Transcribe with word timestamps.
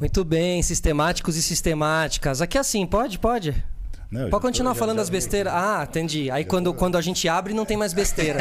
Muito 0.00 0.24
bem, 0.24 0.62
sistemáticos 0.62 1.36
e 1.36 1.42
sistemáticas. 1.42 2.40
Aqui 2.40 2.56
assim, 2.58 2.86
pode? 2.86 3.18
Pode? 3.18 3.64
Não, 4.10 4.22
já 4.22 4.28
Pode 4.30 4.42
continuar 4.42 4.70
tô- 4.70 4.74
já- 4.76 4.78
falando 4.80 4.96
já- 4.96 5.02
as 5.02 5.10
besteiras. 5.10 5.52
Ah, 5.52 5.84
entendi. 5.88 6.30
Aí 6.30 6.44
quando, 6.44 6.72
quando 6.72 6.96
a 6.96 7.00
gente 7.00 7.28
abre, 7.28 7.52
não 7.52 7.64
tem 7.66 7.76
mais 7.76 7.92
besteira. 7.92 8.38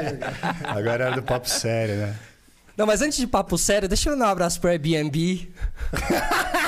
Agora 0.64 1.04
era 1.06 1.14
do 1.16 1.22
papo 1.22 1.48
sério, 1.48 1.96
né? 1.96 2.14
Não, 2.76 2.86
mas 2.86 3.00
antes 3.02 3.18
de 3.18 3.26
papo 3.26 3.56
sério, 3.58 3.88
deixa 3.88 4.10
eu 4.10 4.18
dar 4.18 4.26
um 4.26 4.30
abraço 4.30 4.60
pro 4.60 4.70
Airbnb. 4.70 5.50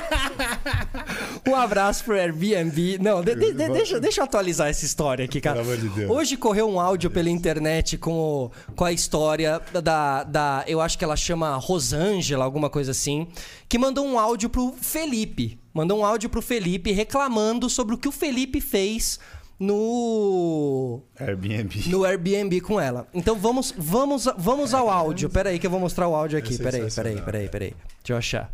um 1.47 1.55
abraço 1.55 2.05
pro 2.05 2.15
Airbnb. 2.15 2.99
Não, 3.01 3.23
de- 3.23 3.35
de- 3.35 3.53
de- 3.53 3.69
deixa, 3.69 4.01
deixa 4.01 4.21
eu 4.21 4.25
atualizar 4.25 4.69
essa 4.69 4.85
história 4.85 5.25
aqui, 5.25 5.41
cara. 5.41 5.61
Pelo 5.61 5.73
amor 5.73 5.81
de 5.81 5.89
Deus. 5.89 6.11
Hoje 6.11 6.37
correu 6.37 6.69
um 6.69 6.79
áudio 6.81 7.11
pela 7.11 7.31
internet 7.31 7.97
com, 7.97 8.13
o- 8.13 8.51
com 8.75 8.85
a 8.85 8.93
história 8.93 9.61
da, 9.83 10.25
da. 10.25 10.65
Eu 10.67 10.81
acho 10.81 10.99
que 10.99 11.05
ela 11.05 11.17
chama 11.17 11.57
Rosângela, 11.57 12.45
alguma 12.45 12.69
coisa 12.71 12.91
assim. 12.91 13.29
Que 13.69 13.79
mandou 13.79 14.07
um 14.07 14.19
áudio 14.19 14.49
pro 14.49 14.75
Felipe. 14.80 15.59
Mandou 15.73 15.99
um 16.01 16.05
áudio 16.05 16.29
pro 16.29 16.43
Felipe 16.43 16.91
reclamando 16.93 17.69
sobre 17.71 17.95
o 17.95 17.99
que 17.99 18.09
o 18.09 18.13
Felipe 18.13 18.61
fez 18.61 19.19
no 19.61 21.02
Airbnb. 21.19 21.83
no 21.88 22.05
Airbnb 22.05 22.61
com 22.61 22.80
ela. 22.80 23.07
Então 23.13 23.37
vamos, 23.37 23.75
vamos, 23.77 24.27
vamos 24.38 24.73
ao 24.75 24.88
áudio. 24.88 25.29
Pera 25.29 25.51
aí 25.51 25.59
que 25.59 25.66
eu 25.66 25.71
vou 25.71 25.80
mostrar 25.80 26.09
o 26.09 26.15
áudio 26.15 26.38
aqui. 26.38 26.55
É 26.55 26.59
Pera 26.59 26.77
aí, 26.79 26.91
pera 26.91 27.09
aí, 27.09 27.21
pera 27.23 27.38
aí, 27.38 27.49
pera 27.49 27.65
aí. 27.66 27.75
Deixa 28.02 28.13
eu 28.13 28.16
achar. 28.16 28.52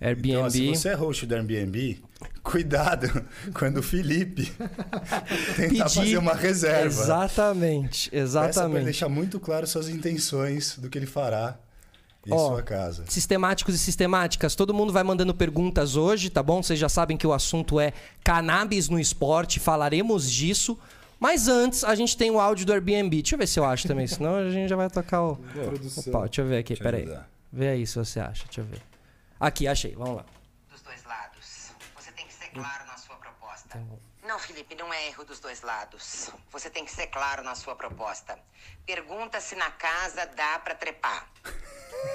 Airbnb. 0.00 0.30
Então, 0.30 0.50
se 0.50 0.68
você 0.68 0.88
é 0.88 0.94
host 0.94 1.26
do 1.26 1.34
Airbnb, 1.34 2.00
cuidado 2.42 3.26
quando 3.52 3.78
o 3.78 3.82
Felipe 3.82 4.50
tentar 5.56 5.88
fazer 5.88 6.16
uma 6.16 6.34
reserva. 6.34 6.86
Exatamente, 6.86 8.10
Peça 8.10 8.38
pra 8.38 8.48
exatamente. 8.48 8.84
deixar 8.84 9.08
muito 9.08 9.38
claro 9.38 9.66
suas 9.66 9.88
intenções 9.88 10.78
do 10.78 10.88
que 10.88 10.98
ele 10.98 11.06
fará 11.06 11.58
em 12.26 12.32
Ó, 12.32 12.48
sua 12.48 12.62
casa. 12.62 13.04
Sistemáticos 13.08 13.74
e 13.74 13.78
sistemáticas, 13.78 14.54
todo 14.54 14.72
mundo 14.74 14.92
vai 14.92 15.02
mandando 15.02 15.34
perguntas 15.34 15.96
hoje, 15.96 16.30
tá 16.30 16.42
bom? 16.42 16.62
Vocês 16.62 16.78
já 16.78 16.88
sabem 16.88 17.16
que 17.16 17.26
o 17.26 17.32
assunto 17.32 17.78
é 17.80 17.92
cannabis 18.24 18.88
no 18.88 18.98
esporte, 18.98 19.60
falaremos 19.60 20.30
disso. 20.30 20.78
Mas 21.18 21.48
antes, 21.48 21.84
a 21.84 21.94
gente 21.94 22.16
tem 22.16 22.30
o 22.30 22.40
áudio 22.40 22.64
do 22.64 22.72
Airbnb. 22.72 23.20
Deixa 23.20 23.34
eu 23.34 23.38
ver 23.38 23.46
se 23.46 23.60
eu 23.60 23.64
acho 23.64 23.86
também, 23.86 24.06
senão 24.06 24.36
a 24.36 24.48
gente 24.50 24.70
já 24.70 24.76
vai 24.76 24.88
tocar 24.88 25.22
o. 25.22 25.32
Opa, 25.32 26.20
deixa 26.24 26.40
eu 26.40 26.46
ver 26.46 26.58
aqui, 26.58 26.74
Deixa 26.74 26.82
peraí. 26.82 27.06
Vê 27.52 27.68
aí 27.68 27.86
se 27.86 27.96
você 27.96 28.20
acha, 28.20 28.44
deixa 28.46 28.62
eu 28.62 28.64
ver. 28.64 28.89
Aqui, 29.40 29.66
achei, 29.66 29.94
vamos 29.94 30.16
lá. 30.18 30.26
dos 30.68 30.82
dois 30.82 31.02
lados. 31.04 31.72
Você 31.96 32.12
tem 32.12 32.26
que 32.26 32.34
ser 32.34 32.48
claro 32.50 32.84
na 32.84 32.98
sua 32.98 33.16
proposta. 33.16 33.68
Tá 33.70 33.80
Não, 34.22 34.38
Felipe, 34.38 34.74
não 34.74 34.92
é 34.92 35.06
erro 35.08 35.24
dos 35.24 35.40
dois 35.40 35.62
lados. 35.62 36.30
Você 36.50 36.68
tem 36.68 36.84
que 36.84 36.90
ser 36.90 37.06
claro 37.06 37.42
na 37.42 37.54
sua 37.54 37.74
proposta. 37.74 38.38
Pergunta 38.84 39.40
se 39.40 39.54
na 39.54 39.70
casa 39.70 40.26
dá 40.26 40.58
pra 40.58 40.74
trepar. 40.74 41.26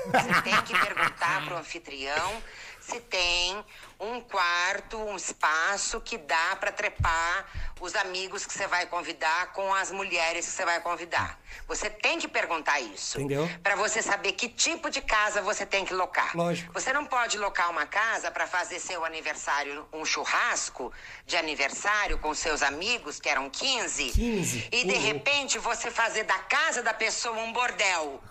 Você 0.06 0.42
tem 0.44 0.62
que 0.64 0.80
perguntar 0.80 1.44
pro 1.45 1.58
anfitrião 1.58 2.44
se 2.88 3.00
tem 3.00 3.64
um 4.00 4.19
quarto, 4.22 4.97
um 4.97 5.16
espaço 5.16 6.00
que 6.02 6.17
dá 6.17 6.55
pra 6.58 6.72
trepar 6.72 7.45
os 7.80 7.95
amigos 7.95 8.45
que 8.45 8.53
você 8.53 8.67
vai 8.67 8.86
convidar 8.86 9.52
com 9.53 9.73
as 9.73 9.92
mulheres 9.92 10.45
que 10.45 10.52
você 10.52 10.66
vai 10.66 10.80
convidar. 10.81 11.39
Você 11.67 11.89
tem 11.89 12.19
que 12.19 12.27
perguntar 12.27 12.80
isso. 12.80 13.17
Entendeu? 13.19 13.50
Pra 13.64 13.75
você 13.75 14.02
saber 14.02 14.33
que 14.33 14.47
tipo 14.50 14.89
de 14.89 15.02
casa 15.02 15.42
você 15.42 15.66
tem 15.66 15.86
que 15.86 15.94
locar. 15.94 16.36
Lógico. 16.36 16.73
Você 16.73 16.92
não 16.94 17.05
pode 17.05 17.38
locar 17.38 17.69
uma 17.69 17.86
casa 17.86 18.30
para 18.31 18.45
fazer 18.47 18.80
seu 18.80 19.03
aniversário, 19.05 19.88
um 19.94 20.05
churrasco 20.05 20.92
de 21.25 21.38
aniversário 21.38 22.17
com 22.20 22.33
seus 22.33 22.61
amigos, 22.61 23.20
que 23.20 23.30
eram 23.30 23.49
15. 23.49 24.11
15? 24.11 24.70
E 24.72 24.83
de 24.86 24.94
Uhum. 24.94 25.02
repente 25.02 25.58
você 25.59 25.89
fazer 25.89 26.23
da 26.23 26.38
casa 26.39 26.81
da 26.83 26.94
pessoa 26.94 27.38
um 27.39 27.52
bordel. 27.53 28.22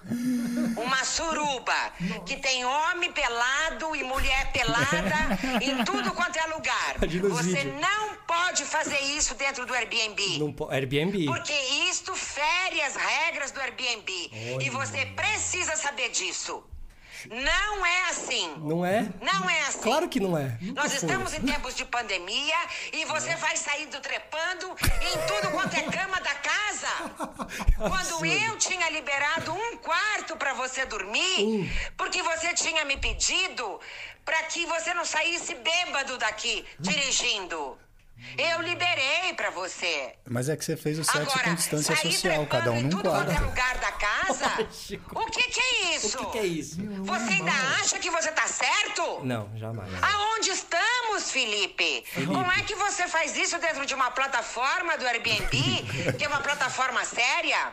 Uma 0.77 1.05
suruba. 1.05 1.93
Que 2.27 2.37
tem 2.37 2.65
homem 2.65 3.13
pelado 3.13 3.95
e 3.97 4.03
mulher 4.03 4.44
pelada 4.45 5.39
em 5.63 5.85
tudo 5.85 6.13
quanto 6.13 6.37
é 6.39 6.47
lugar. 6.47 6.95
Você 7.31 7.43
vídeos. 7.55 7.81
não 7.81 8.15
pode 8.27 8.65
fazer 8.65 8.99
isso 9.01 9.35
dentro 9.35 9.67
do 9.67 9.75
Airbnb. 9.75 10.39
Não 10.39 10.53
po- 10.53 10.71
Airbnb. 10.71 11.27
Porque 11.27 11.53
isto 11.89 12.15
fere 12.15 12.81
as 12.83 12.97
regras 12.97 13.51
do 13.51 13.61
Airbnb. 13.61 14.31
E 14.61 14.71
você 14.71 15.07
precisa 15.07 15.77
saber 15.77 16.11
disso. 16.11 16.63
Não 17.31 17.87
é 17.87 18.01
assim. 18.11 18.55
Não 18.59 18.85
é? 18.85 19.09
Não 19.23 19.49
é 19.49 19.61
assim. 19.63 19.81
Claro 19.81 20.09
que 20.11 20.21
não 20.21 20.37
é. 20.37 20.59
Nós 20.75 20.93
estamos 20.93 21.33
em 21.33 21.41
tempos 21.41 21.75
de 21.75 21.83
pandemia 21.87 22.55
e 22.93 23.07
você 23.07 23.35
vai 23.37 23.57
saindo 23.57 23.99
trepando 24.01 24.67
em 24.67 25.27
tudo 25.27 25.51
quanto 25.53 25.75
é 25.75 25.83
cama 25.85 26.21
da 26.21 26.35
casa. 26.35 26.89
Quando 27.89 28.27
eu 28.27 28.59
tinha 28.59 28.91
liberado 28.91 29.55
um 29.55 29.77
quarto 29.79 30.37
para 30.37 30.53
você 30.53 30.85
dormir, 30.85 31.73
porque 31.97 32.23
você 32.23 32.53
tinha 32.53 32.85
me 32.85 32.99
pedido 32.99 33.81
para 34.25 34.43
que 34.45 34.65
você 34.67 34.95
não 34.95 35.05
saísse 35.05 35.55
bêbado 35.55 36.17
daqui 36.19 36.65
dirigindo. 36.79 37.79
Eu 38.37 38.63
liberei 38.63 39.33
para 39.37 39.51
você. 39.51 40.13
Mas 40.29 40.49
é 40.49 40.57
que 40.57 40.65
você 40.65 40.77
fez 40.77 40.99
o 40.99 41.05
sexo 41.05 41.21
Agora, 41.21 41.45
com 41.45 41.55
distância 41.55 41.97
social, 41.97 42.47
cada 42.47 42.73
um 42.73 42.75
trepando 42.75 42.79
em 42.79 42.83
num 42.83 42.91
tudo 42.91 43.11
quanto 43.11 43.31
é 43.31 43.39
lugar 43.41 43.79
da 43.79 43.93
casa? 43.93 44.69
O 45.15 45.27
que 45.27 45.43
que 45.43 45.61
é 45.61 45.97
isso? 45.97 46.19
O 46.19 46.27
que, 46.27 46.33
que 46.33 46.39
é 46.39 46.47
isso? 46.47 46.77
Você 47.05 47.33
ainda 47.33 47.53
acha 47.81 47.99
que 47.99 48.11
você 48.11 48.31
tá 48.33 48.47
certo? 48.47 49.21
Não, 49.25 49.51
jamais. 49.57 49.89
Aonde 50.03 50.51
estamos, 50.51 51.31
Felipe? 51.31 52.05
Como 52.27 52.51
é 52.53 52.63
que 52.63 52.75
você 52.75 53.07
faz 53.09 53.37
isso 53.37 53.59
dentro 53.59 53.87
de 53.87 53.95
uma 53.95 54.11
plataforma 54.11 54.97
do 54.99 55.07
Airbnb, 55.07 55.49
que 56.19 56.25
é 56.25 56.29
uma 56.29 56.41
plataforma 56.41 57.05
séria? 57.05 57.73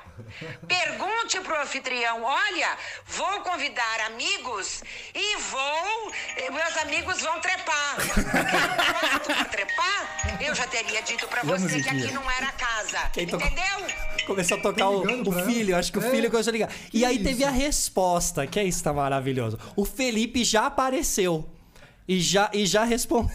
Pergunte 0.67 1.39
pro 1.41 1.59
anfitrião: 1.61 2.23
olha, 2.23 2.77
vou 3.05 3.41
convidar 3.41 4.01
amigos 4.07 4.83
e 5.13 5.37
vou. 5.37 6.11
Meus 6.51 6.77
amigos 6.77 7.21
vão 7.21 7.39
trepar. 7.39 7.97
Quer 9.25 9.45
trepar? 9.49 10.37
Eu 10.43 10.55
já 10.55 10.65
teria 10.67 11.01
dito 11.01 11.27
pra 11.27 11.43
E 11.43 11.45
você 11.47 11.81
que 11.81 11.89
aqui 11.89 12.11
não 12.11 12.29
era 12.31 12.51
casa. 12.53 13.09
Quem? 13.13 13.23
Entendeu? 13.23 14.25
Começou 14.25 14.57
a 14.57 14.61
tocar 14.61 14.89
o, 14.89 15.29
o 15.29 15.31
filho, 15.45 15.75
acho 15.75 15.91
que 15.91 15.99
o 15.99 16.03
É. 16.03 16.09
filho 16.09 16.29
começou 16.31 16.51
a 16.51 16.53
ligar. 16.53 16.69
E 16.87 16.99
Que 16.99 17.05
aí 17.05 17.15
isso? 17.15 17.23
teve 17.25 17.43
a 17.43 17.49
resposta, 17.49 18.45
que 18.47 18.59
é 18.59 18.63
isso 18.63 18.83
tá 18.83 18.91
maravilhoso. 18.93 19.57
O 19.75 19.85
Felipe 19.85 20.43
já 20.43 20.65
apareceu 20.67 21.47
e 22.07 22.19
já, 22.19 22.49
e 22.53 22.65
já 22.65 22.83
respondeu 22.83 23.31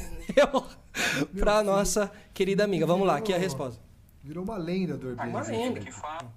pra 1.39 1.63
nossa 1.63 2.11
querida 2.35 2.65
amiga. 2.65 2.87
Vamos 2.87 3.07
lá, 3.07 3.17
aqui 3.17 3.33
é 3.33 3.37
a 3.37 3.39
resposta. 3.39 3.81
Virou 4.23 4.43
uma 4.45 4.57
lenda 4.57 4.97
do 4.97 5.09
Airbnb. 5.09 5.31
Uma 5.31 5.43
lenda. 5.43 5.81
que 5.81 5.93
fala. 5.93 6.33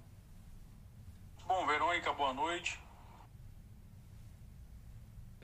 Bom, 1.48 1.66
Verônica, 1.66 2.14
boa 2.14 2.34
noite. 2.34 2.80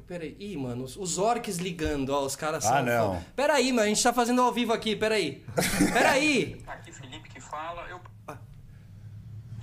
Peraí, 0.07 0.35
ih, 0.39 0.55
mano, 0.55 0.83
os, 0.83 0.95
os 0.97 1.17
orcs 1.17 1.57
ligando, 1.57 2.09
ó, 2.11 2.21
os 2.23 2.35
caras 2.35 2.63
Ah, 2.65 2.69
são. 2.69 2.83
não. 2.85 3.25
Peraí, 3.35 3.71
mano, 3.71 3.85
a 3.85 3.87
gente 3.87 4.03
tá 4.03 4.13
fazendo 4.13 4.41
ao 4.41 4.51
vivo 4.51 4.71
aqui, 4.71 4.95
peraí. 4.95 5.43
Peraí. 5.93 6.61
Aqui 6.67 6.91
Felipe 6.91 7.27
que 7.29 7.41
fala. 7.41 7.81
Eu... 7.89 7.99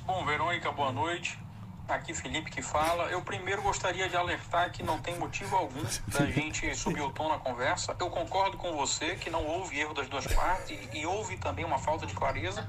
Bom, 0.04 0.24
Verônica, 0.26 0.70
boa 0.72 0.90
noite. 0.90 1.38
Aqui 1.88 2.12
Felipe 2.12 2.50
que 2.50 2.60
fala. 2.62 3.04
Eu 3.04 3.22
primeiro 3.22 3.62
gostaria 3.62 4.08
de 4.08 4.16
alertar 4.16 4.72
que 4.72 4.82
não 4.82 4.98
tem 5.00 5.16
motivo 5.18 5.54
algum 5.54 5.82
da 6.08 6.26
gente 6.30 6.74
subir 6.74 7.02
o 7.02 7.10
tom 7.10 7.28
na 7.28 7.38
conversa. 7.38 7.94
Eu 8.00 8.10
concordo 8.10 8.56
com 8.56 8.72
você 8.76 9.14
que 9.14 9.30
não 9.30 9.46
houve 9.46 9.78
erro 9.78 9.94
das 9.94 10.08
duas 10.08 10.26
partes 10.26 10.70
e, 10.92 10.98
e 10.98 11.06
houve 11.06 11.36
também 11.36 11.64
uma 11.64 11.78
falta 11.78 12.04
de 12.06 12.14
clareza, 12.14 12.66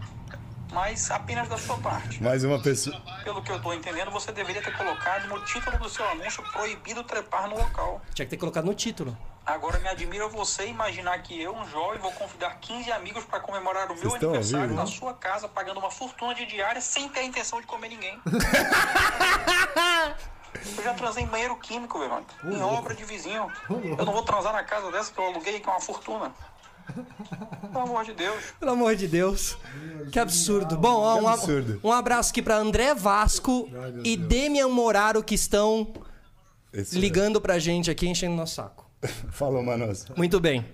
mas 0.73 1.09
apenas 1.11 1.47
da 1.47 1.57
sua 1.57 1.77
parte. 1.77 2.21
Mais 2.21 2.43
uma 2.43 2.59
pessoa. 2.59 2.99
Pelo 3.23 3.41
que 3.43 3.51
eu 3.51 3.57
estou 3.57 3.73
entendendo, 3.73 4.09
você 4.09 4.31
deveria 4.31 4.61
ter 4.61 4.75
colocado 4.75 5.27
no 5.27 5.45
título 5.45 5.77
do 5.77 5.87
seu 5.87 6.07
anúncio 6.09 6.43
proibido 6.51 7.03
trepar 7.03 7.47
no 7.47 7.57
local. 7.57 8.01
Tinha 8.13 8.25
que 8.25 8.31
ter 8.31 8.37
colocado 8.37 8.65
no 8.65 8.73
título. 8.73 9.15
Agora 9.45 9.77
me 9.79 9.87
admira 9.89 10.27
você 10.29 10.67
imaginar 10.67 11.21
que 11.21 11.39
eu, 11.39 11.53
um 11.53 11.65
jovem, 11.69 11.99
vou 11.99 12.11
convidar 12.13 12.55
15 12.59 12.91
amigos 12.91 13.23
para 13.25 13.39
comemorar 13.41 13.91
o 13.91 13.95
meu 13.95 14.09
Vocês 14.09 14.23
ao 14.23 14.29
aniversário 14.29 14.69
vivo? 14.69 14.79
na 14.79 14.87
sua 14.87 15.13
casa, 15.13 15.47
pagando 15.47 15.79
uma 15.79 15.91
fortuna 15.91 16.33
de 16.33 16.45
diária 16.45 16.81
sem 16.81 17.07
ter 17.09 17.19
a 17.19 17.23
intenção 17.23 17.61
de 17.61 17.67
comer 17.67 17.89
ninguém. 17.89 18.19
Eu 20.77 20.83
já 20.83 20.93
transei 20.93 21.23
em 21.23 21.27
banheiro 21.27 21.55
químico, 21.57 21.99
Verônica. 21.99 22.33
Em 22.45 22.61
obra 22.61 22.95
de 22.95 23.03
vizinho. 23.03 23.51
Eu 23.69 24.05
não 24.05 24.13
vou 24.13 24.23
transar 24.23 24.53
na 24.53 24.63
casa 24.63 24.91
dessa 24.91 25.11
que 25.11 25.19
eu 25.19 25.25
aluguei 25.25 25.59
com 25.59 25.71
uma 25.71 25.79
fortuna. 25.81 26.31
Pelo 27.71 27.83
amor 27.85 28.03
de 28.05 28.13
Deus. 28.13 28.43
Pelo 28.59 28.71
amor 28.71 28.95
de 28.95 29.07
Deus. 29.07 29.57
Que 30.11 30.19
absurdo. 30.19 30.77
Bom, 30.77 30.93
ó, 30.95 31.15
um, 31.15 31.27
ab- 31.27 31.39
absurdo. 31.39 31.79
um 31.83 31.91
abraço 31.91 32.31
aqui 32.31 32.41
pra 32.41 32.57
André 32.57 32.93
Vasco 32.93 33.69
e 34.03 34.15
Demian 34.17 34.67
Moraro 34.69 35.23
que 35.23 35.35
estão 35.35 35.93
Esse- 36.71 36.99
ligando 36.99 37.39
pra 37.41 37.57
gente 37.59 37.89
aqui, 37.89 38.07
enchendo 38.07 38.35
nosso 38.35 38.55
saco. 38.55 38.89
Falou, 39.31 39.63
Manos. 39.63 40.05
Muito 40.15 40.39
bem. 40.39 40.65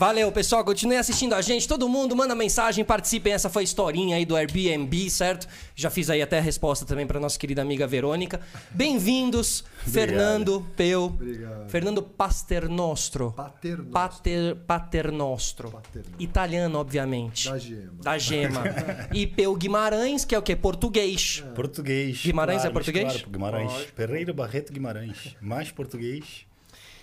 Valeu, 0.00 0.32
pessoal. 0.32 0.64
Continue 0.64 0.96
assistindo 0.96 1.34
a 1.34 1.42
gente. 1.42 1.68
Todo 1.68 1.86
mundo 1.86 2.16
manda 2.16 2.34
mensagem, 2.34 2.82
participem. 2.82 3.34
Essa 3.34 3.50
foi 3.50 3.60
a 3.60 3.64
historinha 3.64 4.16
aí 4.16 4.24
do 4.24 4.34
Airbnb, 4.34 5.10
certo? 5.10 5.46
Já 5.76 5.90
fiz 5.90 6.08
aí 6.08 6.22
até 6.22 6.38
a 6.38 6.40
resposta 6.40 6.86
também 6.86 7.06
para 7.06 7.20
nossa 7.20 7.38
querida 7.38 7.60
amiga 7.60 7.86
Verônica. 7.86 8.40
Bem-vindos, 8.70 9.62
Fernando 9.86 10.66
Peu. 10.74 11.04
Obrigado. 11.04 11.68
Fernando 11.68 12.02
Pasternostro. 12.02 13.32
Paternostro. 13.32 13.92
Pater, 13.92 14.56
Paternostro. 14.66 15.70
Paternostro. 15.70 16.14
Italiano, 16.18 16.78
obviamente. 16.78 17.50
Da 17.50 17.58
gema. 17.58 17.92
Da 18.02 18.16
gema. 18.16 18.64
e 19.12 19.26
Peu 19.26 19.54
Guimarães, 19.54 20.24
que 20.24 20.34
é 20.34 20.38
o 20.38 20.42
quê? 20.42 20.56
Português. 20.56 21.44
Português. 21.54 22.22
Guimarães 22.22 22.60
é 22.60 22.70
claro, 22.70 22.72
português? 22.72 23.12
Claro, 23.12 23.28
Guimarães. 23.28 23.72
Pereira 23.94 24.32
Barreto 24.32 24.72
Guimarães. 24.72 25.36
Mais 25.42 25.70
português. 25.70 26.46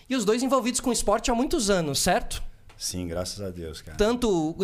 E 0.09 0.15
os 0.15 0.25
dois 0.25 0.41
envolvidos 0.41 0.79
com 0.79 0.91
esporte 0.91 1.29
há 1.29 1.35
muitos 1.35 1.69
anos, 1.69 1.99
certo? 1.99 2.41
Sim, 2.77 3.07
graças 3.07 3.41
a 3.41 3.49
Deus, 3.49 3.81
cara. 3.81 3.97
tanto 3.97 4.55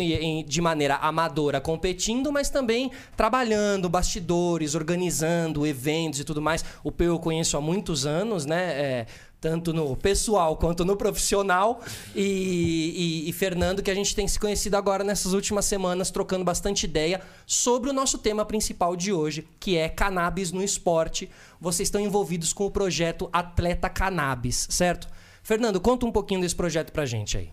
de 0.46 0.60
maneira 0.60 0.94
amadora 0.96 1.60
competindo, 1.60 2.30
mas 2.30 2.48
também 2.48 2.90
trabalhando, 3.16 3.88
bastidores, 3.88 4.74
organizando 4.76 5.66
eventos 5.66 6.20
e 6.20 6.24
tudo 6.24 6.40
mais. 6.40 6.64
O 6.84 6.92
Peu 6.92 7.08
eu 7.14 7.18
conheço 7.18 7.56
há 7.56 7.60
muitos 7.60 8.06
anos, 8.06 8.46
né? 8.46 8.62
É, 8.80 9.06
tanto 9.40 9.72
no 9.74 9.94
pessoal 9.96 10.56
quanto 10.56 10.84
no 10.84 10.96
profissional. 10.96 11.82
E, 12.14 13.24
e- 13.26 13.28
e 13.28 13.32
Fernando, 13.32 13.82
que 13.82 13.90
a 13.90 13.94
gente 13.94 14.14
tem 14.14 14.26
se 14.28 14.38
conhecido 14.38 14.76
agora 14.76 15.02
nessas 15.04 15.32
últimas 15.32 15.64
semanas, 15.64 16.10
trocando 16.10 16.44
bastante 16.44 16.84
ideia 16.84 17.20
sobre 17.46 17.90
o 17.90 17.92
nosso 17.92 18.16
tema 18.18 18.44
principal 18.44 18.94
de 18.96 19.12
hoje, 19.12 19.46
que 19.60 19.76
é 19.76 19.88
cannabis 19.88 20.50
no 20.52 20.62
esporte. 20.62 21.28
Vocês 21.60 21.88
estão 21.88 22.00
envolvidos 22.00 22.52
com 22.52 22.64
o 22.64 22.70
projeto 22.70 23.28
Atleta 23.32 23.88
Cannabis, 23.90 24.66
certo? 24.70 25.08
Fernando, 25.42 25.78
conta 25.80 26.06
um 26.06 26.12
pouquinho 26.12 26.40
desse 26.40 26.54
projeto 26.56 26.90
pra 26.92 27.04
gente 27.04 27.36
aí. 27.36 27.50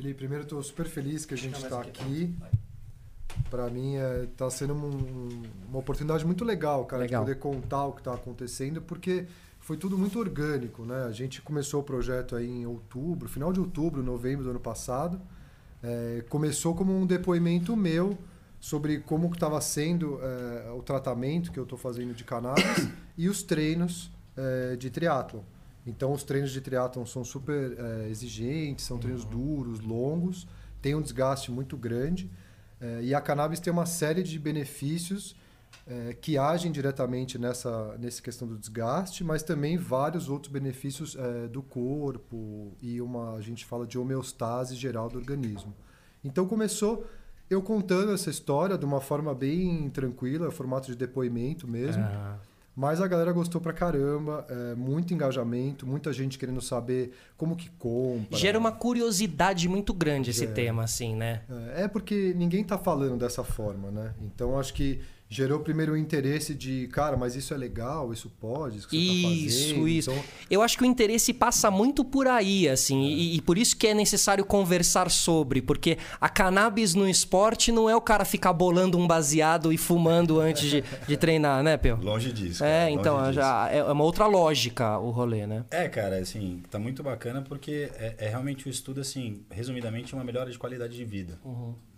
Felipe, 0.00 0.14
primeiro 0.20 0.44
eu 0.44 0.48
tô 0.48 0.62
super 0.62 0.86
feliz 0.86 1.26
que 1.26 1.34
a 1.34 1.36
gente 1.36 1.62
está 1.62 1.78
aqui. 1.78 2.34
Para 3.50 3.68
mim 3.68 3.96
é, 3.96 4.26
tá 4.34 4.48
sendo 4.48 4.72
um- 4.72 5.42
uma 5.68 5.78
oportunidade 5.78 6.24
muito 6.24 6.42
legal, 6.42 6.86
cara, 6.86 7.02
Legal. 7.02 7.22
de 7.22 7.34
poder 7.34 7.38
contar 7.38 7.84
o 7.84 7.92
que 7.92 8.00
está 8.00 8.14
acontecendo, 8.14 8.80
porque 8.80 9.26
foi 9.58 9.76
tudo 9.76 9.98
muito 9.98 10.18
orgânico, 10.18 10.86
né? 10.86 11.04
A 11.04 11.12
gente 11.12 11.42
começou 11.42 11.82
o 11.82 11.84
projeto 11.84 12.34
aí 12.34 12.48
em 12.48 12.64
outubro, 12.64 13.28
final 13.28 13.52
de 13.52 13.60
outubro, 13.60 14.02
novembro 14.02 14.42
do 14.44 14.50
ano 14.50 14.60
passado. 14.60 15.20
É, 15.82 16.24
começou 16.30 16.74
como 16.74 16.98
um 16.98 17.04
depoimento 17.04 17.76
meu 17.76 18.16
sobre 18.58 19.00
como 19.00 19.30
estava 19.30 19.60
sendo 19.60 20.18
é, 20.22 20.70
o 20.70 20.80
tratamento 20.80 21.52
que 21.52 21.58
eu 21.58 21.64
estou 21.64 21.76
fazendo 21.76 22.14
de 22.14 22.24
cannabis 22.24 22.88
e 23.18 23.28
os 23.28 23.42
treinos 23.42 24.10
é, 24.34 24.76
de 24.76 24.88
triatlon. 24.88 25.42
Então, 25.90 26.12
os 26.12 26.22
treinos 26.22 26.50
de 26.52 26.60
triatlon 26.60 27.04
são 27.04 27.24
super 27.24 27.76
é, 27.78 28.08
exigentes, 28.08 28.84
são 28.84 28.98
treinos 28.98 29.24
duros, 29.24 29.80
longos, 29.80 30.46
tem 30.80 30.94
um 30.94 31.02
desgaste 31.02 31.50
muito 31.50 31.76
grande. 31.76 32.30
é, 32.80 33.02
e 33.02 33.14
a 33.14 33.20
cannabis 33.20 33.60
tem 33.60 33.72
uma 33.72 33.86
série 33.86 34.22
de 34.22 34.38
benefícios 34.38 35.36
é, 35.86 36.14
que 36.14 36.38
agem 36.38 36.72
diretamente 36.72 37.38
nessa, 37.38 37.96
nessa 37.98 38.22
questão 38.22 38.46
do 38.48 38.56
desgaste, 38.56 39.22
mas 39.22 39.42
também 39.42 39.76
vários 39.76 40.28
outros 40.28 40.52
benefícios 40.52 41.16
do 41.50 41.62
corpo 41.62 42.72
e 42.80 43.00
uma, 43.00 43.34
a 43.34 43.40
gente 43.40 43.64
fala 43.64 43.86
de 43.86 43.98
homeostase 43.98 44.74
geral 44.76 45.08
do 45.08 45.18
organismo. 45.18 45.74
Então 46.24 46.46
começou 46.46 47.06
eu 47.50 47.60
contando 47.60 48.12
essa 48.12 48.30
história 48.30 48.78
de 48.78 48.84
uma 48.84 49.00
forma 49.00 49.34
bem 49.34 49.90
tranquila, 49.90 50.50
formato 50.52 50.86
de 50.86 50.96
depoimento 50.96 51.66
mesmo. 51.66 52.02
Mas 52.80 52.98
a 52.98 53.06
galera 53.06 53.30
gostou 53.30 53.60
pra 53.60 53.74
caramba, 53.74 54.46
é, 54.48 54.74
muito 54.74 55.12
engajamento, 55.12 55.86
muita 55.86 56.14
gente 56.14 56.38
querendo 56.38 56.62
saber 56.62 57.12
como 57.36 57.54
que 57.54 57.68
compra. 57.72 58.38
Gera 58.38 58.58
uma 58.58 58.72
curiosidade 58.72 59.68
muito 59.68 59.92
grande 59.92 60.30
esse 60.30 60.40
Gera. 60.40 60.52
tema, 60.54 60.84
assim, 60.84 61.14
né? 61.14 61.42
É, 61.76 61.82
é 61.82 61.88
porque 61.88 62.32
ninguém 62.34 62.64
tá 62.64 62.78
falando 62.78 63.18
dessa 63.18 63.44
forma, 63.44 63.90
né? 63.90 64.14
Então 64.22 64.58
acho 64.58 64.72
que 64.72 64.98
gerou 65.32 65.60
primeiro 65.60 65.92
o 65.92 65.96
interesse 65.96 66.54
de, 66.56 66.88
cara, 66.88 67.16
mas 67.16 67.36
isso 67.36 67.54
é 67.54 67.56
legal, 67.56 68.12
isso 68.12 68.28
pode, 68.40 68.78
isso 68.78 68.88
que 68.88 68.96
você 68.96 69.22
tá 69.22 69.28
Isso, 69.28 69.64
fazendo. 69.68 69.88
isso. 69.88 70.10
Então, 70.10 70.24
Eu 70.50 70.60
acho 70.60 70.76
que 70.76 70.82
o 70.82 70.86
interesse 70.86 71.32
passa 71.32 71.70
muito 71.70 72.04
por 72.04 72.26
aí, 72.26 72.68
assim, 72.68 73.00
e, 73.04 73.36
e 73.36 73.40
por 73.40 73.56
isso 73.56 73.76
que 73.76 73.86
é 73.86 73.94
necessário 73.94 74.44
conversar 74.44 75.08
sobre, 75.08 75.62
porque 75.62 75.96
a 76.20 76.28
cannabis 76.28 76.94
no 76.96 77.08
esporte 77.08 77.70
não 77.70 77.88
é 77.88 77.94
o 77.94 78.00
cara 78.00 78.24
ficar 78.24 78.52
bolando 78.52 78.98
um 78.98 79.06
baseado 79.06 79.72
e 79.72 79.78
fumando 79.78 80.40
antes 80.40 80.68
de, 80.68 80.84
de 81.06 81.16
treinar, 81.16 81.62
né, 81.62 81.76
Peu? 81.76 81.96
Longe 82.02 82.32
disso. 82.32 82.58
cara, 82.58 82.70
É, 82.70 82.84
longe 82.86 82.98
então 82.98 83.20
disso. 83.22 83.32
já 83.34 83.68
é 83.70 83.84
uma 83.84 84.02
outra 84.02 84.26
lógica 84.26 84.98
o 84.98 85.10
rolê, 85.10 85.46
né? 85.46 85.64
É, 85.70 85.88
cara, 85.88 86.16
assim, 86.18 86.60
tá 86.68 86.78
muito 86.78 87.04
bacana 87.04 87.40
porque 87.40 87.88
é, 87.94 88.16
é 88.18 88.28
realmente 88.28 88.66
o 88.66 88.68
estudo, 88.68 89.00
assim, 89.00 89.42
resumidamente, 89.48 90.12
uma 90.12 90.24
melhora 90.24 90.50
de 90.50 90.58
qualidade 90.58 90.96
de 90.96 91.04
vida. 91.04 91.38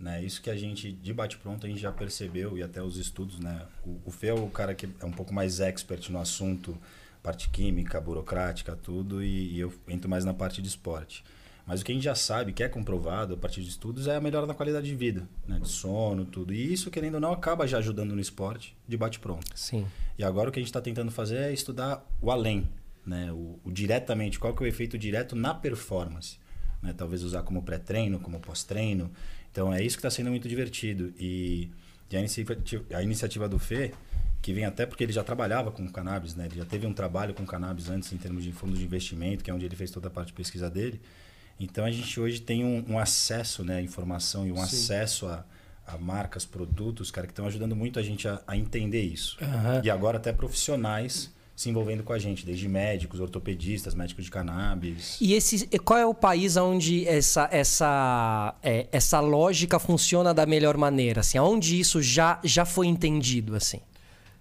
Né? 0.03 0.21
Isso 0.21 0.41
que 0.41 0.49
a 0.49 0.55
gente, 0.55 0.91
de 0.91 1.13
bate-pronto, 1.13 1.65
a 1.65 1.69
gente 1.69 1.79
já 1.79 1.89
percebeu, 1.89 2.57
e 2.57 2.61
até 2.61 2.83
os 2.83 2.97
estudos, 2.97 3.39
né? 3.39 3.65
O, 3.85 4.01
o 4.03 4.11
Fê 4.11 4.27
é 4.27 4.33
o 4.33 4.49
cara 4.49 4.75
que 4.75 4.89
é 4.99 5.05
um 5.05 5.13
pouco 5.13 5.33
mais 5.33 5.61
expert 5.61 6.09
no 6.09 6.19
assunto, 6.19 6.77
parte 7.23 7.49
química, 7.49 8.01
burocrática, 8.01 8.75
tudo, 8.75 9.23
e, 9.23 9.53
e 9.53 9.59
eu 9.61 9.73
entro 9.87 10.09
mais 10.09 10.25
na 10.25 10.33
parte 10.33 10.61
de 10.61 10.67
esporte. 10.67 11.23
Mas 11.65 11.79
o 11.79 11.85
que 11.85 11.93
a 11.93 11.95
gente 11.95 12.03
já 12.03 12.15
sabe, 12.15 12.51
que 12.51 12.61
é 12.61 12.67
comprovado 12.67 13.35
a 13.35 13.37
partir 13.37 13.61
de 13.61 13.69
estudos, 13.69 14.05
é 14.05 14.17
a 14.17 14.19
melhora 14.19 14.45
na 14.45 14.53
qualidade 14.53 14.85
de 14.85 14.93
vida, 14.93 15.25
né? 15.47 15.57
De 15.57 15.69
sono, 15.69 16.25
tudo. 16.25 16.53
E 16.53 16.73
isso, 16.73 16.91
querendo 16.91 17.15
ou 17.15 17.21
não, 17.21 17.31
acaba 17.31 17.65
já 17.65 17.77
ajudando 17.77 18.13
no 18.13 18.19
esporte 18.19 18.75
de 18.85 18.97
bate-pronto. 18.97 19.57
Sim. 19.57 19.87
E 20.17 20.23
agora 20.25 20.49
o 20.49 20.51
que 20.51 20.59
a 20.59 20.61
gente 20.61 20.67
está 20.67 20.81
tentando 20.81 21.11
fazer 21.11 21.37
é 21.37 21.53
estudar 21.53 22.05
o 22.21 22.29
além, 22.29 22.67
né? 23.05 23.31
O, 23.31 23.57
o 23.63 23.71
diretamente, 23.71 24.37
qual 24.37 24.53
que 24.53 24.61
é 24.61 24.65
o 24.65 24.67
efeito 24.67 24.97
direto 24.97 25.33
na 25.33 25.53
performance. 25.53 26.43
Né? 26.81 26.91
Talvez 26.91 27.23
usar 27.23 27.43
como 27.43 27.63
pré-treino, 27.63 28.19
como 28.19 28.41
pós-treino. 28.41 29.09
Então 29.53 29.71
é 29.71 29.83
isso 29.83 29.95
que 29.95 29.99
está 29.99 30.09
sendo 30.09 30.31
muito 30.31 30.49
divertido. 30.49 31.13
E, 31.17 31.69
e 32.09 32.17
a, 32.17 32.19
iniciativa, 32.19 32.83
a 32.91 33.03
iniciativa 33.03 33.47
do 33.47 33.59
Fê, 33.59 33.93
que 34.41 34.51
vem 34.51 34.65
até 34.65 34.83
porque 34.83 35.03
ele 35.03 35.13
já 35.13 35.23
trabalhava 35.23 35.71
com 35.71 35.87
cannabis, 35.87 36.33
né? 36.33 36.47
Ele 36.47 36.55
já 36.55 36.65
teve 36.65 36.87
um 36.87 36.93
trabalho 36.93 37.35
com 37.35 37.45
cannabis 37.45 37.87
antes 37.87 38.11
em 38.11 38.17
termos 38.17 38.43
de 38.43 38.51
fundos 38.51 38.79
de 38.79 38.83
investimento, 38.83 39.43
que 39.43 39.51
é 39.51 39.53
onde 39.53 39.63
ele 39.63 39.75
fez 39.75 39.91
toda 39.91 40.07
a 40.07 40.11
parte 40.11 40.29
de 40.29 40.33
pesquisa 40.33 40.71
dele. 40.71 40.99
Então 41.59 41.85
a 41.85 41.91
gente 41.91 42.19
hoje 42.19 42.41
tem 42.41 42.65
um, 42.65 42.83
um 42.89 42.97
acesso 42.97 43.63
né, 43.63 43.77
à 43.77 43.81
informação 43.81 44.47
e 44.47 44.51
um 44.51 44.57
Sim. 44.57 44.63
acesso 44.63 45.27
a, 45.27 45.45
a 45.85 45.99
marcas, 45.99 46.45
produtos, 46.45 47.11
cara, 47.11 47.27
que 47.27 47.31
estão 47.31 47.45
ajudando 47.45 47.75
muito 47.75 47.99
a 47.99 48.01
gente 48.01 48.27
a, 48.27 48.41
a 48.47 48.57
entender 48.57 49.03
isso. 49.03 49.37
Aham. 49.39 49.81
E 49.83 49.89
agora 49.91 50.17
até 50.17 50.33
profissionais 50.33 51.31
se 51.63 51.69
envolvendo 51.69 52.03
com 52.03 52.13
a 52.13 52.19
gente, 52.19 52.45
desde 52.45 52.67
médicos, 52.67 53.19
ortopedistas, 53.19 53.95
médicos 53.95 54.25
de 54.25 54.31
cannabis. 54.31 55.17
E 55.19 55.33
esse, 55.33 55.67
qual 55.79 55.97
é 55.97 56.05
o 56.05 56.13
país 56.13 56.57
onde 56.57 57.07
essa, 57.07 57.47
essa, 57.51 58.53
é, 58.61 58.87
essa 58.91 59.19
lógica 59.19 59.79
funciona 59.79 60.33
da 60.33 60.45
melhor 60.45 60.77
maneira? 60.77 61.21
Assim, 61.21 61.39
onde 61.39 61.79
isso 61.79 62.01
já, 62.01 62.39
já 62.43 62.65
foi 62.65 62.87
entendido, 62.87 63.55
assim? 63.55 63.79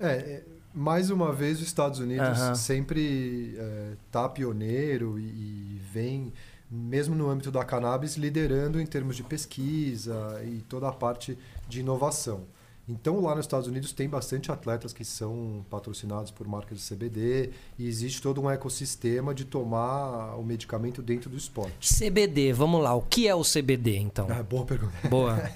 é, 0.03 0.07
é, 0.07 0.43
mais 0.75 1.11
uma 1.11 1.33
vez 1.33 1.61
os 1.61 1.67
Estados 1.67 2.01
Unidos 2.01 2.27
Aham. 2.27 2.55
sempre 2.57 3.55
é, 3.57 3.93
tá 4.11 4.29
pioneiro 4.29 5.19
e, 5.19 5.23
e 5.23 5.81
vem, 5.93 6.33
mesmo 6.69 7.15
no 7.15 7.31
âmbito 7.31 7.53
da 7.53 7.65
cannabis, 7.65 8.17
liderando 8.17 8.81
em 8.81 8.87
termos 8.87 9.15
de 9.15 9.23
pesquisa 9.23 10.43
e 10.45 10.61
toda 10.63 10.89
a 10.89 10.93
parte 10.93 11.39
de 11.69 11.81
inovação. 11.81 12.41
Então, 12.88 13.20
lá 13.20 13.34
nos 13.37 13.44
Estados 13.44 13.69
Unidos 13.69 13.93
tem 13.93 14.08
bastante 14.08 14.50
atletas 14.50 14.93
que 14.93 15.05
são 15.05 15.64
patrocinados 15.70 16.32
por 16.32 16.49
marcas 16.49 16.79
de 16.81 16.84
CBD 16.94 17.50
e 17.79 17.87
existe 17.87 18.20
todo 18.20 18.40
um 18.40 18.50
ecossistema 18.50 19.32
de 19.32 19.44
tomar 19.44 20.34
o 20.37 20.43
medicamento 20.43 21.00
dentro 21.00 21.30
do 21.30 21.37
esporte. 21.37 21.88
CBD, 21.97 22.52
vamos 22.52 22.83
lá. 22.83 22.92
O 22.95 23.02
que 23.02 23.28
é 23.28 23.35
o 23.35 23.42
CBD, 23.45 23.97
então? 23.99 24.26
Ah, 24.28 24.42
boa 24.42 24.64
pergunta. 24.66 25.09
Boa. 25.09 25.38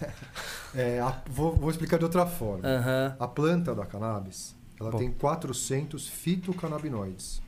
É, 0.74 1.00
a- 1.00 1.22
vou, 1.30 1.56
vou 1.56 1.70
explicar 1.70 1.96
de 1.96 2.04
outra 2.04 2.26
forma. 2.26 2.68
Aham. 2.68 3.16
A 3.18 3.26
planta 3.26 3.74
da 3.74 3.86
cannabis, 3.86 4.54
ela 4.78 4.90
Bom. 4.90 4.98
tem 4.98 5.10
400 5.10 6.06
fitocannabinoides. 6.06 7.40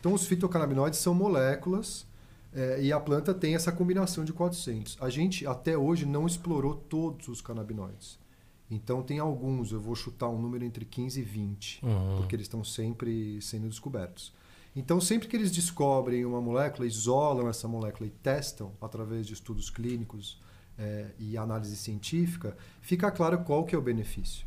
Então, 0.00 0.12
os 0.12 0.26
fitocannabinoides 0.26 0.98
são 0.98 1.14
moléculas 1.14 2.04
é, 2.52 2.82
e 2.82 2.92
a 2.92 2.98
planta 2.98 3.32
tem 3.32 3.54
essa 3.54 3.70
combinação 3.70 4.24
de 4.24 4.32
400. 4.32 4.98
A 5.00 5.08
gente, 5.08 5.46
até 5.46 5.78
hoje, 5.78 6.04
não 6.04 6.26
explorou 6.26 6.74
todos 6.74 7.28
os 7.28 7.40
canabinoides. 7.40 8.18
Então, 8.74 9.02
tem 9.02 9.18
alguns, 9.18 9.70
eu 9.70 9.80
vou 9.80 9.94
chutar 9.94 10.28
um 10.28 10.40
número 10.40 10.64
entre 10.64 10.84
15 10.86 11.20
e 11.20 11.22
20, 11.22 11.84
Uhum. 11.84 12.16
porque 12.16 12.34
eles 12.34 12.46
estão 12.46 12.64
sempre 12.64 13.40
sendo 13.42 13.68
descobertos. 13.68 14.32
Então, 14.74 14.98
sempre 14.98 15.28
que 15.28 15.36
eles 15.36 15.52
descobrem 15.52 16.24
uma 16.24 16.40
molécula, 16.40 16.86
isolam 16.86 17.48
essa 17.48 17.68
molécula 17.68 18.06
e 18.06 18.10
testam 18.10 18.72
através 18.80 19.26
de 19.26 19.34
estudos 19.34 19.68
clínicos 19.68 20.40
é, 20.78 21.10
e 21.18 21.36
análise 21.36 21.76
científica, 21.76 22.56
fica 22.80 23.10
claro 23.10 23.38
qual 23.44 23.64
que 23.64 23.74
é 23.74 23.78
o 23.78 23.82
benefício. 23.82 24.46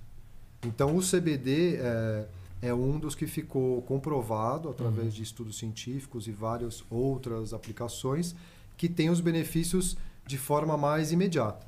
Então, 0.66 0.98
o 0.98 1.02
CBD 1.02 1.76
é, 1.76 2.28
é 2.64 2.74
um 2.74 2.98
dos 2.98 3.14
que 3.14 3.28
ficou 3.28 3.84
comprovado 3.84 4.68
através 4.70 5.14
de 5.14 5.22
estudos 5.22 5.60
científicos 5.60 6.28
e 6.28 6.32
várias 6.32 6.84
outras 6.90 7.54
aplicações 7.54 8.36
que 8.76 8.90
tem 8.90 9.12
os 9.12 9.22
benefícios 9.22 9.96
de 10.26 10.40
forma 10.40 10.76
mais 10.76 11.12
imediata. 11.12 11.64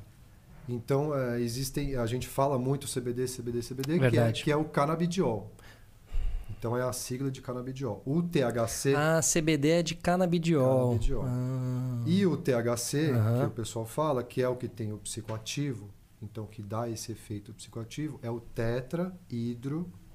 Então, 0.68 1.16
é, 1.16 1.40
existem, 1.40 1.96
a 1.96 2.06
gente 2.06 2.28
fala 2.28 2.58
muito 2.58 2.86
CBD, 2.86 3.24
CBD, 3.24 3.60
CBD, 3.60 4.10
que 4.10 4.18
é, 4.18 4.32
que 4.32 4.52
é 4.52 4.56
o 4.56 4.64
canabidiol. 4.64 5.50
Então 6.58 6.76
é 6.76 6.82
a 6.82 6.92
sigla 6.92 7.30
de 7.30 7.40
canabidiol. 7.40 8.02
O 8.04 8.20
THC. 8.20 8.94
Ah, 8.96 9.20
CBD 9.20 9.68
é 9.68 9.82
de 9.82 9.94
canabidiol. 9.94 10.88
Canabidiol. 10.88 11.24
Ah. 11.24 12.02
E 12.04 12.26
o 12.26 12.36
THC, 12.36 13.10
Aham. 13.12 13.40
que 13.40 13.46
o 13.46 13.50
pessoal 13.50 13.86
fala, 13.86 14.24
que 14.24 14.42
é 14.42 14.48
o 14.48 14.56
que 14.56 14.66
tem 14.66 14.92
o 14.92 14.98
psicoativo, 14.98 15.88
então 16.20 16.46
que 16.46 16.60
dá 16.60 16.88
esse 16.88 17.12
efeito 17.12 17.54
psicoativo, 17.54 18.18
é 18.22 18.30
o 18.30 18.40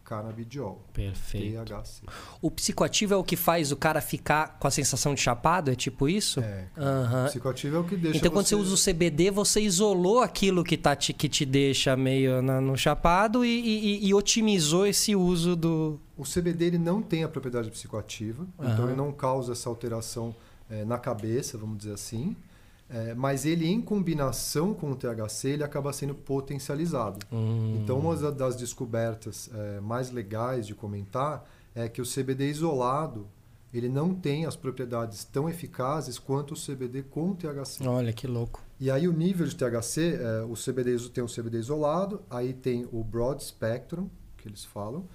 tetrahidrocannabidiol. 0.04 0.82
Perfeito. 0.94 1.64
THC. 1.66 2.04
O 2.42 2.52
psicoativo 2.52 3.14
é 3.14 3.18
o 3.18 3.24
que 3.24 3.36
faz 3.36 3.72
o 3.72 3.76
cara 3.76 4.02
ficar 4.02 4.58
com 4.60 4.68
a 4.68 4.72
sensação 4.72 5.14
de 5.14 5.22
chapado? 5.22 5.72
É 5.72 5.76
tipo 5.76 6.08
isso? 6.08 6.40
É. 6.40 6.68
Aham. 6.78 7.24
O 7.26 7.28
psicoativo 7.30 7.76
é 7.78 7.80
o 7.80 7.84
que 7.84 7.96
deixa 7.96 8.18
Então, 8.18 8.32
quando 8.32 8.46
você 8.46 8.56
usa 8.56 8.74
o 8.74 8.78
CBD, 8.94 9.32
você 9.32 9.62
isolou 9.62 10.20
aquilo 10.22 10.64
que, 10.64 10.78
tá 10.78 10.96
te, 10.96 11.14
que 11.14 11.28
te 11.30 11.46
deixa 11.46 11.96
meio 11.96 12.42
na- 12.42 12.62
no 12.62 12.78
chapado 12.78 13.44
e, 13.46 13.50
e- 13.60 14.08
e 14.08 14.14
otimizou 14.14 14.86
esse 14.86 15.16
uso 15.16 15.56
do. 15.56 16.00
O 16.18 16.24
CBD 16.24 16.66
ele 16.66 16.78
não 16.78 17.02
tem 17.02 17.24
a 17.24 17.30
propriedade 17.30 17.70
psicoativa, 17.72 18.46
então 18.60 18.72
Aham. 18.72 18.88
ele 18.88 18.96
não 18.96 19.12
causa 19.12 19.54
essa 19.54 19.68
alteração 19.70 20.36
eh, 20.70 20.86
na 20.86 20.98
cabeça, 20.98 21.58
vamos 21.58 21.78
dizer 21.78 21.94
assim. 21.94 22.36
Eh, 22.96 23.16
mas 23.16 23.44
ele, 23.44 23.68
em 23.68 23.82
combinação 23.82 24.72
com 24.74 24.92
o 24.92 24.96
THC, 24.96 25.50
ele 25.50 25.64
acaba 25.64 25.92
sendo 25.92 26.14
potencializado. 26.14 27.26
Hum. 27.32 27.80
Então, 27.82 27.98
uma 27.98 28.16
da- 28.16 28.30
das 28.30 28.56
descobertas 28.56 29.50
eh, 29.52 29.80
mais 29.82 30.12
legais 30.12 30.68
de 30.68 30.76
comentar 30.76 31.44
é 31.74 31.90
que 31.90 32.00
o 32.02 32.06
CBD 32.06 32.50
isolado 32.50 33.28
ele 33.74 33.90
não 33.90 34.14
tem 34.14 34.46
as 34.46 34.56
propriedades 34.56 35.24
tão 35.24 35.50
eficazes 35.50 36.20
quanto 36.20 36.54
o 36.54 36.56
CBD 36.56 37.02
com 37.02 37.34
THC. 37.34 37.88
Olha 37.88 38.14
que 38.14 38.28
louco. 38.28 38.62
E 38.80 38.92
aí 38.92 39.08
o 39.08 39.12
nível 39.14 39.48
de 39.48 39.56
THC, 39.56 40.20
é, 40.22 40.44
o 40.44 40.54
CBD 40.54 40.96
tem 41.10 41.24
o 41.24 41.28
CBD 41.28 41.58
isolado, 41.58 42.22
aí 42.30 42.54
tem 42.54 42.88
o 42.92 43.04
broad 43.04 43.44
spectrum, 43.44 44.08
que 44.38 44.48
eles 44.48 44.64
falam, 44.64 45.08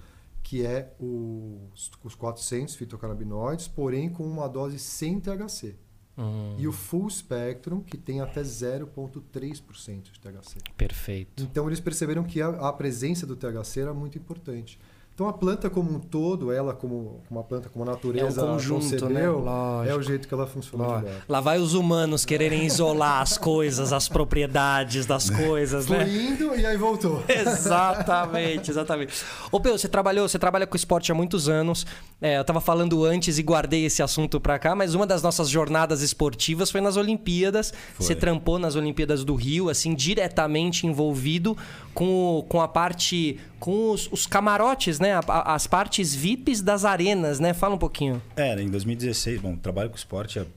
que 0.43 0.65
é 0.65 0.91
os, 0.99 1.89
os 2.03 2.15
400 2.15 2.75
fitocannabinoides, 2.75 3.69
porém 3.69 4.09
com 4.09 4.23
uma 4.27 4.49
dose 4.49 4.77
sem 4.77 5.21
THC. 5.21 5.75
Hum, 6.19 6.55
E 6.57 6.67
o 6.67 6.71
full 6.73 7.09
spectrum, 7.09 7.79
que 7.81 7.95
tem 7.97 8.19
até 8.19 8.41
0,3% 8.41 10.11
de 10.11 10.19
THC. 10.19 10.59
perfeito. 10.75 11.43
Então 11.43 11.65
eles 11.67 11.79
perceberam 11.79 12.23
que 12.23 12.41
a, 12.41 12.49
a 12.49 12.73
presença 12.73 13.25
do 13.25 13.35
THC 13.35 13.79
era 13.81 13.93
muito 13.93 14.17
importante. 14.17 14.77
Então 15.19 15.27
a 15.27 15.33
planta 15.33 15.69
como 15.69 15.91
um 15.91 15.99
todo, 15.99 16.49
ela 16.49 16.73
como 16.73 17.21
uma 17.29 17.43
planta 17.43 17.67
como 17.67 17.83
a 17.83 17.91
natureza 17.91 18.39
É 18.39 18.43
um 18.45 18.53
conjunto, 18.53 18.83
concebeu, 18.83 19.43
né? 19.43 19.89
é 19.89 19.93
o 19.93 20.01
jeito 20.01 20.25
que 20.29 20.33
ela 20.33 20.47
funciona 20.47 21.03
lá 21.27 21.41
vai 21.41 21.59
os 21.59 21.73
humanos 21.73 22.23
quererem 22.23 22.65
isolar 22.65 23.21
as 23.21 23.37
coisas, 23.37 23.91
as 23.91 24.07
propriedades 24.07 25.05
das 25.05 25.29
coisas, 25.29 25.87
né? 25.87 26.05
Fluindo 26.05 26.55
e 26.55 26.65
aí 26.65 26.77
voltou. 26.77 27.21
Exatamente, 27.27 28.71
exatamente. 28.71 29.13
Ô, 29.51 29.59
Peu, 29.59 29.77
você 29.77 29.89
trabalhou, 29.89 30.25
você 30.25 30.39
trabalha 30.39 30.65
com 30.65 30.77
esporte 30.77 31.11
há 31.11 31.15
muitos 31.15 31.49
anos. 31.49 31.85
É, 32.21 32.37
eu 32.37 32.45
tava 32.45 32.61
falando 32.61 33.03
antes 33.03 33.37
e 33.37 33.43
guardei 33.43 33.83
esse 33.85 34.01
assunto 34.01 34.39
pra 34.39 34.57
cá, 34.57 34.73
mas 34.73 34.95
uma 34.95 35.05
das 35.05 35.21
nossas 35.21 35.49
jornadas 35.49 36.01
esportivas 36.01 36.71
foi 36.71 36.79
nas 36.79 36.95
Olimpíadas. 36.95 37.73
Foi. 37.95 38.05
Você 38.05 38.15
trampou 38.15 38.57
nas 38.57 38.77
Olimpíadas 38.77 39.25
do 39.25 39.35
Rio, 39.35 39.69
assim, 39.69 39.93
diretamente 39.93 40.87
envolvido 40.87 41.57
com, 41.93 42.45
com 42.47 42.61
a 42.61 42.67
parte. 42.69 43.37
com 43.59 43.91
os, 43.91 44.09
os 44.11 44.25
camarotes, 44.25 44.99
né? 44.99 45.08
A- 45.13 45.53
as 45.55 45.67
partes 45.67 46.13
VIPs 46.15 46.61
das 46.61 46.85
arenas, 46.85 47.39
né? 47.39 47.53
Fala 47.53 47.75
um 47.75 47.77
pouquinho. 47.77 48.21
É, 48.35 48.59
em 48.61 48.69
2016, 48.69 49.41
bom, 49.41 49.55
trabalho 49.55 49.89
com 49.89 49.95
esporte, 49.95 50.39
eu 50.39 50.47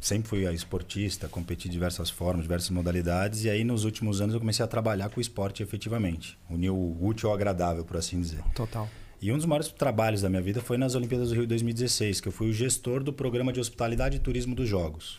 sempre 0.00 0.28
fui 0.28 0.50
esportista, 0.54 1.28
competi 1.28 1.68
de 1.68 1.72
diversas 1.72 2.08
formas, 2.08 2.42
diversas 2.42 2.70
modalidades, 2.70 3.44
e 3.44 3.50
aí 3.50 3.64
nos 3.64 3.84
últimos 3.84 4.20
anos 4.20 4.34
eu 4.34 4.40
comecei 4.40 4.64
a 4.64 4.68
trabalhar 4.68 5.10
com 5.10 5.18
o 5.18 5.20
esporte 5.20 5.62
efetivamente, 5.62 6.38
unir 6.48 6.70
o 6.70 6.96
útil 7.00 7.28
ao 7.28 7.34
agradável, 7.34 7.84
por 7.84 7.96
assim 7.98 8.20
dizer. 8.20 8.42
Total. 8.54 8.88
E 9.20 9.30
um 9.30 9.36
dos 9.36 9.44
maiores 9.44 9.68
trabalhos 9.68 10.22
da 10.22 10.30
minha 10.30 10.40
vida 10.40 10.62
foi 10.62 10.78
nas 10.78 10.94
Olimpíadas 10.94 11.28
do 11.28 11.34
Rio 11.34 11.46
2016, 11.46 12.22
que 12.22 12.28
eu 12.28 12.32
fui 12.32 12.48
o 12.48 12.52
gestor 12.54 13.02
do 13.04 13.12
programa 13.12 13.52
de 13.52 13.60
hospitalidade 13.60 14.16
e 14.16 14.18
turismo 14.18 14.54
dos 14.54 14.66
Jogos. 14.66 15.18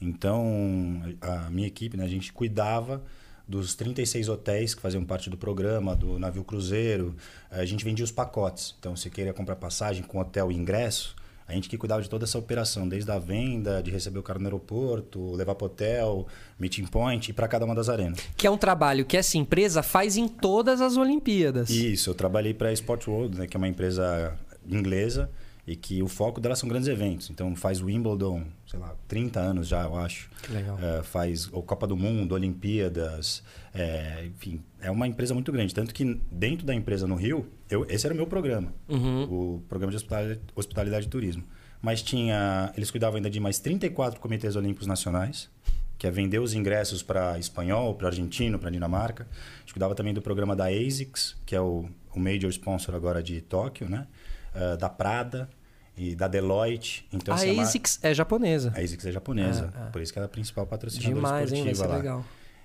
Então, 0.00 1.02
a 1.20 1.50
minha 1.50 1.66
equipe, 1.66 1.96
né, 1.96 2.04
a 2.04 2.08
gente 2.08 2.32
cuidava 2.32 3.02
dos 3.46 3.74
36 3.74 4.28
hotéis 4.28 4.74
que 4.74 4.80
faziam 4.80 5.04
parte 5.04 5.28
do 5.28 5.36
programa, 5.36 5.94
do 5.94 6.18
navio 6.18 6.44
cruzeiro. 6.44 7.14
A 7.50 7.64
gente 7.64 7.84
vendia 7.84 8.04
os 8.04 8.12
pacotes. 8.12 8.74
Então, 8.78 8.96
se 8.96 9.10
queria 9.10 9.32
comprar 9.32 9.56
passagem 9.56 10.02
com 10.02 10.18
hotel 10.18 10.50
e 10.50 10.54
ingresso, 10.54 11.14
a 11.46 11.52
gente 11.52 11.68
que 11.68 11.76
cuidava 11.76 12.00
de 12.00 12.08
toda 12.08 12.24
essa 12.24 12.38
operação, 12.38 12.88
desde 12.88 13.10
a 13.10 13.18
venda, 13.18 13.82
de 13.82 13.90
receber 13.90 14.18
o 14.18 14.22
cara 14.22 14.38
no 14.38 14.46
aeroporto, 14.46 15.32
levar 15.34 15.54
para 15.54 15.66
hotel, 15.66 16.26
meeting 16.58 16.86
point 16.86 17.30
e 17.30 17.34
para 17.34 17.46
cada 17.46 17.64
uma 17.64 17.74
das 17.74 17.88
arenas. 17.88 18.18
Que 18.36 18.46
é 18.46 18.50
um 18.50 18.56
trabalho 18.56 19.04
que 19.04 19.16
essa 19.16 19.36
empresa 19.36 19.82
faz 19.82 20.16
em 20.16 20.28
todas 20.28 20.80
as 20.80 20.96
Olimpíadas. 20.96 21.68
Isso, 21.68 22.10
eu 22.10 22.14
trabalhei 22.14 22.54
para 22.54 22.68
a 22.68 22.72
Sport 22.72 23.06
World, 23.06 23.38
né, 23.38 23.46
que 23.46 23.56
é 23.56 23.58
uma 23.58 23.68
empresa 23.68 24.34
inglesa 24.66 25.30
e 25.66 25.76
que 25.76 26.02
o 26.02 26.08
foco 26.08 26.40
dela 26.40 26.56
são 26.56 26.68
grandes 26.68 26.88
eventos. 26.88 27.30
Então 27.30 27.54
faz 27.54 27.80
Wimbledon, 27.80 28.44
sei 28.72 28.80
lá, 28.80 28.96
30 29.06 29.38
anos 29.38 29.68
já, 29.68 29.82
eu 29.84 29.94
acho. 29.98 30.30
Que 30.42 30.50
legal. 30.50 30.78
É, 30.80 31.02
faz 31.02 31.46
o 31.52 31.62
Copa 31.62 31.86
do 31.86 31.94
Mundo, 31.94 32.32
Olimpíadas, 32.34 33.42
é, 33.74 34.24
enfim, 34.24 34.62
é 34.80 34.90
uma 34.90 35.06
empresa 35.06 35.34
muito 35.34 35.52
grande. 35.52 35.74
Tanto 35.74 35.92
que 35.92 36.18
dentro 36.30 36.64
da 36.64 36.74
empresa 36.74 37.06
no 37.06 37.14
Rio, 37.14 37.46
eu, 37.68 37.84
esse 37.90 38.06
era 38.06 38.14
o 38.14 38.16
meu 38.16 38.26
programa, 38.26 38.72
Uhum. 38.88 39.24
o 39.24 39.60
programa 39.68 39.90
de 39.90 39.96
hospitalidade, 39.96 40.40
hospitalidade 40.54 41.06
e 41.06 41.08
turismo. 41.10 41.44
Mas 41.82 42.00
tinha, 42.00 42.72
eles 42.74 42.90
cuidavam 42.90 43.16
ainda 43.16 43.28
de 43.28 43.38
mais 43.40 43.58
34 43.58 44.18
comitês 44.18 44.56
olímpicos 44.56 44.86
nacionais, 44.86 45.50
que 45.98 46.06
é 46.06 46.10
vender 46.10 46.38
os 46.38 46.54
ingressos 46.54 47.02
para 47.02 47.38
espanhol, 47.38 47.94
para 47.94 48.08
argentino, 48.08 48.58
para 48.58 48.70
Dinamarca. 48.70 49.28
A 49.56 49.60
gente 49.60 49.74
cuidava 49.74 49.94
também 49.94 50.14
do 50.14 50.22
programa 50.22 50.56
da 50.56 50.68
ASICS, 50.68 51.36
que 51.44 51.54
é 51.54 51.60
o, 51.60 51.84
o 52.14 52.18
major 52.18 52.48
sponsor 52.50 52.94
agora 52.94 53.22
de 53.22 53.40
Tóquio, 53.42 53.86
né? 53.88 54.06
Ah, 54.54 54.76
da 54.76 54.88
Prada 54.88 55.48
e 55.96 56.14
da 56.14 56.26
Deloitte. 56.28 57.06
Então, 57.12 57.34
a 57.34 57.36
assim, 57.36 57.50
é 57.50 57.52
uma- 57.52 57.62
ASICS 57.62 57.98
é 58.02 58.14
japonesa. 58.14 58.72
a 58.76 58.80
ASICS 58.80 59.06
é 59.06 59.12
japonesa, 59.12 59.72
É, 59.76 59.88
é. 59.88 59.90
por 59.90 60.00
isso 60.02 60.12
que 60.12 60.18
ela 60.18 60.24
é 60.26 60.28
a 60.28 60.30
principal 60.30 60.66
patrocinadora 60.66 61.14
Demais, 61.14 61.52
hein? 61.52 61.62
Vai 61.64 61.72
esportiva 61.72 61.84
ser 61.84 61.88
lá. 61.90 61.96
legal. 61.96 62.24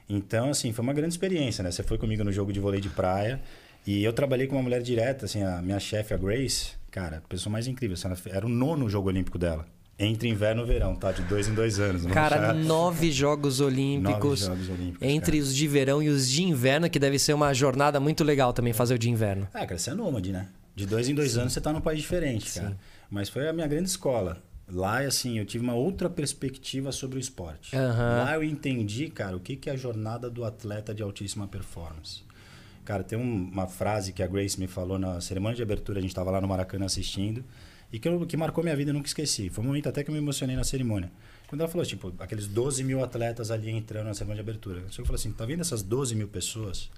Então, 0.10 0.50
assim, 0.52 0.72
foi 0.72 0.84
uma 0.84 0.94
grande 0.94 1.14
experiência, 1.14 1.64
né? 1.64 1.72
Você 1.72 1.84
foi 1.84 1.98
comigo 1.98 2.24
no 2.24 2.32
jogo 2.32 2.54
de 2.54 2.60
vôlei 2.60 2.80
de 2.80 2.90
praia 2.90 3.42
e 3.86 4.04
eu 4.04 4.14
trabalhei 4.14 4.48
com 4.48 4.56
uma 4.56 4.64
mulher 4.64 4.82
direta, 4.82 5.26
assim, 5.26 5.44
a 5.44 5.62
minha 5.62 5.80
chefe, 5.80 6.14
a 6.14 6.18
Grace, 6.18 6.72
cara, 6.90 7.18
a 7.18 7.22
pessoa 7.22 7.52
mais 7.52 7.68
incrível. 7.68 7.94
assim, 7.96 8.08
ela 8.08 8.18
era 8.38 8.46
o 8.46 8.50
nono 8.50 8.90
jogo 8.90 9.10
olímpico 9.10 9.38
dela. 9.38 9.66
Entre 10.00 10.30
inverno 10.30 10.62
e 10.62 10.66
verão, 10.68 10.96
tá? 10.96 11.12
De 11.12 11.24
dois 11.24 11.48
em 11.48 11.56
dois 11.56 11.80
anos. 11.80 12.06
Cara, 12.06 12.54
nove 12.54 13.12
Jogos 13.12 13.60
Nove 13.60 13.74
Olímpicos. 13.74 14.42
Jogos 14.42 14.70
Olímpicos. 14.70 15.02
Entre 15.02 15.40
os 15.40 15.54
de 15.56 15.68
verão 15.68 16.04
e 16.04 16.08
os 16.08 16.30
de 16.30 16.44
inverno, 16.44 16.88
que 16.88 17.00
deve 17.00 17.18
ser 17.18 17.34
uma 17.34 17.52
jornada 17.52 18.00
muito 18.00 18.24
legal 18.24 18.54
também 18.54 18.74
fazer 18.74 18.94
o 18.94 19.00
de 19.00 19.10
inverno. 19.10 19.48
Ah, 19.52 19.66
cara, 19.66 19.78
você 19.80 19.90
é 19.90 19.94
nômade, 19.96 20.32
né? 20.32 20.48
De 20.76 20.86
dois 20.86 21.10
em 21.10 21.16
dois 21.16 21.36
anos 21.36 21.52
você 21.52 21.60
tá 21.60 21.74
num 21.74 21.82
país 21.82 22.00
diferente, 22.00 22.54
cara. 22.54 22.78
Mas 23.10 23.30
foi 23.30 23.48
a 23.48 23.54
minha 23.54 23.68
grande 23.68 23.90
escola. 23.90 24.42
Lá, 24.70 25.00
assim, 25.00 25.40
eu 25.40 25.46
tive 25.46 25.64
uma 25.64 25.76
outra 25.76 26.10
perspectiva 26.10 26.92
sobre 26.92 27.18
o 27.18 27.20
esporte. 27.20 27.76
Aham. 27.76 28.24
Lá 28.26 28.36
eu 28.36 28.44
entendi, 28.44 29.08
cara, 29.10 29.36
o 29.38 29.40
que 29.40 29.56
que 29.56 29.70
é 29.70 29.74
a 29.74 29.78
jornada 29.78 30.30
do 30.30 30.44
atleta 30.44 30.94
de 30.94 31.02
altíssima 31.02 31.48
performance. 31.48 32.24
Cara, 32.84 33.04
tem 33.04 33.18
um- 33.18 33.50
uma 33.50 33.68
frase 33.68 34.12
que 34.12 34.22
a 34.22 34.28
Grace 34.28 34.60
me 34.60 34.68
falou 34.68 35.00
na 35.00 35.22
cerimônia 35.22 35.56
de 35.56 35.64
abertura, 35.64 36.00
a 36.00 36.02
gente 36.02 36.12
estava 36.12 36.32
lá 36.32 36.42
no 36.42 36.48
Maracanã 36.48 36.86
assistindo, 36.86 37.44
e 37.92 37.98
que, 38.00 38.08
eu- 38.10 38.26
que 38.26 38.36
marcou 38.36 38.62
minha 38.64 38.76
vida, 38.76 38.90
eu 38.92 38.94
nunca 38.94 39.08
esqueci. 39.08 39.50
Foi 39.50 39.64
um 39.64 39.68
momento 39.68 39.88
até 39.88 40.04
que 40.04 40.10
eu 40.10 40.14
me 40.14 40.20
emocionei 40.20 40.56
na 40.58 40.64
cerimônia. 40.66 41.10
Quando 41.48 41.62
ela 41.62 41.70
falou, 41.70 41.86
tipo, 41.86 42.14
aqueles 42.20 42.46
12 42.48 42.84
mil 42.84 43.02
atletas 43.02 43.52
ali 43.52 43.70
entrando 43.72 44.08
na 44.08 44.14
cerimônia 44.14 44.44
de 44.44 44.50
abertura. 44.50 44.80
Ela 44.82 44.90
chegou 44.90 45.04
e 45.04 45.08
falou 45.08 45.16
assim, 45.20 45.32
tá 45.32 45.46
vendo 45.46 45.62
essas 45.62 45.82
12 45.82 46.14
mil 46.14 46.28
pessoas? 46.28 46.90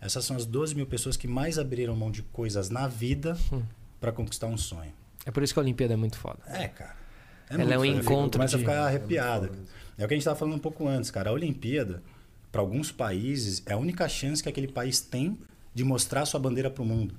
Essas 0.00 0.24
são 0.24 0.36
as 0.36 0.46
12 0.46 0.76
mil 0.76 0.86
pessoas 0.86 1.16
que 1.16 1.26
mais 1.26 1.58
abriram 1.58 1.96
mão 1.96 2.12
de 2.12 2.22
coisas 2.22 2.70
na 2.70 2.86
vida 2.86 3.36
Hum. 3.52 3.62
para 4.00 4.12
conquistar 4.12 4.46
um 4.46 4.56
sonho. 4.56 4.92
É 5.28 5.30
por 5.30 5.42
isso 5.42 5.52
que 5.52 5.58
a 5.60 5.62
Olimpíada 5.62 5.92
é 5.92 5.96
muito 5.96 6.16
foda. 6.18 6.38
É, 6.48 6.68
cara. 6.68 6.96
Ela 7.50 7.58
muito 7.58 7.72
é 7.74 7.78
um 7.78 7.80
foda. 7.82 7.98
Encontro 8.02 8.38
Começa 8.38 8.56
de- 8.56 8.64
a 8.64 8.66
ficar 8.68 8.86
arrepiada. 8.86 9.50
É 9.98 10.04
o 10.04 10.08
que 10.08 10.14
a 10.14 10.16
gente 10.16 10.18
estava 10.22 10.36
falando 10.36 10.54
um 10.54 10.58
pouco 10.58 10.88
antes, 10.88 11.10
cara. 11.10 11.30
A 11.30 11.32
Olimpíada, 11.32 12.02
para 12.50 12.60
alguns 12.62 12.90
países, 12.90 13.62
é 13.66 13.74
a 13.74 13.76
única 13.76 14.08
chance 14.08 14.42
que 14.42 14.48
aquele 14.48 14.68
país 14.68 15.00
tem 15.00 15.38
de 15.74 15.84
mostrar 15.84 16.24
sua 16.24 16.40
bandeira 16.40 16.70
para 16.70 16.82
o 16.82 16.86
mundo. 16.86 17.14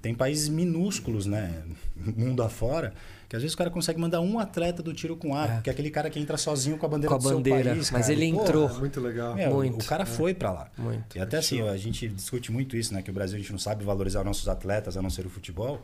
Tem 0.00 0.14
países 0.14 0.48
minúsculos, 0.48 1.26
né? 1.26 1.62
Mundo 2.16 2.42
afora, 2.42 2.92
que 3.28 3.36
às 3.36 3.42
vezes 3.42 3.54
o 3.54 3.58
cara 3.58 3.70
consegue 3.70 4.00
mandar 4.00 4.20
um 4.20 4.40
atleta 4.40 4.82
do 4.82 4.92
tiro 4.92 5.16
com 5.16 5.32
arco, 5.36 5.62
que 5.62 5.70
é 5.70 5.72
aquele 5.72 5.90
cara 5.90 6.10
que 6.10 6.18
entra 6.18 6.36
sozinho 6.36 6.76
com 6.76 6.84
a 6.84 6.88
bandeira 6.88 7.08
Com 7.10 7.14
a 7.14 7.18
do 7.18 7.22
seu 7.28 7.36
bandeira, 7.36 7.70
país. 7.70 7.90
mas 7.92 8.06
cara. 8.06 8.12
ele 8.12 8.26
E, 8.26 8.32
pô, 8.32 8.42
entrou. 8.42 8.68
É 8.68 8.72
muito 8.78 9.00
legal. 9.00 9.34
meu, 9.36 9.50
Muito, 9.54 9.84
o 9.84 9.86
cara 9.86 10.04
foi 10.04 10.34
para 10.34 10.50
lá. 10.50 10.70
Muito. 10.76 11.16
E 11.16 11.20
até 11.20 11.36
assim, 11.36 11.60
a 11.62 11.76
gente 11.76 12.08
discute 12.08 12.50
muito 12.50 12.76
isso, 12.76 12.92
né? 12.92 13.00
Que 13.02 13.10
o 13.10 13.14
Brasil 13.14 13.36
a 13.36 13.38
gente 13.40 13.52
não 13.52 13.60
sabe 13.60 13.84
valorizar 13.84 14.24
nossos 14.24 14.48
atletas, 14.48 14.96
a 14.96 15.02
não 15.02 15.08
ser 15.10 15.24
o 15.24 15.30
futebol. 15.30 15.80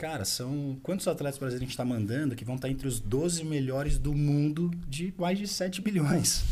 Cara, 0.00 0.24
são 0.24 0.78
quantos 0.82 1.06
atletas 1.06 1.38
brasileiros 1.38 1.60
a 1.60 1.64
gente 1.66 1.72
está 1.72 1.84
mandando 1.84 2.34
que 2.34 2.42
vão 2.42 2.54
estar 2.54 2.70
entre 2.70 2.88
os 2.88 2.98
12 2.98 3.44
melhores 3.44 3.98
do 3.98 4.14
mundo 4.14 4.70
de 4.88 5.12
mais 5.18 5.38
de 5.38 5.46
7 5.46 5.82
bilhões? 5.82 6.42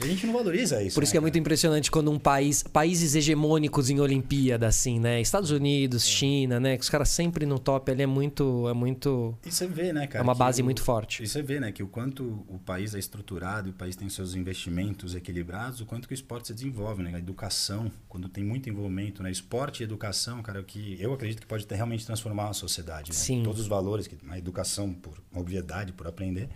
A 0.00 0.06
gente 0.06 0.24
não 0.26 0.32
valoriza 0.32 0.80
isso. 0.80 0.94
Por 0.94 1.02
isso 1.02 1.10
né, 1.10 1.14
que 1.14 1.18
é 1.18 1.20
muito 1.20 1.36
impressionante 1.38 1.90
quando 1.90 2.08
um 2.08 2.20
país, 2.20 2.62
países 2.62 3.16
hegemônicos 3.16 3.90
em 3.90 3.98
Olimpíada, 3.98 4.68
assim, 4.68 5.00
né? 5.00 5.20
Estados 5.20 5.50
Unidos, 5.50 6.04
É. 6.04 6.08
China, 6.08 6.60
né? 6.60 6.76
Que 6.76 6.84
os 6.84 6.88
caras 6.88 7.08
sempre 7.08 7.44
no 7.44 7.58
top 7.58 7.90
ali 7.90 8.04
é 8.04 8.06
muito, 8.06 8.68
é 8.68 8.72
muito, 8.72 9.36
E 9.44 9.50
você 9.50 9.66
vê, 9.66 9.92
né, 9.92 10.06
cara? 10.06 10.22
é 10.22 10.24
uma 10.24 10.36
base 10.36 10.62
o- 10.62 10.64
muito 10.64 10.82
forte. 10.82 11.24
E 11.24 11.26
você 11.26 11.42
vê, 11.42 11.58
né, 11.58 11.72
que 11.72 11.82
o 11.82 11.88
quanto 11.88 12.22
o 12.48 12.60
país 12.64 12.94
é 12.94 12.98
estruturado, 13.00 13.68
e 13.68 13.70
o 13.70 13.74
país 13.74 13.96
tem 13.96 14.08
seus 14.08 14.36
investimentos 14.36 15.16
equilibrados, 15.16 15.80
o 15.80 15.86
quanto 15.86 16.06
que 16.06 16.14
o 16.14 16.16
esporte 16.16 16.46
se 16.46 16.54
desenvolve, 16.54 17.02
né? 17.02 17.10
A 17.14 17.18
educação, 17.18 17.90
quando 18.08 18.28
tem 18.28 18.44
muito 18.44 18.70
envolvimento, 18.70 19.20
né? 19.20 19.32
Esporte 19.32 19.80
e 19.80 19.84
educação, 19.84 20.40
cara, 20.44 20.58
é 20.58 20.62
o 20.62 20.64
que 20.64 20.96
eu 21.00 21.12
acredito 21.12 21.40
que 21.40 21.46
pode 21.46 21.66
ter, 21.66 21.74
realmente 21.74 22.06
transformar 22.06 22.50
a 22.50 22.52
sociedade, 22.52 23.10
né? 23.10 23.16
Sim. 23.16 23.42
Todos 23.42 23.62
os 23.62 23.66
valores, 23.66 24.06
que 24.06 24.16
a 24.28 24.38
educação 24.38 24.92
por 24.92 25.18
obviedade, 25.34 25.92
por 25.92 26.06
aprender, 26.06 26.48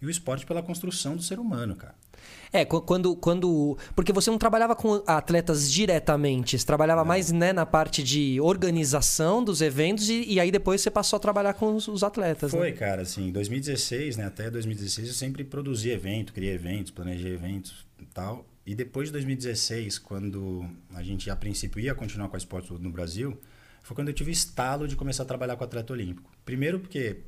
e 0.00 0.06
o 0.06 0.10
esporte 0.10 0.46
pela 0.46 0.62
construção 0.62 1.14
do 1.16 1.22
ser 1.22 1.38
humano, 1.38 1.76
cara. 1.76 1.94
É, 2.52 2.64
qu- 2.64 2.82
quando, 2.82 3.16
quando. 3.16 3.78
Porque 3.94 4.12
você 4.12 4.30
não 4.30 4.36
trabalhava 4.38 4.74
com 4.76 5.02
atletas 5.06 5.70
diretamente, 5.70 6.58
você 6.58 6.66
trabalhava 6.66 7.04
mais 7.04 7.30
né, 7.32 7.52
na 7.52 7.64
parte 7.64 8.02
de 8.02 8.38
organização 8.40 9.42
dos 9.42 9.60
eventos 9.60 10.08
e, 10.10 10.24
e 10.24 10.40
aí 10.40 10.50
depois 10.50 10.80
você 10.80 10.90
passou 10.90 11.16
a 11.16 11.20
trabalhar 11.20 11.54
com 11.54 11.74
os, 11.74 11.88
os 11.88 12.02
atletas. 12.02 12.50
Foi, 12.50 12.70
Né? 12.70 12.76
cara, 12.76 13.02
assim, 13.02 13.28
em 13.28 13.32
2016, 13.32 14.16
né, 14.16 14.26
até 14.26 14.50
2016 14.50 15.08
eu 15.08 15.14
sempre 15.14 15.44
produzi 15.44 15.90
evento, 15.90 16.32
criei 16.32 16.54
eventos, 16.54 16.90
planejei 16.90 17.32
eventos 17.34 17.86
e 17.98 18.04
tal. 18.06 18.44
E 18.66 18.74
depois 18.74 19.08
de 19.08 19.12
2016, 19.12 19.98
quando 19.98 20.64
a 20.94 21.02
gente 21.02 21.30
a 21.30 21.36
princípio 21.36 21.80
ia 21.80 21.94
continuar 21.94 22.28
com 22.28 22.36
a 22.36 22.38
Esporte 22.38 22.72
no 22.72 22.90
Brasil, 22.90 23.38
foi 23.82 23.94
quando 23.94 24.08
eu 24.08 24.14
tive 24.14 24.30
o 24.30 24.32
estalo 24.32 24.86
de 24.86 24.94
começar 24.96 25.22
a 25.22 25.26
trabalhar 25.26 25.56
com 25.56 25.64
atleta 25.64 25.92
olímpico. 25.92 26.30
Primeiro 26.44 26.78
porque 26.78 27.18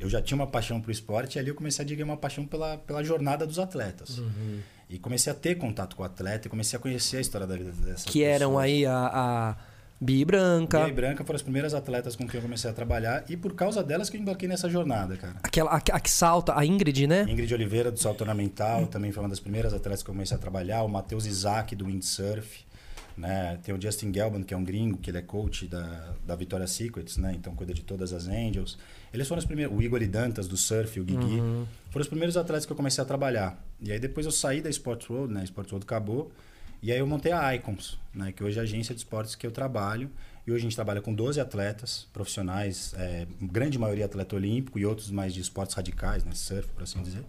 eu 0.00 0.08
já 0.08 0.20
tinha 0.20 0.36
uma 0.36 0.46
paixão 0.46 0.80
pro 0.80 0.90
esporte 0.90 1.36
e 1.36 1.38
ali 1.38 1.48
eu 1.48 1.54
comecei 1.54 1.82
a 1.82 1.84
adquirir 1.84 2.02
uma 2.02 2.16
paixão 2.16 2.44
pela, 2.46 2.76
pela 2.78 3.02
jornada 3.02 3.46
dos 3.46 3.58
atletas. 3.58 4.18
Uhum. 4.18 4.60
E 4.90 4.98
comecei 4.98 5.30
a 5.30 5.34
ter 5.34 5.56
contato 5.56 5.94
com 5.96 6.02
o 6.02 6.06
atleta 6.06 6.46
e 6.46 6.50
comecei 6.50 6.76
a 6.76 6.80
conhecer 6.80 7.18
a 7.18 7.20
história 7.20 7.46
da 7.46 7.56
vida 7.56 7.70
dessas 7.72 8.04
Que 8.04 8.24
eram 8.24 8.50
pessoas. 8.50 8.64
aí 8.64 8.86
a, 8.86 9.10
a 9.12 9.56
Bi 10.00 10.24
Branca, 10.24 10.78
Bia 10.78 10.88
e 10.88 10.92
Branca 10.92 11.24
foram 11.24 11.36
as 11.36 11.42
primeiras 11.42 11.74
atletas 11.74 12.14
com 12.14 12.26
quem 12.26 12.38
eu 12.38 12.42
comecei 12.42 12.70
a 12.70 12.72
trabalhar 12.72 13.24
e 13.28 13.36
por 13.36 13.54
causa 13.54 13.82
delas 13.82 14.08
que 14.08 14.16
eu 14.16 14.20
embarquei 14.20 14.48
nessa 14.48 14.70
jornada, 14.70 15.16
cara. 15.16 15.36
aquela, 15.42 15.70
a, 15.72 15.76
a 15.76 16.00
que 16.00 16.10
salta, 16.10 16.56
a 16.56 16.64
Ingrid, 16.64 17.06
né? 17.06 17.26
Ingrid 17.28 17.52
Oliveira, 17.52 17.90
do 17.90 17.98
salto 17.98 18.20
ornamental, 18.20 18.86
também 18.86 19.10
foi 19.10 19.22
uma 19.22 19.28
das 19.28 19.40
primeiras 19.40 19.74
atletas 19.74 20.02
que 20.02 20.08
eu 20.08 20.14
comecei 20.14 20.36
a 20.36 20.40
trabalhar. 20.40 20.84
O 20.84 20.88
Matheus 20.88 21.26
Isaac, 21.26 21.74
do 21.74 21.86
windsurf. 21.86 22.66
Né? 23.16 23.58
Tem 23.64 23.74
o 23.74 23.82
Justin 23.82 24.14
Gelban, 24.14 24.44
que 24.44 24.54
é 24.54 24.56
um 24.56 24.62
gringo, 24.62 24.98
que 24.98 25.10
ele 25.10 25.18
é 25.18 25.22
coach 25.22 25.66
da, 25.66 26.14
da 26.24 26.36
Victoria's 26.36 26.70
Secrets, 26.70 27.16
né? 27.16 27.34
então 27.34 27.52
cuida 27.56 27.74
de 27.74 27.82
todas 27.82 28.12
as 28.12 28.28
Angels. 28.28 28.78
Eles 29.12 29.26
foram 29.26 29.38
os 29.38 29.44
primeiros, 29.44 29.76
o 29.76 29.80
Igor 29.82 30.06
Dantas, 30.06 30.46
do 30.46 30.56
surf, 30.56 31.00
o 31.00 31.04
Guigui, 31.04 31.38
foram 31.90 32.02
os 32.02 32.08
primeiros 32.08 32.36
atletas 32.36 32.66
que 32.66 32.72
eu 32.72 32.76
comecei 32.76 33.02
a 33.02 33.06
trabalhar. 33.06 33.58
E 33.80 33.90
aí 33.92 33.98
depois 33.98 34.26
eu 34.26 34.32
saí 34.32 34.60
da 34.60 34.68
Sports 34.70 35.08
World, 35.08 35.32
né? 35.32 35.44
Sports 35.44 35.72
World 35.72 35.84
acabou, 35.84 36.30
e 36.82 36.92
aí 36.92 36.98
eu 36.98 37.06
montei 37.06 37.32
a 37.32 37.54
Icons, 37.54 37.98
né? 38.14 38.32
que 38.32 38.42
hoje 38.44 38.56
é 38.58 38.60
a 38.60 38.62
agência 38.64 38.94
de 38.94 39.00
esportes 39.00 39.34
que 39.34 39.46
eu 39.46 39.50
trabalho. 39.50 40.10
E 40.46 40.50
hoje 40.50 40.60
a 40.60 40.62
gente 40.62 40.74
trabalha 40.76 41.02
com 41.02 41.12
12 41.12 41.38
atletas 41.40 42.06
profissionais, 42.12 42.94
é, 42.96 43.26
grande 43.42 43.78
maioria 43.78 44.06
atleta 44.06 44.34
olímpico 44.34 44.78
e 44.78 44.86
outros 44.86 45.10
mais 45.10 45.34
de 45.34 45.40
esportes 45.42 45.74
radicais, 45.74 46.24
né? 46.24 46.30
surf, 46.34 46.68
por 46.70 46.82
assim 46.84 47.02
dizer. 47.02 47.22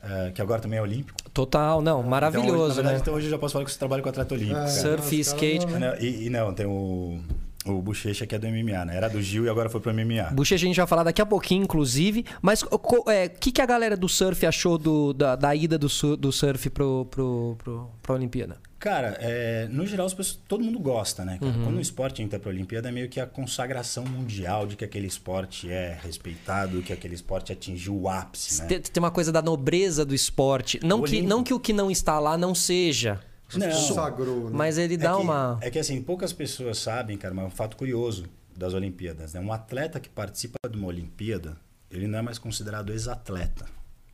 É, 0.00 0.30
que 0.32 0.42
agora 0.42 0.60
também 0.60 0.78
é 0.78 0.82
olímpico. 0.82 1.18
Total, 1.30 1.80
não, 1.80 1.92
Então, 1.94 2.00
hoje, 2.00 2.10
maravilhoso, 2.10 2.68
na 2.68 2.74
verdade, 2.74 2.94
né? 2.96 3.00
então 3.02 3.14
hoje 3.14 3.26
eu 3.26 3.30
já 3.30 3.38
posso 3.38 3.52
falar 3.52 3.64
que 3.64 3.70
você 3.72 3.78
trabalha 3.78 4.02
com 4.02 4.08
atleta 4.08 4.34
olímpico. 4.34 4.56
É. 4.58 4.64
cara. 4.64 4.70
Surf, 4.70 5.20
skate. 5.20 5.66
não- 5.66 5.78
Não, 5.78 5.94
E, 5.96 6.26
e 6.26 6.30
não, 6.30 6.52
tem 6.54 6.66
o, 6.66 7.20
o 7.64 7.80
Bochecha 7.80 8.26
que 8.26 8.34
é 8.34 8.38
do 8.38 8.46
MMA, 8.46 8.84
né? 8.84 8.96
Era 8.96 9.08
do 9.08 9.20
Gil 9.20 9.44
e 9.44 9.48
agora 9.48 9.68
foi 9.68 9.80
pro 9.80 9.92
MMA. 9.92 10.30
Bucha 10.32 10.54
a 10.54 10.58
gente 10.58 10.76
vai 10.76 10.86
falar 10.86 11.04
daqui 11.04 11.22
a 11.22 11.26
pouquinho, 11.26 11.64
inclusive. 11.64 12.24
Mas 12.40 12.62
o 12.62 13.10
é, 13.10 13.28
que, 13.28 13.52
que 13.52 13.60
a 13.60 13.66
galera 13.66 13.96
do 13.96 14.08
surf 14.08 14.44
achou 14.44 14.78
do, 14.78 15.12
da, 15.12 15.36
da 15.36 15.54
ida 15.54 15.78
do, 15.78 15.88
do 16.16 16.32
surf 16.32 16.70
pro, 16.70 17.06
pro, 17.10 17.56
pro, 17.62 17.90
pra 18.02 18.14
Olimpíada? 18.14 18.58
Cara, 18.78 19.16
é, 19.20 19.68
no 19.70 19.86
geral, 19.86 20.06
as 20.06 20.12
pessoas, 20.12 20.40
todo 20.48 20.64
mundo 20.64 20.80
gosta, 20.80 21.24
né? 21.24 21.38
Uhum. 21.40 21.64
Quando 21.64 21.76
o 21.76 21.80
esporte 21.80 22.20
entra 22.20 22.40
pra 22.40 22.50
Olimpíada, 22.50 22.88
é 22.88 22.92
meio 22.92 23.08
que 23.08 23.20
a 23.20 23.26
consagração 23.26 24.04
mundial 24.04 24.66
de 24.66 24.74
que 24.74 24.84
aquele 24.84 25.06
esporte 25.06 25.70
é 25.70 25.96
respeitado, 26.02 26.82
que 26.82 26.92
aquele 26.92 27.14
esporte 27.14 27.52
atingiu 27.52 27.96
o 27.96 28.08
ápice, 28.08 28.60
né? 28.60 28.66
Tem, 28.66 28.80
tem 28.80 29.00
uma 29.00 29.12
coisa 29.12 29.30
da 29.30 29.40
nobreza 29.40 30.04
do 30.04 30.12
esporte. 30.12 30.80
Não 30.82 31.00
que, 31.00 31.10
Olímpico. 31.12 31.28
não 31.28 31.44
que 31.44 31.54
o 31.54 31.60
que 31.60 31.72
não 31.72 31.92
está 31.92 32.18
lá 32.18 32.36
não 32.36 32.56
seja. 32.56 33.20
Não. 33.58 33.70
Consagrou, 33.70 34.44
né? 34.50 34.56
Mas 34.56 34.78
ele 34.78 34.94
É 34.94 34.98
dá 34.98 35.14
que, 35.14 35.20
uma. 35.22 35.58
é 35.60 35.70
que 35.70 35.78
assim, 35.78 36.00
poucas 36.02 36.32
pessoas 36.32 36.78
sabem, 36.78 37.16
cara, 37.16 37.34
mas 37.34 37.44
é 37.44 37.48
um 37.48 37.50
fato 37.50 37.76
curioso 37.76 38.26
das 38.56 38.74
Olimpíadas, 38.74 39.34
né? 39.34 39.40
Um 39.40 39.52
atleta 39.52 39.98
que 40.00 40.08
participa 40.08 40.58
de 40.70 40.76
uma 40.76 40.88
Olimpíada, 40.88 41.56
ele 41.90 42.06
não 42.06 42.18
é 42.18 42.22
mais 42.22 42.38
considerado 42.38 42.90
ex-atleta. 42.92 43.66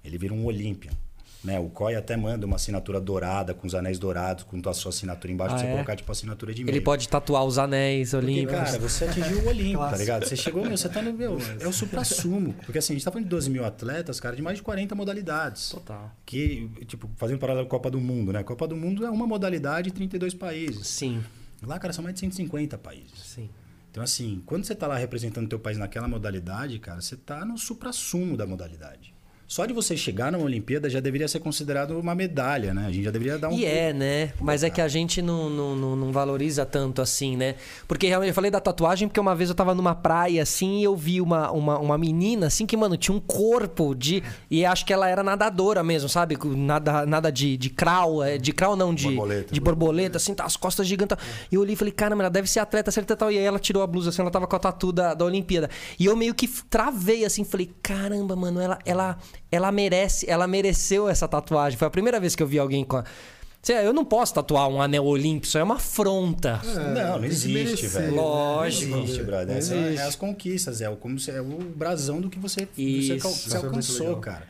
Ele 0.05 0.17
vira 0.19 0.33
um 0.33 0.45
Olímpia. 0.45 0.91
Né? 1.49 1.59
O 1.59 1.69
COI 1.71 1.95
até 1.97 2.17
manda 2.17 2.47
uma 2.47 2.57
assinatura 2.57 3.01
dourada, 3.01 3.55
com 3.55 3.67
os 3.67 3.75
anéis 3.75 3.99
dourados, 3.99 4.45
com 4.45 4.61
a 4.69 4.73
sua 4.75 4.91
assinatura 4.91 5.33
embaixo, 5.33 5.55
Ah, 5.55 5.59
pra 5.59 5.65
você 5.67 5.71
é? 5.71 5.75
colocar 5.75 5.97
tipo 5.97 6.13
assinatura 6.13 6.53
de 6.55 6.63
e-mail. 6.63 6.75
Ele 6.77 6.85
pode 6.85 7.09
tatuar 7.09 7.45
os 7.45 7.59
anéis 7.59 8.11
Porque, 8.11 8.27
olímpicos. 8.27 8.55
cara, 8.55 8.79
você 8.79 9.05
atingiu 9.07 9.39
o 9.41 9.49
Olímpico, 9.49 9.79
tá 9.91 9.97
ligado? 9.97 10.25
Você 10.27 10.37
chegou, 10.37 10.63
meu, 10.65 10.77
você 10.77 10.89
tá 10.89 11.01
no 11.03 11.13
meu. 11.13 11.39
É 11.61 11.67
o 11.67 11.73
supra-sumo. 11.73 12.53
Porque 12.65 12.79
assim, 12.79 12.93
a 12.93 12.97
gente 12.97 13.05
tá 13.05 13.11
falando 13.11 13.25
de 13.25 13.31
12 13.31 13.51
mil 13.51 13.65
atletas, 13.65 14.21
cara, 14.21 14.37
de 14.37 14.43
mais 14.43 14.59
de 14.59 14.63
40 14.63 14.95
modalidades. 14.95 15.71
Total. 15.71 16.11
Que, 16.27 16.71
tipo, 16.87 17.11
fazendo 17.17 17.39
paralelo 17.39 17.67
com 17.67 17.75
a 17.75 17.79
Copa 17.79 17.91
do 17.91 18.01
Mundo, 18.01 18.33
né? 18.33 18.43
Copa 18.43 18.69
do 18.69 18.77
Mundo 18.77 19.05
é 19.07 19.11
uma 19.11 19.27
modalidade 19.27 19.89
e 19.89 19.93
32 19.93 20.35
países. 20.35 20.87
Sim, 20.87 21.23
Lá, 21.67 21.79
cara, 21.79 21.93
são 21.93 22.05
mais 22.05 22.15
de 22.15 22.21
150 22.21 22.79
países. 22.79 23.19
sim. 23.25 23.49
Então, 23.91 24.03
assim, 24.05 24.43
quando 24.47 24.65
você 24.65 24.75
tá 24.75 24.87
lá 24.87 24.97
representando 24.97 25.47
o 25.47 25.49
teu 25.49 25.59
país 25.59 25.79
naquela 25.79 26.07
modalidade, 26.07 26.79
cara, 26.79 27.01
você 27.01 27.17
tá 27.17 27.43
no 27.45 27.57
supra-sumo 27.59 28.37
da 28.37 28.47
modalidade. 28.47 29.15
Só 29.49 29.65
de 29.65 29.73
você 29.73 29.97
chegar 29.97 30.31
numa 30.31 30.45
Olimpíada 30.45 30.91
já 30.91 31.01
deveria 31.01 31.27
ser 31.27 31.41
considerado 31.41 31.99
uma 31.99 32.15
medalha, 32.15 32.75
né? 32.75 32.85
A 32.87 32.93
gente 32.93 33.05
já 33.05 33.11
deveria 33.11 33.39
dar 33.39 33.49
um. 33.49 33.53
E 33.53 33.65
é, 33.65 33.95
né? 33.95 34.35
Mas 34.39 34.63
é 34.63 34.69
que 34.69 34.79
a 34.79 34.87
gente 34.87 35.23
não, 35.23 35.49
não, 35.49 35.75
não, 35.75 36.13
valoriza 36.13 36.67
tanto 36.67 37.01
assim, 37.01 37.35
né? 37.35 37.55
Porque 37.89 38.07
realmente 38.07 38.29
eu 38.29 38.35
falei 38.35 38.51
da 38.51 38.61
tatuagem 38.61 39.09
porque 39.09 39.19
uma 39.19 39.35
vez 39.35 39.49
eu 39.49 39.57
tava 39.57 39.75
numa 39.75 39.95
praia 39.95 40.43
assim 40.43 40.81
e 40.81 40.85
eu 40.85 40.95
vi 40.95 41.19
uma, 41.23 41.51
uma, 41.51 41.79
uma 41.79 41.97
menina 41.97 42.49
assim 42.49 42.67
que, 42.67 42.77
mano, 42.77 42.95
tinha 42.99 43.17
um 43.17 43.21
corpo 43.21 43.95
de. 43.95 44.23
E 44.51 44.65
acho 44.65 44.85
que 44.87 44.93
ela 44.93 45.09
era 45.09 45.23
nadadora 45.23 45.83
mesmo, 45.83 46.09
sabe? 46.09 46.39
Nada, 46.43 47.05
nada 47.05 47.31
de, 47.31 47.57
de 47.57 47.69
crawl, 47.69 48.25
é, 48.25 48.39
de 48.39 48.53
crawl 48.53 48.77
não, 48.77 48.95
de 48.95 49.09
Borboleta. 49.09 49.55
de 49.55 49.61
borboleta, 49.61 50.17
assim, 50.17 50.35
tá, 50.35 50.45
as 50.45 50.57
costas 50.57 50.87
gigantes. 50.87 51.17
E 51.51 51.55
eu 51.55 51.61
olhei 51.61 51.75
e 51.75 51.77
falei, 51.77 51.93
caramba, 51.93 52.23
ela 52.23 52.31
deve 52.31 52.49
ser 52.49 52.61
atleta, 52.61 52.91
atleta 52.91 53.15
tal. 53.15 53.31
E 53.31 53.39
aí 53.39 53.45
ela 53.45 53.59
tirou 53.59 53.83
a 53.83 53.87
blusa 53.87 54.09
assim, 54.09 54.23
ela 54.23 54.31
tava 54.31 54.47
com 54.47 54.57
a 54.57 54.59
tatu 54.59 54.91
da, 54.91 55.13
da 55.13 55.25
Olimpíada. 55.25 55.69
E 55.99 56.07
eu 56.07 56.17
meio 56.17 56.35
que 56.35 56.49
travei 56.71 57.25
assim, 57.25 57.45
falei, 57.45 57.71
caramba, 57.83 58.35
mano, 58.35 58.61
ela, 58.61 58.79
ela, 58.87 59.19
ela 59.51 59.71
merece, 59.73 60.29
ela 60.29 60.47
mereceu 60.47 61.09
essa 61.09 61.27
tatuagem. 61.29 61.79
Foi 61.79 61.89
a 61.89 61.91
primeira 61.91 62.19
vez 62.21 62.35
que 62.37 62.43
eu 62.43 62.47
vi 62.47 62.59
alguém 62.59 62.85
com 62.85 62.97
a. 62.99 63.05
Eu 63.69 63.93
não 63.93 64.05
posso 64.05 64.33
tatuar 64.33 64.69
um 64.69 64.81
anel 64.81 65.05
olímpico, 65.05 65.47
isso 65.47 65.59
é 65.59 65.63
uma 65.63 65.75
afronta. 65.75 66.61
Não, 66.65 67.13
não 67.15 67.21
que 67.21 67.27
existe, 67.27 67.49
merecer, 67.53 67.91
velho. 67.91 68.11
né? 68.13 68.17
Lógico. 68.17 68.91
Não 68.93 69.03
existe, 69.03 69.23
brother. 69.25 69.47
Não 69.49 69.55
é- 69.55 69.59
existe. 69.59 69.97
É 69.99 70.03
as 70.03 70.15
conquistas, 70.15 70.81
é 70.81 70.89
o, 70.89 70.97
como 70.97 71.19
se, 71.19 71.31
é 71.33 71.41
o 71.41 71.45
brasão 71.75 72.21
do 72.21 72.31
que 72.31 72.39
você, 72.39 72.67
você, 72.75 73.19
você 73.19 73.55
é 73.55 73.57
alcançou, 73.57 74.17
cara. 74.19 74.47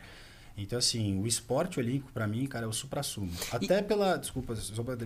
Então, 0.55 0.77
assim, 0.77 1.19
o 1.19 1.25
esporte 1.25 1.79
olímpico, 1.79 2.11
pra 2.13 2.27
mim, 2.27 2.45
cara, 2.45 2.65
é 2.65 2.67
o 2.67 2.71
supra-sumo. 2.73 3.31
Até 3.51 3.81
pela, 3.81 4.15
desculpa, 4.17 4.53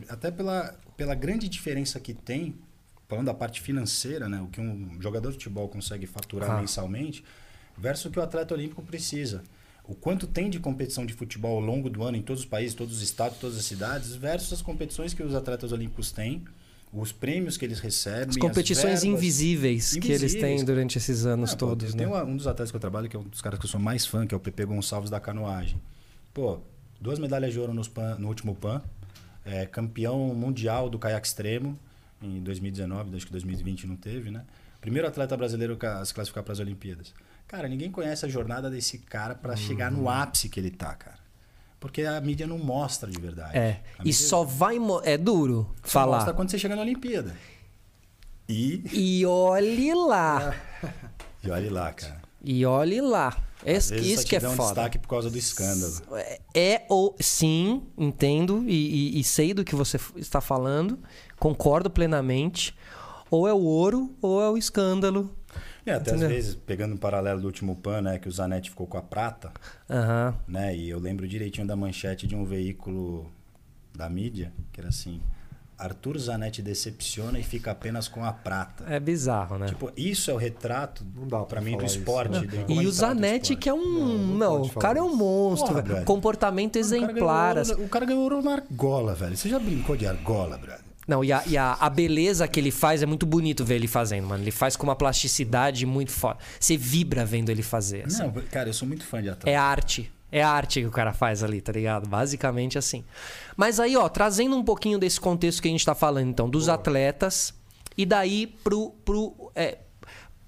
até 0.09 0.29
pela, 0.31 0.75
pela 0.97 1.15
grande 1.15 1.47
diferença 1.47 1.99
que 1.99 2.13
tem, 2.13 2.55
falando 3.07 3.27
da 3.27 3.33
parte 3.33 3.61
financeira, 3.61 4.27
né? 4.27 4.41
O 4.41 4.47
que 4.47 4.59
um 4.59 4.97
jogador 4.99 5.29
de 5.29 5.35
futebol 5.37 5.69
consegue 5.69 6.05
faturar 6.07 6.51
Ah. 6.51 6.59
mensalmente, 6.59 7.23
versus 7.77 8.05
o 8.05 8.09
que 8.11 8.19
o 8.19 8.21
atleta 8.21 8.53
olímpico 8.53 8.81
precisa. 8.81 9.43
O 9.85 9.93
quanto 9.93 10.25
tem 10.27 10.49
de 10.49 10.59
competição 10.59 11.05
de 11.05 11.13
futebol 11.13 11.55
ao 11.57 11.59
longo 11.61 11.89
do 11.89 12.03
ano 12.03 12.15
em 12.17 12.21
todos 12.21 12.43
os 12.43 12.47
países, 12.47 12.73
todos 12.73 12.95
os 12.97 13.01
estados, 13.01 13.37
todas 13.37 13.57
as 13.57 13.65
cidades, 13.65 14.15
versus 14.15 14.53
as 14.53 14.61
competições 14.61 15.13
que 15.13 15.21
os 15.21 15.35
atletas 15.35 15.71
olímpicos 15.73 16.11
têm, 16.11 16.43
os 16.93 17.11
prêmios 17.11 17.57
que 17.57 17.65
eles 17.65 17.79
recebem. 17.79 18.29
As 18.29 18.37
competições 18.37 19.01
verbas. 19.01 19.03
invisíveis, 19.03 19.91
que 19.91 19.97
eles 20.07 20.21
Invisíveis. 20.21 20.55
têm 20.57 20.65
durante 20.65 20.97
esses 20.97 21.25
anos 21.25 21.51
Ah, 21.51 21.57
pô, 21.57 21.67
todos, 21.67 21.93
tem 21.93 22.05
né? 22.05 22.07
uma- 22.07 22.23
um 22.23 22.37
dos 22.37 22.47
atletas 22.47 22.71
que 22.71 22.75
eu 22.77 22.79
trabalho, 22.79 23.09
que 23.09 23.15
é 23.15 23.19
um 23.19 23.23
dos 23.23 23.41
caras 23.41 23.59
que 23.59 23.65
eu 23.65 23.69
sou 23.69 23.79
mais 23.79 24.05
fã, 24.05 24.25
que 24.25 24.33
é 24.33 24.37
o 24.37 24.39
Pepe 24.39 24.63
Gonçalves 24.63 25.09
da 25.09 25.19
canoagem. 25.19 25.81
Pô, 26.33 26.59
duas 27.01 27.19
medalhas 27.19 27.51
de 27.51 27.59
ouro 27.59 27.73
Pan- 27.89 28.15
no 28.19 28.27
último 28.29 28.55
PAN, 28.55 28.81
é, 29.43 29.65
campeão 29.65 30.33
mundial 30.33 30.89
do 30.89 30.97
caiaque 30.97 31.27
extremo 31.27 31.77
em 32.21 32.41
2019, 32.41 33.13
acho 33.17 33.25
que 33.25 33.31
2020 33.33 33.85
não 33.85 33.97
teve, 33.97 34.31
né? 34.31 34.45
Primeiro 34.79 35.07
atleta 35.07 35.35
brasileiro 35.35 35.77
a 35.81 36.05
se 36.05 36.13
classificar 36.13 36.43
para 36.43 36.53
as 36.53 36.59
Olimpíadas. 36.59 37.13
Cara, 37.53 37.67
ninguém 37.67 37.91
conhece 37.91 38.25
a 38.25 38.27
jornada 38.27 38.67
desse 38.67 38.97
cara 38.97 39.35
para 39.35 39.55
chegar 39.55 39.91
no 39.91 40.09
ápice 40.09 40.49
que 40.49 40.59
ele 40.59 40.71
tá, 40.71 40.95
cara. 40.95 41.19
Porque 41.79 42.01
a 42.01 42.19
mídia 42.19 42.47
não 42.47 42.57
mostra 42.57 43.11
de 43.11 43.21
verdade. 43.21 43.55
É. 43.55 43.79
A 43.99 44.01
E 44.03 44.11
só 44.11 44.43
vai. 44.43 44.77
É 45.03 45.19
duro 45.19 45.69
só 45.83 45.89
falar. 45.99 46.15
mostra 46.17 46.33
quando 46.33 46.49
você 46.49 46.57
chega 46.57 46.75
na 46.75 46.81
Olimpíada. 46.81 47.35
E, 48.49 48.83
E 48.91 49.23
olhe 49.27 49.93
lá. 49.93 50.55
e 51.43 51.51
olhe 51.51 51.69
lá, 51.69 51.93
cara. 51.93 52.23
E 52.43 52.65
olhe 52.65 52.99
lá. 52.99 53.37
Esse, 53.63 53.97
isso 53.97 54.25
que 54.25 54.35
é 54.35 54.39
um 54.49 54.55
foda. 54.55 54.69
destaque 54.73 54.97
por 54.97 55.07
causa 55.07 55.29
do 55.29 55.37
escândalo. 55.37 55.93
É- 56.17 56.41
É 56.55 56.85
ou 56.89 57.15
sim, 57.19 57.83
entendo 57.95 58.63
e, 58.67 59.15
e- 59.15 59.19
e 59.19 59.23
sei 59.23 59.53
do 59.53 59.63
que 59.63 59.75
você 59.75 59.99
está 60.15 60.41
falando, 60.41 60.97
concordo 61.37 61.87
plenamente. 61.87 62.75
Ou 63.29 63.47
é 63.47 63.53
o 63.53 63.61
ouro 63.61 64.11
ou 64.23 64.41
é 64.41 64.49
o 64.49 64.57
escândalo. 64.57 65.29
É, 65.85 65.93
até 65.93 66.11
Entendeu? 66.11 66.27
às 66.29 66.33
vezes, 66.33 66.55
pegando 66.55 66.93
um 66.93 66.97
paralelo 66.97 67.41
do 67.41 67.45
último 67.47 67.75
PAN, 67.75 68.01
né, 68.01 68.19
que 68.19 68.27
o 68.27 68.31
Zanetti 68.31 68.69
ficou 68.69 68.87
com 68.87 68.97
a 68.97 69.01
prata, 69.01 69.51
Aham. 69.89 70.33
né, 70.47 70.75
e 70.75 70.89
eu 70.89 70.97
lembro 70.99 71.27
direitinho 71.27 71.67
da 71.67 71.75
manchete 71.75 72.25
de 72.25 72.35
um 72.35 72.45
veículo 72.45 73.29
da 73.93 74.09
mídia, 74.09 74.51
que 74.71 74.79
era 74.79 74.89
assim: 74.89 75.19
Arthur 75.77 76.17
Zanetti 76.17 76.61
decepciona 76.61 77.37
e 77.37 77.43
fica 77.43 77.71
apenas 77.71 78.07
com 78.07 78.23
a 78.23 78.31
prata. 78.31 78.85
É 78.87 78.99
bizarro, 78.99 79.57
né? 79.57 79.65
Tipo, 79.67 79.91
isso 79.97 80.31
é 80.31 80.33
o 80.33 80.37
retrato, 80.37 81.03
pra 81.49 81.59
mim, 81.59 81.75
do 81.77 81.83
isso, 81.85 81.99
esporte. 81.99 82.31
né? 82.31 82.47
do- 82.65 82.71
E 82.71 82.87
o 82.87 82.91
Zanetti, 82.91 83.55
que 83.55 83.67
é 83.67 83.73
um. 83.73 84.37
Não, 84.37 84.59
não 84.59 84.61
o 84.61 84.69
cara 84.75 84.99
é 84.99 85.01
um 85.01 85.09
isso. 85.09 85.17
monstro, 85.17 85.67
Porra, 85.69 85.81
velho. 85.81 85.93
velho. 85.95 86.05
Comportamento 86.05 86.77
O 86.77 86.79
cara 86.81 86.89
ganhou 86.97 87.09
exemplar. 87.11 87.57
assim. 87.57 87.73
O 87.73 87.89
cara 87.89 88.05
ganhou 88.05 88.23
ouro 88.23 88.41
na 88.41 88.53
argola, 88.53 89.13
velho. 89.13 89.35
Você 89.35 89.49
já 89.49 89.59
brincou 89.59 89.97
de 89.97 90.07
argola, 90.07 90.57
brother? 90.57 90.85
Não, 91.07 91.23
e, 91.23 91.31
a, 91.31 91.43
e 91.45 91.57
a, 91.57 91.73
a 91.73 91.89
beleza 91.89 92.47
que 92.47 92.59
ele 92.59 92.71
faz 92.71 93.03
é 93.03 93.05
muito 93.05 93.25
bonito 93.25 93.65
ver 93.65 93.75
ele 93.75 93.87
fazendo, 93.87 94.27
mano. 94.27 94.43
Ele 94.43 94.51
faz 94.51 94.75
com 94.75 94.83
uma 94.83 94.95
plasticidade 94.95 95.85
muito 95.85 96.11
foda. 96.11 96.39
Você 96.59 96.77
vibra 96.77 97.25
vendo 97.25 97.49
ele 97.49 97.63
fazer. 97.63 98.05
assim. 98.05 98.23
Não, 98.23 98.31
cara, 98.31 98.69
eu 98.69 98.73
sou 98.73 98.87
muito 98.87 99.05
fã 99.05 99.21
de 99.21 99.29
atleta. 99.29 99.49
É 99.49 99.55
arte. 99.55 100.11
É 100.31 100.41
a 100.41 100.49
arte 100.49 100.81
que 100.81 100.87
o 100.87 100.91
cara 100.91 101.13
faz 101.13 101.43
ali, 101.43 101.61
tá 101.61 101.71
ligado? 101.71 102.07
Basicamente 102.07 102.77
assim. 102.77 103.03
Mas 103.55 103.79
aí, 103.79 103.95
ó, 103.95 104.09
trazendo 104.09 104.55
um 104.55 104.63
pouquinho 104.63 104.97
desse 104.97 105.19
contexto 105.19 105.61
que 105.61 105.67
a 105.67 105.71
gente 105.71 105.85
tá 105.85 105.93
falando, 105.93 106.29
então, 106.29 106.49
dos 106.49 106.69
atletas, 106.69 107.53
e 107.95 108.05
daí 108.05 108.47
pro. 108.47 108.91
pro 109.05 109.51
é, 109.55 109.77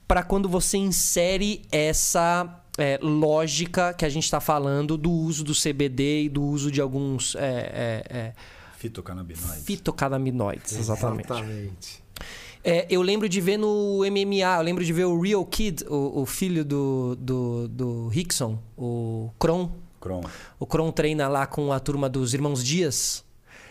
pra 0.08 0.24
quando 0.24 0.48
você 0.48 0.78
insere 0.78 1.64
essa 1.72 2.64
é, 2.78 3.00
lógica 3.02 3.94
que 3.94 4.06
a 4.06 4.10
gente 4.10 4.30
tá 4.30 4.40
falando 4.40 4.98
do 4.98 5.12
uso 5.12 5.44
do 5.44 5.54
CBD 5.54 6.24
e 6.24 6.30
do 6.30 6.44
uso 6.44 6.72
de 6.72 6.82
alguns 6.82 7.36
é, 7.36 7.40
é, 7.40 8.18
é, 8.18 8.34
Fitocannabinoides. 8.90 9.66
fitocannabinoides, 9.66 10.74
exatamente. 10.78 11.26
Exatamente. 11.32 12.04
É, 12.64 12.88
eu 12.90 13.02
lembro 13.02 13.30
de 13.30 13.40
ver 13.42 13.58
no 13.58 14.00
MMA, 14.10 14.58
eu 14.58 14.62
lembro 14.64 14.84
de 14.84 14.92
ver 14.92 15.06
o 15.06 15.20
Real 15.22 15.46
Kid, 15.46 15.84
o, 15.88 16.22
o 16.22 16.26
filho 16.26 16.66
do, 16.66 17.16
do, 17.20 17.68
do 17.68 18.08
Rickson, 18.08 18.58
o 18.78 19.30
Kron. 19.38 19.72
Cron. 20.02 20.24
O 20.60 20.66
Kron 20.66 20.92
treina 20.92 21.28
lá 21.28 21.46
com 21.46 21.72
a 21.72 21.80
turma 21.80 22.10
dos 22.10 22.34
Irmãos 22.34 22.64
Dias. 22.64 23.24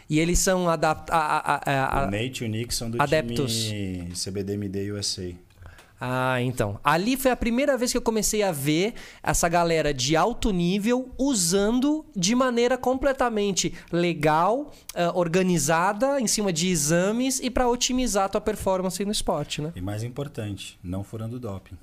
E 0.08 0.18
eles 0.20 0.38
são 0.38 0.68
adap 0.68 1.10
a, 1.10 1.16
a, 1.16 1.54
a, 1.64 2.02
a- 2.02 2.06
o 2.06 2.10
Nate 2.10 2.44
e 2.44 2.46
o 2.46 2.48
Nick 2.50 2.74
são 2.74 2.90
do 2.90 3.00
adeptos. 3.00 3.52
time 3.64 4.12
CBDMD 4.14 4.92
USA. 4.92 5.32
Ah, 6.06 6.38
então. 6.42 6.78
Ali 6.84 7.16
foi 7.16 7.30
a 7.30 7.36
primeira 7.36 7.78
vez 7.78 7.90
que 7.90 7.96
eu 7.96 8.02
comecei 8.02 8.42
a 8.42 8.52
ver 8.52 8.92
essa 9.22 9.48
galera 9.48 9.94
de 9.94 10.14
alto 10.14 10.50
nível 10.50 11.10
usando 11.16 12.04
de 12.14 12.34
maneira 12.34 12.76
completamente 12.76 13.72
legal, 13.90 14.70
ah, 14.94 15.12
organizada, 15.14 16.20
em 16.20 16.26
cima 16.26 16.52
de 16.52 16.68
exames 16.68 17.40
e 17.40 17.48
para 17.48 17.66
otimizar 17.66 18.26
a 18.26 18.28
tua 18.28 18.40
performance 18.42 19.02
no 19.02 19.12
esporte, 19.12 19.62
né? 19.62 19.72
E 19.74 19.80
mais 19.80 20.02
importante, 20.02 20.78
não 20.84 21.02
furando 21.02 21.40
doping. 21.40 21.78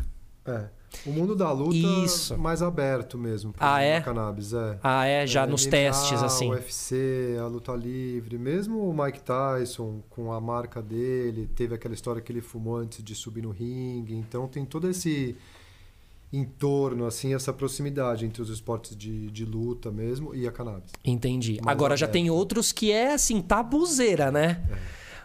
É. 0.46 0.66
O 1.06 1.12
mundo 1.12 1.36
da 1.36 1.52
luta 1.52 1.76
Isso. 2.06 2.38
mais 2.38 2.62
aberto 2.62 3.18
mesmo. 3.18 3.54
pro 3.54 3.64
Ah, 3.66 3.82
é? 3.82 4.02
cannabis, 4.02 4.54
é. 4.54 4.78
Ah, 4.84 5.06
é? 5.06 5.26
Já 5.26 5.44
É, 5.44 5.46
nos 5.46 5.66
MMA, 5.66 5.72
testes, 5.72 6.22
assim. 6.22 6.48
O 6.50 6.52
UFC, 6.54 7.38
a 7.42 7.48
luta 7.48 7.72
livre, 7.74 8.38
mesmo 8.38 8.90
o 8.90 8.94
Mike 8.94 9.22
Tyson 9.22 10.02
com 10.10 10.32
a 10.34 10.42
marca 10.42 10.82
dele, 10.82 11.50
teve 11.56 11.74
aquela 11.74 11.94
história 11.94 12.22
que 12.22 12.32
ele 12.32 12.42
fumou 12.42 12.76
antes 12.78 13.04
de 13.04 13.16
subir 13.16 13.42
no 13.42 13.52
ringue, 13.52 14.14
então 14.16 14.48
tem 14.48 14.66
todo 14.66 14.90
esse 14.90 15.36
entorno, 16.34 17.06
assim, 17.06 17.34
essa 17.34 17.52
proximidade 17.52 18.26
entre 18.26 18.42
os 18.42 18.50
esportes 18.50 18.96
de, 18.96 19.30
de 19.32 19.44
luta 19.44 19.92
mesmo 19.92 20.34
e 20.34 20.48
a 20.48 20.52
cannabis. 20.52 20.92
Entendi. 21.04 21.60
Mais 21.64 21.76
Agora 21.76 21.98
já 21.98 22.06
aberto. 22.06 22.14
tem 22.14 22.30
outros 22.30 22.72
que 22.72 22.92
é 22.92 23.14
assim, 23.14 23.42
tabuzeira, 23.42 24.32
né? 24.32 24.62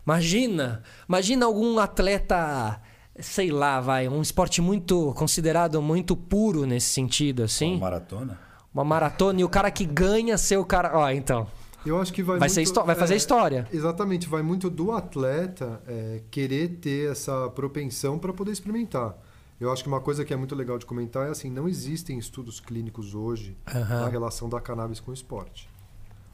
Imagina, 0.05 0.83
imagina 1.09 1.46
algum 1.46 1.79
atleta, 1.79 2.81
sei 3.20 3.50
lá, 3.50 3.81
vai, 3.81 4.09
um 4.09 4.22
esporte 4.22 4.61
muito 4.61 5.12
considerado 5.14 5.81
muito 5.81 6.16
puro 6.16 6.66
nesse 6.66 6.88
sentido, 6.88 7.42
assim. 7.42 7.72
Uma 7.72 7.81
maratona? 7.81 8.40
Uma 8.72 8.85
maratona 8.85 9.40
e 9.40 9.44
o 9.44 9.48
cara 9.48 9.70
que 9.70 9.85
ganha 9.85 10.37
ser 10.37 10.59
o 10.59 10.64
cara, 10.64 10.96
ó, 10.96 11.11
então, 11.11 11.46
Eu 11.85 12.00
acho 12.00 12.12
que 12.12 12.22
vai 12.22 12.38
vai 12.38 12.48
muito, 12.48 12.85
vai 12.85 12.94
fazer 12.94 13.14
é, 13.14 13.16
história. 13.16 13.68
Exatamente, 13.72 14.29
vai 14.29 14.42
muito 14.42 14.68
do 14.68 14.92
atleta 14.92 15.81
é, 15.87 16.22
querer 16.31 16.68
ter 16.81 17.11
essa 17.11 17.48
propensão 17.50 18.18
para 18.18 18.33
poder 18.33 18.52
experimentar. 18.52 19.16
Eu 19.59 19.72
acho 19.72 19.83
que 19.83 19.88
uma 19.88 20.00
coisa 20.00 20.24
que 20.24 20.35
é 20.35 20.37
muito 20.37 20.55
legal 20.55 20.79
de 20.79 20.85
comentar 20.85 21.26
é 21.26 21.31
assim, 21.31 21.50
não 21.50 21.66
existem 21.66 22.18
estudos 22.18 22.61
clínicos 22.61 23.14
hoje 23.14 23.57
Aham. 23.66 24.02
na 24.02 24.09
relação 24.09 24.48
da 24.48 24.61
cannabis 24.61 25.00
com 25.00 25.11
o 25.11 25.14
esporte. 25.14 25.70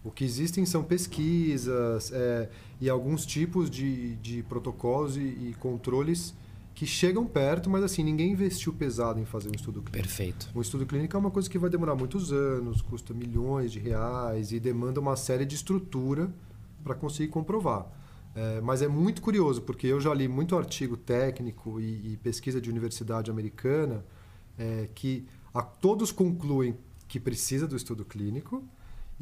O 0.03 0.11
que 0.11 0.25
existem 0.25 0.67
são 0.67 0.83
pesquisas 0.83 2.11
é, 2.13 2.49
e 2.81 2.91
alguns 2.91 3.25
tipos 3.25 3.71
de, 3.71 4.17
de 4.17 4.43
protocolos 4.43 5.17
e, 5.17 5.21
e 5.21 5.57
controles 5.61 6.35
que 6.75 6.87
chegam 6.87 7.27
perto, 7.27 7.69
mas 7.69 7.83
assim, 7.85 8.03
ninguém 8.03 8.33
investiu 8.33 8.73
pesado 8.73 9.21
em 9.21 9.25
fazer 9.25 9.49
um 9.49 9.55
estudo 9.55 9.83
clínico. 9.83 10.09
Perfeito. 10.09 10.49
Um 10.55 10.61
estudo 10.61 10.87
clínico 10.87 11.17
é 11.17 11.21
uma 11.21 11.31
coisa 11.31 11.49
que 11.49 11.59
vai 11.59 11.69
demorar 11.71 11.95
muitos 11.95 12.33
anos, 12.33 12.81
custa 12.81 13.13
milhões 13.13 13.71
de 13.73 13.79
reais 13.79 14.53
e 14.53 14.59
demanda 14.59 14.99
uma 15.01 15.15
série 15.17 15.45
de 15.45 15.55
estrutura 15.55 16.33
para 16.83 16.95
conseguir 16.95 17.29
comprovar. 17.29 17.87
É, 18.35 18.61
mas 18.63 18.81
é 18.81 18.89
muito 18.89 19.21
curioso, 19.21 19.61
porque 19.61 19.87
eu 19.87 20.01
já 20.01 20.13
li 20.15 20.27
muito 20.27 20.57
artigo 20.57 20.97
técnico 20.97 21.79
e, 21.79 22.15
e 22.15 22.17
pesquisa 22.17 22.61
de 22.61 22.71
universidade 22.71 23.31
americana 23.31 24.03
é, 24.59 24.89
que 24.95 25.27
a- 25.53 25.61
todos 25.63 26.11
concluem 26.11 26.75
que 27.07 27.21
precisa 27.21 27.67
do 27.69 27.77
estudo 27.77 28.07
clínico 28.07 28.65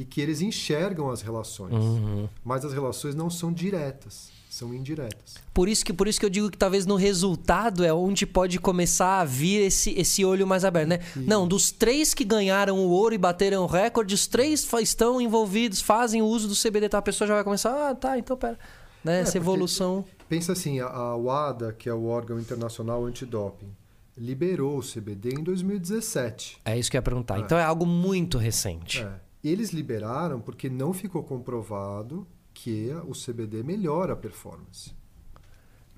e 0.00 0.04
que 0.06 0.18
eles 0.18 0.40
enxergam 0.40 1.10
as 1.10 1.20
relações. 1.20 1.74
Uhum. 1.74 2.26
Mas 2.42 2.64
as 2.64 2.72
relações 2.72 3.14
não 3.14 3.28
são 3.28 3.52
diretas, 3.52 4.30
são 4.48 4.72
indiretas. 4.72 5.34
Por 5.52 5.68
isso 5.68 5.84
que 5.84 5.92
por 5.92 6.08
isso 6.08 6.18
que 6.18 6.24
eu 6.24 6.30
digo 6.30 6.50
que 6.50 6.56
talvez 6.56 6.86
no 6.86 6.96
resultado 6.96 7.84
é 7.84 7.92
onde 7.92 8.24
pode 8.24 8.58
começar 8.58 9.20
a 9.20 9.24
vir 9.26 9.60
esse, 9.60 9.90
esse 9.90 10.24
olho 10.24 10.46
mais 10.46 10.64
aberto, 10.64 10.88
né? 10.88 11.00
Não, 11.14 11.46
dos 11.46 11.70
três 11.70 12.14
que 12.14 12.24
ganharam 12.24 12.78
o 12.78 12.88
ouro 12.88 13.14
e 13.14 13.18
bateram 13.18 13.62
o 13.62 13.66
recorde, 13.66 14.14
os 14.14 14.26
três 14.26 14.66
estão 14.80 15.20
envolvidos, 15.20 15.82
fazem 15.82 16.22
o 16.22 16.26
uso 16.26 16.48
do 16.48 16.54
CBD, 16.56 16.88
tá? 16.88 16.96
A 16.96 17.02
pessoa 17.02 17.28
já 17.28 17.34
vai 17.34 17.44
começar, 17.44 17.90
ah, 17.90 17.94
tá, 17.94 18.18
então 18.18 18.38
pera. 18.38 18.58
Né? 19.04 19.20
Essa 19.20 19.32
porque- 19.32 19.38
evolução. 19.38 20.02
Pensa 20.30 20.52
assim, 20.52 20.80
a, 20.80 20.86
a 20.86 21.16
WADA, 21.16 21.72
que 21.74 21.90
é 21.90 21.92
o 21.94 22.06
órgão 22.06 22.38
internacional 22.38 23.04
antidoping, 23.04 23.68
liberou 24.16 24.78
o 24.78 24.82
CBD 24.82 25.34
em 25.40 25.42
2017. 25.42 26.58
É 26.64 26.78
isso 26.78 26.90
que 26.90 26.96
eu 26.96 26.98
ia 26.98 27.02
perguntar. 27.02 27.38
Então 27.38 27.58
é 27.58 27.64
algo 27.64 27.84
muito 27.84 28.38
recente. 28.38 29.02
É. 29.02 29.29
Eles 29.42 29.70
liberaram 29.70 30.40
porque 30.40 30.68
não 30.68 30.92
ficou 30.92 31.22
comprovado 31.22 32.26
que 32.52 32.90
o 33.06 33.12
CBD 33.12 33.62
melhora 33.62 34.12
a 34.12 34.16
performance. 34.16 34.92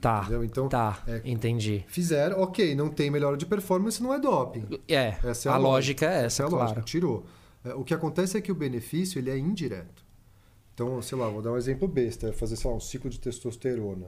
Tá. 0.01 0.21
Entendeu? 0.23 0.45
Então, 0.45 0.69
tá, 0.69 1.03
é- 1.07 1.23
entendi. 1.25 1.85
Fizeram, 1.87 2.41
ok, 2.41 2.75
não 2.75 2.89
tem 2.91 3.11
melhora 3.11 3.37
de 3.37 3.47
performance, 3.47 4.03
não 4.03 4.13
é 4.13 4.19
doping. 4.19 4.67
É, 4.89 5.17
Essa 5.23 5.49
é 5.49 5.53
a, 5.53 5.55
a, 5.55 5.59
lógica 5.59 6.07
é 6.07 6.25
essa, 6.25 6.43
é 6.43 6.47
a 6.47 6.49
claro. 6.49 6.65
lógica, 6.65 6.83
tirou. 6.83 7.25
É, 7.65 7.73
o 7.75 7.85
que 7.85 7.95
acontece 7.95 8.37
é 8.37 8.41
que 8.41 8.51
o 8.51 8.55
benefício 8.55 9.19
ele 9.19 9.31
é 9.31 9.39
indireto. 9.39 10.05
Então, 10.75 11.01
sei 11.03 11.17
lá, 11.17 11.29
vou 11.29 11.41
dar 11.41 11.53
um 11.53 11.57
exemplo 11.57 11.87
besta, 11.87 12.33
fazer 12.33 12.57
sei 12.57 12.69
lá, 12.69 12.77
um 12.77 12.81
ciclo 12.81 13.09
de 13.09 13.21
testosterona. 13.21 14.07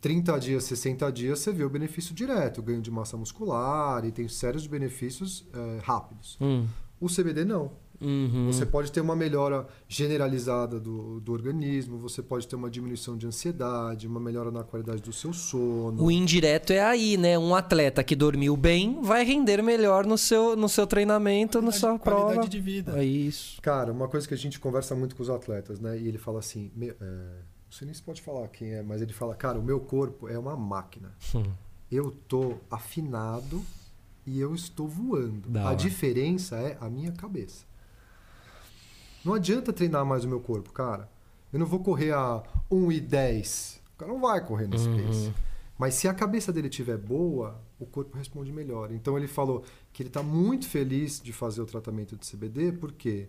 30 0.00 0.38
dias, 0.38 0.64
60 0.64 1.10
dias, 1.12 1.38
você 1.40 1.52
vê 1.52 1.64
o 1.64 1.70
benefício 1.70 2.14
direto, 2.14 2.62
ganho 2.62 2.80
de 2.80 2.90
massa 2.90 3.16
muscular 3.16 4.04
e 4.04 4.12
tem 4.12 4.28
sérios 4.28 4.66
benefícios 4.66 5.46
é, 5.52 5.78
rápidos. 5.82 6.36
Hum, 6.40 6.66
O 7.00 7.08
CBD 7.08 7.44
não. 7.44 7.72
Uhum. 8.00 8.46
Você 8.52 8.64
pode 8.66 8.90
ter 8.92 9.00
uma 9.00 9.14
melhora 9.16 9.66
generalizada 9.88 10.78
do, 10.80 11.20
do 11.20 11.32
organismo, 11.32 11.98
você 11.98 12.22
pode 12.22 12.46
ter 12.46 12.56
uma 12.56 12.70
diminuição 12.70 13.16
de 13.16 13.26
ansiedade, 13.26 14.06
uma 14.06 14.20
melhora 14.20 14.50
na 14.50 14.62
qualidade 14.64 15.02
do 15.02 15.12
seu 15.12 15.32
sono. 15.32 16.02
O 16.02 16.10
indireto 16.10 16.72
é 16.72 16.80
aí, 16.80 17.16
né? 17.16 17.38
Um 17.38 17.54
atleta 17.54 18.02
que 18.04 18.14
dormiu 18.16 18.56
bem 18.56 19.00
vai 19.02 19.24
render 19.24 19.62
melhor 19.62 20.06
no 20.06 20.16
seu, 20.16 20.56
no 20.56 20.68
seu 20.68 20.86
treinamento, 20.86 21.60
na 21.60 21.72
sua 21.72 21.98
qualidade 21.98 22.32
prova. 22.34 22.48
de 22.48 22.60
vida. 22.60 22.98
É 22.98 23.04
isso. 23.04 23.60
Cara, 23.60 23.92
uma 23.92 24.08
coisa 24.08 24.26
que 24.26 24.34
a 24.34 24.38
gente 24.38 24.58
conversa 24.60 24.94
muito 24.94 25.16
com 25.16 25.22
os 25.22 25.30
atletas, 25.30 25.80
né? 25.80 25.98
E 25.98 26.06
ele 26.08 26.18
fala 26.18 26.38
assim, 26.38 26.70
me- 26.74 26.88
é, 26.90 26.94
não 27.00 27.72
sei 27.72 27.84
nem 27.86 27.94
se 27.94 28.02
pode 28.02 28.22
falar 28.22 28.48
quem 28.48 28.72
é, 28.72 28.82
mas 28.82 29.02
ele 29.02 29.12
fala, 29.12 29.34
cara, 29.34 29.58
o 29.58 29.62
meu 29.62 29.80
corpo 29.80 30.28
é 30.28 30.38
uma 30.38 30.56
máquina. 30.56 31.12
Hum. 31.34 31.42
Eu 31.90 32.10
tô 32.28 32.54
afinado 32.70 33.62
e 34.26 34.38
eu 34.38 34.54
estou 34.54 34.86
voando. 34.86 35.48
Da 35.48 35.62
a 35.62 35.66
hora. 35.68 35.76
diferença 35.76 36.56
é 36.56 36.76
a 36.80 36.88
minha 36.90 37.12
cabeça. 37.12 37.64
Não 39.24 39.34
adianta 39.34 39.72
treinar 39.72 40.04
mais 40.04 40.24
o 40.24 40.28
meu 40.28 40.40
corpo, 40.40 40.72
cara. 40.72 41.08
Eu 41.52 41.58
não 41.58 41.66
vou 41.66 41.80
correr 41.80 42.12
a 42.12 42.42
1 42.70 42.92
e 42.92 43.00
10. 43.00 43.80
O 43.94 43.98
cara 43.98 44.12
não 44.12 44.20
vai 44.20 44.44
correr 44.44 44.66
nesse 44.68 44.86
Uhum. 44.88 45.06
pace. 45.06 45.32
Mas 45.78 45.94
se 45.94 46.08
a 46.08 46.14
cabeça 46.14 46.52
dele 46.52 46.68
estiver 46.68 46.96
boa, 46.98 47.60
o 47.78 47.86
corpo 47.86 48.16
responde 48.16 48.52
melhor. 48.52 48.90
Então 48.90 49.16
ele 49.16 49.28
falou 49.28 49.64
que 49.92 50.02
ele 50.02 50.08
está 50.10 50.22
muito 50.22 50.66
feliz 50.66 51.20
de 51.20 51.32
fazer 51.32 51.60
o 51.62 51.66
tratamento 51.66 52.16
de 52.16 52.26
CBD 52.26 52.72
porque 52.72 53.28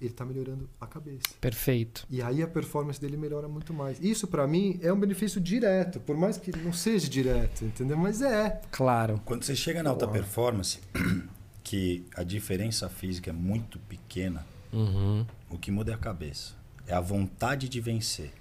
ele 0.00 0.10
está 0.10 0.24
melhorando 0.24 0.68
a 0.80 0.86
cabeça. 0.86 1.22
Perfeito. 1.40 2.06
E 2.10 2.20
aí 2.20 2.42
a 2.42 2.46
performance 2.48 3.00
dele 3.00 3.16
melhora 3.16 3.48
muito 3.48 3.72
mais. 3.72 3.98
Isso 4.00 4.26
para 4.26 4.46
mim 4.46 4.78
é 4.82 4.92
um 4.92 4.98
benefício 5.00 5.40
direto, 5.40 5.98
por 6.00 6.16
mais 6.16 6.36
que 6.36 6.50
não 6.58 6.72
seja 6.72 7.08
direto, 7.08 7.64
entendeu? 7.64 7.96
Mas 7.96 8.20
é. 8.20 8.60
Claro. 8.70 9.20
Quando 9.24 9.44
você 9.44 9.56
chega 9.56 9.82
na 9.82 9.90
alta 9.90 10.06
Porra. 10.06 10.18
performance, 10.18 10.80
que 11.64 12.04
a 12.14 12.22
diferença 12.22 12.88
física 12.88 13.30
é 13.30 13.32
muito 13.32 13.78
pequena, 13.78 14.46
Uhum. 14.72 15.24
o 15.50 15.58
que 15.58 15.70
muda 15.70 15.92
é 15.92 15.94
a 15.94 15.98
cabeça. 15.98 16.54
É 16.86 16.94
a 16.94 17.00
vontade 17.00 17.68
de 17.68 17.80
vencer. 17.80 18.32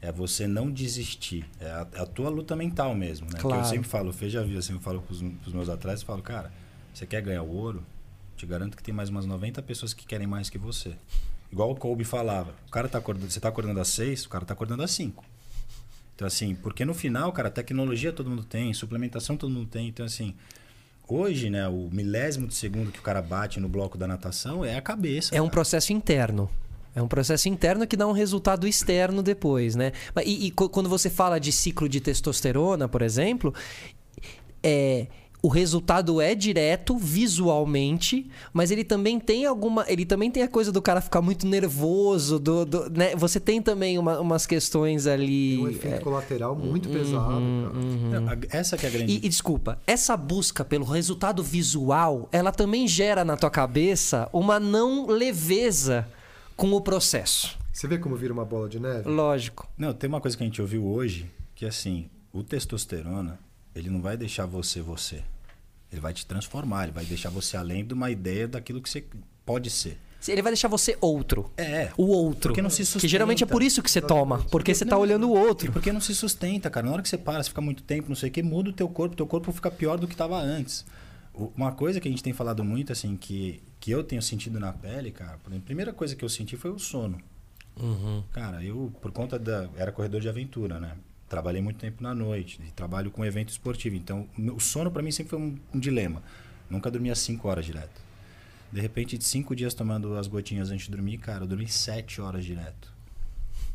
É 0.00 0.12
você 0.12 0.46
não 0.46 0.70
desistir. 0.70 1.44
É 1.58 1.66
a, 1.70 1.86
é 1.92 2.00
a 2.00 2.06
tua 2.06 2.28
luta 2.28 2.54
mental 2.54 2.94
mesmo, 2.94 3.26
né? 3.26 3.38
Claro. 3.38 3.62
Que 3.62 3.66
eu 3.66 3.70
sempre 3.70 3.88
falo, 3.88 4.10
o 4.10 4.12
Fê 4.12 4.28
já 4.28 4.42
viu 4.42 4.58
assim, 4.58 4.74
eu 4.74 4.80
falo 4.80 5.00
pros, 5.02 5.22
pros 5.22 5.52
meus 5.54 5.68
atletas, 5.68 6.02
falo, 6.02 6.22
cara, 6.22 6.52
você 6.92 7.06
quer 7.06 7.20
ganhar 7.22 7.42
o 7.42 7.50
ouro? 7.50 7.82
Te 8.36 8.46
garanto 8.46 8.76
que 8.76 8.82
tem 8.82 8.94
mais 8.94 9.08
umas 9.08 9.26
90 9.26 9.62
pessoas 9.62 9.94
que 9.94 10.06
querem 10.06 10.26
mais 10.26 10.50
que 10.50 10.58
você. 10.58 10.94
igual 11.50 11.70
o 11.70 11.74
Kobe 11.74 12.04
falava, 12.04 12.54
o 12.66 12.70
cara 12.70 12.88
tá 12.88 12.98
acordando, 12.98 13.30
você 13.30 13.40
tá 13.40 13.48
acordando 13.48 13.80
às 13.80 13.88
6, 13.88 14.26
o 14.26 14.28
cara 14.28 14.44
tá 14.44 14.52
acordando 14.54 14.82
às 14.82 14.90
5. 14.90 15.24
Então, 16.14 16.26
assim, 16.26 16.54
porque 16.54 16.84
no 16.84 16.94
final, 16.94 17.30
cara, 17.32 17.50
tecnologia 17.50 18.12
todo 18.12 18.30
mundo 18.30 18.44
tem, 18.44 18.72
suplementação 18.72 19.36
todo 19.36 19.50
mundo 19.50 19.68
tem. 19.68 19.88
Então, 19.88 20.06
assim, 20.06 20.34
hoje, 21.08 21.50
né, 21.50 21.68
o 21.68 21.88
milésimo 21.90 22.46
de 22.46 22.54
segundo 22.54 22.90
que 22.90 22.98
o 22.98 23.02
cara 23.02 23.22
bate 23.22 23.60
no 23.60 23.68
bloco 23.68 23.96
da 23.96 24.06
natação 24.06 24.64
é 24.64 24.76
a 24.76 24.82
cabeça. 24.82 25.34
É 25.34 25.40
um 25.40 25.44
cara. 25.44 25.52
processo 25.52 25.92
interno. 25.92 26.50
É 26.94 27.02
um 27.02 27.08
processo 27.08 27.46
interno 27.48 27.86
que 27.86 27.96
dá 27.96 28.06
um 28.06 28.12
resultado 28.12 28.66
externo 28.66 29.22
depois, 29.22 29.76
né? 29.76 29.92
E, 30.24 30.46
e 30.46 30.50
quando 30.50 30.88
você 30.88 31.10
fala 31.10 31.38
de 31.38 31.52
ciclo 31.52 31.86
de 31.88 32.00
testosterona, 32.00 32.88
por 32.88 33.02
exemplo, 33.02 33.52
é, 34.62 35.06
o 35.46 35.48
resultado 35.48 36.20
é 36.20 36.34
direto 36.34 36.98
visualmente, 36.98 38.28
mas 38.52 38.70
ele 38.72 38.82
também 38.82 39.20
tem 39.20 39.46
alguma. 39.46 39.84
Ele 39.88 40.04
também 40.04 40.28
tem 40.30 40.42
a 40.42 40.48
coisa 40.48 40.72
do 40.72 40.82
cara 40.82 41.00
ficar 41.00 41.22
muito 41.22 41.46
nervoso. 41.46 42.38
Do, 42.38 42.64
do- 42.64 42.90
né? 42.90 43.14
Você 43.14 43.38
tem 43.38 43.62
também 43.62 43.96
uma- 43.98 44.18
umas 44.18 44.44
questões 44.46 45.06
ali. 45.06 45.56
Tem 45.56 45.64
um 45.64 45.68
efeito 45.68 45.94
é, 45.96 46.00
colateral 46.00 46.56
muito 46.56 46.88
pesado, 46.88 47.28
cara. 47.28 48.20
Não, 48.20 48.28
a- 48.32 48.36
Essa 48.50 48.76
que 48.76 48.86
é 48.86 48.88
a 48.88 48.92
grande... 48.92 49.12
E, 49.12 49.16
e 49.16 49.28
desculpa, 49.28 49.78
essa 49.86 50.16
busca 50.16 50.64
pelo 50.64 50.84
resultado 50.84 51.42
visual, 51.42 52.28
ela 52.32 52.50
também 52.50 52.88
gera 52.88 53.24
na 53.24 53.36
tua 53.36 53.50
cabeça 53.50 54.28
uma 54.32 54.58
não 54.58 55.06
leveza 55.06 56.08
com 56.56 56.72
o 56.72 56.80
processo. 56.80 57.56
Você 57.72 57.86
vê 57.86 57.98
como 57.98 58.16
vira 58.16 58.32
uma 58.32 58.44
bola 58.44 58.68
de 58.68 58.80
neve? 58.80 59.08
Lógico. 59.08 59.68
Não, 59.78 59.92
tem 59.92 60.08
uma 60.08 60.20
coisa 60.20 60.36
que 60.36 60.42
a 60.42 60.46
gente 60.46 60.60
ouviu 60.60 60.84
hoje, 60.86 61.26
que 61.54 61.64
assim, 61.66 62.06
o 62.32 62.42
testosterona, 62.42 63.38
ele 63.74 63.90
não 63.90 64.00
vai 64.00 64.16
deixar 64.16 64.46
você 64.46 64.80
você. 64.80 65.22
Ele 65.92 66.00
vai 66.00 66.12
te 66.12 66.26
transformar, 66.26 66.84
ele 66.84 66.92
vai 66.92 67.04
deixar 67.04 67.30
você 67.30 67.56
além 67.56 67.84
de 67.84 67.94
uma 67.94 68.10
ideia 68.10 68.46
daquilo 68.48 68.80
que 68.82 68.88
você 68.90 69.04
pode 69.44 69.70
ser. 69.70 69.98
Ele 70.28 70.42
vai 70.42 70.50
deixar 70.50 70.66
você 70.66 70.98
outro. 71.00 71.52
É. 71.56 71.90
O 71.96 72.06
outro. 72.06 72.50
Porque 72.50 72.60
não 72.60 72.68
se 72.70 72.78
Que 72.78 72.84
sustenta. 72.86 73.08
geralmente 73.08 73.44
é 73.44 73.46
por 73.46 73.62
isso 73.62 73.80
que 73.80 73.88
você 73.88 74.00
toma. 74.00 74.38
Porque 74.50 74.74
você 74.74 74.84
tá 74.84 74.96
Não, 74.96 75.02
olhando 75.02 75.30
o 75.30 75.36
E 75.36 75.38
outro. 75.38 75.70
porque 75.70 75.92
não 75.92 76.00
se 76.00 76.12
sustenta, 76.16 76.68
cara. 76.68 76.84
Na 76.86 76.92
hora 76.94 77.02
que 77.02 77.08
você 77.08 77.16
para, 77.16 77.40
você 77.40 77.48
fica 77.50 77.60
muito 77.60 77.84
tempo, 77.84 78.08
não 78.08 78.16
sei 78.16 78.28
o 78.28 78.32
que, 78.32 78.42
muda 78.42 78.70
o 78.70 78.72
teu 78.72 78.88
corpo, 78.88 79.14
teu 79.14 79.26
corpo 79.26 79.52
fica 79.52 79.70
pior 79.70 79.96
do 79.98 80.08
que 80.08 80.14
estava 80.14 80.36
antes. 80.40 80.84
Uma 81.32 81.70
coisa 81.70 82.00
que 82.00 82.08
a 82.08 82.10
gente 82.10 82.24
tem 82.24 82.32
falado 82.32 82.64
muito, 82.64 82.90
assim, 82.92 83.14
que, 83.16 83.62
que 83.78 83.90
eu 83.92 84.02
tenho 84.02 84.20
sentido 84.22 84.58
na 84.58 84.72
pele, 84.72 85.12
cara, 85.12 85.34
a 85.46 85.60
primeira 85.60 85.92
coisa 85.92 86.16
que 86.16 86.24
eu 86.24 86.28
senti 86.28 86.56
foi 86.56 86.70
o 86.72 86.78
sono. 86.78 87.18
Cara, 88.32 88.64
eu, 88.64 88.90
por 89.00 89.12
conta 89.12 89.38
da. 89.38 89.68
Era 89.76 89.92
corredor 89.92 90.20
de 90.20 90.28
aventura, 90.28 90.80
né? 90.80 90.92
Trabalhei 91.28 91.60
muito 91.60 91.78
tempo 91.78 92.02
na 92.02 92.14
noite 92.14 92.60
e 92.66 92.70
trabalho 92.70 93.10
com 93.10 93.24
evento 93.24 93.48
esportivo. 93.48 93.96
Então, 93.96 94.28
o 94.54 94.60
sono 94.60 94.90
para 94.90 95.02
mim 95.02 95.10
sempre 95.10 95.30
foi 95.30 95.38
um, 95.40 95.56
um 95.74 95.78
dilema. 95.78 96.22
Nunca 96.70 96.90
dormia 96.90 97.14
cinco 97.16 97.48
horas 97.48 97.64
direto. 97.64 98.00
De 98.72 98.80
repente, 98.80 99.16
de 99.18 99.24
cinco 99.24 99.54
dias 99.54 99.74
tomando 99.74 100.16
as 100.16 100.26
gotinhas 100.26 100.70
antes 100.70 100.86
de 100.86 100.92
dormir, 100.92 101.18
cara, 101.18 101.44
eu 101.44 101.46
dormi 101.48 101.66
sete 101.68 102.20
horas 102.20 102.44
direto. 102.44 102.92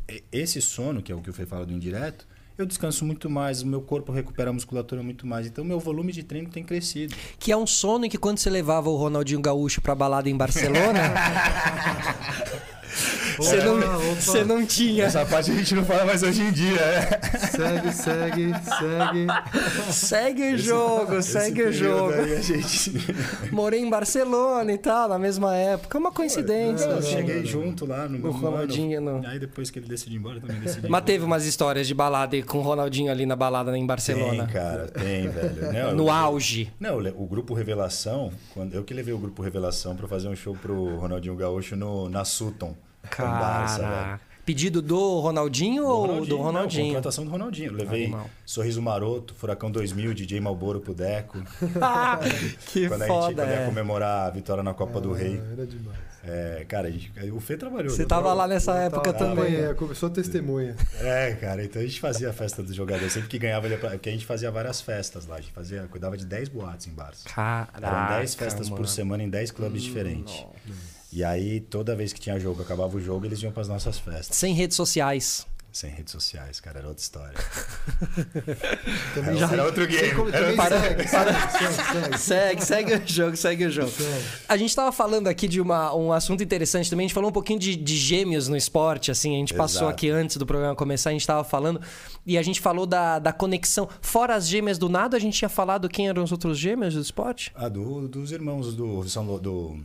E- 0.08 0.22
Esse 0.32 0.60
sono, 0.62 1.02
que 1.02 1.10
é 1.12 1.14
o 1.14 1.20
que 1.20 1.30
o 1.30 1.32
Fê 1.32 1.44
fala 1.46 1.66
do 1.66 1.72
indireto, 1.72 2.26
eu 2.56 2.66
descanso 2.66 3.04
muito 3.04 3.28
mais, 3.30 3.62
o 3.62 3.66
meu 3.66 3.80
corpo 3.80 4.12
recupera 4.12 4.50
a 4.50 4.52
musculatura 4.52 5.02
muito 5.02 5.26
mais. 5.26 5.46
Então, 5.46 5.64
meu 5.64 5.80
volume 5.80 6.12
de 6.12 6.22
treino 6.22 6.50
tem 6.50 6.62
crescido. 6.62 7.14
Que 7.38 7.50
é 7.52 7.56
um 7.56 7.66
sono 7.66 8.04
em 8.04 8.08
que 8.10 8.18
quando 8.18 8.38
você 8.38 8.50
levava 8.50 8.88
o 8.90 8.96
Ronaldinho 8.96 9.40
Gaúcho 9.40 9.80
pra 9.80 9.94
balada 9.94 10.28
em 10.28 10.36
Barcelona. 10.36 11.00
você, 13.42 13.56
não, 13.64 13.78
opa. 14.12 14.20
você 14.20 14.44
não 14.44 14.66
tinha. 14.66 15.06
parte 15.26 15.50
a 15.50 15.54
gente 15.54 15.74
não 15.74 15.84
fala 15.84 16.04
mais 16.04 16.22
hoje 16.22 16.42
em 16.42 16.52
dia, 16.52 16.80
é. 16.80 17.20
Segue, 17.38 17.92
segue, 17.92 18.52
segue. 18.64 19.92
Segue 19.92 20.54
o 20.54 20.58
jogo, 20.58 21.22
segue 21.22 21.62
o 21.62 21.72
jogo. 21.72 22.12
Aí 22.14 22.36
a 22.36 22.40
gente... 22.40 22.92
Morei 23.50 23.80
em 23.80 23.90
Barcelona 23.90 24.72
e 24.72 24.78
tal, 24.78 25.08
na 25.08 25.18
mesma 25.18 25.54
época. 25.56 25.96
É 25.96 26.00
uma 26.00 26.12
coincidência. 26.12 26.86
Eu 26.86 26.96
né? 26.96 27.02
cheguei 27.02 27.44
junto 27.44 27.86
lá 27.86 28.08
no, 28.08 28.18
O. 28.28 28.30
Ronaldinho, 28.30 29.00
não. 29.00 29.22
Aí 29.26 29.38
depois 29.38 29.70
que 29.70 29.78
ele 29.78 29.86
decidiu 29.88 30.16
ir 30.16 30.18
embora, 30.20 30.40
também 30.40 30.60
decidi. 30.60 30.86
ir 30.86 30.90
Mas 30.90 31.04
teve 31.04 31.24
umas 31.24 31.44
histórias 31.44 31.86
de 31.86 31.94
balada 31.94 32.40
com 32.42 32.58
o 32.58 32.62
Ronaldinho 32.62 33.10
ali 33.10 33.26
na 33.26 33.36
balada 33.36 33.76
em 33.76 33.86
Barcelona. 33.86 34.44
Tem, 34.44 34.52
cara, 34.54 34.88
tem, 34.88 35.28
velho. 35.28 35.72
Não, 35.72 35.94
No 35.94 36.04
eu- 36.04 36.10
auge. 36.10 36.72
Não, 36.78 36.98
o 36.98 37.26
grupo 37.26 37.54
Revelação, 37.54 38.32
quando 38.54 38.74
eu 38.74 38.84
que 38.84 38.94
levei 38.94 39.12
o 39.12 39.18
grupo 39.18 39.42
Revelação 39.42 39.94
pra 39.96 40.06
fazer 40.08 40.28
um 40.28 40.36
show 40.36 40.56
pro 40.60 40.96
Ronaldinho 40.96 41.34
Gaúcho 41.36 41.76
no, 41.76 42.08
na 42.08 42.24
Sutton. 42.24 42.74
Com 43.16 43.22
Barça, 43.22 43.78
velho. 43.78 43.90
Cara. 43.92 44.20
Pedido 44.44 44.82
do 44.82 45.20
Ronaldinho 45.20 45.86
ou 45.86 46.26
do 46.26 46.36
Não, 46.36 46.42
Ronaldinho? 46.42 46.86
contratação 46.86 47.24
do 47.24 47.30
Ronaldinho. 47.30 47.70
Eu 47.70 47.76
levei 47.76 48.04
Animal. 48.06 48.28
Sorriso 48.44 48.82
Maroto, 48.82 49.34
Furacão 49.36 49.70
2000, 49.70 50.12
DJ 50.14 50.40
Malboro 50.40 50.80
pro 50.80 50.92
Deco. 50.92 51.38
Que 52.66 52.88
quando 52.88 53.02
a 53.02 53.06
gente 53.06 53.14
foda, 53.14 53.34
quando 53.42 53.48
ia 53.50 53.54
é. 53.60 53.66
comemorar 53.66 54.26
a 54.26 54.30
vitória 54.30 54.62
na 54.64 54.74
Copa 54.74 55.00
do 55.00 55.12
Rei. 55.12 55.40
Era 55.52 55.64
demais. 55.64 55.96
É, 56.24 56.64
cara, 56.68 56.86
a 56.86 56.90
gente, 56.90 57.12
o 57.32 57.40
Fê 57.40 57.56
trabalhou. 57.56 57.90
Você 57.90 58.02
né? 58.02 58.08
tava 58.08 58.32
lá 58.32 58.46
nessa 58.46 58.74
época 58.76 59.12
Tava- 59.12 59.34
também. 59.34 59.56
É, 59.56 59.74
começou 59.74 60.08
testemunha. 60.08 60.76
É, 61.00 61.32
cara, 61.40 61.64
então 61.64 61.82
a 61.82 61.84
gente 61.84 62.00
fazia 62.00 62.30
a 62.30 62.32
festa 62.32 62.62
do 62.62 62.72
jogador. 62.72 63.08
Sempre 63.10 63.28
que 63.28 63.38
ganhava, 63.38 63.66
ele 63.66 63.74
ia 63.74 63.80
pra... 63.80 63.90
porque 63.90 64.08
a 64.08 64.12
gente 64.12 64.24
fazia 64.26 64.50
várias 64.50 64.80
festas 64.80 65.26
lá. 65.26 65.36
A 65.36 65.40
gente 65.40 65.52
fazia, 65.52 65.82
cuidava 65.90 66.16
de 66.16 66.24
10 66.24 66.48
boates 66.48 66.86
em 66.86 66.92
Barça. 66.92 67.28
Caraca, 67.28 67.78
Eram 67.86 68.18
10 68.18 68.34
festas 68.36 68.68
mano. 68.68 68.76
por 68.82 68.88
semana 68.88 69.22
em 69.22 69.28
10 69.28 69.50
clubes 69.50 69.82
diferentes. 69.82 70.44
E 71.12 71.22
aí, 71.22 71.60
toda 71.60 71.94
vez 71.94 72.12
que 72.12 72.20
tinha 72.20 72.38
jogo, 72.38 72.62
acabava 72.62 72.96
o 72.96 73.00
jogo, 73.00 73.26
eles 73.26 73.42
iam 73.42 73.52
pras 73.52 73.68
nossas 73.68 73.98
festas. 73.98 74.36
Sem 74.36 74.54
redes 74.54 74.76
sociais. 74.76 75.46
Sem 75.70 75.90
redes 75.90 76.12
sociais, 76.12 76.60
cara, 76.60 76.80
era 76.80 76.88
outra 76.88 77.02
história. 77.02 77.32
Também 79.14 79.36
Era, 79.38 79.52
era 79.52 79.64
outro 79.64 79.86
game. 79.86 80.14
Como- 80.14 80.28
Era 80.28 80.48
outro- 80.48 80.62
segue, 80.68 81.08
segue, 81.08 81.32
segue, 81.48 82.18
segue. 82.18 82.18
Segue, 82.18 82.64
segue 82.64 82.94
o 82.94 83.02
jogo, 83.08 83.36
segue 83.36 83.64
o 83.66 83.70
jogo. 83.70 83.92
A 84.48 84.56
gente 84.56 84.74
tava 84.76 84.92
falando 84.92 85.28
aqui 85.28 85.48
de 85.48 85.60
uma, 85.60 85.94
um 85.94 86.12
assunto 86.12 86.42
interessante 86.42 86.90
também. 86.90 87.04
A 87.04 87.08
gente 87.08 87.14
falou 87.14 87.30
um 87.30 87.32
pouquinho 87.32 87.58
de, 87.58 87.74
de 87.76 87.96
gêmeos 87.96 88.48
no 88.48 88.56
esporte, 88.56 89.10
assim. 89.10 89.34
A 89.34 89.38
gente 89.38 89.54
passou 89.54 89.82
Exato. 89.82 89.92
aqui 89.92 90.10
antes 90.10 90.36
do 90.36 90.44
programa 90.46 90.74
começar, 90.76 91.10
a 91.10 91.12
gente 91.14 91.26
tava 91.26 91.44
falando. 91.44 91.80
E 92.26 92.36
a 92.36 92.42
gente 92.42 92.60
falou 92.60 92.84
da, 92.86 93.18
da 93.18 93.32
conexão. 93.32 93.88
Fora 94.00 94.34
as 94.34 94.46
gêmeas 94.46 94.76
do 94.78 94.88
nada, 94.88 95.16
a 95.16 95.20
gente 95.20 95.38
tinha 95.38 95.48
falado 95.48 95.88
quem 95.88 96.08
eram 96.08 96.22
os 96.22 96.32
outros 96.32 96.58
gêmeos 96.58 96.94
do 96.94 97.00
esporte? 97.00 97.50
Ah, 97.54 97.68
do, 97.68 98.08
dos 98.08 98.30
irmãos 98.30 98.74
do 98.74 99.08
São 99.08 99.24
do, 99.38 99.78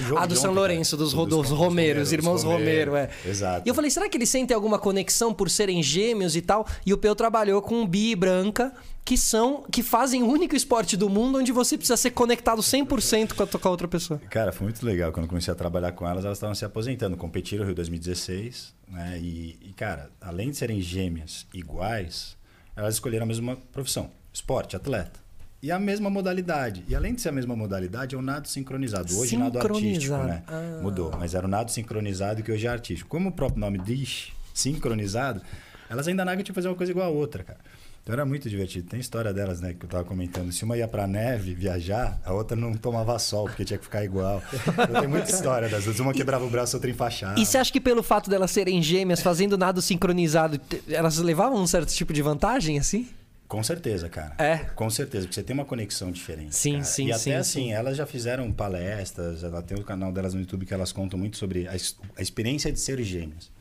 jogo 0.00 0.20
Ah, 0.20 0.26
do 0.26 0.34
São 0.36 0.52
Lourenço, 0.52 0.96
cara. 0.96 1.02
dos, 1.04 1.12
Do- 1.12 1.18
Ro- 1.18 1.26
dos 1.42 1.50
Romeiros, 1.50 2.04
dos 2.04 2.12
irmãos 2.12 2.42
Romero, 2.42 2.96
é. 2.96 3.10
Exato. 3.26 3.62
E 3.66 3.68
eu 3.68 3.74
falei, 3.74 3.90
será 3.90 4.08
que 4.08 4.16
eles 4.16 4.28
sentem 4.28 4.54
alguma 4.54 4.78
conexão 4.78 5.32
por 5.34 5.50
serem 5.50 5.82
gêmeos 5.82 6.34
e 6.36 6.40
tal? 6.42 6.66
E 6.86 6.92
o 6.92 6.98
Peu 6.98 7.14
trabalhou 7.14 7.60
com 7.60 7.86
Bi 7.86 8.10
e 8.12 8.16
Branca, 8.16 8.72
que 9.04 9.16
são 9.18 9.64
que 9.70 9.82
fazem 9.82 10.22
o 10.22 10.26
único 10.28 10.54
esporte 10.54 10.96
do 10.96 11.08
mundo 11.08 11.38
onde 11.38 11.50
você 11.52 11.76
precisa 11.76 11.96
ser 11.96 12.10
conectado 12.12 12.62
100% 12.62 13.32
com 13.34 13.42
a, 13.42 13.46
com 13.46 13.68
a 13.68 13.70
outra 13.70 13.88
pessoa. 13.88 14.20
Cara, 14.30 14.52
foi 14.52 14.64
muito 14.66 14.84
legal. 14.86 15.10
Quando 15.12 15.24
eu 15.24 15.28
comecei 15.28 15.52
a 15.52 15.56
trabalhar 15.56 15.92
com 15.92 16.06
elas, 16.08 16.24
elas 16.24 16.38
estavam 16.38 16.54
se 16.54 16.64
aposentando. 16.64 17.16
Competiram 17.16 17.62
no 17.64 17.66
Rio 17.66 17.74
2016, 17.74 18.72
né? 18.88 19.18
E, 19.20 19.58
e, 19.60 19.72
cara, 19.74 20.10
além 20.20 20.50
de 20.50 20.56
serem 20.56 20.80
gêmeas 20.80 21.46
iguais, 21.52 22.36
elas 22.76 22.94
escolheram 22.94 23.24
a 23.24 23.26
mesma 23.26 23.56
profissão: 23.72 24.10
esporte, 24.32 24.76
atleta. 24.76 25.20
E 25.62 25.70
a 25.70 25.78
mesma 25.78 26.10
modalidade. 26.10 26.84
E 26.88 26.94
além 26.94 27.14
de 27.14 27.20
ser 27.20 27.28
a 27.28 27.32
mesma 27.32 27.54
modalidade, 27.54 28.16
é 28.16 28.18
o 28.18 28.22
nado 28.22 28.48
sincronizado. 28.48 29.16
Hoje, 29.16 29.36
nado 29.36 29.60
artístico, 29.60 30.16
né? 30.16 30.42
Ah. 30.48 30.80
Mudou. 30.82 31.12
Mas 31.16 31.34
era 31.34 31.46
o 31.46 31.48
nado 31.48 31.70
sincronizado 31.70 32.42
que 32.42 32.50
hoje 32.50 32.66
é 32.66 32.70
artístico. 32.70 33.08
Como 33.08 33.28
o 33.28 33.32
próprio 33.32 33.60
nome 33.60 33.78
diz, 33.78 34.32
sincronizado, 34.52 35.40
elas 35.88 36.08
ainda 36.08 36.24
nagam 36.24 36.42
tinham 36.42 36.52
que 36.52 36.52
fazer 36.52 36.66
uma 36.66 36.74
coisa 36.74 36.90
igual 36.90 37.06
a 37.06 37.10
outra, 37.10 37.44
cara. 37.44 37.60
Então 38.02 38.12
era 38.12 38.26
muito 38.26 38.50
divertido. 38.50 38.88
Tem 38.88 38.98
história 38.98 39.32
delas, 39.32 39.60
né, 39.60 39.72
que 39.72 39.84
eu 39.84 39.88
tava 39.88 40.02
comentando. 40.02 40.50
Se 40.50 40.64
uma 40.64 40.76
ia 40.76 40.88
pra 40.88 41.06
neve 41.06 41.54
viajar, 41.54 42.20
a 42.24 42.32
outra 42.32 42.56
não 42.56 42.74
tomava 42.74 43.16
sol, 43.20 43.44
porque 43.44 43.64
tinha 43.64 43.78
que 43.78 43.84
ficar 43.84 44.04
igual. 44.04 44.42
Então, 44.52 45.00
tem 45.00 45.08
muita 45.08 45.30
história 45.30 45.68
das 45.68 45.84
duas. 45.84 46.00
Uma 46.00 46.12
quebrava 46.12 46.44
o 46.44 46.50
braço, 46.50 46.76
outra 46.76 46.90
enfaixava. 46.90 47.38
E 47.38 47.46
você 47.46 47.58
acha 47.58 47.72
que 47.72 47.80
pelo 47.80 48.02
fato 48.02 48.28
delas 48.28 48.50
serem 48.50 48.82
gêmeas, 48.82 49.22
fazendo 49.22 49.56
nado 49.56 49.80
sincronizado, 49.80 50.60
elas 50.88 51.18
levavam 51.18 51.62
um 51.62 51.66
certo 51.68 51.92
tipo 51.92 52.12
de 52.12 52.20
vantagem, 52.20 52.80
assim? 52.80 53.08
Com 53.52 53.62
certeza, 53.62 54.08
cara. 54.08 54.34
É. 54.38 54.56
Com 54.74 54.88
certeza, 54.88 55.26
porque 55.26 55.34
você 55.34 55.42
tem 55.42 55.52
uma 55.52 55.66
conexão 55.66 56.10
diferente. 56.10 56.56
Sim, 56.56 56.72
cara. 56.76 56.84
sim, 56.86 57.06
E 57.08 57.12
até 57.12 57.20
sim, 57.20 57.32
assim, 57.34 57.62
sim. 57.64 57.72
elas 57.72 57.98
já 57.98 58.06
fizeram 58.06 58.50
palestras, 58.50 59.44
ela 59.44 59.60
tem 59.62 59.78
o 59.78 59.84
canal 59.84 60.10
delas 60.10 60.32
no 60.32 60.40
YouTube 60.40 60.64
que 60.64 60.72
elas 60.72 60.90
contam 60.90 61.18
muito 61.18 61.36
sobre 61.36 61.68
a, 61.68 61.72
a 61.72 62.22
experiência 62.22 62.72
de 62.72 62.80
ser 62.80 63.02
gêmeas. 63.02 63.52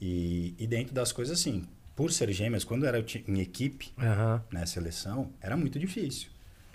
E, 0.00 0.54
e 0.58 0.66
dentro 0.66 0.94
das 0.94 1.12
coisas, 1.12 1.38
assim, 1.38 1.66
por 1.94 2.10
ser 2.10 2.32
gêmeas, 2.32 2.64
quando 2.64 2.86
era 2.86 3.04
em 3.26 3.40
equipe, 3.40 3.92
Aham. 3.98 4.42
né, 4.50 4.64
seleção, 4.64 5.30
era 5.42 5.58
muito 5.58 5.78
difícil. 5.78 6.30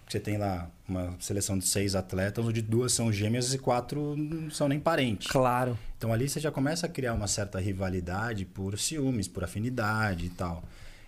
Você 0.08 0.20
tem 0.20 0.38
lá 0.38 0.70
uma 0.88 1.16
seleção 1.20 1.58
de 1.58 1.66
seis 1.68 1.96
atletas, 1.96 2.46
onde 2.46 2.62
duas 2.62 2.94
são 2.94 3.12
gêmeas 3.12 3.52
e 3.52 3.58
quatro 3.58 4.16
não 4.16 4.52
são 4.52 4.68
nem 4.68 4.80
parentes. 4.80 5.26
Claro. 5.26 5.76
Então 5.98 6.14
ali 6.14 6.30
você 6.30 6.40
já 6.40 6.52
começa 6.52 6.86
a 6.86 6.90
criar 6.90 7.16
uma 7.16 7.26
certa 7.26 7.60
rivalidade 7.60 8.46
por 8.46 8.78
ciúmes, 8.78 9.28
por 9.28 9.44
afinidade 9.44 10.28
e 10.28 10.30
tal. 10.30 10.64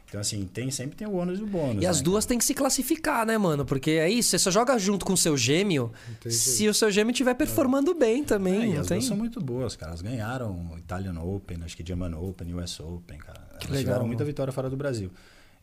Então, 0.08 0.22
assim, 0.22 0.46
tem, 0.46 0.72
sempre 0.72 0.96
tem 0.96 1.08
o 1.08 1.13
ônus 1.13 1.39
e 1.39 1.44
o 1.44 1.48
bônus. 1.48 1.84
E 1.84 1.86
as 1.86 1.98
né, 1.98 2.04
duas 2.04 2.26
têm 2.26 2.38
que 2.38 2.46
se 2.46 2.54
classificar, 2.54 3.26
né, 3.26 3.38
mano? 3.38 3.65
Porque 3.65 3.91
é 3.91 4.10
isso, 4.10 4.30
você 4.30 4.39
só 4.39 4.52
joga 4.52 4.78
junto 4.78 5.06
com 5.06 5.13
o 5.13 5.18
seu 5.18 5.36
gêmeo 5.36 5.91
tem 6.22 6.32
se 6.32 6.68
o 6.68 6.74
seu 6.74 6.91
gêmeo 6.91 7.12
estiver 7.12 7.34
performando 7.34 7.94
bem 7.94 8.24
também. 8.24 8.74
É, 8.74 8.76
e 8.76 8.78
as 8.78 8.88
tem? 8.88 8.98
duas 8.98 9.08
são 9.08 9.18
muito 9.18 9.41
boas, 9.41 9.76
cara. 9.76 9.91
Elas 9.91 10.02
ganharam 10.02 10.70
o 10.74 10.78
Italian 10.78 11.20
Open, 11.20 11.60
acho 11.63 11.76
que 11.76 11.86
German 11.86 12.13
Open, 12.15 12.54
US 12.54 12.80
Open, 12.80 13.18
cara. 13.18 13.41
Elas 13.52 13.63
legal, 13.63 13.80
tiveram 13.80 13.98
mano. 14.00 14.08
muita 14.08 14.24
vitória 14.24 14.54
fora 14.54 14.70
do 14.70 14.78
Brasil. 14.78 15.12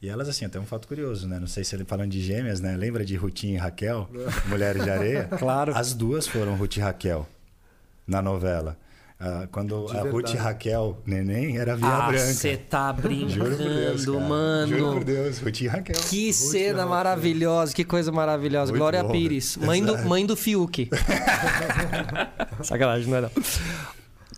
E 0.03 0.09
elas, 0.09 0.29
assim, 0.29 0.45
até 0.45 0.59
um 0.59 0.67
fato 0.67 0.89
curioso, 0.89 1.29
né? 1.29 1.39
Não 1.39 1.47
sei 1.47 1.63
se 1.63 1.77
ele 1.77 1.85
falando 1.85 2.11
de 2.11 2.21
gêmeas, 2.21 2.61
né? 2.61 2.77
Lembra 2.77 3.05
de 3.05 3.15
Rutinha 3.15 3.55
e 3.55 3.57
Raquel, 3.57 4.11
Mulheres 4.49 4.83
de 4.83 4.91
Areia? 4.91 5.29
Claro. 5.39 5.73
As 5.77 5.95
duas 5.95 6.27
foram 6.27 6.57
Ruth 6.57 6.77
e 6.77 6.81
Raquel 6.81 7.29
na 8.05 8.21
novela. 8.21 8.77
Ah, 9.25 9.47
quando 9.53 9.87
De 9.87 9.97
a 9.97 10.01
Ruth 10.01 10.13
verdade. 10.15 10.37
Raquel 10.37 10.99
Neném 11.07 11.57
era 11.57 11.77
Via 11.77 11.87
Ah, 11.87 12.09
Branca. 12.09 12.25
você 12.25 12.57
tá 12.57 12.93
Juro 13.29 13.51
por 13.51 13.57
Deus, 13.57 14.05
brincando, 14.05 14.13
cara. 14.19 14.29
mano. 14.29 14.67
Juro 14.67 14.93
por 14.95 15.05
Deus, 15.05 15.39
Ruth 15.39 15.61
e 15.61 15.67
Raquel. 15.69 15.95
Que 16.11 16.33
cena 16.33 16.69
Raquel. 16.79 16.89
maravilhosa, 16.89 17.73
que 17.73 17.85
coisa 17.85 18.11
maravilhosa. 18.11 18.73
Muito 18.73 18.81
Glória 18.81 19.05
bom, 19.05 19.13
Pires, 19.13 19.57
né? 19.59 19.67
mãe 19.67 19.85
do, 19.85 19.97
mãe 20.09 20.27
do 20.27 20.37
Fiuk. 20.37 20.91
Sacanagem, 22.63 23.09
não 23.09 23.19
é 23.19 23.21
não. 23.23 23.31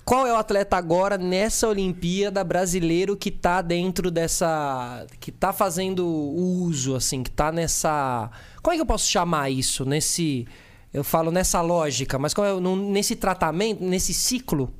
Qual 0.04 0.26
é 0.26 0.32
o 0.34 0.36
atleta 0.36 0.76
agora 0.76 1.16
nessa 1.16 1.66
Olimpíada 1.66 2.44
brasileiro 2.44 3.16
que 3.16 3.30
tá 3.30 3.62
dentro 3.62 4.10
dessa. 4.10 5.06
que 5.18 5.32
tá 5.32 5.50
fazendo 5.50 6.06
uso, 6.06 6.94
assim, 6.94 7.22
que 7.22 7.30
tá 7.30 7.50
nessa. 7.50 8.30
Como 8.62 8.74
é 8.74 8.76
que 8.76 8.82
eu 8.82 8.86
posso 8.86 9.08
chamar 9.10 9.48
isso? 9.50 9.84
Nesse. 9.86 10.46
Eu 10.94 11.02
falo 11.02 11.32
nessa 11.32 11.60
lógica, 11.60 12.20
mas 12.20 12.32
qual 12.32 12.46
é, 12.46 12.60
nesse 12.76 13.16
tratamento, 13.16 13.82
nesse 13.82 14.14
ciclo? 14.14 14.72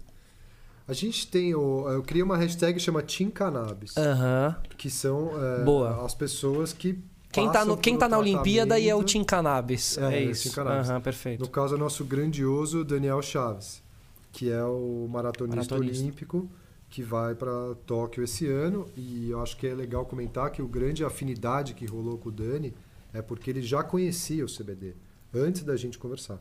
A 0.87 0.93
gente 0.93 1.27
tem. 1.27 1.55
O, 1.57 1.89
eu 1.91 2.05
criei 2.05 2.23
uma 2.23 2.37
hashtag 2.37 2.75
que 2.75 2.81
chama 2.81 3.03
Team 3.03 3.31
Cannabis, 3.31 3.97
Aham. 3.97 4.57
que 4.79 4.89
são 4.89 5.33
é, 5.43 5.65
Boa. 5.65 6.05
as 6.07 6.15
pessoas 6.15 6.73
que. 6.73 7.03
Quem 7.33 7.47
tá, 7.47 7.53
passam 7.55 7.69
no, 7.75 7.77
quem 7.77 7.99
tá 7.99 8.09
na 8.09 8.17
Olimpíada 8.17 8.79
e 8.79 8.89
é 8.89 8.95
o. 8.95 9.03
Team 9.03 9.25
Cannabis. 9.25 9.99
É, 9.99 10.03
É, 10.03 10.25
é 10.25 10.27
o 10.29 10.31
isso. 10.31 10.45
Team 10.45 10.55
Cannabis. 10.55 10.89
Aham, 10.89 11.01
perfeito. 11.01 11.41
No 11.41 11.49
caso, 11.49 11.75
é 11.75 11.77
o 11.77 11.81
nosso 11.81 12.05
grandioso 12.05 12.85
Daniel 12.85 13.21
Chaves, 13.21 13.83
que 14.31 14.49
é 14.53 14.63
o 14.63 15.09
maratonista, 15.11 15.57
Maratonista. 15.57 16.01
olímpico 16.05 16.49
que 16.89 17.03
vai 17.03 17.35
para 17.35 17.75
Tóquio 17.87 18.23
esse 18.23 18.47
ano. 18.47 18.87
E 18.97 19.31
eu 19.31 19.43
acho 19.43 19.57
que 19.57 19.67
é 19.67 19.75
legal 19.75 20.05
comentar 20.07 20.49
que 20.53 20.63
o 20.63 20.69
grande 20.69 21.05
afinidade 21.05 21.75
que 21.75 21.87
rolou 21.87 22.17
com 22.19 22.29
o 22.29 22.33
Dani 22.33 22.73
é 23.13 23.21
porque 23.21 23.51
ele 23.51 23.63
já 23.63 23.83
conhecia 23.83 24.45
o 24.45 24.49
CBD 24.49 24.95
antes 25.35 25.63
da 25.63 25.77
gente 25.77 25.99
conversar. 25.99 26.41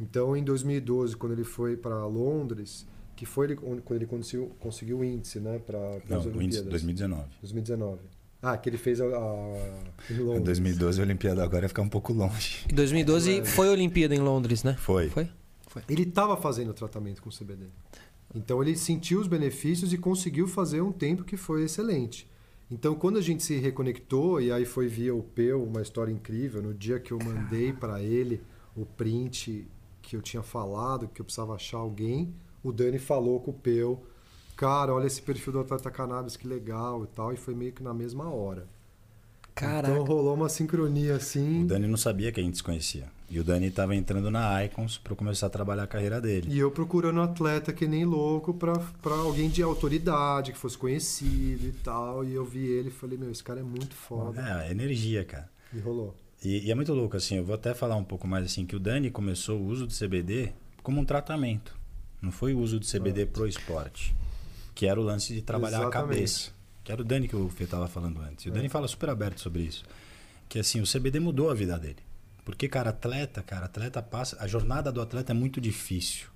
Então, 0.00 0.36
em 0.36 0.42
2012, 0.42 1.16
quando 1.16 1.32
ele 1.32 1.44
foi 1.44 1.76
para 1.76 2.06
Londres, 2.06 2.86
que 3.16 3.26
foi 3.26 3.48
ele- 3.48 3.56
quando 3.56 3.92
ele 3.96 4.06
conseguiu, 4.06 4.50
conseguiu 4.58 4.98
o 5.00 5.04
índice, 5.04 5.38
né, 5.40 5.58
para 5.58 5.78
Não, 6.08 6.18
as 6.18 6.24
o 6.24 6.28
índice 6.28 6.38
Olimpíadas. 6.38 6.68
2019. 6.70 7.24
2019. 7.42 7.98
Ah, 8.42 8.56
que 8.56 8.70
ele 8.70 8.78
fez 8.78 8.98
a, 9.02 9.04
a 9.04 9.08
em 10.10 10.16
Londres. 10.16 10.44
2012 10.44 10.98
a 11.00 11.04
Olimpíada 11.04 11.44
agora 11.44 11.66
ia 11.66 11.68
ficar 11.68 11.82
um 11.82 11.88
pouco 11.90 12.12
longe. 12.14 12.64
Em 12.70 12.74
2012 12.74 13.44
foi 13.44 13.68
a 13.68 13.72
Olimpíada 13.72 14.14
em 14.14 14.18
Londres, 14.20 14.64
né? 14.64 14.74
Foi. 14.78 15.10
Foi? 15.10 15.28
Ele 15.88 16.04
estava 16.04 16.34
fazendo 16.38 16.72
tratamento 16.72 17.20
com 17.20 17.28
CBD. 17.30 17.66
Então 18.34 18.62
ele 18.62 18.74
sentiu 18.76 19.20
os 19.20 19.26
benefícios 19.28 19.92
e 19.92 19.98
conseguiu 19.98 20.48
fazer 20.48 20.80
um 20.80 20.90
tempo 20.90 21.22
que 21.22 21.36
foi 21.36 21.64
excelente. 21.64 22.26
Então 22.70 22.94
quando 22.94 23.18
a 23.18 23.22
gente 23.22 23.42
se 23.42 23.56
reconectou 23.56 24.40
e 24.40 24.52
aí 24.52 24.64
foi 24.64 24.86
via 24.86 25.14
o 25.14 25.22
Peu, 25.22 25.62
uma 25.62 25.82
história 25.82 26.12
incrível, 26.12 26.62
no 26.62 26.72
dia 26.72 27.00
que 27.00 27.12
eu 27.12 27.18
mandei 27.18 27.72
para 27.72 28.00
ele 28.00 28.40
o 28.76 28.86
print 28.86 29.66
que 30.00 30.14
eu 30.16 30.22
tinha 30.22 30.42
falado, 30.42 31.08
que 31.08 31.20
eu 31.20 31.24
precisava 31.24 31.54
achar 31.54 31.78
alguém, 31.78 32.32
o 32.62 32.72
Dani 32.72 32.98
falou 32.98 33.40
com 33.40 33.50
o 33.50 33.54
Peu, 33.54 34.02
cara, 34.56 34.94
olha 34.94 35.06
esse 35.06 35.20
perfil 35.20 35.52
do 35.54 35.60
atleta 35.60 35.90
cannabis 35.90 36.36
que 36.36 36.46
legal 36.46 37.04
e 37.04 37.06
tal, 37.08 37.32
e 37.32 37.36
foi 37.36 37.54
meio 37.54 37.72
que 37.72 37.82
na 37.82 37.92
mesma 37.92 38.30
hora. 38.30 38.68
Caraca. 39.54 39.92
Então 39.92 40.04
rolou 40.04 40.34
uma 40.34 40.48
sincronia 40.48 41.16
assim. 41.16 41.64
O 41.64 41.66
Dani 41.66 41.86
não 41.86 41.96
sabia 41.96 42.30
que 42.30 42.40
a 42.40 42.42
gente 42.42 42.56
se 42.56 42.62
conhecia. 42.62 43.10
E 43.30 43.38
o 43.38 43.44
Dani 43.44 43.68
estava 43.68 43.94
entrando 43.94 44.28
na 44.28 44.64
Icons 44.64 44.98
para 44.98 45.14
começar 45.14 45.46
a 45.46 45.50
trabalhar 45.50 45.84
a 45.84 45.86
carreira 45.86 46.20
dele. 46.20 46.48
E 46.50 46.58
eu 46.58 46.68
procurando 46.68 47.18
um 47.18 47.22
atleta 47.22 47.72
que 47.72 47.86
nem 47.86 48.04
louco 48.04 48.52
pra 48.52 48.74
alguém 49.04 49.48
de 49.48 49.62
autoridade, 49.62 50.50
que 50.50 50.58
fosse 50.58 50.76
conhecido 50.76 51.64
e 51.68 51.72
tal. 51.84 52.24
E 52.24 52.34
eu 52.34 52.44
vi 52.44 52.66
ele 52.66 52.88
e 52.88 52.92
falei, 52.92 53.16
meu, 53.16 53.30
esse 53.30 53.44
cara 53.44 53.60
é 53.60 53.62
muito 53.62 53.94
foda. 53.94 54.42
É, 54.66 54.72
energia, 54.72 55.24
cara. 55.24 55.48
E 55.72 55.78
rolou. 55.78 56.12
E, 56.44 56.66
e 56.66 56.72
é 56.72 56.74
muito 56.74 56.92
louco, 56.92 57.16
assim, 57.16 57.36
eu 57.36 57.44
vou 57.44 57.54
até 57.54 57.72
falar 57.72 57.94
um 57.94 58.02
pouco 58.02 58.26
mais 58.26 58.44
assim, 58.44 58.66
que 58.66 58.74
o 58.74 58.80
Dani 58.80 59.12
começou 59.12 59.60
o 59.60 59.66
uso 59.66 59.86
do 59.86 59.94
CBD 59.94 60.52
como 60.82 61.00
um 61.00 61.04
tratamento. 61.04 61.78
Não 62.20 62.32
foi 62.32 62.52
o 62.52 62.58
uso 62.58 62.80
do 62.80 62.86
CBD 62.86 63.26
pro 63.26 63.46
esporte. 63.46 64.12
Que 64.74 64.86
era 64.86 65.00
o 65.00 65.04
lance 65.04 65.32
de 65.32 65.40
trabalhar 65.40 65.82
Exatamente. 65.82 65.96
a 65.96 66.14
cabeça. 66.14 66.50
Que 66.82 66.90
era 66.90 67.00
o 67.00 67.04
Dani 67.04 67.28
que 67.28 67.36
o 67.36 67.48
Fê 67.48 67.62
estava 67.62 67.86
falando 67.86 68.20
antes. 68.22 68.44
E 68.44 68.48
o 68.48 68.52
Dani 68.52 68.68
fala 68.68 68.88
super 68.88 69.08
aberto 69.08 69.40
sobre 69.40 69.62
isso. 69.62 69.84
Que 70.48 70.58
assim, 70.58 70.80
o 70.80 70.84
CBD 70.84 71.20
mudou 71.20 71.48
a 71.48 71.54
vida 71.54 71.78
dele. 71.78 72.09
Porque, 72.44 72.68
cara, 72.68 72.90
atleta, 72.90 73.42
cara, 73.42 73.66
atleta 73.66 74.02
passa. 74.02 74.36
A 74.40 74.46
jornada 74.46 74.90
do 74.90 75.00
atleta 75.00 75.32
é 75.32 75.34
muito 75.34 75.60
difícil. 75.60 76.28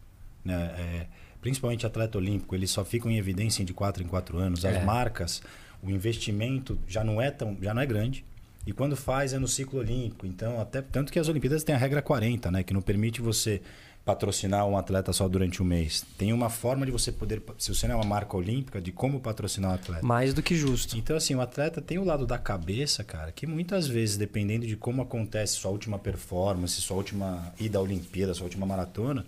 Né? 0.44 0.54
É, 0.78 1.06
principalmente 1.40 1.86
atleta 1.86 2.18
olímpico, 2.18 2.54
eles 2.54 2.70
só 2.70 2.84
ficam 2.84 3.10
em 3.10 3.16
evidência 3.18 3.64
de 3.64 3.72
4 3.72 4.02
em 4.02 4.06
4 4.06 4.38
anos. 4.38 4.64
As 4.64 4.76
É. 4.76 4.84
marcas, 4.84 5.42
o 5.82 5.90
investimento 5.90 6.78
já 6.86 7.02
não 7.02 7.20
é 7.20 7.30
tão, 7.30 7.56
já 7.60 7.72
não 7.74 7.82
é 7.82 7.86
grande. 7.86 8.24
E 8.66 8.72
quando 8.72 8.96
faz 8.96 9.32
é 9.34 9.38
no 9.38 9.46
ciclo 9.48 9.78
olímpico. 9.80 10.26
Então, 10.26 10.58
até 10.60 10.80
tanto 10.80 11.12
que 11.12 11.18
as 11.18 11.28
Olimpíadas 11.28 11.62
têm 11.64 11.74
a 11.74 11.78
regra 11.78 12.00
40, 12.00 12.50
né, 12.50 12.62
que 12.62 12.72
não 12.72 12.80
permite 12.80 13.20
você 13.20 13.60
patrocinar 14.04 14.66
um 14.66 14.76
atleta 14.76 15.12
só 15.12 15.26
durante 15.26 15.62
um 15.62 15.64
mês. 15.64 16.04
Tem 16.18 16.32
uma 16.32 16.50
forma 16.50 16.84
de 16.84 16.92
você 16.92 17.10
poder, 17.10 17.42
se 17.56 17.74
você 17.74 17.88
não 17.88 17.94
é 17.94 17.96
uma 17.96 18.04
marca 18.04 18.36
olímpica, 18.36 18.80
de 18.80 18.92
como 18.92 19.18
patrocinar 19.18 19.70
o 19.70 19.74
atleta. 19.74 20.04
Mais 20.04 20.34
do 20.34 20.42
que 20.42 20.54
justo. 20.54 20.96
Então, 20.98 21.16
assim, 21.16 21.34
o 21.34 21.40
atleta 21.40 21.80
tem 21.80 21.98
o 21.98 22.04
lado 22.04 22.26
da 22.26 22.36
cabeça, 22.36 23.02
cara, 23.02 23.32
que 23.32 23.46
muitas 23.46 23.86
vezes, 23.86 24.16
dependendo 24.16 24.66
de 24.66 24.76
como 24.76 25.00
acontece 25.00 25.54
sua 25.54 25.70
última 25.70 25.98
performance, 25.98 26.80
sua 26.82 26.98
última 26.98 27.52
ida 27.58 27.78
à 27.78 27.80
Olimpíada, 27.80 28.34
sua 28.34 28.44
última 28.44 28.66
maratona, 28.66 29.24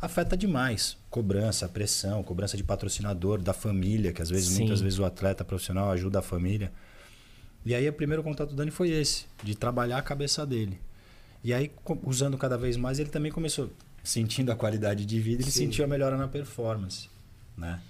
afeta 0.00 0.36
demais. 0.36 0.96
Cobrança, 1.10 1.68
pressão, 1.68 2.22
cobrança 2.22 2.56
de 2.56 2.62
patrocinador, 2.62 3.42
da 3.42 3.52
família, 3.52 4.12
que 4.12 4.22
às 4.22 4.30
vezes, 4.30 4.50
Sim. 4.50 4.60
muitas 4.60 4.80
vezes 4.80 5.00
o 5.00 5.04
atleta 5.04 5.44
profissional 5.44 5.90
ajuda 5.90 6.20
a 6.20 6.22
família. 6.22 6.70
E 7.66 7.74
aí, 7.74 7.88
o 7.88 7.92
primeiro 7.92 8.22
contato 8.22 8.50
do 8.50 8.56
Dani 8.56 8.70
foi 8.70 8.90
esse, 8.90 9.26
de 9.42 9.56
trabalhar 9.56 9.98
a 9.98 10.02
cabeça 10.02 10.46
dele. 10.46 10.78
E 11.42 11.52
aí, 11.52 11.72
usando 12.04 12.38
cada 12.38 12.56
vez 12.56 12.76
mais, 12.76 13.00
ele 13.00 13.10
também 13.10 13.32
começou 13.32 13.68
sentindo 14.02 14.50
a 14.50 14.56
qualidade 14.56 15.04
de 15.06 15.20
vida, 15.20 15.42
ele 15.42 15.50
Sim. 15.50 15.64
sentiu 15.66 15.84
a 15.84 15.88
melhora 15.88 16.16
na 16.16 16.28
performance, 16.28 17.08
né? 17.56 17.80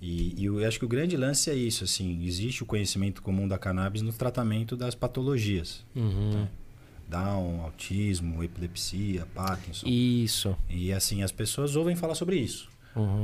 E, 0.00 0.34
e 0.36 0.46
eu 0.46 0.66
acho 0.66 0.80
que 0.80 0.84
o 0.84 0.88
grande 0.88 1.16
lance 1.16 1.48
é 1.48 1.54
isso, 1.54 1.84
assim, 1.84 2.24
existe 2.24 2.64
o 2.64 2.66
conhecimento 2.66 3.22
comum 3.22 3.46
da 3.46 3.56
cannabis 3.56 4.02
no 4.02 4.12
tratamento 4.12 4.76
das 4.76 4.96
patologias. 4.96 5.84
Uhum. 5.94 6.48
Down, 7.08 7.60
autismo, 7.60 8.42
epilepsia, 8.42 9.26
Parkinson. 9.34 9.86
Isso. 9.86 10.56
E 10.68 10.92
assim, 10.92 11.22
as 11.22 11.30
pessoas 11.30 11.76
ouvem 11.76 11.94
falar 11.94 12.16
sobre 12.16 12.36
isso. 12.36 12.71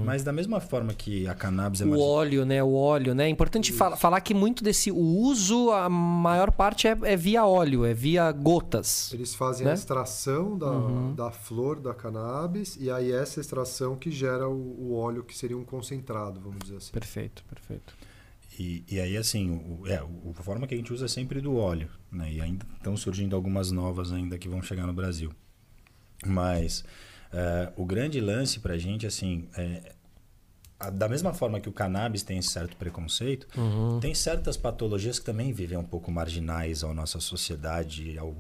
Mas 0.05 0.23
da 0.25 0.33
mesma 0.33 0.61
forma 0.61 0.95
que 0.95 1.27
a 1.29 1.35
cannabis 1.35 1.81
é 1.83 1.85
Uhum. 1.85 1.95
O 1.97 2.01
óleo, 2.01 2.45
né? 2.47 2.63
O 2.63 2.73
óleo, 2.73 3.15
né? 3.15 3.27
É 3.27 3.29
importante 3.29 3.73
fala- 3.73 3.97
falar 3.97 4.21
que 4.23 4.33
muito 4.33 4.65
desse 4.65 4.91
o 4.91 4.97
uso, 4.97 5.71
a 5.71 5.89
maior 5.89 6.51
parte 6.51 6.89
é, 6.89 6.97
é 7.03 7.17
via 7.17 7.45
óleo, 7.45 7.85
é 7.85 7.93
via 7.93 8.33
gotas. 8.33 9.13
Eles 9.13 9.35
fazem 9.35 9.67
Né? 9.67 9.73
a 9.73 9.75
extração 9.75 10.57
da, 10.57 10.71
Uhum. 10.71 11.15
da 11.15 11.31
flor 11.31 11.81
da 11.81 11.93
cannabis 11.93 12.77
e 12.81 12.91
aí 12.91 13.13
essa 13.13 13.41
extração 13.41 13.95
que 13.95 14.11
gera 14.11 14.49
o, 14.49 14.55
o 14.91 14.95
óleo 14.95 15.23
que 15.23 15.37
seria 15.37 15.57
um 15.59 15.65
concentrado, 15.65 16.41
vamos 16.41 16.61
dizer 16.61 16.77
assim. 16.77 16.93
Perfeito, 16.93 17.45
perfeito. 17.45 17.95
E, 18.59 18.83
e 18.91 18.99
aí, 18.99 19.17
assim, 19.17 19.51
o, 19.51 19.87
é, 19.87 20.03
o- 20.03 20.35
a 20.37 20.43
forma 20.43 20.67
que 20.67 20.75
a 20.75 20.77
gente 20.77 20.93
usa 20.93 21.05
é 21.05 21.09
sempre 21.09 21.41
do 21.41 21.57
óleo, 21.57 21.89
né? 22.11 22.33
E 22.33 22.41
ainda 22.41 22.67
estão 22.77 22.97
surgindo 22.97 23.37
algumas 23.37 23.71
novas 23.71 24.11
ainda 24.13 24.37
que 24.39 24.49
vão 24.49 24.63
chegar 24.63 24.87
no 24.87 24.93
Brasil. 24.93 25.31
Mas 26.27 26.85
é, 27.33 27.73
o 27.77 27.85
grande 27.85 28.21
lance 28.21 28.61
pra 28.61 28.77
gente, 28.79 29.07
assim, 29.07 29.49
é, 29.57 29.93
a- 30.81 30.91
da 30.91 31.09
mesma 31.09 31.33
forma 31.35 31.61
que 31.61 31.69
o 31.69 31.73
cannabis 31.73 32.23
tem 32.23 32.39
esse 32.39 32.49
certo 32.51 32.77
preconceito, 32.77 33.47
tem 34.01 34.15
certas 34.15 34.57
patologias 34.57 35.19
que 35.19 35.25
também 35.25 35.53
vivem 35.53 35.77
um 35.79 35.85
pouco 35.85 36.11
marginais 36.11 36.83
à 36.85 36.93
nossa 36.95 37.19
sociedade, 37.21 38.17
ao 38.19 38.35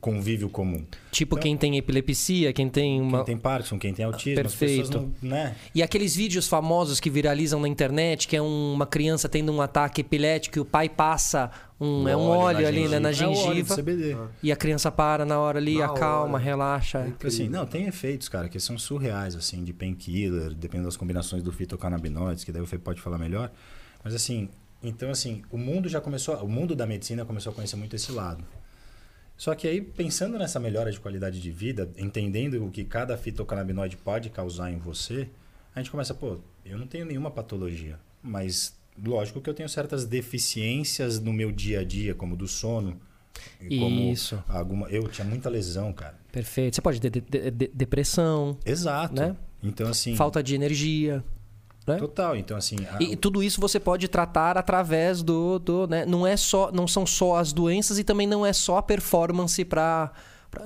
convívio 0.00 0.50
comum. 0.50 0.84
Tipo 1.10 1.34
Então- 1.36 1.42
quem 1.42 1.56
tem 1.56 1.78
epilepsia, 1.78 2.52
quem 2.52 2.68
tem 2.68 3.00
uma. 3.00 3.18
Quem 3.18 3.24
tem 3.26 3.36
Parkinson, 3.38 3.78
quem 3.78 3.94
tem 3.94 4.04
autismo, 4.04 4.34
Perfeito. 4.42 4.82
as 4.82 4.88
pessoas 4.88 5.12
não, 5.22 5.28
né? 5.30 5.56
E 5.74 5.82
aqueles 5.82 6.14
vídeos 6.14 6.46
famosos 6.46 7.00
que 7.00 7.08
viralizam 7.08 7.58
na 7.60 7.68
internet, 7.68 8.28
que 8.28 8.36
é 8.36 8.42
um- 8.42 8.74
uma 8.74 8.86
criança 8.86 9.28
tendo 9.30 9.50
um 9.50 9.62
ataque 9.62 10.02
epilético 10.02 10.58
e 10.58 10.60
o 10.60 10.64
pai 10.64 10.90
passa 10.90 11.50
um, 11.80 12.06
é 12.06 12.14
um 12.14 12.20
óleo, 12.28 12.62
na 12.62 12.68
ali 12.68 12.86
né, 12.88 12.98
na 12.98 13.12
gengiva. 13.12 13.32
É 13.32 13.34
o 13.34 13.46
óleo 13.46 13.62
de 13.62 13.68
gengiva. 13.68 13.74
CBD. 13.76 14.16
E 14.42 14.52
a 14.52 14.56
criança 14.56 14.92
para 14.92 15.24
na 15.24 15.38
hora 15.40 15.58
ali, 15.58 15.78
Na 15.78 15.86
acalma, 15.86 16.34
hora. 16.34 16.44
relaxa. 16.44 17.06
Então, 17.08 17.26
assim, 17.28 17.48
não, 17.48 17.64
tem 17.64 17.86
efeitos, 17.86 18.28
cara, 18.28 18.48
que 18.50 18.60
são 18.60 18.76
surreais, 18.76 19.34
assim, 19.34 19.64
de 19.64 19.72
painkiller, 19.72 20.52
dependendo 20.54 20.88
das 20.88 20.96
combinações 20.98 21.42
do 21.42 21.50
fitocannabinoides, 21.50 22.44
que 22.44 22.52
daí 22.52 22.60
o 22.62 22.66
Fê 22.66 22.78
pode 22.78 23.00
falar 23.00 23.16
melhor. 23.18 23.50
Mas, 24.04 24.14
assim, 24.14 24.50
então, 24.82 25.10
assim, 25.10 25.40
o 25.50 25.56
mundo 25.56 25.88
já 25.88 25.98
começou, 26.00 26.36
o 26.36 26.48
mundo 26.48 26.76
da 26.76 26.86
medicina 26.86 27.24
começou 27.24 27.52
a 27.52 27.54
conhecer 27.54 27.76
muito 27.76 27.96
esse 27.96 28.12
lado. 28.12 28.44
Só 29.36 29.54
que 29.54 29.66
aí, 29.66 29.80
pensando 29.80 30.38
nessa 30.38 30.60
melhora 30.60 30.90
de 30.92 31.00
qualidade 31.00 31.40
de 31.40 31.50
vida, 31.50 31.90
entendendo 31.98 32.64
o 32.64 32.70
que 32.70 32.84
cada 32.84 33.16
fitocannabinoide 33.16 33.96
pode 33.96 34.30
causar 34.30 34.70
em 34.70 34.78
você, 34.78 35.28
a 35.74 35.80
gente 35.80 35.90
começa, 35.90 36.14
pô, 36.14 36.38
eu 36.64 36.78
não 36.78 36.86
tenho 36.86 37.04
nenhuma 37.04 37.30
patologia, 37.30 37.98
mas 38.22 38.76
lógico 39.04 39.40
que 39.40 39.50
eu 39.50 39.54
tenho 39.54 39.68
certas 39.68 40.04
deficiências 40.04 41.18
no 41.20 41.32
meu 41.32 41.50
dia 41.50 41.80
a 41.80 41.84
dia, 41.84 42.14
como 42.14 42.36
do 42.36 42.46
sono, 42.46 43.00
e 43.60 43.78
como 43.80 44.12
Isso. 44.12 44.42
alguma, 44.48 44.88
eu 44.88 45.08
tinha 45.08 45.26
muita 45.26 45.48
lesão, 45.50 45.92
cara. 45.92 46.16
Perfeito. 46.30 46.76
Você 46.76 46.80
pode 46.80 47.00
ter 47.00 47.10
de- 47.10 47.20
de- 47.20 47.50
de- 47.50 47.70
depressão, 47.74 48.56
Exato. 48.64 49.14
Né? 49.14 49.36
Então, 49.62 49.88
assim. 49.88 50.14
falta 50.14 50.42
de 50.42 50.54
energia. 50.54 51.24
Né? 51.86 51.96
Total. 51.96 52.34
Então, 52.36 52.56
assim. 52.56 52.76
a- 52.90 53.02
E, 53.02 53.14
tudo 53.16 53.42
isso 53.42 53.60
você 53.60 53.78
pode 53.78 54.08
tratar 54.08 54.56
através 54.56 55.22
do, 55.22 55.58
do 55.58 55.86
né? 55.86 56.06
não 56.06 56.26
é 56.26 56.36
só 56.36 56.70
não 56.72 56.86
são 56.88 57.04
só 57.06 57.36
as 57.36 57.52
doenças 57.52 57.98
e 57.98 58.04
também 58.04 58.26
não 58.26 58.44
é 58.46 58.52
só 58.52 58.78
a 58.78 58.82
performance 58.82 59.62
para 59.64 60.10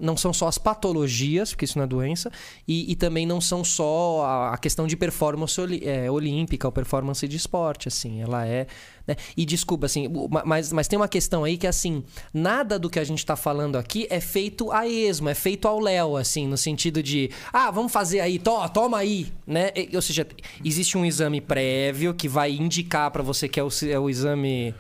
não 0.03 0.19
são 0.19 0.35
só 0.35 0.47
as 0.49 0.59
patologias, 0.59 1.51
porque 1.51 1.65
isso 1.65 1.79
não 1.79 1.85
é 1.85 1.87
doença, 1.87 2.31
e, 2.67 2.93
e 2.93 2.95
também 2.95 3.25
não 3.27 3.41
são 3.41 3.65
só 3.65 4.23
a, 4.23 4.53
a 4.55 4.59
questão 4.59 4.87
de 4.87 4.95
performance 4.99 5.59
oli- 5.59 5.83
é, 5.83 6.11
olímpica 6.11 6.69
ou 6.69 6.73
performance 6.73 7.27
de 7.27 7.37
esporte, 7.39 7.89
assim. 7.89 8.21
Ela 8.21 8.47
é. 8.47 8.67
Né? 9.09 9.17
E 9.37 9.45
desculpa, 9.47 9.87
assim, 9.87 10.07
mas, 10.45 10.71
mas 10.73 10.87
tem 10.87 10.99
uma 10.99 11.09
questão 11.09 11.43
aí 11.43 11.57
que, 11.57 11.67
assim, 11.67 12.05
nada 12.33 12.79
do 12.79 12.91
que 12.91 12.99
a 13.01 13.05
gente 13.05 13.25
tá 13.25 13.35
falando 13.35 13.77
aqui 13.77 14.07
é 14.11 14.21
feito 14.21 14.71
a 14.71 14.87
esmo, 14.87 15.29
é 15.31 15.35
feito 15.35 15.67
ao 15.67 15.81
Léo, 15.81 16.17
assim, 16.17 16.47
no 16.47 16.57
sentido 16.59 17.03
de, 17.03 17.31
ah, 17.53 17.71
vamos 17.71 17.91
fazer 17.91 18.21
aí, 18.21 18.39
to, 18.39 18.69
toma 18.69 18.99
aí, 18.99 19.33
né? 19.47 19.71
E- 19.75 19.91
Ou 19.97 20.03
seja, 20.03 20.27
existe 20.65 20.99
um 20.99 21.05
exame 21.05 21.41
prévio 21.41 22.13
que 22.13 22.29
vai 22.29 22.53
indicar 22.53 23.11
pra 23.11 23.23
você 23.23 23.49
que 23.49 23.59
é 23.59 23.65
o, 23.65 23.69
é 23.89 23.99
o 23.99 24.11
exame. 24.11 24.75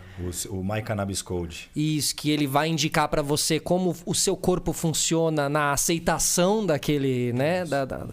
O, 0.50 0.56
o 0.58 0.64
My 0.64 0.82
Cannabis 0.82 1.22
Code. 1.22 1.70
Isso, 1.74 2.14
que 2.14 2.30
ele 2.30 2.46
vai 2.46 2.68
indicar 2.68 3.08
pra 3.08 3.22
você 3.22 3.58
como 3.60 3.96
o 4.04 4.14
seu 4.14 4.36
corpo 4.36 4.72
funciona 4.72 5.48
na 5.48 5.72
aceitação 5.72 6.66
daquele, 6.66 7.32
né? 7.32 7.64
Da, 7.64 7.84
da- 7.84 8.06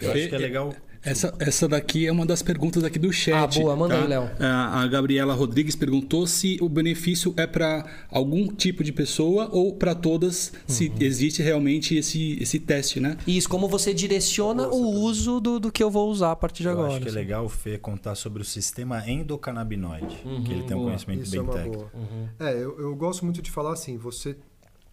Eu 0.00 0.12
acho 0.12 0.28
que 0.28 0.34
é 0.34 0.38
legal. 0.38 0.74
Essa, 1.10 1.34
essa 1.38 1.66
daqui 1.68 2.06
é 2.06 2.12
uma 2.12 2.26
das 2.26 2.42
perguntas 2.42 2.84
aqui 2.84 2.98
do 2.98 3.12
chat. 3.12 3.58
Ah, 3.58 3.62
boa, 3.62 3.76
manda 3.76 3.94
tá? 3.96 4.02
aí, 4.02 4.08
Léo. 4.08 4.30
A, 4.38 4.82
a 4.82 4.86
Gabriela 4.86 5.32
Rodrigues 5.34 5.74
perguntou 5.74 6.26
se 6.26 6.58
o 6.60 6.68
benefício 6.68 7.32
é 7.36 7.46
para 7.46 7.86
algum 8.10 8.46
tipo 8.48 8.84
de 8.84 8.92
pessoa 8.92 9.48
ou 9.52 9.74
para 9.74 9.94
todas, 9.94 10.52
se 10.66 10.88
Uhum. 10.88 10.94
existe 11.00 11.42
realmente 11.42 11.94
esse, 11.96 12.36
esse 12.42 12.58
teste, 12.58 13.00
né? 13.00 13.16
Isso, 13.26 13.48
como 13.48 13.68
você 13.68 13.94
direciona 13.94 14.68
o 14.68 14.90
uso 15.00 15.40
do, 15.40 15.58
do 15.58 15.72
que 15.72 15.82
eu 15.82 15.90
vou 15.90 16.10
usar 16.10 16.32
a 16.32 16.36
partir 16.36 16.62
de 16.62 16.68
Eu 16.68 16.72
agora. 16.72 16.88
acho 16.88 17.00
que 17.00 17.06
é 17.06 17.10
assim. 17.10 17.18
legal 17.18 17.44
o 17.44 17.48
Fê 17.48 17.78
contar 17.78 18.14
sobre 18.14 18.42
o 18.42 18.44
sistema 18.44 19.02
endocannabinoide, 19.08 20.16
que 20.44 20.52
ele 20.52 20.62
tem 20.64 20.76
um 20.76 20.80
boa. 20.80 20.90
conhecimento 20.90 21.22
Isso 21.22 21.30
bem 21.30 21.40
é 21.40 21.52
técnico. 21.52 21.90
Uhum. 21.94 22.28
É, 22.38 22.52
eu, 22.54 22.78
eu 22.80 22.94
gosto 22.96 23.24
muito 23.24 23.40
de 23.40 23.50
falar 23.50 23.72
assim, 23.72 23.96
você 23.96 24.36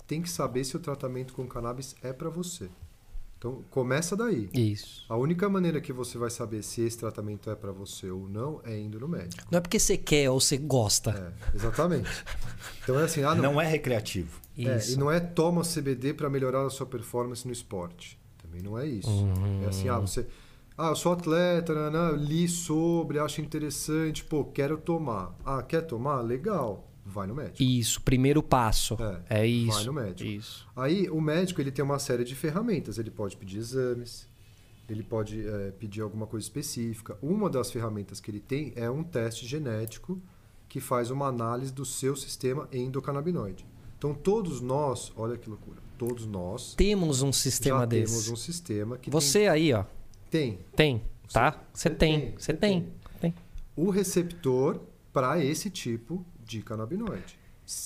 tem 0.07 0.21
que 0.21 0.29
saber 0.29 0.63
se 0.63 0.75
o 0.75 0.79
tratamento 0.79 1.33
com 1.33 1.45
cannabis 1.47 1.95
é 2.03 2.13
para 2.13 2.29
você. 2.29 2.69
Então, 3.45 3.63
começa 3.69 4.15
daí. 4.15 4.49
Isso. 4.51 5.05
A 5.07 5.15
única 5.15 5.47
maneira 5.47 5.79
que 5.79 5.93
você 5.93 6.17
vai 6.17 6.31
saber 6.31 6.63
se 6.63 6.81
esse 6.81 6.97
tratamento 6.97 7.47
é 7.51 7.53
para 7.53 7.71
você 7.71 8.09
ou 8.09 8.27
não 8.27 8.59
é 8.63 8.75
indo 8.75 8.99
no 8.99 9.07
médico. 9.07 9.45
Não 9.51 9.59
é 9.59 9.61
porque 9.61 9.77
você 9.77 9.95
quer 9.95 10.31
ou 10.31 10.41
você 10.41 10.57
gosta. 10.57 11.11
É, 11.11 11.55
exatamente. 11.55 12.09
Então 12.81 12.99
é 12.99 13.03
assim, 13.03 13.21
ah, 13.21 13.35
não. 13.35 13.53
Não 13.53 13.61
é 13.61 13.67
recreativo. 13.67 14.39
É, 14.57 14.77
Isso. 14.77 14.93
e 14.93 14.95
não 14.97 15.11
é 15.11 15.19
toma 15.19 15.61
CBD 15.61 16.15
para 16.15 16.27
melhorar 16.27 16.65
a 16.65 16.69
sua 16.71 16.87
performance 16.87 17.45
no 17.45 17.53
esporte. 17.53 18.19
Também 18.41 18.63
não 18.63 18.79
é 18.79 18.87
isso. 18.87 19.09
Uhum. 19.09 19.63
É 19.63 19.67
assim, 19.67 19.89
ah, 19.89 19.99
você. 19.99 20.25
Ah, 20.75 20.89
eu 20.89 20.95
sou 20.95 21.13
atleta, 21.13 21.73
né, 21.73 21.89
né, 21.89 22.17
li 22.17 22.47
sobre, 22.47 23.19
acho 23.19 23.41
interessante, 23.41 24.23
pô, 24.23 24.43
quero 24.45 24.77
tomar. 24.77 25.35
Ah, 25.45 25.61
quer 25.61 25.81
tomar? 25.81 26.21
Legal. 26.21 26.87
Vai 27.05 27.27
no 27.27 27.35
médico. 27.35 27.61
Isso, 27.61 28.01
primeiro 28.01 28.41
passo. 28.41 28.97
É, 29.29 29.41
É, 29.41 29.47
isso. 29.47 29.71
vai 29.71 29.83
no 29.85 29.93
médico. 29.93 30.27
Isso. 30.29 30.67
Aí 30.75 31.07
o 31.09 31.21
médico 31.21 31.61
ele 31.61 31.71
tem 31.71 31.85
uma 31.85 31.99
série 31.99 32.23
de 32.23 32.33
ferramentas. 32.33 32.97
Ele 32.97 33.11
pode 33.11 33.37
pedir 33.37 33.59
exames, 33.59 34.27
ele 34.89 35.03
pode 35.03 35.47
é, 35.47 35.71
pedir 35.71 36.01
alguma 36.01 36.25
coisa 36.25 36.43
específica. 36.45 37.15
Uma 37.21 37.49
das 37.49 37.71
ferramentas 37.71 38.19
que 38.19 38.31
ele 38.31 38.39
tem 38.39 38.73
é 38.75 38.89
um 38.89 39.03
teste 39.03 39.45
genético 39.45 40.19
que 40.67 40.79
faz 40.79 41.11
uma 41.11 41.27
análise 41.27 41.71
do 41.71 41.85
seu 41.85 42.15
sistema 42.15 42.67
endocannabinoide. 42.73 43.65
Então 43.97 44.13
todos 44.13 44.59
nós, 44.61 45.11
olha 45.15 45.37
que 45.37 45.47
loucura, 45.49 45.77
todos 45.97 46.25
nós 46.25 46.73
Temos 46.75 47.21
um 47.21 47.31
sistema 47.31 47.79
já 47.79 47.85
desse. 47.85 48.11
temos 48.13 48.29
um 48.29 48.35
sistema 48.35 48.97
que 48.97 49.09
Você 49.09 49.47
aí, 49.47 49.71
ó, 49.73 49.85
tem, 50.29 50.59
tem, 50.75 51.01
tá? 51.31 51.51
Você 51.71 51.87
você 51.87 51.89
tem, 51.91 52.19
tem, 52.19 52.33
você 52.37 52.53
tem. 52.53 52.81
tem. 52.81 52.93
tem. 53.21 53.31
tem 53.31 53.33
o 53.75 53.89
receptor 53.89 54.81
para 55.13 55.43
esse 55.43 55.69
tipo 55.69 56.25
de 56.45 56.61
canabinoide. 56.61 57.37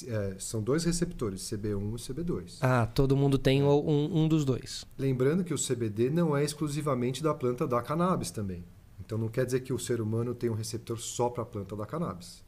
É, 0.07 0.35
são 0.37 0.61
dois 0.61 0.83
receptores, 0.83 1.41
CB1 1.41 1.95
e 1.95 2.13
CB2. 2.13 2.57
Ah, 2.59 2.85
todo 2.85 3.15
mundo 3.15 3.37
tem 3.37 3.63
um, 3.63 4.23
um 4.23 4.27
dos 4.27 4.43
dois. 4.43 4.85
Lembrando 4.97 5.43
que 5.43 5.53
o 5.53 5.57
CBD 5.57 6.09
não 6.09 6.35
é 6.35 6.43
exclusivamente 6.43 7.23
da 7.23 7.33
planta 7.33 7.65
da 7.65 7.81
cannabis 7.81 8.29
também. 8.29 8.65
Então 8.99 9.17
não 9.17 9.29
quer 9.29 9.45
dizer 9.45 9.61
que 9.61 9.71
o 9.71 9.79
ser 9.79 10.01
humano 10.01 10.35
tem 10.35 10.49
um 10.49 10.53
receptor 10.53 10.99
só 10.99 11.29
para 11.29 11.43
a 11.43 11.45
planta 11.45 11.75
da 11.75 11.85
cannabis. 11.85 12.43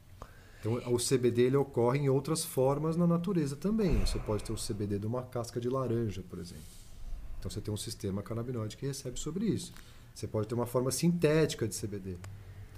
Então 0.60 0.74
o 0.92 0.96
CBD 0.96 1.42
ele 1.42 1.56
ocorre 1.56 1.98
em 1.98 2.08
outras 2.08 2.44
formas 2.44 2.96
na 2.96 3.06
natureza 3.06 3.56
também. 3.56 3.98
Você 4.00 4.18
pode 4.18 4.44
ter 4.44 4.52
o 4.52 4.56
CBD 4.56 4.98
de 4.98 5.06
uma 5.06 5.22
casca 5.22 5.58
de 5.58 5.68
laranja, 5.68 6.22
por 6.28 6.38
exemplo. 6.38 6.62
Então 7.38 7.50
você 7.50 7.60
tem 7.60 7.72
um 7.72 7.78
sistema 7.78 8.22
canabinoide 8.22 8.76
que 8.76 8.86
recebe 8.86 9.18
sobre 9.18 9.46
isso. 9.46 9.72
Você 10.14 10.28
pode 10.28 10.46
ter 10.46 10.54
uma 10.54 10.66
forma 10.66 10.90
sintética 10.90 11.66
de 11.66 11.74
CBD. 11.74 12.16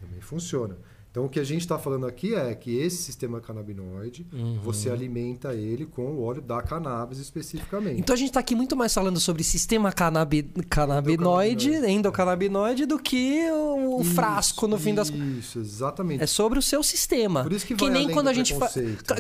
Também 0.00 0.20
funciona. 0.20 0.78
Então 1.14 1.26
o 1.26 1.28
que 1.28 1.38
a 1.38 1.44
gente 1.44 1.60
está 1.60 1.78
falando 1.78 2.08
aqui 2.08 2.34
é 2.34 2.52
que 2.56 2.76
esse 2.76 2.96
sistema 2.96 3.40
canabinoide, 3.40 4.26
você 4.64 4.90
alimenta 4.90 5.54
ele 5.54 5.86
com 5.86 6.06
o 6.06 6.24
óleo 6.24 6.42
da 6.42 6.60
cannabis 6.60 7.20
especificamente. 7.20 8.00
Então 8.00 8.14
a 8.14 8.16
gente 8.16 8.32
tá 8.32 8.40
aqui 8.40 8.56
muito 8.56 8.74
mais 8.74 8.92
falando 8.92 9.20
sobre 9.20 9.44
sistema 9.44 9.92
canabi, 9.92 10.42
canabinoide, 10.68 11.68
Endocannabinoide. 11.68 11.92
endocannabinoide, 11.92 12.86
do 12.86 12.98
que 12.98 13.48
o, 13.48 14.00
Isso, 14.00 14.10
frasco 14.10 14.66
no 14.66 14.76
fim 14.76 14.92
das 14.92 15.08
Isso, 15.08 15.60
exatamente. 15.60 16.20
É 16.20 16.26
sobre 16.26 16.58
o 16.58 16.62
seu 16.62 16.82
sistema. 16.82 17.44
Por 17.44 17.52
isso 17.52 17.64
que 17.64 17.76
vai 17.76 17.90
nem 17.90 18.10
quando 18.10 18.24
do 18.24 18.30
a 18.30 18.34
gente 18.34 18.52
fa... 18.52 18.68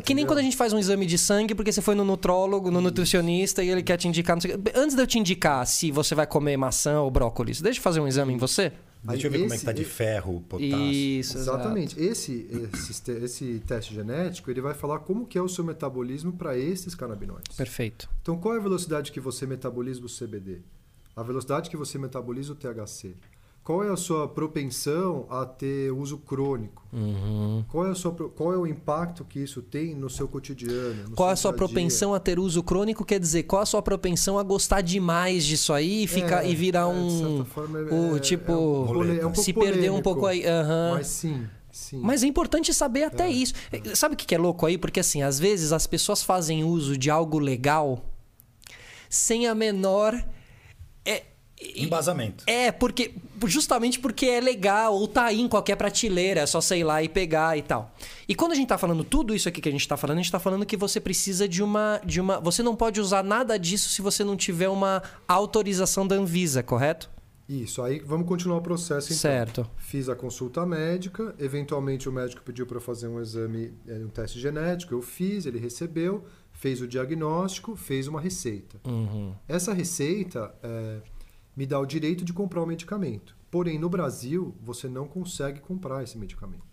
Que 0.02 0.14
nem 0.14 0.26
quando 0.26 0.40
a 0.40 0.42
gente 0.42 0.56
faz 0.56 0.72
um 0.72 0.80
exame 0.80 1.06
de 1.06 1.16
sangue 1.16 1.54
porque 1.54 1.70
você 1.70 1.80
foi 1.80 1.94
no 1.94 2.04
nutrólogo, 2.04 2.72
no 2.72 2.80
nutricionista 2.80 3.62
e 3.62 3.70
ele 3.70 3.84
quer 3.84 3.98
te 3.98 4.08
indicar. 4.08 4.36
Antes 4.74 4.96
de 4.96 5.00
eu 5.00 5.06
te 5.06 5.20
indicar 5.20 5.64
se 5.64 5.92
você 5.92 6.12
vai 6.16 6.26
comer 6.26 6.56
maçã 6.56 7.00
ou 7.02 7.08
brócolis, 7.08 7.60
deixa 7.60 7.78
eu 7.78 7.84
fazer 7.84 8.00
um 8.00 8.08
exame 8.08 8.32
em 8.34 8.36
você. 8.36 8.72
Deixa 9.12 9.26
eu 9.26 9.30
ver 9.30 9.36
Aí 9.36 9.42
como 9.42 9.52
é 9.52 9.56
que 9.56 9.56
esse- 9.56 9.64
tá 9.66 9.72
de 9.72 9.82
esse- 9.82 9.90
ferro, 9.90 10.40
potássio. 10.48 10.76
Isso, 10.92 11.36
Exatamente. 11.38 12.00
Esse, 12.00 12.48
esse, 12.72 13.10
esse 13.12 13.62
teste 13.66 13.94
genético 13.94 14.50
ele 14.50 14.60
vai 14.60 14.72
falar 14.74 15.00
como 15.00 15.26
que 15.26 15.36
é 15.36 15.42
o 15.42 15.48
seu 15.48 15.62
metabolismo 15.62 16.32
para 16.32 16.56
esses 16.56 16.94
canabinoides. 16.94 17.56
Perfeito. 17.56 18.08
Então, 18.22 18.38
qual 18.38 18.54
é 18.54 18.58
a 18.58 18.62
velocidade 18.62 19.12
que 19.12 19.20
você 19.20 19.46
metaboliza 19.46 20.00
o 20.04 20.08
CBD? 20.08 20.60
A 21.14 21.22
velocidade 21.22 21.68
que 21.70 21.76
você 21.76 21.98
metaboliza 21.98 22.52
o 22.52 22.56
THC? 22.56 23.14
Qual 23.64 23.82
é 23.82 23.90
a 23.90 23.96
sua 23.96 24.28
propensão 24.28 25.26
a 25.30 25.46
ter 25.46 25.90
uso 25.90 26.18
crônico? 26.18 26.86
Uhum. 26.92 27.64
Qual, 27.70 27.86
é 27.86 27.92
a 27.92 27.94
sua, 27.94 28.12
qual 28.12 28.52
é 28.52 28.58
o 28.58 28.66
impacto 28.66 29.24
que 29.24 29.38
isso 29.40 29.62
tem 29.62 29.94
no 29.94 30.10
seu 30.10 30.28
cotidiano? 30.28 31.08
no 31.08 31.16
Qual 31.16 31.30
é 31.30 31.32
a 31.32 31.36
sua 31.36 31.50
dia 31.50 31.56
a 31.56 31.58
dia? 31.58 31.66
propensão 31.66 32.12
a 32.12 32.20
ter 32.20 32.38
uso 32.38 32.62
crônico? 32.62 33.06
Quer 33.06 33.18
dizer, 33.18 33.44
qual 33.44 33.62
a 33.62 33.66
sua 33.66 33.80
propensão 33.80 34.38
a 34.38 34.42
gostar 34.42 34.82
demais 34.82 35.46
disso 35.46 35.72
aí 35.72 36.04
e, 36.04 36.06
ficar, 36.06 36.44
É, 36.44 36.50
e 36.50 36.54
virar 36.54 36.90
é, 36.90 36.92
de 36.92 36.98
um. 36.98 37.36
certa 37.38 37.44
forma, 37.54 37.78
é- 37.78 37.82
o 37.84 38.16
é- 38.16 38.20
tipo. 38.20 38.52
é 38.52 39.26
um 39.26 39.30
um 39.30 39.34
se 39.34 39.52
perder 39.54 39.90
um 39.90 40.02
pouco 40.02 40.26
aí. 40.26 40.44
aham. 40.46 40.90
Mas 40.96 41.06
sim, 41.06 41.46
sim. 41.72 42.00
Mas 42.02 42.22
é 42.22 42.26
importante 42.26 42.74
saber 42.74 43.04
até 43.04 43.30
isso. 43.30 43.54
Sabe 43.94 44.12
o 44.14 44.16
que 44.18 44.34
é 44.34 44.38
louco 44.38 44.66
aí? 44.66 44.76
Porque 44.76 45.00
assim, 45.00 45.22
às 45.22 45.38
vezes 45.38 45.72
as 45.72 45.86
pessoas 45.86 46.22
fazem 46.22 46.64
uso 46.64 46.98
de 46.98 47.08
algo 47.08 47.38
legal 47.38 48.04
sem 49.08 49.46
a 49.48 49.54
menor. 49.54 50.22
É, 51.64 51.82
Embasamento. 51.82 52.44
é, 52.46 52.70
porque. 52.72 53.14
Justamente 53.46 53.98
porque 53.98 54.24
é 54.24 54.40
legal, 54.40 54.94
ou 54.94 55.06
tá 55.06 55.24
aí 55.24 55.40
em 55.40 55.48
qualquer 55.48 55.76
prateleira, 55.76 56.40
é 56.40 56.46
só 56.46 56.60
sei 56.60 56.82
lá 56.82 57.02
e 57.02 57.08
pegar 57.08 57.58
e 57.58 57.62
tal. 57.62 57.94
E 58.26 58.34
quando 58.34 58.52
a 58.52 58.54
gente 58.54 58.68
tá 58.68 58.78
falando 58.78 59.04
tudo 59.04 59.34
isso 59.34 59.48
aqui 59.48 59.60
que 59.60 59.68
a 59.68 59.72
gente 59.72 59.86
tá 59.86 59.96
falando, 59.98 60.18
a 60.18 60.22
gente 60.22 60.32
tá 60.32 60.38
falando 60.38 60.64
que 60.64 60.76
você 60.76 60.98
precisa 60.98 61.46
de 61.46 61.62
uma. 61.62 62.00
de 62.04 62.20
uma. 62.20 62.40
Você 62.40 62.62
não 62.62 62.74
pode 62.74 63.00
usar 63.00 63.22
nada 63.22 63.58
disso 63.58 63.90
se 63.90 64.00
você 64.00 64.24
não 64.24 64.36
tiver 64.36 64.68
uma 64.68 65.02
autorização 65.28 66.06
da 66.06 66.16
Anvisa, 66.16 66.62
correto? 66.62 67.10
Isso, 67.48 67.82
aí 67.82 67.98
vamos 68.00 68.26
continuar 68.26 68.56
o 68.56 68.62
processo 68.62 69.08
então. 69.08 69.18
Certo. 69.18 69.70
Fiz 69.76 70.08
a 70.08 70.16
consulta 70.16 70.64
médica, 70.64 71.34
eventualmente 71.38 72.08
o 72.08 72.12
médico 72.12 72.40
pediu 72.42 72.66
para 72.66 72.78
eu 72.78 72.80
fazer 72.80 73.06
um 73.08 73.20
exame, 73.20 73.74
eh, 73.86 73.98
um 73.98 74.08
teste 74.08 74.40
genético, 74.40 74.94
eu 74.94 75.02
fiz, 75.02 75.44
ele 75.44 75.58
recebeu, 75.58 76.24
fez 76.52 76.80
o 76.80 76.88
diagnóstico, 76.88 77.76
fez 77.76 78.08
uma 78.08 78.18
receita. 78.18 78.80
Uhum. 78.86 79.34
Essa 79.46 79.74
receita 79.74 80.54
eh, 80.62 81.00
me 81.56 81.66
dá 81.66 81.78
o 81.78 81.86
direito 81.86 82.24
de 82.24 82.32
comprar 82.32 82.62
o 82.62 82.66
medicamento. 82.66 83.36
Porém, 83.50 83.78
no 83.78 83.88
Brasil, 83.88 84.54
você 84.60 84.88
não 84.88 85.06
consegue 85.06 85.60
comprar 85.60 86.02
esse 86.02 86.18
medicamento. 86.18 86.64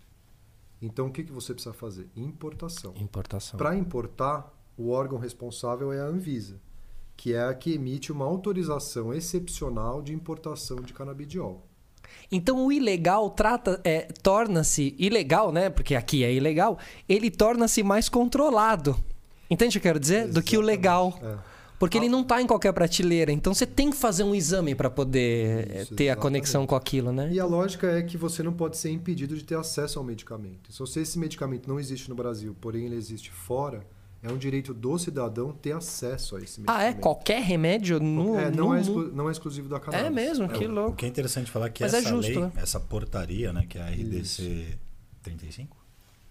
Então, 0.80 1.06
o 1.06 1.12
que, 1.12 1.22
que 1.22 1.32
você 1.32 1.54
precisa 1.54 1.72
fazer? 1.72 2.08
Importação. 2.16 2.92
Importação. 2.96 3.56
Para 3.56 3.76
importar, 3.76 4.52
o 4.76 4.90
órgão 4.90 5.18
responsável 5.18 5.92
é 5.92 6.00
a 6.00 6.06
Anvisa, 6.06 6.60
que 7.16 7.34
é 7.34 7.44
a 7.44 7.54
que 7.54 7.72
emite 7.72 8.10
uma 8.10 8.24
autorização 8.24 9.14
excepcional 9.14 10.02
de 10.02 10.12
importação 10.12 10.78
de 10.78 10.92
canabidiol. 10.92 11.64
Então 12.30 12.66
o 12.66 12.72
ilegal 12.72 13.30
trata, 13.30 13.80
é, 13.84 14.08
torna-se 14.22 14.94
ilegal, 14.98 15.52
né? 15.52 15.70
Porque 15.70 15.94
aqui 15.94 16.24
é 16.24 16.32
ilegal. 16.32 16.78
Ele 17.08 17.30
torna-se 17.30 17.82
mais 17.82 18.08
controlado. 18.08 18.96
Entende 19.48 19.78
o 19.78 19.80
que 19.80 19.86
eu 19.86 19.90
quero 19.90 20.00
dizer? 20.00 20.28
Do 20.28 20.42
que 20.42 20.56
o 20.56 20.60
legal. 20.60 21.18
É. 21.22 21.51
Porque 21.82 21.98
ele 21.98 22.08
não 22.08 22.22
tá 22.22 22.40
em 22.40 22.46
qualquer 22.46 22.72
prateleira. 22.72 23.32
Então 23.32 23.52
você 23.52 23.66
tem 23.66 23.90
que 23.90 23.96
fazer 23.96 24.22
um 24.22 24.32
exame 24.32 24.72
para 24.72 24.88
poder 24.88 25.68
é, 25.68 25.82
Isso, 25.82 25.94
ter 25.96 26.04
a 26.04 26.12
exatamente. 26.12 26.22
conexão 26.22 26.64
com 26.64 26.76
aquilo, 26.76 27.10
né? 27.12 27.28
E 27.32 27.40
a 27.40 27.44
lógica 27.44 27.88
é 27.90 28.02
que 28.02 28.16
você 28.16 28.40
não 28.40 28.52
pode 28.52 28.76
ser 28.76 28.90
impedido 28.90 29.36
de 29.36 29.42
ter 29.42 29.56
acesso 29.56 29.98
ao 29.98 30.04
medicamento. 30.04 30.70
Se 30.86 31.00
esse 31.00 31.18
medicamento 31.18 31.66
não 31.66 31.80
existe 31.80 32.08
no 32.08 32.14
Brasil, 32.14 32.54
porém 32.60 32.86
ele 32.86 32.94
existe 32.94 33.32
fora, 33.32 33.84
é 34.22 34.30
um 34.30 34.36
direito 34.38 34.72
do 34.72 34.96
cidadão 34.96 35.50
ter 35.50 35.72
acesso 35.72 36.36
a 36.36 36.40
esse 36.40 36.60
medicamento. 36.60 36.80
Ah, 36.80 36.84
é? 36.84 36.92
Qualquer 36.92 37.42
remédio 37.42 37.98
no, 37.98 38.38
É, 38.38 38.48
não, 38.48 38.68
no 38.68 38.74
é 38.76 38.80
exclu- 38.80 39.12
não 39.12 39.28
é 39.28 39.32
exclusivo 39.32 39.68
da 39.68 39.80
cannabis. 39.80 40.06
É 40.06 40.10
mesmo, 40.10 40.48
que 40.48 40.64
O 40.64 40.70
louco. 40.70 40.94
que 40.98 41.04
é 41.04 41.08
interessante 41.08 41.50
falar 41.50 41.66
é 41.66 41.70
que 41.70 41.82
Mas 41.82 41.94
é 41.94 41.98
essa 41.98 42.08
justo, 42.10 42.30
lei, 42.30 42.38
né? 42.42 42.52
essa 42.58 42.78
portaria, 42.78 43.52
né, 43.52 43.66
que 43.68 43.76
é 43.76 43.82
a 43.82 43.86
RDC 43.90 44.78
35, 45.20 45.76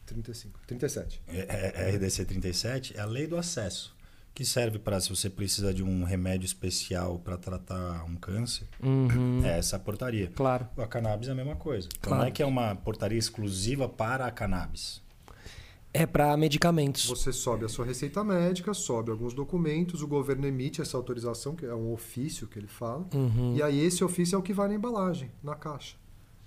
35, 0.06 0.60
37. 0.66 1.22
é, 1.28 1.74
é 1.76 1.86
a 1.90 1.90
RDC 1.98 2.24
37, 2.24 2.96
é 2.96 3.02
a 3.02 3.06
lei 3.06 3.28
do 3.28 3.36
acesso. 3.36 3.94
Que 4.34 4.46
serve 4.46 4.80
para 4.80 5.00
se 5.02 5.10
você 5.10 5.30
precisa 5.30 5.74
de 5.74 5.84
um 5.84 6.04
remédio 6.04 6.46
especial 6.46 7.20
para 7.20 7.38
tratar 7.38 8.04
um 8.06 8.16
câncer. 8.16 8.66
Uhum. 8.82 9.42
É 9.46 9.58
essa 9.58 9.78
portaria. 9.78 10.32
Claro. 10.34 10.68
A 10.78 10.88
cannabis 10.88 11.28
é 11.28 11.32
a 11.32 11.36
mesma 11.36 11.56
coisa. 11.56 11.88
Então 11.98 12.10
Claro. 12.10 12.22
não 12.22 12.28
é 12.28 12.32
que 12.32 12.42
é 12.42 12.46
uma 12.46 12.76
portaria 12.76 13.18
exclusiva 13.20 13.90
para 13.90 14.26
a 14.26 14.32
cannabis. 14.32 15.02
É 15.94 16.06
pra 16.06 16.38
medicamentos. 16.38 17.06
Você 17.08 17.34
sobe 17.34 17.66
a 17.66 17.68
sua 17.70 17.86
receita 17.86 18.24
médica, 18.24 18.74
sobe 18.74 19.12
alguns 19.12 19.34
documentos, 19.34 20.02
o 20.02 20.08
governo 20.08 20.48
emite 20.48 20.82
essa 20.82 20.96
autorização, 20.96 21.54
que 21.54 21.66
é 21.66 21.76
um 21.76 21.92
ofício 21.92 22.48
que 22.48 22.58
ele 22.58 22.68
fala, 22.68 23.06
Uhum. 23.14 23.56
e 23.58 23.62
aí 23.62 23.78
esse 23.84 24.02
ofício 24.02 24.38
é 24.38 24.40
o 24.40 24.42
que 24.42 24.54
vai 24.54 24.70
na 24.70 24.76
embalagem, 24.76 25.30
na 25.44 25.54
caixa. 25.54 25.98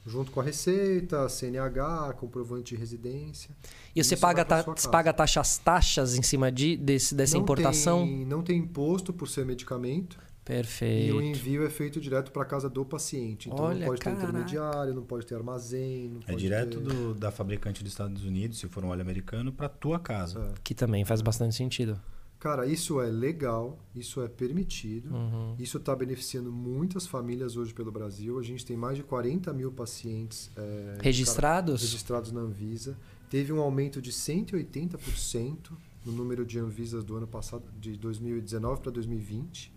Junto 0.06 0.30
com 0.30 0.40
a 0.40 0.42
receita, 0.42 1.28
CNH, 1.28 2.14
comprovante 2.18 2.74
de 2.74 2.80
residência. 2.80 3.50
E 3.96 4.04
você 4.04 4.16
paga, 4.16 4.44
ta- 4.44 4.62
você 4.62 4.88
paga 4.88 5.12
taxas, 5.12 5.56
taxas 5.58 6.14
em 6.14 6.22
cima 6.22 6.52
de, 6.52 6.76
desse, 6.76 7.14
dessa 7.14 7.34
Não 7.36 7.42
importação? 7.42 8.04
Tem, 8.04 8.26
não 8.26 8.42
tem 8.42 8.58
imposto 8.58 9.12
por 9.12 9.26
ser 9.28 9.46
medicamento. 9.46 10.16
E 10.16 10.20
o 10.20 10.44
Perfeito. 10.44 11.22
envio 11.22 11.64
é 11.66 11.70
feito 11.70 11.98
direto 11.98 12.30
para 12.30 12.44
casa 12.44 12.68
do 12.68 12.84
paciente. 12.84 13.48
Então 13.48 13.64
Olha, 13.64 13.78
não 13.80 13.86
pode 13.86 14.00
caraca. 14.02 14.20
ter 14.20 14.28
intermediário, 14.28 14.92
não 14.94 15.02
pode 15.02 15.24
ter 15.24 15.36
armazém. 15.36 16.10
Não 16.10 16.20
É 16.20 16.24
pode 16.26 16.36
direto 16.38 16.80
ter... 16.80 16.84
do- 16.86 17.14
da 17.14 17.30
fabricante 17.30 17.82
dos 17.82 17.90
Estados 17.90 18.24
Unidos, 18.26 18.58
se 18.58 18.68
for 18.68 18.84
um 18.84 18.88
óleo 18.88 19.00
americano, 19.00 19.50
para 19.50 19.70
tua 19.70 19.98
casa. 19.98 20.50
É. 20.50 20.54
Que 20.62 20.74
também 20.74 21.02
faz 21.02 21.22
bastante 21.22 21.54
sentido. 21.54 21.98
Cara, 22.44 22.66
isso 22.66 23.00
é 23.00 23.06
legal, 23.06 23.78
isso 23.94 24.20
é 24.20 24.28
permitido, 24.28 25.10
Uhum. 25.14 25.56
isso 25.58 25.78
está 25.78 25.96
beneficiando 25.96 26.52
muitas 26.52 27.06
famílias 27.06 27.56
hoje 27.56 27.72
pelo 27.72 27.90
Brasil. 27.90 28.38
A 28.38 28.42
gente 28.42 28.66
tem 28.66 28.76
mais 28.76 28.98
de 28.98 29.02
40 29.02 29.50
mil 29.54 29.72
pacientes 29.72 30.50
é, 30.54 30.98
Registrados? 31.00 31.80
cara, 31.80 31.86
registrados 31.86 32.32
na 32.32 32.42
Anvisa. 32.42 32.98
Teve 33.30 33.50
um 33.50 33.60
aumento 33.60 33.98
de 34.02 34.12
180% 34.12 35.70
no 36.04 36.12
número 36.12 36.44
de 36.44 36.58
Anvisas 36.58 37.02
do 37.02 37.16
ano 37.16 37.26
passado, 37.26 37.64
de 37.80 37.96
2019 37.96 38.82
para 38.82 38.90
2020. 38.92 39.72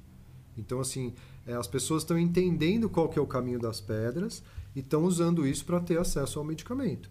Então, 0.57 0.81
assim, 0.81 1.13
é, 1.45 1.53
as 1.53 1.67
pessoas 1.67 2.03
estão 2.03 2.19
entendendo 2.19 2.89
qual 2.89 3.07
que 3.07 3.17
é 3.17 3.21
o 3.21 3.25
caminho 3.27 3.59
das 3.61 3.79
pedras 3.79 4.43
e 4.75 4.81
estão 4.81 5.05
usando 5.05 5.47
isso 5.47 5.63
para 5.63 5.79
ter 5.79 5.97
acesso 5.97 6.37
ao 6.37 6.43
medicamento. 6.43 7.09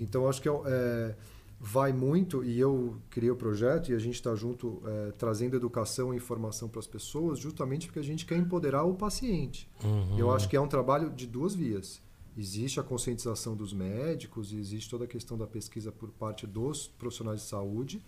Então, 0.00 0.28
acho 0.28 0.42
que 0.42 0.48
é, 0.48 0.52
é, 0.66 1.14
vai 1.60 1.92
muito, 1.92 2.44
e 2.44 2.58
eu 2.58 2.96
criei 3.10 3.30
o 3.30 3.36
projeto 3.36 3.90
e 3.90 3.94
a 3.94 3.98
gente 3.98 4.14
está 4.14 4.34
junto 4.34 4.80
é, 4.86 5.12
trazendo 5.12 5.56
educação 5.56 6.14
e 6.14 6.16
informação 6.16 6.68
para 6.68 6.78
as 6.78 6.86
pessoas, 6.86 7.38
justamente 7.38 7.86
porque 7.86 7.98
a 7.98 8.04
gente 8.04 8.24
quer 8.24 8.36
empoderar 8.36 8.84
o 8.84 8.94
paciente. 8.94 9.68
Eu 10.16 10.30
acho 10.30 10.48
que 10.48 10.56
é 10.56 10.60
um 10.60 10.68
trabalho 10.68 11.10
de 11.10 11.26
duas 11.26 11.54
vias. 11.54 12.00
Existe 12.36 12.78
a 12.78 12.84
conscientização 12.84 13.56
dos 13.56 13.72
médicos, 13.72 14.52
existe 14.52 14.88
toda 14.88 15.04
a 15.04 15.08
questão 15.08 15.36
da 15.36 15.46
pesquisa 15.46 15.90
por 15.90 16.10
parte 16.10 16.46
dos 16.46 16.86
profissionais 16.86 17.40
de 17.40 17.46
saúde, 17.46 18.00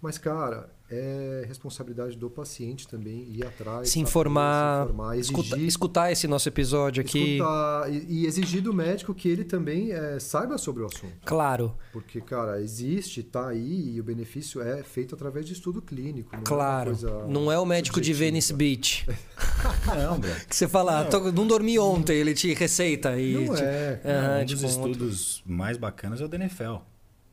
mas, 0.00 0.16
cara, 0.18 0.70
é 0.90 1.44
responsabilidade 1.46 2.16
do 2.16 2.30
paciente 2.30 2.88
também 2.88 3.28
ir 3.30 3.44
atrás, 3.44 3.90
Se 3.90 3.98
informar, 4.00 4.78
se 4.86 4.90
informar 4.92 5.18
escuta- 5.18 5.48
exigir, 5.48 5.66
escutar 5.68 6.10
esse 6.12 6.26
nosso 6.26 6.48
episódio 6.48 7.02
aqui. 7.02 7.32
escutar 7.36 7.92
e, 7.92 8.06
e 8.08 8.26
exigir 8.26 8.62
do 8.62 8.72
médico 8.72 9.14
que 9.14 9.28
ele 9.28 9.44
também 9.44 9.92
é, 9.92 10.18
saiba 10.18 10.56
sobre 10.56 10.82
o 10.82 10.86
assunto. 10.86 11.12
Claro, 11.26 11.74
Porque, 11.92 12.20
cara, 12.22 12.60
existe, 12.62 13.22
tá 13.22 13.48
aí, 13.48 13.96
e 13.96 14.00
o 14.00 14.04
benefício 14.04 14.62
é 14.62 14.82
feito 14.82 15.14
através 15.14 15.44
de 15.44 15.52
estudo 15.52 15.82
clínico. 15.82 16.34
Não 16.34 16.42
claro. 16.42 16.90
É 16.90 16.94
uma 16.94 17.10
coisa 17.10 17.26
Não 17.26 17.52
é 17.52 17.58
o 17.58 17.66
médico 17.66 18.00
de. 18.00 18.12
Venice 18.14 18.54
Beach. 18.54 19.06
Não, 19.94 20.18
Brad. 20.18 20.38
Que 20.48 20.56
você 20.56 20.66
fala, 20.66 21.02
Não. 21.04 21.10
"Tô- 21.10 21.32
não 21.32 21.46
dormi 21.46 21.78
ontem, 21.78 22.16
ele 22.16 22.32
te 22.34 22.54
receita. 22.54 23.18
E 23.20 23.34
Não 23.46 23.54
te- 23.54 23.62
é. 23.62 24.00
Aham, 24.04 24.42
um 24.42 24.44
tipo, 24.46 24.62
dos 24.62 24.74
um 24.76 24.80
outro- 24.80 24.92
estudos 24.92 25.42
mais 25.46 25.76
bacanas 25.76 26.20
é 26.20 26.24
o 26.24 26.28
da 26.28 26.36
NFL, 26.36 26.76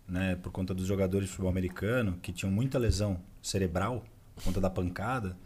né? 0.07 0.35
Por 0.35 0.51
conta 0.51 0.73
dos 0.73 0.85
jogadores 0.87 1.27
de 1.27 1.31
futebol 1.31 1.51
americano 1.51 2.17
que 2.21 2.31
tinham 2.31 2.51
muita 2.51 2.77
lesão 2.77 3.19
cerebral 3.41 4.03
por 4.35 4.43
conta 4.45 4.59
da 4.61 4.69
pancada. 4.69 5.37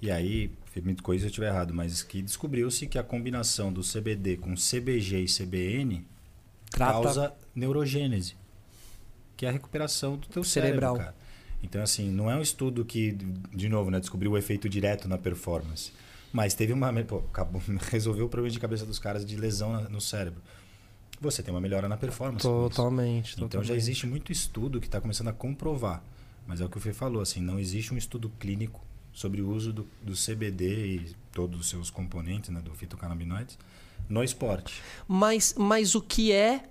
E 0.00 0.10
aí, 0.10 0.52
me 0.82 0.94
coisa 0.96 1.22
se 1.22 1.26
eu 1.26 1.30
estiver 1.30 1.48
errado, 1.48 1.74
mas 1.74 2.02
que 2.02 2.22
descobriu-se 2.22 2.86
que 2.86 2.98
a 2.98 3.02
combinação 3.02 3.72
do 3.72 3.80
CBD 3.82 4.36
com 4.36 4.54
CBG 4.54 5.22
e 5.22 5.26
CBN 5.26 6.06
Trata- 6.70 6.92
causa 6.92 7.34
neurogênese, 7.54 8.36
que 9.36 9.44
é 9.44 9.48
a 9.48 9.52
recuperação 9.52 10.16
do 10.16 10.28
teu 10.28 10.44
Cerebral. 10.44 10.96
cérebro. 10.96 11.14
Então, 11.62 11.82
assim, 11.82 12.08
não 12.10 12.30
é 12.30 12.36
um 12.36 12.40
estudo 12.42 12.84
que, 12.84 13.12
de 13.52 13.68
novo, 13.68 13.90
né, 13.90 13.98
descobriu 13.98 14.30
o 14.32 14.38
efeito 14.38 14.68
direto 14.68 15.08
na 15.08 15.18
performance. 15.18 15.90
Mas 16.32 16.54
teve 16.54 16.72
uma. 16.72 16.92
Pô, 17.02 17.18
acabou, 17.18 17.60
resolveu 17.90 18.26
o 18.26 18.28
problema 18.28 18.52
de 18.52 18.60
cabeça 18.60 18.86
dos 18.86 18.98
caras 19.00 19.26
de 19.26 19.34
lesão 19.36 19.82
no 19.90 20.00
cérebro. 20.00 20.40
Você 21.20 21.42
tem 21.42 21.52
uma 21.52 21.60
melhora 21.60 21.88
na 21.88 21.96
performance. 21.96 22.42
Totalmente. 22.42 23.32
Então 23.34 23.44
já 23.44 23.48
totalmente. 23.48 23.72
existe 23.72 24.06
muito 24.06 24.30
estudo 24.32 24.80
que 24.80 24.86
está 24.86 25.00
começando 25.00 25.28
a 25.28 25.32
comprovar. 25.32 26.02
Mas 26.46 26.60
é 26.60 26.64
o 26.64 26.68
que 26.68 26.78
o 26.78 26.80
Fê 26.80 26.92
falou, 26.92 27.20
assim, 27.20 27.40
não 27.40 27.58
existe 27.58 27.92
um 27.92 27.96
estudo 27.96 28.30
clínico 28.38 28.80
sobre 29.12 29.42
o 29.42 29.50
uso 29.50 29.72
do, 29.72 29.86
do 30.02 30.14
CBD 30.14 30.86
e 30.86 31.16
todos 31.32 31.60
os 31.60 31.68
seus 31.68 31.90
componentes, 31.90 32.50
né, 32.50 32.60
do 32.60 32.74
fitocannabinoides, 32.74 33.58
no 34.08 34.22
esporte. 34.22 34.80
Mas, 35.06 35.54
mas 35.58 35.94
o 35.94 36.00
que 36.00 36.32
é 36.32 36.70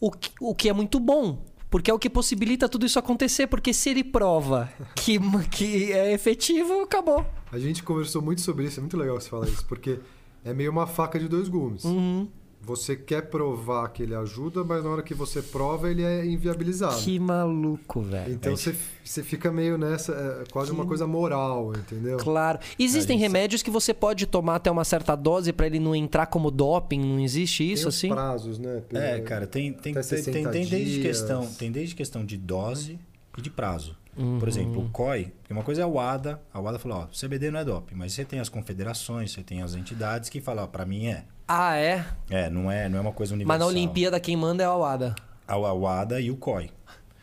o 0.00 0.10
que, 0.10 0.30
o 0.40 0.54
que 0.54 0.68
é 0.68 0.72
muito 0.72 0.98
bom. 0.98 1.44
Porque 1.70 1.90
é 1.90 1.94
o 1.94 1.98
que 1.98 2.10
possibilita 2.10 2.68
tudo 2.68 2.84
isso 2.84 2.98
acontecer. 2.98 3.46
Porque 3.46 3.72
se 3.72 3.90
ele 3.90 4.02
prova 4.02 4.72
que, 4.96 5.18
que 5.50 5.92
é 5.92 6.12
efetivo, 6.12 6.82
acabou. 6.82 7.24
A 7.52 7.58
gente 7.58 7.82
conversou 7.82 8.20
muito 8.20 8.40
sobre 8.40 8.66
isso, 8.66 8.80
é 8.80 8.82
muito 8.82 8.96
legal 8.96 9.20
você 9.20 9.28
falar 9.28 9.46
isso, 9.46 9.64
porque 9.66 10.00
é 10.44 10.52
meio 10.52 10.70
uma 10.70 10.86
faca 10.86 11.18
de 11.18 11.28
dois 11.28 11.48
gumes. 11.48 11.84
Uhum. 11.84 12.28
Você 12.62 12.94
quer 12.94 13.22
provar 13.22 13.88
que 13.88 14.02
ele 14.02 14.14
ajuda, 14.14 14.62
mas 14.62 14.84
na 14.84 14.90
hora 14.90 15.02
que 15.02 15.14
você 15.14 15.40
prova, 15.40 15.90
ele 15.90 16.02
é 16.02 16.26
inviabilizado. 16.26 17.00
Que 17.00 17.18
maluco, 17.18 18.02
velho. 18.02 18.32
Então 18.32 18.52
É 18.52 18.56
você, 18.56 18.74
você 19.02 19.22
fica 19.22 19.50
meio 19.50 19.78
nessa, 19.78 20.12
é 20.12 20.52
quase 20.52 20.70
uma 20.70 20.84
coisa 20.86 21.06
moral, 21.06 21.72
entendeu? 21.74 22.18
Claro. 22.18 22.58
Existem 22.78 23.16
gente- 23.18 23.26
remédios 23.26 23.62
que 23.62 23.70
você 23.70 23.94
pode 23.94 24.26
tomar 24.26 24.56
até 24.56 24.70
uma 24.70 24.84
certa 24.84 25.16
dose 25.16 25.52
pra 25.52 25.66
ele 25.66 25.80
não 25.80 25.96
entrar 25.96 26.26
como 26.26 26.50
doping. 26.50 27.00
Não 27.00 27.18
existe 27.20 27.64
Tem 27.64 27.72
isso 27.72 27.88
os 27.88 27.96
assim? 27.96 28.10
prazos, 28.10 28.58
né? 28.58 28.82
É, 28.92 29.20
cara, 29.20 29.46
tem, 29.46 29.72
tem, 29.72 29.94
tem, 29.94 30.02
60 30.02 30.30
tem, 30.30 30.44
tem 30.50 30.66
desde 30.66 31.00
questão, 31.00 31.46
tem 31.46 31.72
desde 31.72 31.94
questão 31.94 32.24
de 32.24 32.36
dose 32.36 32.98
e 33.38 33.40
de 33.42 33.48
prazo. 33.50 33.96
Uhum. 34.16 34.38
Por 34.38 34.48
exemplo, 34.48 34.84
o 34.84 34.90
COI, 34.90 35.32
uma 35.48 35.62
coisa 35.62 35.80
é 35.80 35.84
a 35.84 35.88
WADA, 35.88 36.42
a 36.52 36.60
WADA 36.60 36.78
falou, 36.78 36.98
ó, 36.98 37.06
CBD 37.06 37.50
não 37.50 37.60
é 37.60 37.64
doping, 37.64 37.94
mas 37.94 38.12
você 38.12 38.24
tem 38.24 38.38
as 38.40 38.48
confederações, 38.48 39.32
você 39.32 39.42
tem 39.42 39.62
as 39.62 39.74
entidades 39.74 40.28
que 40.28 40.40
falam, 40.40 40.64
ó, 40.64 40.66
pra 40.66 40.84
mim 40.84 41.06
é. 41.06 41.24
Ah, 41.52 41.76
é? 41.76 42.06
É, 42.30 42.48
não 42.48 42.70
é, 42.70 42.88
não 42.88 42.98
é 42.98 43.00
uma 43.00 43.12
coisa 43.12 43.34
universal. 43.34 43.58
Mas 43.58 43.66
na 43.66 43.66
Olimpíada 43.66 44.20
quem 44.20 44.36
manda 44.36 44.62
é 44.62 44.66
a 44.66 44.72
WADA. 44.72 45.16
A, 45.48 45.54
a 45.54 45.72
WADA 45.72 46.20
e 46.20 46.30
o 46.30 46.36
COI. 46.36 46.70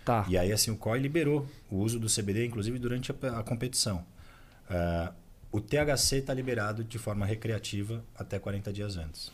Tá. 0.04 0.26
E 0.28 0.38
aí, 0.38 0.52
assim, 0.52 0.70
o 0.70 0.76
COI 0.76 1.00
liberou 1.00 1.48
o 1.72 1.78
uso 1.78 1.98
do 1.98 2.08
CBD, 2.08 2.46
inclusive 2.46 2.78
durante 2.78 3.10
a, 3.10 3.40
a 3.40 3.44
competição. 3.44 4.04
Ah, 4.70 5.14
o 5.50 5.62
THC 5.62 6.18
está 6.18 6.34
liberado 6.34 6.84
de 6.84 6.98
forma 6.98 7.26
recreativa 7.26 8.04
até 8.18 8.38
40 8.38 8.74
dias 8.74 8.98
antes. 8.98 9.32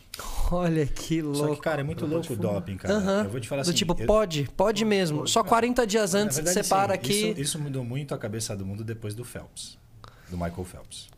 Olha 0.52 0.86
que 0.86 1.20
louco. 1.20 1.38
Só 1.38 1.54
que, 1.56 1.60
cara, 1.60 1.80
é 1.80 1.84
muito 1.84 2.06
louco 2.06 2.32
o 2.32 2.36
doping, 2.36 2.76
cara. 2.76 2.94
Aham. 2.94 3.24
Eu 3.24 3.30
vou 3.30 3.40
te 3.40 3.48
falar 3.48 3.62
Do 3.62 3.70
assim... 3.70 3.76
tipo, 3.76 3.96
eu- 3.98 4.06
pode, 4.06 4.48
pode 4.56 4.84
mesmo. 4.84 5.26
Só 5.26 5.42
40 5.42 5.84
dias 5.88 6.14
antes 6.14 6.36
verdade, 6.36 6.62
você 6.62 6.68
para 6.68 6.92
sim, 6.92 6.98
aqui. 7.00 7.30
Isso, 7.30 7.40
isso 7.40 7.58
mudou 7.58 7.84
muito 7.84 8.14
a 8.14 8.18
cabeça 8.18 8.56
do 8.56 8.64
mundo 8.64 8.84
depois 8.84 9.12
do 9.12 9.24
Phelps. 9.24 9.76
Do 10.30 10.36
Michael 10.36 10.64
Phelps. 10.64 11.08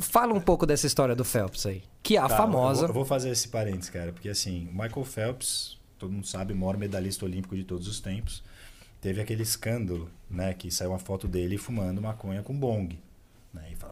Fala 0.00 0.32
um 0.32 0.40
pouco 0.40 0.66
dessa 0.66 0.86
história 0.86 1.14
do 1.14 1.24
Phelps 1.24 1.66
aí. 1.66 1.82
Que 2.02 2.16
é 2.16 2.20
a 2.20 2.28
Tá, 2.28 2.36
famosa. 2.36 2.82
Eu 2.82 2.86
vou, 2.86 2.88
eu 2.88 2.94
vou 2.94 3.04
fazer 3.04 3.30
esse 3.30 3.48
parênteses, 3.48 3.90
cara, 3.90 4.12
porque 4.12 4.28
assim, 4.28 4.66
o 4.68 4.72
Michael 4.72 5.04
Phelps, 5.04 5.78
todo 5.98 6.10
mundo 6.12 6.26
sabe, 6.26 6.54
maior 6.54 6.76
medalhista 6.76 7.24
olímpico 7.24 7.54
de 7.54 7.64
todos 7.64 7.86
os 7.86 8.00
tempos, 8.00 8.42
teve 9.00 9.20
aquele 9.20 9.42
escândalo, 9.42 10.10
né, 10.30 10.54
que 10.54 10.70
saiu 10.70 10.90
uma 10.90 10.98
foto 10.98 11.28
dele 11.28 11.56
fumando 11.58 12.00
maconha 12.00 12.42
com 12.42 12.54
bong. 12.54 12.98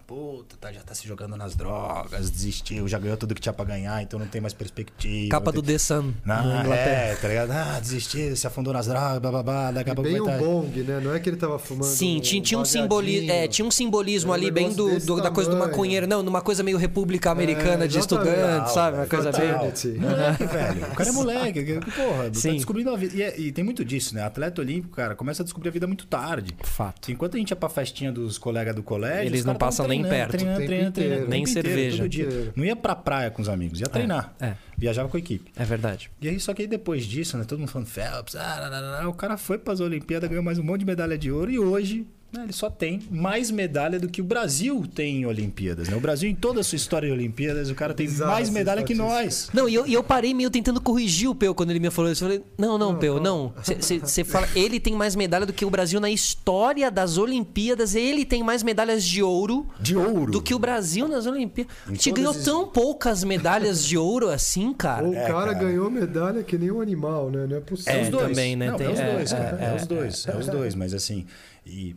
Puta, 0.09 0.57
tá, 0.59 0.73
já 0.73 0.81
tá 0.81 0.95
se 0.95 1.07
jogando 1.07 1.37
nas 1.37 1.55
drogas, 1.55 2.31
desistiu, 2.31 2.89
já 2.89 2.99
ganhou 2.99 3.15
tudo 3.19 3.35
que 3.35 3.43
tinha 3.43 3.53
pra 3.53 3.63
ganhar, 3.67 4.03
então 4.03 4.19
não 4.19 4.27
tem 4.27 4.41
mais 4.41 4.55
perspectiva. 4.55 5.29
Capa 5.29 5.53
não 5.53 5.57
do 5.61 5.63
tem... 5.63 5.75
The 5.75 5.79
Sun, 5.79 6.15
na 6.25 6.41
Inglaterra. 6.63 6.91
é, 6.91 7.15
tá 7.15 7.29
ligado? 7.29 7.51
Ah, 7.51 7.79
desistiu, 7.79 8.35
se 8.35 8.47
afundou 8.47 8.73
nas 8.73 8.87
drogas, 8.87 9.19
blá 9.19 9.31
blá 9.31 9.43
blá, 9.43 9.71
daqui 9.71 9.91
a 9.91 9.93
E 9.93 9.97
pouco 9.97 10.11
bem 10.11 10.19
o 10.19 10.25
tá... 10.25 10.39
bong, 10.39 10.83
né? 10.83 10.99
Não 11.05 11.15
é 11.15 11.21
que 11.21 11.29
ele 11.29 11.37
tava 11.37 11.59
fumando. 11.59 11.85
Sim, 11.91 12.21
tinha, 12.21 12.41
tinha 12.41 12.59
um 12.59 12.65
simbolismo, 12.65 13.31
é, 13.31 13.47
tinha 13.49 13.69
um 13.69 13.71
simbolismo 13.71 14.31
um 14.31 14.33
ali 14.35 14.51
bem 14.51 14.73
do, 14.73 14.99
do- 14.99 15.21
da 15.21 15.31
coisa 15.31 15.51
do 15.51 15.59
maconheiro, 15.59 16.07
não, 16.07 16.23
numa 16.23 16.41
coisa 16.41 16.63
meio 16.63 16.79
república 16.79 17.31
americana 17.31 17.85
É, 17.85 17.87
de 17.87 17.99
estudantes, 17.99 18.73
sabe? 18.73 18.97
Uma 18.97 19.07
coisa 19.07 19.31
bem. 19.31 19.49
Moleque, 20.01 20.45
velho. 20.47 20.87
O 20.91 20.95
cara 20.95 21.09
é 21.11 21.13
moleque. 21.13 21.65
que- 21.65 21.81
que 21.81 21.91
Porra, 21.91 22.31
Sim. 22.33 22.49
tá 22.49 22.55
descobrindo 22.55 22.91
a 22.95 22.97
vida. 22.97 23.15
E, 23.15 23.23
é- 23.23 23.39
e 23.39 23.53
tem 23.53 23.63
muito 23.63 23.85
disso, 23.85 24.15
né? 24.15 24.23
Atleta 24.23 24.63
olímpico, 24.63 24.97
cara, 24.97 25.15
começa 25.15 25.43
a 25.43 25.45
descobrir 25.45 25.69
a 25.69 25.73
vida 25.73 25.87
muito 25.87 26.07
tarde. 26.07 26.57
Fato. 26.65 27.13
Enquanto 27.13 27.35
a 27.35 27.39
gente 27.39 27.51
ia 27.51 27.57
pra 27.57 27.69
festinha 27.69 28.11
dos 28.11 28.39
colegas 28.39 28.75
do 28.75 28.83
colégio, 28.83 29.27
Eles 29.27 29.45
não 29.45 29.55
passam 29.55 29.85
tavam 29.85 29.98
nem 30.03 30.11
perto. 30.11 30.33
Nem 30.33 30.47
tempo 30.47 30.61
inteiro, 30.91 31.47
cerveja. 31.47 31.97
todo 31.99 32.09
dia. 32.09 32.53
Não 32.55 32.65
ia 32.65 32.77
pra 32.77 32.95
praia 32.95 33.31
com 33.31 33.43
os 33.43 33.49
amigos, 33.49 33.81
ia 33.81 33.87
treinar. 33.87 34.35
é. 34.41 34.55
Viajava 34.77 35.09
com 35.09 35.17
a 35.17 35.21
equipe. 35.21 35.51
É 35.57 35.65
verdade. 35.65 36.11
E 36.21 36.29
aí, 36.29 36.39
só 36.39 36.55
que 36.55 36.63
aí 36.63 36.69
depois 36.69 37.05
disso, 37.05 37.37
né? 37.37 37.45
Todo 37.45 37.59
mundo 37.59 37.69
falando 37.69 37.89
Phelps, 37.89 38.37
ah, 38.37 38.59
lá, 38.61 38.69
lá, 38.69 38.81
lá, 38.81 39.01
lá, 39.01 39.09
o 39.09 39.15
cara 39.15 39.37
foi 39.37 39.59
pras 39.59 39.81
Olimpíadas, 39.81 40.29
ganhou 40.29 40.45
mais 40.45 40.59
um 40.59 40.63
monte 40.63 40.81
de 40.81 40.87
medalha 40.87 41.19
de 41.19 41.33
ouro 41.33 41.51
e 41.51 41.59
hoje 41.59 42.07
ele 42.35 42.53
só 42.53 42.69
tem 42.69 43.01
mais 43.11 43.51
medalha 43.51 43.99
do 43.99 44.07
que 44.07 44.21
o 44.21 44.25
Brasil 44.25 44.85
tem 44.95 45.23
em 45.23 45.27
Olimpíadas. 45.27 45.89
Né? 45.89 45.97
O 45.97 46.01
Brasil, 46.01 46.29
em 46.29 46.35
toda 46.35 46.61
a 46.61 46.63
sua 46.65 46.77
história 46.77 47.09
de 47.09 47.13
Olimpíadas, 47.15 47.71
o 47.71 47.75
cara 47.75 47.95
tem 47.95 48.07
Bizarra 48.07 48.33
mais 48.33 48.51
medalha 48.51 48.83
que 48.83 48.95
nós. 48.95 49.49
Não, 49.55 49.67
e 49.69 49.75
eu, 49.75 49.87
e 49.87 49.95
eu 49.95 50.05
parei 50.05 50.35
meio 50.35 50.51
tentando 50.51 50.79
corrigir 50.81 51.29
o 51.31 51.35
Peu 51.35 51.55
quando 51.55 51.71
ele 51.71 51.81
me 51.81 51.91
falou 51.91 52.13
isso. 52.13 52.25
Eu 52.25 52.29
falei, 52.29 52.45
não, 52.59 52.77
não, 52.77 52.97
Peu, 52.97 53.19
não. 53.19 53.55
Você 54.03 54.25
fala, 54.25 54.47
ele 54.55 54.79
tem 54.79 54.95
mais 54.95 55.17
medalha 55.17 55.47
do 55.47 55.53
que 55.55 55.65
o 55.65 55.71
Brasil 55.71 55.99
na 56.01 56.11
história 56.11 56.91
das 56.91 57.17
Olimpíadas. 57.17 57.95
Ele 57.95 58.25
tem 58.27 58.43
mais 58.43 58.63
medalhas 58.63 59.03
de 59.05 59.23
ouro 59.23 59.67
De 59.81 59.97
ouro. 59.97 60.31
do 60.31 60.43
que 60.43 60.55
o 60.55 60.59
Brasil 60.59 61.09
nas 61.09 61.25
Olimpíadas. 61.27 61.75
A 61.87 61.91
gente 61.91 62.11
ganhou 62.13 62.31
as- 62.33 62.45
tão 62.45 62.69
poucas 62.69 63.25
medalhas 63.25 63.83
de 63.85 63.97
ouro 63.97 64.29
assim, 64.29 64.73
cara. 64.75 65.07
O 65.09 65.13
cara, 65.15 65.29
cara. 65.33 65.53
ganhou 65.55 65.91
medalha 65.91 66.43
que 66.43 66.59
nem 66.59 66.71
um 66.71 66.81
animal, 66.81 67.31
né? 67.31 67.47
Não 67.49 67.57
é 67.57 67.61
possível. 67.61 67.95
É, 67.95 68.03
os 68.03 68.09
dois. 68.11 68.29
também, 68.29 68.55
né? 68.55 68.71
Não, 68.71 68.77
Tem- 68.77 68.87
é 68.87 68.91
os 68.91 68.99
é, 69.01 69.13
dois, 69.15 69.33
é, 69.33 69.37
cara. 69.37 69.59
É, 69.61 69.65
é, 69.65 69.77
os 69.77 69.87
dois. 69.87 70.27
É, 70.29 70.37
os 70.37 70.47
dois. 70.47 70.75
Mas 70.75 70.93
assim, 70.95 71.25
e 71.69 71.97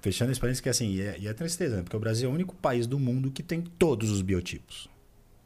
fechando 0.00 0.30
esse 0.30 0.40
parênteses 0.40 0.60
que 0.60 0.68
assim, 0.68 0.90
e 0.92 1.00
é, 1.02 1.16
e 1.18 1.26
é 1.28 1.32
tristeza, 1.32 1.76
né? 1.76 1.82
Porque 1.82 1.96
o 1.96 2.00
Brasil 2.00 2.28
é 2.28 2.32
o 2.32 2.34
único 2.34 2.54
país 2.54 2.86
do 2.86 2.98
mundo 2.98 3.30
que 3.30 3.42
tem 3.42 3.60
todos 3.78 4.10
os 4.10 4.22
biotipos. 4.22 4.88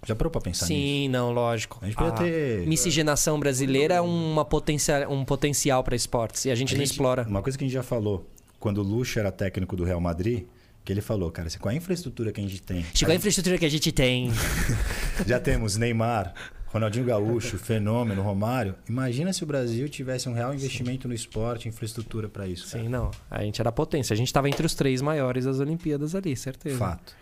Já 0.07 0.15
parou 0.15 0.31
pra 0.31 0.41
pensar 0.41 0.67
nisso? 0.67 0.75
Sim, 0.81 1.09
não, 1.11 1.31
lógico. 1.31 1.79
A 1.83 1.87
gente 1.87 1.95
podia 1.97 2.13
ter- 2.13 2.67
miscigenação 2.67 3.39
brasileira 3.39 3.95
é 3.97 4.01
uma 4.01 4.45
potencia, 4.47 5.07
um 5.09 5.25
potencial 5.27 5.85
para 5.85 5.95
esportes 5.95 6.45
e 6.47 6.51
a 6.51 6.55
gente 6.55 6.75
A 6.75 6.79
não 6.79 6.85
gente- 6.85 6.93
explora. 6.93 7.27
Uma 7.29 7.43
coisa 7.43 7.57
que 7.59 7.65
a 7.65 7.67
gente 7.67 7.75
já 7.75 7.83
falou, 7.83 8.27
quando 8.59 8.79
o 8.79 8.83
Lucho 8.83 9.19
era 9.19 9.31
técnico 9.31 9.77
do 9.77 9.85
Real 9.85 10.01
Madrid, 10.01 10.45
que 10.85 10.91
ele 10.93 11.03
falou, 11.03 11.31
cara, 11.31 11.49
com 11.59 11.69
a 11.69 11.75
infraestrutura 11.75 12.33
que 12.33 12.41
a 12.41 12.43
gente 12.43 12.63
tem. 12.63 12.83
Chegou 12.95 13.13
a 13.13 13.17
infraestrutura 13.17 13.59
que 13.59 13.67
a 13.67 13.69
gente 13.71 13.93
tem. 13.93 14.31
Já 15.27 15.39
temos 15.39 15.77
Neymar, 15.77 16.33
Ronaldinho 16.73 17.05
Gaúcho, 17.05 17.59
Fenômeno, 17.59 18.23
Romário. 18.23 18.77
Imagina 18.89 19.33
se 19.33 19.43
o 19.43 19.47
Brasil 19.47 19.89
tivesse 19.89 20.29
um 20.29 20.33
real 20.33 20.55
investimento 20.55 21.09
no 21.09 21.15
esporte, 21.15 21.69
infraestrutura 21.69 22.29
pra 22.29 22.47
isso. 22.47 22.71
cara. 22.71 22.85
Sim, 22.85 22.89
não. 22.89 23.11
A 23.29 23.43
gente 23.43 23.61
era 23.61 23.73
potência. 23.73 24.15
A 24.15 24.17
gente 24.17 24.33
tava 24.33 24.49
entre 24.49 24.65
os 24.65 24.75
três 24.75 25.03
maiores 25.03 25.45
das 25.47 25.59
Olimpíadas 25.59 26.15
ali, 26.15 26.37
certeza. 26.37 26.79
Fato. 26.79 27.17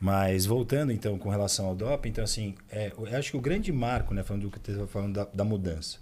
Mas 0.00 0.46
voltando 0.46 0.92
então 0.92 1.18
com 1.18 1.28
relação 1.28 1.66
ao 1.66 1.74
doping, 1.74 2.10
então 2.10 2.22
assim, 2.22 2.54
é, 2.70 2.92
eu 2.96 3.18
acho 3.18 3.32
que 3.32 3.36
o 3.36 3.40
grande 3.40 3.72
marco, 3.72 4.14
né, 4.14 4.22
falando 4.22 4.42
do 4.42 4.50
que 4.50 4.58
eu 4.58 4.74
estava 4.74 4.86
falando 4.86 5.14
da, 5.14 5.24
da 5.24 5.44
mudança, 5.44 5.98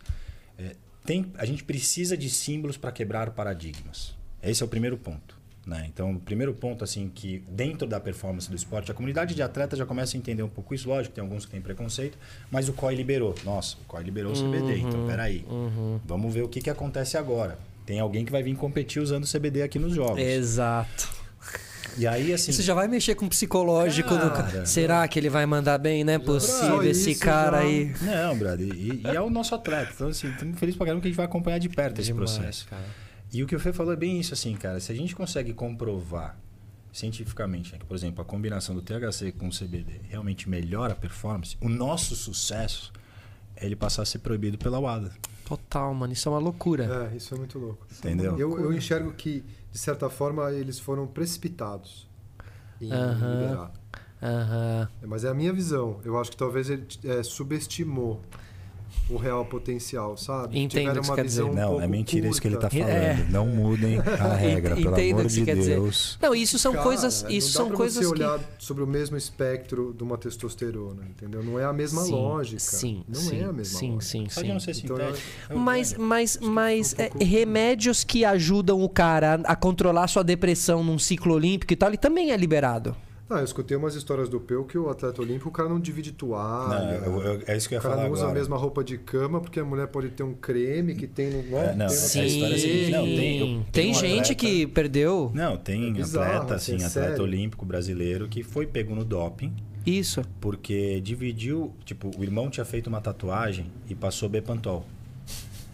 é, 0.59 0.77
tem, 1.03 1.33
a 1.39 1.47
gente 1.47 1.64
precisa 1.64 2.14
de 2.14 2.29
símbolos 2.29 2.77
para 2.77 2.93
quebrar 2.93 3.31
paradigmas. 3.31 4.14
Esse 4.43 4.62
é 4.62 4.66
o 4.66 4.68
primeiro 4.68 4.99
ponto. 4.99 5.36
Né? 5.67 5.85
Então, 5.93 6.12
o 6.12 6.21
primeiro 6.21 6.55
ponto, 6.55 6.85
assim, 6.85 7.11
que 7.12 7.43
dentro 7.49 7.89
da 7.89 7.99
performance 7.99 8.49
do 8.49 8.55
esporte, 8.55 8.89
a 8.91 8.95
comunidade 8.95 9.35
de 9.35 9.43
atletas 9.43 9.77
já 9.77 9.85
começa 9.85 10.17
a 10.17 10.19
entender 10.19 10.45
um 10.45 10.49
pouco 10.49 10.73
isso. 10.75 10.89
Lógico, 10.89 11.12
tem 11.14 11.23
alguns 11.23 11.45
que 11.45 11.51
têm 11.51 11.61
preconceito, 11.61 12.17
mas 12.53 12.69
o 12.69 12.73
COI 12.73 12.95
liberou. 12.95 13.35
Nossa, 13.45 13.77
o 13.83 13.85
COI 13.89 14.05
liberou 14.05 14.33
o 14.33 14.37
CBD, 14.37 14.79
então 14.79 15.05
peraí. 15.09 15.45
Vamos 16.05 16.33
ver 16.33 16.43
o 16.43 16.49
que, 16.49 16.61
que 16.61 16.71
acontece 16.71 17.17
agora. 17.17 17.59
Tem 17.85 17.99
alguém 17.99 18.25
que 18.25 18.31
vai 18.31 18.43
vir 18.45 18.55
competir 18.57 19.03
usando 19.03 19.25
o 19.25 19.27
CBD 19.31 19.62
aqui 19.62 19.79
nos 19.79 19.93
jogos. 19.95 20.19
Exato. 20.21 21.09
E 21.99 22.07
aí, 22.07 22.33
assim. 22.33 22.51
Isso 22.51 22.62
já 22.62 22.75
vai 22.75 22.87
mexer 22.89 23.14
com 23.14 23.25
o 23.27 23.29
psicológico 23.29 24.11
do 24.11 24.31
Cara. 24.31 24.43
cara. 24.43 24.67
Será 24.67 25.09
que 25.09 25.19
ele 25.19 25.31
vai 25.31 25.47
mandar 25.47 25.79
bem? 25.79 26.05
Não 26.05 26.12
é 26.12 26.19
possível 26.19 26.83
esse 26.83 27.14
cara 27.14 27.59
já- 27.59 27.64
aí. 27.64 27.93
Não, 28.03 28.37
brother, 28.39 28.69
e, 28.69 29.01
e 29.03 29.07
é 29.17 29.21
o 29.21 29.31
nosso 29.31 29.55
atleta. 29.55 29.93
Então, 29.95 30.09
assim, 30.09 30.29
estamos 30.31 30.59
felizes 30.59 30.77
pra 30.77 30.87
caramba 30.87 31.01
que 31.01 31.09
a 31.09 31.11
gente 31.11 31.17
vai 31.17 31.27
acompanhar 31.27 31.59
de 31.59 31.69
perto 31.71 32.01
esse 32.01 32.12
processo. 32.12 32.67
cara. 32.69 32.83
E 33.37 33.43
o 33.43 33.47
que 33.47 33.55
o 33.55 33.61
Fê 33.61 33.70
falou 33.70 33.93
é 33.93 33.97
bem 33.97 34.18
isso, 34.18 34.32
assim, 34.32 34.55
cara. 34.55 34.80
Se 34.80 34.91
a 34.91 34.95
gente 34.95 35.14
consegue 35.14 35.53
comprovar 35.53 36.39
cientificamente 36.91 37.70
né, 37.70 37.78
que, 37.78 37.84
por 37.84 37.95
exemplo, 37.95 38.22
a 38.22 38.24
combinação 38.24 38.74
do 38.74 38.80
THC 38.80 39.30
com 39.32 39.49
o 39.49 39.51
CBD 39.51 40.01
realmente 40.09 40.49
melhora 40.49 40.95
a 40.95 40.97
performance, 40.97 41.55
o 41.61 41.68
nosso 41.68 42.16
sucesso 42.16 42.91
é 43.55 43.66
ele 43.66 43.76
passar 43.76 44.01
a 44.01 44.05
ser 44.07 44.20
proibido 44.20 44.57
pela 44.57 44.80
WADA. 44.80 45.12
Total, 45.45 45.93
mano. 45.93 46.14
Isso 46.14 46.26
é 46.26 46.32
uma 46.32 46.39
loucura. 46.39 47.11
É, 47.12 47.16
isso 47.18 47.34
é 47.34 47.37
muito 47.37 47.59
louco. 47.59 47.87
Entendeu? 47.99 48.39
Eu, 48.39 48.59
eu 48.59 48.72
enxergo 48.72 49.12
que, 49.12 49.45
de 49.70 49.78
certa 49.78 50.09
forma, 50.09 50.51
eles 50.53 50.78
foram 50.78 51.07
precipitados 51.07 52.09
em 52.80 52.87
liberar. 52.87 53.70
Aham. 54.22 54.89
Mas 55.03 55.24
é 55.24 55.28
a 55.28 55.34
minha 55.34 55.53
visão. 55.53 56.01
Eu 56.07 56.18
acho 56.18 56.30
que 56.30 56.39
talvez 56.39 56.70
ele 56.70 56.87
é, 57.05 57.22
subestimou 57.22 58.22
o 59.09 59.17
real 59.17 59.45
potencial, 59.45 60.17
sabe? 60.17 60.59
Entendo 60.59 60.81
Tiveram 60.81 60.91
o 61.01 61.03
que 61.03 61.09
uma 61.09 61.15
você 61.15 61.21
quer 61.23 61.27
dizer. 61.27 61.43
visão 61.43 61.53
um 61.53 61.55
Não, 61.55 61.69
pouco 61.69 61.83
é 61.85 61.87
mentira 61.87 62.29
isso 62.29 62.41
que 62.41 62.49
ele 62.49 62.57
tá 62.57 62.69
curta. 62.69 62.85
falando. 62.87 62.97
É. 62.97 63.27
Não 63.31 63.47
mudem 63.47 63.99
a 63.99 64.03
regra, 64.35 64.75
pelo 64.75 64.91
Entendo 64.91 65.11
o 65.11 65.13
amor 65.21 65.23
que 65.27 65.33
você 65.33 65.39
de 65.41 65.45
quer 65.47 65.57
dizer. 65.57 65.75
Deus. 65.77 66.19
Não, 66.21 66.35
isso 66.35 66.59
são 66.59 66.73
Cara, 66.73 66.83
coisas. 66.85 67.23
não 67.23 67.31
Isso 67.31 67.49
dá 67.53 67.55
são 67.59 67.69
pra 67.69 67.77
coisas 67.77 68.05
você 68.07 68.15
que. 68.15 68.23
olhar 68.23 68.41
sobre 68.59 68.83
o 68.83 68.87
mesmo 68.87 69.17
espectro 69.17 69.95
de 69.97 70.03
uma 70.03 70.19
testosterona, 70.19 71.05
entendeu? 71.09 71.43
Não 71.45 71.59
é 71.59 71.65
a 71.65 71.73
mesma 71.73 72.03
Sim, 72.03 72.11
lógica. 72.13 72.59
Sim, 72.61 73.05
não 73.09 73.15
sim, 73.21 73.41
é 73.41 73.45
a 73.45 73.53
mesma 73.53 73.79
sim, 73.79 73.93
lógica. 73.93 74.05
sim, 74.11 74.27
Só 74.29 74.41
de 74.41 74.47
sim. 74.49 74.53
não 74.53 74.61
ser 74.61 74.71
Então, 74.77 74.97
sintético. 74.97 75.29
é 75.51 75.55
o 75.55 75.59
Mas, 75.59 75.95
mas, 75.97 76.39
mas 76.43 76.93
foi 76.95 77.05
um 77.05 77.07
é, 77.07 77.11
pouco- 77.11 77.25
remédios 77.25 78.03
que 78.05 78.25
ajudam 78.25 78.83
o 78.83 78.89
cara 78.89 79.41
a 79.45 79.55
controlar 79.55 80.09
sua 80.09 80.25
depressão 80.25 80.83
num 80.83 80.99
ciclo 80.99 81.35
olímpico 81.35 81.73
e 81.73 81.77
tal, 81.77 81.91
ele 81.91 81.97
também 81.97 82.33
é 82.33 82.37
liberado. 82.37 82.97
Ah, 83.29 83.39
eu 83.39 83.45
escutei 83.45 83.77
umas 83.77 83.97
histórias 83.97 84.29
do 84.29 84.39
Peu 84.39 84.62
que 84.64 84.79
o 84.79 84.89
atleta 84.89 85.20
olímpico, 85.20 85.49
o 85.49 85.53
cara 85.53 85.68
não 85.68 85.81
divide 85.81 86.12
toalha. 86.12 87.01
Não, 87.01 87.18
eu- 87.18 87.22
eu- 87.22 87.43
é 87.49 87.57
isso 87.57 87.68
que 87.68 87.74
eu 87.74 87.77
ia 87.77 87.81
o 87.81 87.83
cara 87.83 87.95
falar 87.97 88.07
não 88.07 88.12
usa 88.12 88.22
agora. 88.22 88.37
a 88.37 88.41
mesma 88.41 88.57
roupa 88.57 88.85
de 88.85 88.97
cama 88.99 89.41
porque 89.41 89.59
a 89.59 89.64
mulher 89.64 89.89
pode 89.89 90.11
ter 90.11 90.22
um 90.22 90.33
creme 90.33 90.95
que 90.95 91.09
tem 91.09 91.31
no. 91.31 91.57
É, 91.57 91.74
não, 91.74 91.87
tem 91.89 91.97
Sim. 91.97 92.20
a 92.20 92.24
história 92.27 92.53
é 92.53 92.57
a 92.57 92.61
seguinte, 92.61 92.91
não, 92.93 93.05
tem- 93.05 93.39
eu- 93.39 93.47
tem, 93.47 93.64
tem 93.72 93.91
um 93.91 93.95
gente 93.95 94.33
atleta- 94.33 94.35
que 94.37 94.66
perdeu 94.68 95.33
Não, 95.35 95.57
tem 95.57 95.89
É 95.89 95.93
bizarro, 95.93 96.33
atleta, 96.37 96.55
assim, 96.55 96.74
assim, 96.77 96.85
é 96.85 96.87
atleta 96.87 97.09
sério. 97.09 97.24
olímpico 97.24 97.66
brasileiro 97.66 98.29
que 98.29 98.45
foi 98.45 98.64
pego 98.64 98.95
no 98.95 99.05
doping 99.05 99.53
isso. 99.85 100.22
porque 100.41 101.01
dividiu, 101.01 101.74
tipo, 101.85 102.12
o 102.16 102.22
irmão 102.22 102.49
tinha 102.49 102.64
feito 102.64 102.87
uma 102.87 103.01
tatuagem 103.01 103.66
e 103.89 103.95
passou 103.97 104.29
Bepantol. 104.29 104.87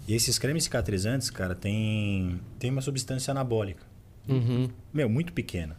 E 0.08 0.14
esses 0.14 0.38
cremes 0.38 0.64
cicatrizantes, 0.64 1.28
cara, 1.28 1.54
tem 1.54 2.40
tem 2.58 2.70
uma 2.70 2.80
substância 2.80 3.30
anabólica. 3.30 3.82
Uhum. 4.26 4.68
Meu, 4.92 5.08
muito 5.08 5.32
pequena. 5.34 5.76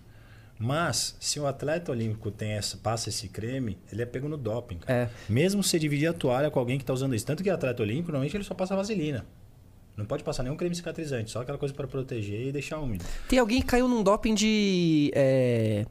Mas 0.58 1.16
se 1.20 1.40
o 1.40 1.48
atleta 1.48 1.92
olímpico 1.92 2.32
tem 2.32 2.52
essa, 2.52 2.78
passa 2.78 3.10
esse 3.10 3.28
creme, 3.28 3.78
ele 3.92 4.02
é 4.02 4.06
pego 4.06 4.30
no 4.30 4.38
doping, 4.38 4.78
cara. 4.78 4.94
É. 5.04 5.10
Mesmo 5.32 5.64
se 5.64 5.78
dividir 5.80 6.08
a 6.08 6.14
toalha 6.14 6.50
com 6.50 6.60
alguém 6.60 6.78
que 6.78 6.84
está 6.84 6.94
usando 6.94 7.16
isso. 7.16 7.26
Tanto 7.26 7.44
que 7.44 7.50
o 7.50 7.54
atleta 7.54 7.82
olímpico, 7.82 8.12
normalmente 8.12 8.38
ele 8.38 8.44
só 8.44 8.54
passa 8.54 8.76
vaselina. 8.76 9.26
Não 9.96 10.06
pode 10.06 10.24
passar 10.24 10.42
nenhum 10.44 10.56
creme 10.56 10.76
cicatrizante, 10.76 11.30
só 11.30 11.42
aquela 11.42 11.58
coisa 11.58 11.74
para 11.74 11.88
proteger 11.88 12.48
e 12.48 12.52
deixar 12.52 12.80
úmido. 12.80 13.06
Tem 13.28 13.38
alguém 13.38 13.62
que 13.62 13.68
caiu 13.68 13.88
num 13.88 14.02
doping 14.02 14.34
de 14.34 15.12
é, 15.14 15.86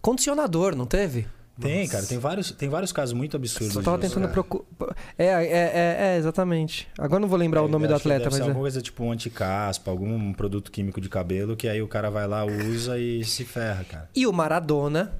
condicionador, 0.00 0.76
não 0.76 0.86
teve? 0.86 1.26
Tem, 1.60 1.88
cara, 1.88 2.06
tem 2.06 2.18
vários, 2.18 2.52
tem 2.52 2.68
vários 2.68 2.92
casos 2.92 3.12
muito 3.12 3.36
absurdos. 3.36 3.74
Só 3.74 3.82
tava 3.82 3.98
disso, 3.98 4.14
tentando 4.14 4.30
cara. 4.30 4.32
procurar. 4.32 4.96
É, 5.18 5.26
é, 5.26 5.46
é, 5.46 5.96
é, 6.00 6.16
exatamente. 6.16 6.86
Agora 6.96 7.20
não 7.20 7.28
vou 7.28 7.38
lembrar 7.38 7.62
o 7.62 7.66
Eu 7.66 7.68
nome 7.68 7.88
do 7.88 7.94
atleta, 7.94 8.24
deve 8.24 8.34
ser 8.34 8.40
mas 8.40 8.46
é. 8.46 8.50
alguma 8.50 8.62
coisa 8.62 8.80
tipo 8.80 9.04
um 9.04 9.10
anticaspa, 9.10 9.90
algum 9.90 10.32
produto 10.32 10.70
químico 10.70 11.00
de 11.00 11.08
cabelo, 11.08 11.56
que 11.56 11.68
aí 11.68 11.82
o 11.82 11.88
cara 11.88 12.10
vai 12.10 12.26
lá, 12.28 12.44
usa 12.44 12.98
e 12.98 13.24
se 13.24 13.44
ferra, 13.44 13.84
cara. 13.84 14.08
E 14.14 14.26
o 14.26 14.32
Maradona. 14.32 15.12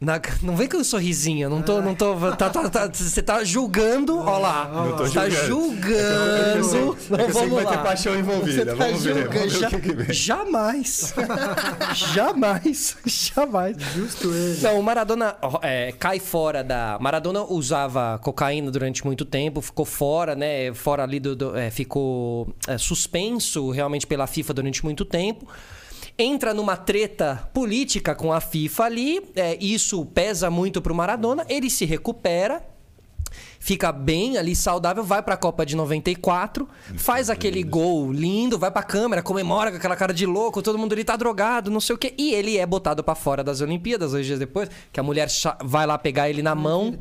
Na- 0.00 0.20
Não 0.42 0.54
vem 0.56 0.68
com 0.68 0.76
um 0.78 0.84
sorrisinho, 0.84 1.48
não 1.48 1.62
tô. 1.62 1.80
Não 1.80 1.94
tô 1.94 2.14
tá, 2.36 2.50
tá, 2.50 2.68
tá- 2.68 2.90
você 2.92 3.22
tá 3.22 3.42
julgando, 3.44 4.18
ó 4.18 4.38
lá. 4.38 4.68
Não 4.72 4.96
tô 4.96 5.04
Você 5.06 5.14
tá 5.14 5.28
julgando. 5.30 6.64
julgando. 6.64 6.96
Não, 7.10 7.28
vamos 7.28 7.62
lá. 7.64 7.78
paixão 7.78 8.18
envolvida. 8.18 8.64
Você 8.64 8.76
tá 8.76 8.92
julgando. 8.92 9.48
Ja- 9.48 10.12
Jamais. 10.12 11.14
jamais. 11.94 12.96
Jamais. 13.06 13.76
Justo 13.94 14.30
ele. 14.32 14.60
Não, 14.62 14.78
o 14.78 14.82
Maradona 14.82 15.36
é, 15.62 15.92
cai 15.92 16.18
fora 16.18 16.62
da. 16.62 16.98
Maradona 17.00 17.42
usava 17.42 18.18
cocaína 18.22 18.70
durante 18.70 19.04
muito 19.04 19.24
tempo, 19.24 19.60
ficou 19.60 19.84
fora, 19.84 20.34
né? 20.34 20.72
Fora 20.74 21.02
ali 21.02 21.18
do. 21.20 21.34
do- 21.36 21.56
é, 21.56 21.70
ficou 21.70 22.52
é, 22.66 22.76
suspenso 22.78 23.70
realmente 23.70 24.06
pela 24.06 24.26
FIFA 24.26 24.54
durante 24.54 24.84
muito 24.84 25.04
tempo. 25.04 25.46
Entra 26.16 26.54
numa 26.54 26.76
treta 26.76 27.50
política 27.52 28.14
com 28.14 28.32
a 28.32 28.40
FIFA 28.40 28.84
ali, 28.84 29.20
é, 29.34 29.56
isso 29.60 30.04
pesa 30.06 30.48
muito 30.48 30.80
pro 30.80 30.94
Maradona, 30.94 31.44
ele 31.48 31.68
se 31.68 31.84
recupera, 31.84 32.64
fica 33.58 33.90
bem 33.90 34.38
ali, 34.38 34.54
saudável, 34.54 35.02
vai 35.02 35.22
pra 35.22 35.36
Copa 35.36 35.66
de 35.66 35.74
94, 35.74 36.68
faz 36.96 37.28
aquele 37.28 37.64
gol 37.64 38.12
lindo, 38.12 38.56
vai 38.56 38.70
pra 38.70 38.84
câmera, 38.84 39.22
comemora 39.22 39.72
com 39.72 39.76
aquela 39.76 39.96
cara 39.96 40.14
de 40.14 40.24
louco, 40.24 40.62
todo 40.62 40.78
mundo 40.78 40.92
ali 40.92 41.02
tá 41.02 41.16
drogado, 41.16 41.68
não 41.68 41.80
sei 41.80 41.96
o 41.96 41.98
quê. 41.98 42.14
E 42.16 42.32
ele 42.32 42.58
é 42.58 42.66
botado 42.66 43.02
pra 43.02 43.16
fora 43.16 43.42
das 43.42 43.60
Olimpíadas, 43.60 44.12
dois 44.12 44.24
dias 44.24 44.38
depois, 44.38 44.68
que 44.92 45.00
a 45.00 45.02
mulher 45.02 45.28
vai 45.64 45.84
lá 45.84 45.98
pegar 45.98 46.30
ele 46.30 46.42
na 46.42 46.54
mão. 46.54 46.94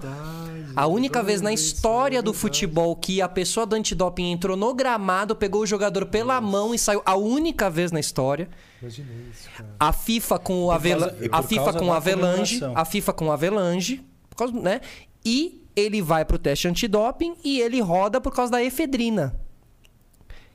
A 0.75 0.87
única 0.87 1.21
vez 1.21 1.39
na 1.39 1.53
história 1.53 2.19
do 2.23 2.33
futebol 2.33 2.95
que 2.95 3.21
a 3.21 3.29
pessoa 3.29 3.65
do 3.65 3.75
antidoping 3.75 4.31
entrou 4.31 4.57
no 4.57 4.73
gramado, 4.73 5.35
pegou 5.35 5.61
o 5.61 5.67
jogador 5.67 6.07
pela 6.07 6.41
mão 6.41 6.73
e 6.73 6.79
saiu. 6.79 7.03
A 7.05 7.15
única 7.15 7.69
vez 7.69 7.91
na 7.91 7.99
história. 7.99 8.49
Imagina 8.83 9.07
isso, 9.31 9.49
cara. 9.55 9.69
A 9.79 9.93
FIFA 9.93 10.39
com 10.39 10.65
o 10.65 10.71
Avela... 10.71 11.07
causa- 11.09 11.25
e 11.25 11.29
por 11.29 11.35
a 11.39 11.41
FIFA 11.43 11.73
com 11.73 11.93
Avelange, 11.93 12.61
a 12.75 12.85
FIFA 12.85 13.13
com 13.13 13.25
o 13.27 13.31
Avelange, 13.31 14.05
por 14.29 14.35
causa, 14.35 14.53
né? 14.59 14.81
E 15.25 15.63
ele 15.75 16.01
vai 16.01 16.25
pro 16.25 16.37
teste 16.37 16.67
antidoping 16.67 17.35
e 17.43 17.61
ele 17.61 17.79
roda 17.79 18.19
por 18.19 18.33
causa 18.33 18.51
da 18.51 18.63
efedrina. 18.63 19.35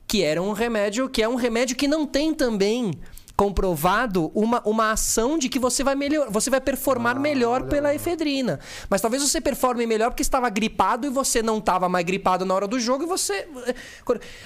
Que 0.07 0.23
era 0.23 0.41
um 0.41 0.53
remédio, 0.53 1.09
que 1.09 1.21
é 1.23 1.27
um 1.27 1.35
remédio 1.35 1.75
que 1.75 1.87
não 1.87 2.05
tem 2.05 2.33
também 2.33 2.91
comprovado 3.39 4.29
uma, 4.35 4.61
uma 4.65 4.91
ação 4.91 5.37
de 5.39 5.47
que 5.47 5.57
você 5.57 5.81
vai 5.81 5.95
melhor, 5.95 6.29
você 6.29 6.49
vai 6.49 6.59
performar 6.59 7.15
Ah, 7.15 7.19
melhor 7.19 7.63
pela 7.63 7.95
efedrina. 7.95 8.59
Mas 8.89 8.99
talvez 8.99 9.23
você 9.23 9.39
performe 9.39 9.87
melhor 9.87 10.09
porque 10.09 10.21
estava 10.21 10.49
gripado 10.49 11.07
e 11.07 11.09
você 11.09 11.41
não 11.41 11.59
estava 11.59 11.87
mais 11.87 12.05
gripado 12.05 12.43
na 12.43 12.53
hora 12.53 12.67
do 12.67 12.77
jogo 12.81 13.03
e 13.03 13.07
você. 13.07 13.47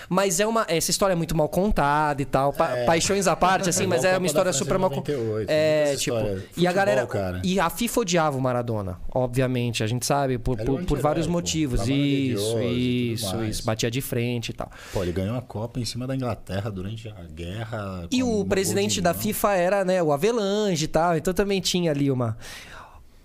Mas 0.07 0.39
é 0.39 0.45
uma. 0.45 0.63
Essa 0.69 0.91
história 0.91 1.13
é 1.13 1.15
muito 1.15 1.35
mal 1.35 1.49
contada 1.49 2.21
e 2.21 2.25
tal. 2.25 2.53
Pa- 2.53 2.83
Paixões 2.85 3.25
à 3.25 3.35
parte, 3.35 3.67
assim, 3.67 3.87
mas 3.87 4.01
Igual 4.01 4.13
é 4.13 4.17
uma 4.19 4.27
história 4.27 4.53
super 4.53 4.77
mal 4.77 4.91
98, 4.91 5.49
É, 5.49 5.95
tipo. 5.95 6.15
histórias. 6.15 6.43
E 6.55 6.67
a 6.67 6.71
Futebol, 6.71 6.73
galera. 6.75 7.07
cara. 7.07 7.41
E 7.43 7.59
a 7.59 7.69
FIFA 7.71 8.01
odiava 8.01 8.37
o 8.37 8.41
Maradona, 8.41 8.99
obviamente. 9.11 9.83
A 9.83 9.87
gente 9.87 10.05
sabe, 10.05 10.37
por, 10.37 10.55
por, 10.57 10.81
um 10.81 10.85
por 10.85 10.99
vários 10.99 11.25
motivos. 11.25 11.81
Isso, 11.87 12.59
isso, 12.61 13.43
isso. 13.43 13.65
Batia 13.65 13.89
de 13.89 14.01
frente 14.01 14.49
e 14.49 14.53
tal. 14.53 14.69
Pô, 14.93 15.01
ele 15.01 15.11
ganhou 15.11 15.35
a 15.35 15.41
Copa 15.41 15.79
em 15.79 15.85
cima 15.85 16.05
da 16.05 16.15
Inglaterra 16.15 16.69
durante 16.69 17.09
a 17.09 17.23
guerra. 17.33 18.07
E 18.11 18.21
o 18.21 18.41
um 18.41 18.45
presidente 18.85 19.01
da. 19.01 19.13
FIFA 19.13 19.53
era, 19.55 19.85
né, 19.85 20.01
o 20.03 20.11
Avelange 20.11 20.85
e 20.85 20.87
tal, 20.87 21.17
então 21.17 21.33
também 21.33 21.59
tinha 21.61 21.91
ali 21.91 22.09
uma. 22.11 22.37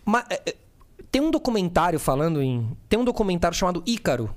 Mas, 0.04 0.24
é, 0.30 0.42
é, 0.46 0.54
tem 1.10 1.20
um 1.22 1.30
documentário 1.30 1.98
falando 1.98 2.42
em. 2.42 2.68
Tem 2.88 2.98
um 2.98 3.04
documentário 3.04 3.56
chamado 3.56 3.82
Ícaro. 3.86 4.30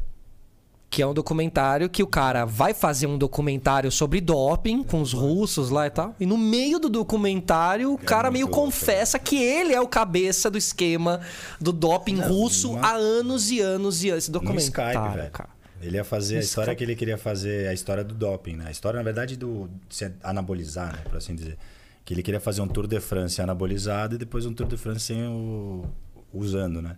Que 0.89 1.01
é 1.01 1.07
um 1.07 1.13
documentário 1.13 1.89
que 1.89 2.03
o 2.03 2.07
cara 2.07 2.43
vai 2.43 2.73
fazer 2.73 3.07
um 3.07 3.17
documentário 3.17 3.89
sobre 3.89 4.19
doping 4.19 4.83
com 4.83 5.01
os 5.01 5.13
russos 5.13 5.69
lá 5.69 5.87
e 5.87 5.89
tal. 5.89 6.13
E 6.19 6.25
no 6.25 6.37
meio 6.37 6.79
do 6.79 6.89
documentário, 6.89 7.93
o 7.93 7.97
cara 7.97 8.29
muito 8.29 8.33
meio 8.33 8.47
confessa 8.49 9.17
que 9.17 9.41
ele 9.41 9.73
é 9.73 9.79
o 9.79 9.87
cabeça 9.87 10.51
do 10.51 10.57
esquema 10.57 11.21
do 11.61 11.71
doping 11.71 12.19
russo 12.19 12.71
uma- 12.71 12.85
há 12.85 12.91
anos 12.95 13.49
e 13.51 13.61
anos 13.61 14.03
e 14.03 14.09
anos. 14.09 14.25
Esse 14.25 14.31
documentário, 14.31 14.99
Skype, 14.99 15.31
cara. 15.31 15.49
Ele 15.81 15.97
ia 15.97 16.03
fazer 16.03 16.37
a 16.37 16.39
história 16.39 16.71
Skype. 16.71 16.77
que 16.77 16.83
ele 16.83 16.95
queria 16.95 17.17
fazer, 17.17 17.67
a 17.67 17.73
história 17.73 18.03
do 18.03 18.13
doping, 18.13 18.55
né? 18.55 18.65
A 18.67 18.71
história, 18.71 18.97
na 18.97 19.03
verdade, 19.03 19.35
do 19.35 19.69
se 19.89 20.11
anabolizar, 20.23 20.93
né? 20.95 21.01
Por 21.03 21.17
assim 21.17 21.35
dizer. 21.35 21.57
Que 22.03 22.13
ele 22.13 22.23
queria 22.23 22.39
fazer 22.39 22.61
um 22.61 22.67
Tour 22.67 22.87
de 22.87 22.99
France 22.99 23.41
anabolizado 23.41 24.15
e 24.15 24.17
depois 24.17 24.45
um 24.45 24.53
Tour 24.53 24.67
de 24.67 24.77
France 24.77 25.01
sem 25.05 25.27
o... 25.27 25.85
usando, 26.33 26.81
né? 26.81 26.97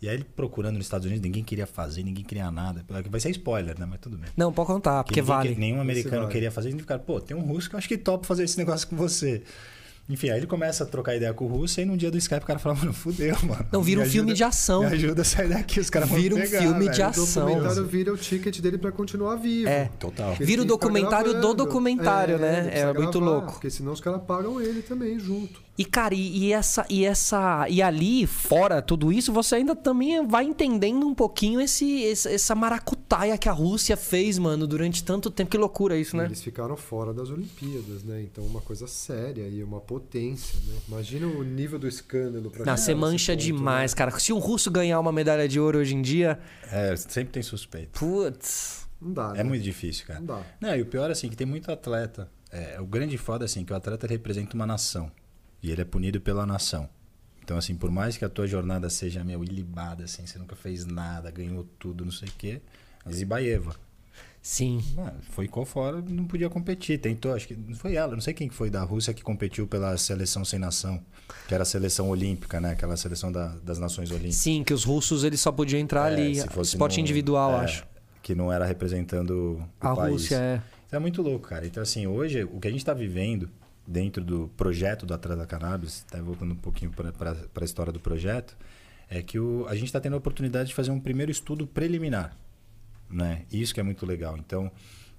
E 0.00 0.08
aí 0.08 0.16
ele 0.16 0.24
procurando 0.24 0.76
nos 0.76 0.84
Estados 0.86 1.06
Unidos, 1.06 1.22
ninguém 1.22 1.42
queria 1.42 1.66
fazer, 1.66 2.02
ninguém 2.02 2.24
queria 2.24 2.50
nada. 2.50 2.84
Vai 3.08 3.20
ser 3.20 3.30
spoiler, 3.30 3.78
né? 3.78 3.86
Mas 3.88 4.00
tudo 4.00 4.18
bem. 4.18 4.28
Não, 4.36 4.52
pode 4.52 4.66
contar, 4.66 5.02
porque 5.02 5.22
vale. 5.22 5.54
que- 5.54 5.60
nenhum 5.60 5.80
americano 5.80 6.22
vale. 6.22 6.32
queria 6.32 6.50
fazer. 6.50 6.68
A 6.68 6.70
gente 6.72 6.80
fica, 6.80 6.98
pô, 6.98 7.20
tem 7.20 7.36
um 7.36 7.40
russo 7.40 7.68
que 7.70 7.74
eu 7.74 7.78
acho 7.78 7.88
que 7.88 7.96
topa 7.96 8.26
fazer 8.26 8.44
esse 8.44 8.58
negócio 8.58 8.86
com 8.86 8.96
você. 8.96 9.42
Enfim, 10.06 10.28
aí 10.28 10.38
ele 10.38 10.46
começa 10.46 10.84
a 10.84 10.86
trocar 10.86 11.16
ideia 11.16 11.32
com 11.32 11.46
o 11.46 11.48
russo 11.48 11.80
e 11.80 11.84
num 11.86 11.96
dia 11.96 12.10
do 12.10 12.18
Skype 12.18 12.42
o 12.42 12.46
cara 12.46 12.58
fala, 12.58 12.74
mano, 12.74 12.92
fudeu, 12.92 13.34
mano. 13.42 13.64
Não, 13.72 13.82
vira 13.82 14.02
Me 14.02 14.06
um 14.06 14.10
filme 14.10 14.34
de 14.34 14.44
ação. 14.44 14.80
Me 14.80 14.86
ajuda 14.88 15.22
a 15.22 15.24
sair 15.24 15.48
daqui, 15.48 15.80
os 15.80 15.88
caras 15.88 16.08
vão 16.10 16.18
Vira 16.18 16.34
um 16.34 16.40
pegar, 16.40 16.60
filme 16.60 16.88
de 16.90 16.96
velho. 16.98 17.06
ação. 17.08 17.44
O 17.44 17.48
documentário 17.48 17.86
vira 17.86 18.12
o 18.12 18.16
ticket 18.18 18.60
dele 18.60 18.76
pra 18.76 18.92
continuar 18.92 19.36
vivo. 19.36 19.68
É. 19.68 19.90
Total. 19.98 20.34
Vira 20.38 20.60
o 20.60 20.64
documentário 20.66 21.40
do 21.40 21.54
documentário, 21.54 22.38
né? 22.38 22.58
ele 22.58 22.66
É 22.68 22.70
precisa 22.70 22.94
muito 22.94 23.18
gravar, 23.18 23.32
louco. 23.32 23.52
Porque 23.52 23.70
senão 23.70 23.92
os 23.92 24.00
caras 24.00 24.20
pagam 24.26 24.60
ele 24.60 24.82
também 24.82 25.18
junto. 25.18 25.62
E, 25.76 25.84
cara, 25.84 26.14
e, 26.14 26.38
e 26.44 26.52
essa, 26.52 26.86
e 26.88 27.04
essa. 27.04 27.66
E 27.68 27.82
ali, 27.82 28.26
fora 28.28 28.80
tudo 28.80 29.12
isso, 29.12 29.32
você 29.32 29.56
ainda 29.56 29.74
também 29.74 30.24
vai 30.26 30.44
entendendo 30.44 31.04
um 31.06 31.12
pouquinho 31.14 31.60
esse, 31.60 32.00
esse- 32.02 32.28
essa 32.32 32.54
maracutaia 32.54 33.36
que 33.36 33.48
a 33.48 33.52
Rússia 33.52 33.96
fez, 33.96 34.38
mano, 34.38 34.66
durante 34.68 35.02
tanto 35.02 35.30
tempo. 35.32 35.50
Que 35.50 35.58
loucura 35.58 35.96
isso, 35.98 36.16
né? 36.16 36.26
Eles 36.26 36.42
ficaram 36.42 36.76
fora 36.76 37.12
das 37.12 37.28
Olimpíadas, 37.28 38.04
né? 38.04 38.22
Então 38.22 38.44
uma 38.44 38.60
coisa 38.60 38.86
séria 38.86 39.48
e 39.48 39.64
uma 39.64 39.80
potência, 39.80 40.56
né? 40.66 40.74
Imagina 40.86 41.26
o 41.26 41.42
nível 41.42 41.78
do 41.78 41.88
escândalo 41.88 42.50
pra 42.52 42.64
Não, 42.64 42.76
você 42.76 42.94
mancha 42.94 43.32
ponto, 43.32 43.42
demais, 43.44 43.92
né? 43.92 43.96
cara. 43.98 44.16
Se 44.20 44.32
um 44.32 44.38
russo 44.38 44.70
ganhar 44.70 45.00
uma 45.00 45.10
medalha 45.10 45.48
de 45.48 45.58
ouro 45.58 45.78
hoje 45.78 45.96
em 45.96 46.02
dia, 46.02 46.38
É, 46.70 46.94
sempre 46.96 47.32
tem 47.32 47.42
suspeito. 47.42 47.98
putz. 47.98 48.84
Não 49.02 49.12
dá, 49.12 49.32
né? 49.32 49.40
É 49.40 49.42
muito 49.42 49.62
difícil, 49.62 50.06
cara. 50.06 50.20
Não 50.20 50.26
dá. 50.26 50.42
Não, 50.60 50.76
e 50.76 50.80
o 50.82 50.86
pior, 50.86 51.10
assim, 51.10 51.28
que 51.28 51.36
tem 51.36 51.46
muito 51.46 51.70
atleta. 51.70 52.30
É, 52.50 52.80
o 52.80 52.86
grande 52.86 53.18
foda, 53.18 53.44
assim, 53.44 53.64
que 53.64 53.72
o 53.72 53.76
atleta 53.76 54.06
representa 54.06 54.54
uma 54.54 54.64
nação. 54.64 55.10
E 55.64 55.70
ele 55.72 55.80
é 55.80 55.84
punido 55.84 56.20
pela 56.20 56.44
nação. 56.44 56.86
Então, 57.42 57.56
assim, 57.56 57.74
por 57.74 57.90
mais 57.90 58.18
que 58.18 58.24
a 58.24 58.28
tua 58.28 58.46
jornada 58.46 58.90
seja, 58.90 59.24
meu, 59.24 59.42
ilibada, 59.42 60.04
assim, 60.04 60.26
você 60.26 60.38
nunca 60.38 60.54
fez 60.54 60.84
nada, 60.84 61.30
ganhou 61.30 61.66
tudo, 61.78 62.04
não 62.04 62.12
sei 62.12 62.28
o 62.28 62.32
quê. 62.36 62.60
Zibaeva. 63.10 63.74
Sim. 64.42 64.82
Mano, 64.94 65.14
foi 65.30 65.48
qual 65.48 65.64
fora, 65.64 66.02
não 66.02 66.26
podia 66.26 66.50
competir. 66.50 66.98
Tentou, 67.00 67.32
acho 67.32 67.48
que 67.48 67.54
não 67.54 67.74
foi 67.74 67.94
ela, 67.94 68.12
não 68.12 68.20
sei 68.20 68.34
quem 68.34 68.46
que 68.46 68.54
foi 68.54 68.68
da 68.68 68.82
Rússia 68.82 69.14
que 69.14 69.22
competiu 69.22 69.66
pela 69.66 69.96
seleção 69.96 70.44
sem 70.44 70.58
nação, 70.58 71.02
que 71.48 71.54
era 71.54 71.62
a 71.62 71.66
seleção 71.66 72.10
olímpica, 72.10 72.60
né? 72.60 72.72
Aquela 72.72 72.94
seleção 72.96 73.32
da- 73.32 73.56
das 73.62 73.78
nações 73.78 74.10
olímpicas. 74.10 74.36
Sim, 74.36 74.62
que 74.62 74.74
os 74.74 74.84
russos 74.84 75.24
eles 75.24 75.40
só 75.40 75.50
podiam 75.50 75.80
entrar 75.80 76.10
É, 76.10 76.14
ali. 76.14 76.32
Esporte 76.62 76.96
no- 76.96 77.00
individual, 77.00 77.52
é, 77.62 77.64
acho. 77.64 77.86
Que 78.22 78.34
não 78.34 78.52
era 78.52 78.66
representando 78.66 79.30
o 79.80 79.86
A 79.86 79.94
país. 79.96 80.12
Rússia 80.12 80.36
é. 80.36 80.62
Então 80.86 80.98
é 80.98 81.00
muito 81.00 81.22
louco, 81.22 81.48
cara. 81.48 81.66
Então, 81.66 81.82
assim, 81.82 82.06
hoje, 82.06 82.44
o 82.44 82.60
que 82.60 82.68
a 82.68 82.70
gente 82.70 82.80
está 82.80 82.92
vivendo 82.92 83.48
dentro 83.86 84.24
do 84.24 84.48
projeto 84.56 85.04
do 85.04 85.14
Atleta 85.14 85.46
Cannabis, 85.46 86.04
até 86.08 86.20
voltando 86.20 86.52
um 86.52 86.56
pouquinho 86.56 86.90
para 86.92 87.36
a 87.54 87.64
história 87.64 87.92
do 87.92 88.00
projeto, 88.00 88.56
é 89.08 89.22
que 89.22 89.38
o, 89.38 89.66
a 89.68 89.74
gente 89.74 89.86
está 89.86 90.00
tendo 90.00 90.14
a 90.14 90.18
oportunidade 90.18 90.70
de 90.70 90.74
fazer 90.74 90.90
um 90.90 91.00
primeiro 91.00 91.30
estudo 91.30 91.66
preliminar. 91.66 92.36
Né? 93.10 93.44
Isso 93.52 93.74
que 93.74 93.80
é 93.80 93.82
muito 93.82 94.04
legal. 94.06 94.36
Então, 94.38 94.70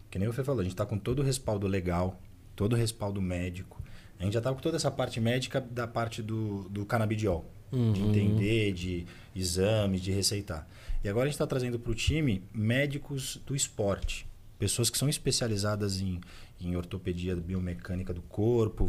que 0.09 0.17
nem 0.17 0.27
você 0.27 0.43
falou, 0.43 0.61
a 0.61 0.63
gente 0.63 0.73
está 0.73 0.85
com 0.85 0.97
todo 0.97 1.19
o 1.19 1.23
respaldo 1.23 1.67
legal, 1.67 2.19
todo 2.55 2.73
o 2.73 2.75
respaldo 2.75 3.21
médico. 3.21 3.81
A 4.19 4.23
gente 4.23 4.33
já 4.33 4.39
estava 4.39 4.55
com 4.55 4.61
toda 4.61 4.77
essa 4.77 4.89
parte 4.89 5.19
médica 5.19 5.61
da 5.61 5.87
parte 5.87 6.21
do, 6.21 6.67
do 6.69 6.85
canabidiol. 6.85 7.45
De 7.93 8.01
entender, 8.01 8.71
de 8.71 9.05
exames, 9.35 9.99
de 9.99 10.11
receitar. 10.11 10.65
E 11.03 11.09
agora 11.09 11.25
a 11.25 11.27
gente 11.27 11.35
está 11.35 11.45
trazendo 11.45 11.77
para 11.77 11.91
o 11.91 11.95
time 11.95 12.41
médicos 12.53 13.41
do 13.45 13.55
esporte. 13.55 14.25
Pessoas 14.57 14.89
que 14.89 14.97
são 14.97 15.09
especializadas 15.09 15.99
em, 15.99 16.21
em 16.59 16.75
ortopedia 16.75 17.35
biomecânica 17.35 18.13
do 18.13 18.21
corpo, 18.21 18.87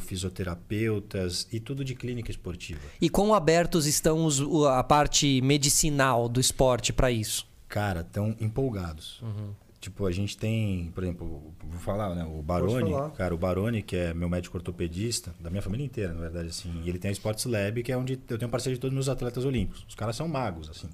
fisioterapeutas 0.60 1.46
e 1.52 1.60
tudo 1.60 1.84
de 1.84 1.94
clínica 1.94 2.30
esportiva. 2.30 2.80
E 3.00 3.08
quão 3.08 3.34
abertos 3.34 3.86
estão 3.86 4.24
os- 4.24 4.40
a 4.66 4.82
parte 4.82 5.40
medicinal 5.42 6.28
do 6.28 6.40
esporte 6.40 6.92
pra 6.92 7.10
isso? 7.10 7.46
Cara, 7.68 8.02
tão 8.04 8.34
empolgados. 8.40 9.22
Tipo, 9.80 10.06
a 10.06 10.10
gente 10.12 10.36
tem, 10.36 10.90
por 10.94 11.04
exemplo, 11.04 11.54
vou 11.62 11.80
falar, 11.80 12.14
né? 12.14 12.24
O 12.24 12.42
Baroni, 12.42 12.90
cara, 13.16 13.34
o 13.34 13.38
Baroni, 13.38 13.82
que 13.82 13.94
é 13.94 14.12
meu 14.14 14.28
médico 14.28 14.56
ortopedista, 14.56 15.32
da 15.38 15.48
minha 15.50 15.62
família 15.62 15.84
inteira, 15.84 16.12
na 16.12 16.20
verdade, 16.20 16.48
assim. 16.48 16.72
E 16.84 16.88
ele 16.88 16.98
tem 16.98 17.08
a 17.08 17.12
Sports 17.12 17.44
Lab, 17.44 17.82
que 17.82 17.92
é 17.92 17.96
onde 17.96 18.18
eu 18.28 18.38
tenho 18.38 18.50
parceria 18.50 18.74
de 18.74 18.80
todos 18.80 18.92
os 18.92 18.96
meus 18.96 19.08
atletas 19.08 19.44
olímpicos. 19.44 19.84
Os 19.88 19.94
caras 19.94 20.16
são 20.16 20.26
magos, 20.26 20.68
assim. 20.70 20.88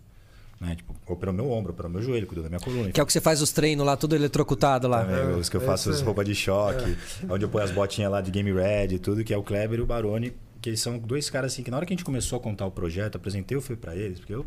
Né? 0.63 0.77
Tipo, 0.77 0.95
operou 1.09 1.35
meu 1.35 1.51
ombro, 1.51 1.73
operou 1.73 1.91
meu 1.91 2.01
joelho, 2.01 2.25
cuidou 2.25 2.45
da 2.45 2.49
minha 2.49 2.61
coluna. 2.61 2.93
Que 2.93 3.01
é 3.01 3.03
o 3.03 3.07
que 3.07 3.13
você 3.13 3.21
faz 3.21 3.43
os 3.43 3.51
treinos 3.51 3.85
lá, 3.85 3.97
tudo 3.97 4.15
eletrocutado 4.15 4.87
lá. 4.87 5.05
Também, 5.05 5.35
os 5.35 5.49
que 5.49 5.57
eu 5.57 5.61
faço 5.61 5.91
esse 5.91 5.97
as 5.97 6.03
é- 6.03 6.05
roupas 6.05 6.25
de 6.25 6.37
choque, 6.37 6.97
onde 7.29 7.45
eu 7.45 7.49
ponho 7.49 7.65
as 7.65 7.73
botinhas 7.73 8.13
lá 8.13 8.21
de 8.21 8.31
Game 8.31 8.53
Red 8.53 8.95
e 8.95 8.99
tudo, 9.01 9.25
que 9.25 9.35
é 9.35 9.37
o 9.37 9.43
Kleber 9.43 9.81
e 9.81 9.83
o 9.83 9.87
Baroni, 9.87 10.33
que 10.61 10.71
eles 10.71 10.81
são 10.81 10.97
dois 11.01 11.29
caras 11.29 11.53
assim, 11.53 11.65
que 11.65 11.71
na 11.73 11.79
hora 11.79 11.85
que 11.85 11.93
a 11.93 11.97
gente 11.97 12.05
começou 12.05 12.39
a 12.39 12.41
contar 12.41 12.65
o 12.65 12.71
projeto, 12.71 13.17
apresentei 13.17 13.57
o 13.57 13.61
Fê 13.61 13.75
pra 13.75 13.97
eles, 13.97 14.21
porque 14.21 14.33
eu, 14.37 14.47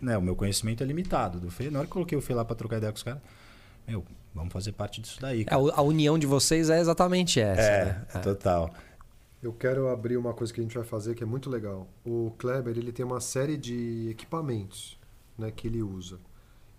né, 0.00 0.16
o 0.16 0.22
meu 0.22 0.34
conhecimento 0.34 0.82
é 0.82 0.86
limitado 0.86 1.38
do 1.38 1.50
Fê. 1.50 1.68
Na 1.70 1.80
hora 1.80 1.86
que 1.86 1.90
eu 1.90 1.94
coloquei 1.94 2.16
o 2.16 2.22
Fê 2.22 2.32
lá 2.32 2.42
pra 2.42 2.56
trocar 2.56 2.78
ideia 2.78 2.90
com 2.90 2.96
os 2.96 3.02
caras, 3.02 3.20
meu, 3.86 4.02
vamos 4.34 4.54
fazer 4.54 4.72
parte 4.72 5.02
disso 5.02 5.18
daí, 5.20 5.42
A, 5.42 5.44
cara. 5.44 5.62
a 5.74 5.82
união 5.82 6.18
de 6.18 6.26
vocês 6.26 6.70
é 6.70 6.80
exatamente 6.80 7.38
essa. 7.38 7.60
É, 7.60 7.84
né? 8.14 8.20
total. 8.22 8.72
Eu 9.42 9.52
quero 9.52 9.88
abrir 9.90 10.16
uma 10.16 10.32
coisa 10.32 10.54
que 10.54 10.60
a 10.60 10.62
gente 10.62 10.74
vai 10.74 10.84
fazer 10.86 11.14
que 11.14 11.22
é 11.22 11.26
muito 11.26 11.50
legal. 11.50 11.86
O 12.02 12.30
Kleber 12.38 12.78
ele 12.78 12.92
tem 12.92 13.04
uma 13.04 13.20
série 13.20 13.58
de 13.58 14.08
equipamentos 14.10 14.98
né, 15.40 15.50
que 15.50 15.66
ele 15.66 15.82
usa. 15.82 16.18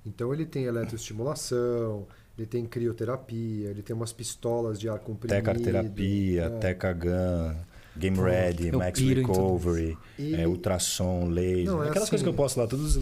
Então 0.06 0.34
ele 0.34 0.46
tem 0.46 0.64
eletroestimulação, 0.66 2.08
ele 2.38 2.48
tem 2.48 2.66
crioterapia, 2.66 3.70
ele 3.70 3.82
tem 3.84 3.96
umas 3.96 4.14
pistolas 4.14 4.80
de 4.80 4.88
ar 4.90 5.00
comprimido. 5.00 5.36
Tecarterapia, 5.44 6.44
é. 6.46 6.50
Tecagun, 6.60 7.56
Game 7.96 8.18
Ready, 8.18 8.68
eu 8.70 8.80
Max 8.80 9.00
Recovery, 9.00 9.98
E- 10.18 10.36
é, 10.36 10.48
ultrassom, 10.48 11.28
laser. 11.28 11.66
Não, 11.66 11.84
é 11.84 11.90
aquelas 11.90 12.10
coisas 12.10 12.14
assim. 12.14 12.24
que 12.24 12.30
eu 12.30 12.34
posto 12.34 12.58
lá, 12.60 12.68
todos. 12.68 12.96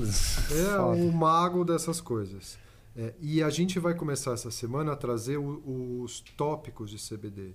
É 0.52 0.66
Foda. 0.76 0.98
um 0.98 1.12
mago 1.12 1.64
dessas 1.64 2.02
coisas. 2.02 2.58
É, 2.98 3.14
e 3.22 3.42
a 3.44 3.50
gente 3.50 3.80
vai 3.80 3.94
começar 3.94 4.34
essa 4.34 4.50
semana 4.52 4.92
a 4.94 4.96
trazer 4.96 5.38
o- 5.38 6.02
os 6.04 6.22
tópicos 6.36 6.90
de 6.90 6.98
CBD. 6.98 7.52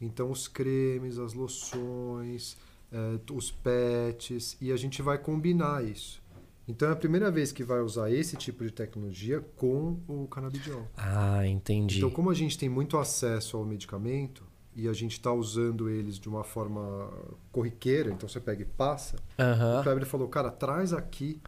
Então, 0.00 0.30
os 0.30 0.46
cremes, 0.46 1.18
as 1.18 1.32
loções, 1.34 2.56
é, 2.92 3.18
os 3.32 3.50
pets, 3.50 4.56
e 4.60 4.70
a 4.72 4.76
gente 4.76 5.02
vai 5.02 5.18
combinar 5.18 5.84
isso. 5.84 6.22
Então, 6.68 6.88
é 6.88 6.92
a 6.92 6.96
primeira 6.96 7.30
vez 7.30 7.52
que 7.52 7.62
vai 7.62 7.80
usar 7.80 8.10
esse 8.10 8.36
tipo 8.36 8.64
de 8.64 8.70
tecnologia 8.72 9.40
com 9.56 10.00
o 10.08 10.26
canabidiol. 10.26 10.82
Ah, 10.96 11.46
entendi. 11.46 11.98
Então, 11.98 12.10
como 12.10 12.28
a 12.30 12.34
gente 12.34 12.58
tem 12.58 12.68
muito 12.68 12.98
acesso 12.98 13.56
ao 13.56 13.64
medicamento 13.64 14.42
e 14.74 14.88
a 14.88 14.92
gente 14.92 15.12
está 15.12 15.32
usando 15.32 15.88
eles 15.88 16.18
de 16.18 16.28
uma 16.28 16.42
forma 16.42 17.08
corriqueira, 17.52 18.10
então 18.10 18.28
você 18.28 18.40
pega 18.40 18.62
e 18.62 18.66
passa, 18.66 19.16
o 19.38 19.42
Aham. 19.42 19.82
Kleber 19.84 20.06
falou, 20.06 20.28
cara, 20.28 20.50
traz 20.50 20.92
aqui 20.92 21.40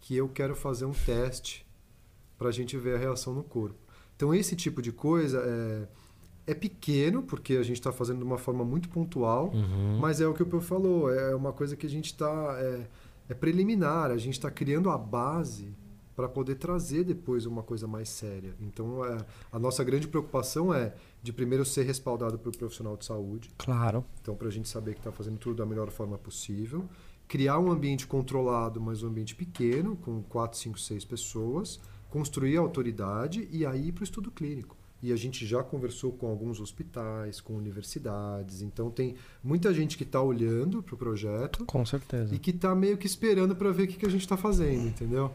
que 0.00 0.16
eu 0.16 0.28
quero 0.28 0.56
fazer 0.56 0.84
um 0.86 0.92
teste 0.92 1.66
para 2.38 2.48
a 2.48 2.52
gente 2.52 2.76
ver 2.78 2.96
a 2.96 2.98
reação 2.98 3.34
no 3.34 3.44
corpo. 3.44 3.76
Então, 4.16 4.34
esse 4.34 4.56
tipo 4.56 4.80
de 4.82 4.90
coisa 4.90 5.38
é, 6.46 6.52
é 6.52 6.54
pequeno, 6.54 7.22
porque 7.22 7.54
a 7.56 7.62
gente 7.62 7.76
está 7.76 7.92
fazendo 7.92 8.18
de 8.18 8.24
uma 8.24 8.38
forma 8.38 8.64
muito 8.64 8.88
pontual, 8.88 9.50
Uhum. 9.52 9.98
mas 10.00 10.20
é 10.20 10.26
o 10.26 10.32
que 10.34 10.42
o 10.42 10.46
Peu 10.46 10.60
falou, 10.60 11.12
é 11.12 11.34
uma 11.36 11.52
coisa 11.52 11.76
que 11.76 11.86
a 11.86 11.90
gente 11.90 12.06
está... 12.06 12.56
É, 12.58 12.86
é 13.32 13.34
preliminar, 13.34 14.10
a 14.10 14.16
gente 14.18 14.34
está 14.34 14.50
criando 14.50 14.90
a 14.90 14.98
base 14.98 15.74
para 16.14 16.28
poder 16.28 16.56
trazer 16.56 17.02
depois 17.04 17.46
uma 17.46 17.62
coisa 17.62 17.86
mais 17.86 18.10
séria. 18.10 18.54
Então, 18.60 19.02
é, 19.04 19.24
a 19.50 19.58
nossa 19.58 19.82
grande 19.82 20.06
preocupação 20.06 20.72
é 20.72 20.94
de 21.22 21.32
primeiro 21.32 21.64
ser 21.64 21.84
respaldado 21.84 22.38
pelo 22.38 22.56
profissional 22.56 22.94
de 22.96 23.06
saúde, 23.06 23.50
Claro. 23.56 24.04
então 24.20 24.34
para 24.36 24.48
a 24.48 24.50
gente 24.50 24.68
saber 24.68 24.92
que 24.92 25.00
está 25.00 25.10
fazendo 25.10 25.38
tudo 25.38 25.56
da 25.56 25.66
melhor 25.66 25.90
forma 25.90 26.18
possível, 26.18 26.84
criar 27.26 27.58
um 27.58 27.70
ambiente 27.72 28.06
controlado, 28.06 28.78
mas 28.78 29.02
um 29.02 29.08
ambiente 29.08 29.34
pequeno, 29.34 29.96
com 29.96 30.22
4, 30.24 30.58
5, 30.58 30.78
6 30.78 31.04
pessoas, 31.06 31.80
construir 32.10 32.58
a 32.58 32.60
autoridade 32.60 33.48
e 33.50 33.64
aí 33.64 33.90
para 33.90 34.02
o 34.02 34.04
estudo 34.04 34.30
clínico. 34.30 34.76
E 35.02 35.12
a 35.12 35.16
gente 35.16 35.44
já 35.44 35.62
conversou 35.64 36.12
com 36.12 36.28
alguns 36.28 36.60
hospitais, 36.60 37.40
com 37.40 37.54
universidades, 37.54 38.62
então 38.62 38.88
tem 38.90 39.16
muita 39.42 39.74
gente 39.74 39.96
que 39.96 40.04
está 40.04 40.22
olhando 40.22 40.80
para 40.82 40.94
o 40.94 40.98
projeto 40.98 41.64
Com 41.64 41.84
certeza. 41.84 42.32
e 42.34 42.38
que 42.38 42.50
está 42.50 42.72
meio 42.74 42.96
que 42.96 43.06
esperando 43.06 43.56
para 43.56 43.70
ver 43.72 43.82
o 43.84 43.86
que, 43.88 43.96
que 43.96 44.06
a 44.06 44.10
gente 44.10 44.20
está 44.20 44.36
fazendo, 44.36 44.86
entendeu? 44.86 45.32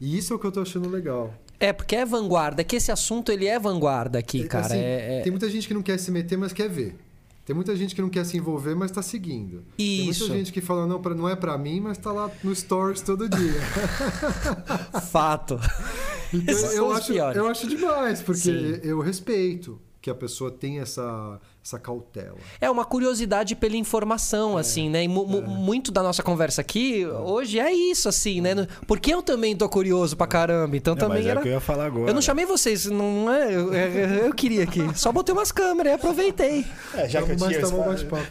E 0.00 0.16
isso 0.16 0.32
é 0.32 0.36
o 0.36 0.38
que 0.38 0.46
eu 0.46 0.48
estou 0.48 0.62
achando 0.62 0.88
legal. 0.88 1.32
É, 1.60 1.72
porque 1.72 1.94
é 1.94 2.04
vanguarda. 2.04 2.62
É 2.62 2.64
que 2.64 2.74
esse 2.74 2.90
assunto, 2.90 3.30
ele 3.30 3.46
é 3.46 3.56
vanguarda 3.58 4.18
aqui, 4.18 4.44
cara. 4.48 4.66
Assim, 4.66 4.78
é, 4.78 5.18
é- 5.18 5.22
Tem 5.22 5.30
muita 5.30 5.48
gente 5.48 5.68
que 5.68 5.74
não 5.74 5.82
quer 5.82 5.96
se 5.98 6.10
meter, 6.10 6.36
mas 6.36 6.52
quer 6.52 6.68
ver. 6.68 6.96
Tem 7.44 7.56
muita 7.56 7.74
gente 7.74 7.94
que 7.94 8.00
não 8.00 8.08
quer 8.08 8.24
se 8.24 8.36
envolver, 8.36 8.74
mas 8.74 8.90
está 8.90 9.02
seguindo. 9.02 9.64
Tem 9.76 10.08
Isso. 10.08 10.20
muita 10.20 10.36
gente 10.38 10.52
que 10.52 10.60
fala, 10.60 10.86
não, 10.86 11.00
pra- 11.02 11.14
não 11.14 11.28
é 11.28 11.34
para 11.34 11.58
mim, 11.58 11.80
mas 11.80 11.98
está 11.98 12.12
lá 12.12 12.30
no 12.44 12.54
Stories 12.54 13.00
todo 13.00 13.28
dia. 13.28 13.60
Fato. 15.10 15.58
Então, 16.32 16.54
eu, 16.72 16.92
acho, 16.92 17.12
eu 17.12 17.46
acho 17.48 17.66
demais, 17.68 18.22
porque 18.22 18.40
Sim. 18.40 18.80
eu 18.82 19.00
respeito 19.00 19.80
que 20.02 20.10
a 20.10 20.14
pessoa 20.16 20.50
tenha 20.50 20.82
essa, 20.82 21.40
essa 21.64 21.78
cautela. 21.78 22.36
É 22.60 22.68
uma 22.68 22.84
curiosidade 22.84 23.54
pela 23.54 23.76
É. 23.76 23.78
informação, 23.78 24.58
assim, 24.58 24.90
né? 24.90 25.04
E 25.04 25.08
mu- 25.08 25.24
muito 25.42 25.92
da 25.92 26.02
nossa 26.02 26.20
conversa 26.24 26.60
aqui 26.60 27.06
hoje 27.06 27.60
é 27.60 27.72
isso, 27.72 28.08
assim, 28.08 28.40
né? 28.40 28.66
Porque 28.86 29.14
eu 29.14 29.22
também 29.22 29.54
tô 29.56 29.68
curioso 29.68 30.16
pra 30.16 30.26
caramba. 30.26 30.76
Então 30.76 30.96
Não, 30.96 31.00
também 31.02 31.18
mas 31.18 31.26
é 31.26 31.30
era. 31.30 31.38
o 31.38 31.42
que 31.44 31.48
eu 31.48 31.52
ia 31.52 31.60
falar 31.60 31.86
agora. 31.86 32.10
Eu 32.10 32.14
não 32.14 32.20
chamei 32.20 32.44
vocês, 32.44 32.86
não 32.86 33.32
é? 33.32 33.46
Eu, 33.54 33.72
eu- 33.72 34.08
eu 34.26 34.34
queria 34.34 34.64
aqui. 34.64 34.80
Só 34.96 35.12
botei 35.12 35.32
umas 35.32 35.52
câmeras 35.52 35.92
e 35.92 35.94
aproveitei. 35.94 36.66
É, 36.94 37.08
já 37.08 37.22
que 37.22 37.30
eu 37.30 37.36
tinha. 37.36 37.60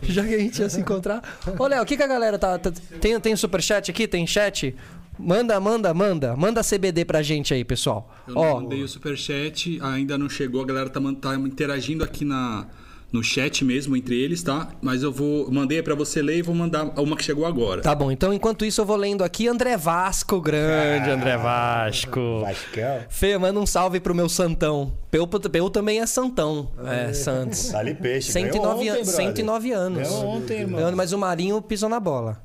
Já 0.04 0.24
que 0.26 0.36
a 0.36 0.40
gente 0.40 0.60
ia 0.62 0.70
se 0.70 0.82
encontrar. 0.82 1.24
Ô, 1.58 1.68
Léo, 1.68 1.84
o 1.84 1.86
que, 1.86 1.96
que 1.96 2.04
a 2.04 2.08
galera 2.08 2.38
tá. 2.38 2.60
tá- 2.60 2.72
tem, 3.00 3.18
tem 3.20 3.34
superchat 3.36 3.90
aqui? 3.90 4.08
Tem 4.10 4.28
chat? 4.28 4.76
Manda, 5.22 5.60
manda, 5.60 5.94
manda. 5.94 6.36
Manda 6.36 6.62
CBD 6.64 7.06
pra 7.06 7.22
gente 7.22 7.54
aí, 7.54 7.64
pessoal. 7.64 8.10
Eu 8.28 8.36
Ó, 8.36 8.60
mandei 8.62 8.82
o 8.84 8.88
superchat, 8.88 9.80
ainda 9.82 10.18
não 10.18 10.30
chegou, 10.30 10.62
a 10.62 10.66
galera 10.66 10.90
tá, 10.90 11.00
tá 11.20 11.36
interagindo 11.36 12.04
aqui 12.04 12.26
na, 12.26 12.66
no 13.12 13.24
chat 13.24 13.64
mesmo, 13.66 13.96
entre 13.96 14.16
eles, 14.20 14.42
tá? 14.42 14.70
Mas 14.82 15.04
eu 15.04 15.12
vou. 15.12 15.52
Mandei 15.52 15.82
pra 15.84 15.94
você 15.96 16.22
ler 16.22 16.38
e 16.38 16.42
vou 16.42 16.56
mandar 16.56 16.86
uma 17.00 17.16
que 17.16 17.24
chegou 17.24 17.46
agora. 17.46 17.82
Tá 17.82 17.94
bom, 17.94 18.12
então 18.12 18.34
enquanto 18.34 18.64
isso 18.66 18.82
eu 18.82 18.86
vou 18.86 18.96
lendo 18.96 19.24
aqui 19.24 19.48
André 19.48 19.76
Vasco, 19.78 20.40
grande 20.42 21.10
André 21.10 21.38
Vasco. 21.38 22.42
Vascão. 22.42 23.00
Fê, 23.10 23.38
manda 23.38 23.60
um 23.60 23.66
salve 23.66 24.00
pro 24.00 24.16
meu 24.16 24.30
Santão. 24.30 24.94
Peu, 25.10 25.28
Peu 25.28 25.70
também 25.70 26.00
é 26.00 26.06
Santão. 26.06 26.72
É, 26.86 27.12
Santos. 27.14 27.70
Dali 27.72 27.94
peixe. 27.94 28.32
109, 28.32 28.60
ganhou 28.62 28.72
ontem, 28.76 28.90
an- 28.90 28.94
brother. 29.04 29.14
109 29.28 29.72
anos. 29.72 30.10
Ganhou 30.10 30.26
ontem, 30.26 30.60
irmão. 30.62 30.80
Ganhou, 30.80 30.96
Mas 30.96 31.12
o 31.14 31.18
Marinho 31.18 31.62
pisou 31.62 31.90
na 31.90 32.00
bola. 32.00 32.42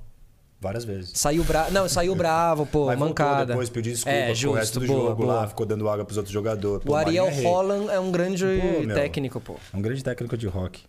Várias 0.60 0.84
vezes. 0.84 1.12
Saiu 1.14 1.44
bravo. 1.44 1.70
Não, 1.70 1.88
saiu 1.88 2.14
bravo, 2.14 2.64
pô, 2.66 2.86
Mas 2.86 2.98
mancada. 2.98 3.46
depois 3.46 3.68
pediu 3.68 3.92
desculpa 3.92 4.16
é, 4.16 4.26
pro 4.26 4.34
justo, 4.34 4.56
resto 4.56 4.80
do 4.80 4.86
boa, 4.86 5.00
jogo 5.10 5.22
boa. 5.24 5.34
lá, 5.34 5.48
ficou 5.48 5.66
dando 5.66 5.88
água 5.88 6.04
pros 6.04 6.16
outros 6.16 6.32
jogadores. 6.32 6.84
Pô, 6.84 6.92
O 6.92 6.96
Ariel 6.96 7.26
é. 7.26 7.42
Holland 7.42 7.90
é 7.90 8.00
um 8.00 8.10
grande 8.10 8.44
Pô, 8.44 8.80
meu. 8.86 8.96
técnico, 8.96 9.40
pô. 9.40 9.56
É 9.72 9.76
um 9.76 9.82
grande 9.82 10.02
técnico 10.02 10.36
de 10.36 10.46
rock. 10.46 10.82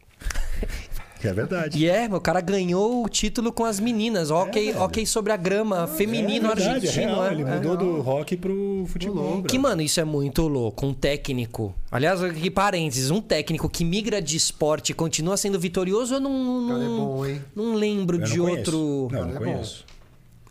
É 1.28 1.34
verdade. 1.34 1.78
E 1.78 1.88
é, 1.89 2.07
meu 2.07 2.19
cara 2.21 2.41
ganhou 2.41 3.03
o 3.03 3.09
título 3.09 3.51
com 3.51 3.65
as 3.65 3.80
meninas. 3.80 4.32
Hockey, 4.32 4.73
hockey 4.73 5.05
sobre 5.05 5.32
a 5.32 5.38
grama, 5.38 5.88
feminino 5.88 6.47
é 6.51 6.55
verdade, 6.55 6.88
argentino. 6.88 7.01
é 7.01 7.05
real, 7.05 7.25
é, 7.28 7.32
Ele 7.34 7.41
é. 7.43 7.45
mudou 7.55 7.78
do 7.78 8.01
rock 8.01 8.36
pro 8.38 8.84
futebol. 8.88 9.43
Que, 9.43 9.57
mano, 9.59 9.82
isso 9.82 9.99
é 9.99 10.03
muito 10.03 10.47
louco. 10.47 10.86
Um 10.86 10.93
técnico. 10.93 11.73
Aliás, 11.91 12.21
aqui 12.23 12.49
parênteses, 12.49 13.11
um 13.11 13.21
técnico 13.21 13.69
que 13.69 13.84
migra 13.86 14.21
de 14.21 14.36
esporte 14.38 14.91
e 14.91 14.93
continua 14.93 15.38
sendo 15.38 15.59
vitorioso, 15.59 16.15
eu 16.15 16.19
não. 16.19 16.65
O 16.65 16.67
cara 16.69 16.84
é 16.84 16.88
não- 16.88 16.97
bom, 16.97 17.25
hein? 17.25 17.41
Não 17.55 17.73
lembro 17.75 18.17
Eu 18.17 18.21
não 18.21 18.28
de 18.28 18.38
conheço. 18.39 18.57
outro. 18.59 19.07
Não, 19.11 19.25
não 19.25 19.30
é 19.36 19.39
bom. 19.39 19.39
conheço. 19.53 19.86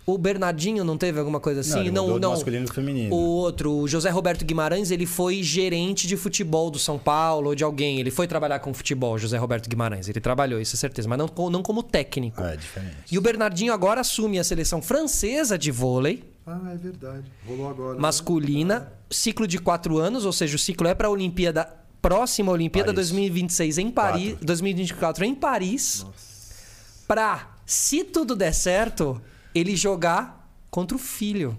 O 0.06 0.16
Bernardinho 0.16 0.84
não 0.84 0.96
teve 0.96 1.18
alguma 1.18 1.40
coisa 1.40 1.62
assim? 1.62 1.70
Não, 1.72 1.80
ele 1.80 1.90
mudou 1.90 2.20
do 2.20 2.30
masculino 2.30 2.64
pro 2.66 2.74
feminino. 2.74 3.12
O 3.12 3.18
outro, 3.18 3.72
o 3.72 3.88
José 3.88 4.08
Roberto 4.08 4.44
Guimarães, 4.44 4.92
ele 4.92 5.04
foi 5.04 5.42
gerente 5.42 6.06
de 6.06 6.16
futebol 6.16 6.70
do 6.70 6.78
São 6.78 6.96
Paulo 6.96 7.48
ou 7.48 7.54
de 7.56 7.64
alguém. 7.64 7.98
Ele 7.98 8.12
foi 8.12 8.28
trabalhar 8.28 8.60
com 8.60 8.72
futebol, 8.72 9.18
José 9.18 9.36
Roberto 9.36 9.68
Guimarães. 9.68 10.08
Ele 10.08 10.20
trabalhou, 10.20 10.60
isso 10.60 10.76
é 10.76 10.78
certeza, 10.78 11.08
mas 11.08 11.18
não, 11.18 11.28
não 11.50 11.60
como 11.60 11.82
técnico. 11.82 12.40
Ah, 12.40 12.52
é 12.52 12.56
diferente. 12.56 12.94
E 13.10 13.18
o 13.18 13.20
Bernardinho 13.20 13.72
agora 13.72 14.00
assume 14.00 14.38
a 14.38 14.44
seleção 14.44 14.80
francesa 14.80 15.58
de 15.58 15.72
vôlei 15.72 16.22
Ah, 16.46 16.70
é 16.72 16.76
verdade. 16.76 17.24
Rolou 17.44 17.68
agora. 17.68 17.94
né? 17.94 18.00
masculina, 18.00 18.92
ciclo 19.10 19.44
de 19.44 19.58
quatro 19.58 19.98
anos, 19.98 20.24
ou 20.24 20.32
seja, 20.32 20.54
o 20.54 20.58
ciclo 20.58 20.86
é 20.86 20.94
para 20.94 21.08
a 21.08 21.10
Olimpíada, 21.10 21.68
próxima 22.00 22.52
Olimpíada 22.52 22.94
Paris. 22.94 23.10
2026 23.10 23.78
em 23.78 23.90
Paris, 23.90 24.28
Quatro. 24.34 24.46
2024 24.46 25.24
em 25.24 25.34
Paris, 25.34 26.06
pra, 27.08 27.56
se 27.66 28.04
tudo 28.04 28.36
der 28.36 28.52
certo, 28.52 29.20
ele 29.58 29.74
jogar 29.74 30.50
contra 30.70 30.96
o 30.96 31.00
filho. 31.00 31.56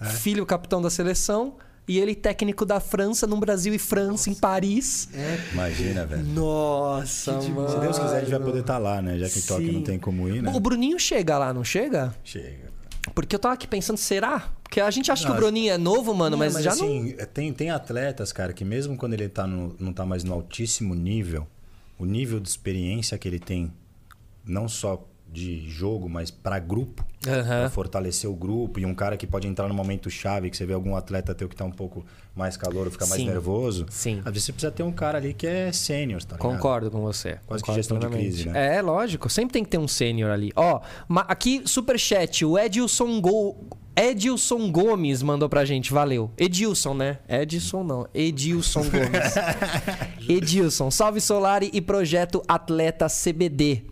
É? 0.00 0.06
Filho 0.06 0.46
capitão 0.46 0.80
da 0.80 0.90
seleção 0.90 1.56
e 1.86 1.98
ele 1.98 2.14
técnico 2.14 2.64
da 2.64 2.80
França 2.80 3.26
no 3.26 3.36
Brasil 3.36 3.74
e 3.74 3.78
França 3.78 4.30
em 4.30 4.34
Paris. 4.34 5.08
Imagina, 5.52 6.06
velho. 6.06 6.24
Nossa, 6.24 7.32
mano. 7.32 7.68
Se 7.68 7.78
Deus 7.78 7.98
quiser, 7.98 8.16
a 8.16 8.20
gente 8.20 8.30
vai 8.30 8.40
poder 8.40 8.60
estar 8.60 8.78
lá, 8.78 9.02
né? 9.02 9.18
Já 9.18 9.26
que 9.28 9.40
Sim. 9.40 9.72
não 9.72 9.82
tem 9.82 9.98
como 9.98 10.28
ir, 10.28 10.42
né? 10.42 10.52
O 10.54 10.60
Bruninho 10.60 10.98
chega 10.98 11.36
lá, 11.36 11.52
não 11.52 11.64
chega? 11.64 12.14
Chega. 12.24 12.72
Porque 13.14 13.34
eu 13.34 13.38
tava 13.38 13.54
aqui 13.54 13.66
pensando, 13.66 13.98
será? 13.98 14.50
Porque 14.62 14.80
a 14.80 14.90
gente 14.90 15.10
acha 15.12 15.24
que 15.24 15.28
Não, 15.28 15.36
o 15.36 15.40
Bruninho 15.40 15.72
é 15.72 15.78
novo, 15.78 16.14
mano, 16.14 16.36
Não, 16.36 16.38
mas, 16.38 16.54
já 16.54 16.74
não. 16.74 16.84
assim, 16.84 17.14
é, 17.18 17.26
tem, 17.26 17.52
tem 17.52 17.70
atletas, 17.70 18.32
cara, 18.32 18.52
que 18.52 18.64
mesmo 18.64 18.96
quando 18.96 19.12
ele 19.12 19.28
tá 19.28 19.46
no, 19.46 19.76
não 19.78 19.92
tá 19.92 20.06
mais 20.06 20.24
no 20.24 20.32
altíssimo 20.32 20.94
nível, 20.94 21.46
o 21.98 22.06
nível 22.06 22.40
de 22.40 22.48
experiência 22.48 23.18
que 23.18 23.28
ele 23.28 23.38
tem, 23.38 23.70
não 24.44 24.68
só 24.68 25.06
de 25.34 25.68
jogo, 25.68 26.08
mas 26.08 26.30
para 26.30 26.58
grupo, 26.60 27.04
Aham. 27.26 27.42
pra 27.42 27.70
fortalecer 27.70 28.30
o 28.30 28.34
grupo, 28.34 28.78
e 28.78 28.86
um 28.86 28.94
cara 28.94 29.16
que 29.16 29.26
pode 29.26 29.48
entrar 29.48 29.66
no 29.66 29.74
momento 29.74 30.08
chave, 30.08 30.48
que 30.48 30.56
você 30.56 30.64
vê 30.64 30.72
algum 30.72 30.94
atleta 30.94 31.34
teu 31.34 31.48
que 31.48 31.56
tá 31.56 31.64
um 31.64 31.70
pouco 31.72 32.06
mais 32.34 32.56
calor, 32.56 32.88
fica 32.90 33.04
mais 33.06 33.20
Sim. 33.20 33.28
nervoso. 33.28 33.84
Sim. 33.90 34.20
Às 34.24 34.32
vezes 34.32 34.44
você 34.44 34.52
precisa 34.52 34.72
ter 34.72 34.84
um 34.84 34.92
cara 34.92 35.18
ali 35.18 35.34
que 35.34 35.46
é 35.46 35.72
sênior, 35.72 36.22
tá 36.22 36.36
ligado? 36.36 36.52
Concordo 36.52 36.90
com 36.90 37.00
você. 37.00 37.38
Quase 37.46 37.62
que 37.62 37.66
concordo 37.66 37.74
gestão 37.74 37.98
de 37.98 38.06
crise, 38.06 38.48
né? 38.48 38.76
É, 38.76 38.80
lógico. 38.80 39.28
Sempre 39.28 39.54
tem 39.54 39.64
que 39.64 39.70
ter 39.70 39.78
um 39.78 39.88
sênior 39.88 40.30
ali. 40.30 40.52
Ó, 40.54 40.80
aqui, 41.28 41.62
superchat, 41.66 42.44
o 42.44 42.56
Edilson 42.56 43.20
Go... 43.20 43.56
Edilson 43.96 44.72
Gomes 44.72 45.22
mandou 45.22 45.48
pra 45.48 45.64
gente, 45.64 45.92
valeu. 45.92 46.28
Edilson, 46.36 46.94
né? 46.94 47.18
Edilson 47.28 47.84
não, 47.84 48.08
Edilson 48.12 48.82
Gomes. 48.82 49.34
Edilson, 50.28 50.90
salve 50.90 51.20
Solari 51.20 51.70
e 51.72 51.80
projeto 51.80 52.42
Atleta 52.48 53.06
CBD. 53.06 53.84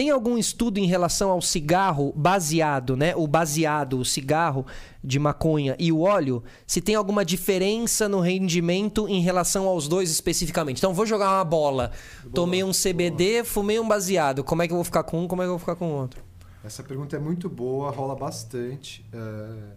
Tem 0.00 0.08
algum 0.08 0.38
estudo 0.38 0.78
em 0.78 0.86
relação 0.86 1.30
ao 1.30 1.42
cigarro 1.42 2.10
baseado, 2.16 2.96
né? 2.96 3.14
O 3.14 3.26
baseado, 3.26 3.98
o 3.98 4.04
cigarro 4.04 4.64
de 5.04 5.18
maconha 5.18 5.76
e 5.78 5.92
o 5.92 6.00
óleo? 6.00 6.42
Se 6.66 6.80
tem 6.80 6.94
alguma 6.94 7.22
diferença 7.22 8.08
no 8.08 8.18
rendimento 8.18 9.06
em 9.06 9.20
relação 9.20 9.68
aos 9.68 9.86
dois 9.86 10.10
especificamente? 10.10 10.78
Então, 10.78 10.94
vou 10.94 11.04
jogar 11.04 11.28
uma 11.28 11.44
bola. 11.44 11.92
Tomei 12.32 12.64
um 12.64 12.70
CBD, 12.70 13.44
fumei 13.44 13.78
um 13.78 13.86
baseado. 13.86 14.42
Como 14.42 14.62
é 14.62 14.66
que 14.66 14.72
eu 14.72 14.78
vou 14.78 14.84
ficar 14.84 15.02
com 15.02 15.22
um? 15.24 15.28
Como 15.28 15.42
é 15.42 15.44
que 15.44 15.48
eu 15.48 15.52
vou 15.52 15.58
ficar 15.58 15.76
com 15.76 15.92
o 15.92 15.94
outro? 15.94 16.24
Essa 16.64 16.82
pergunta 16.82 17.16
é 17.16 17.18
muito 17.18 17.50
boa, 17.50 17.90
rola 17.90 18.16
bastante. 18.16 19.04
É, 19.12 19.76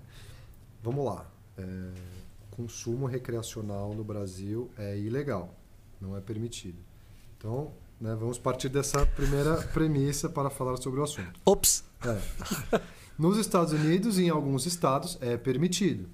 Vamos 0.81 1.03
lá. 1.03 1.29
É, 1.57 1.63
Consumo 2.49 3.07
recreacional 3.07 3.93
no 3.93 4.05
Brasil 4.05 4.71
é 4.77 4.97
ilegal, 4.97 5.53
não 5.99 6.15
é 6.15 6.21
permitido. 6.21 6.77
Então, 7.37 7.73
né, 8.03 8.13
vamos 8.19 8.37
partir 8.37 8.67
dessa 8.67 9.05
primeira 9.05 9.55
premissa 9.73 10.27
para 10.27 10.49
falar 10.49 10.75
sobre 10.75 10.99
o 10.99 11.03
assunto. 11.03 11.39
Ops. 11.45 11.85
É. 12.05 12.81
Nos 13.17 13.37
Estados 13.37 13.71
Unidos, 13.71 14.19
em 14.19 14.29
alguns 14.29 14.65
estados, 14.65 15.17
é 15.21 15.37
permitido. 15.37 16.09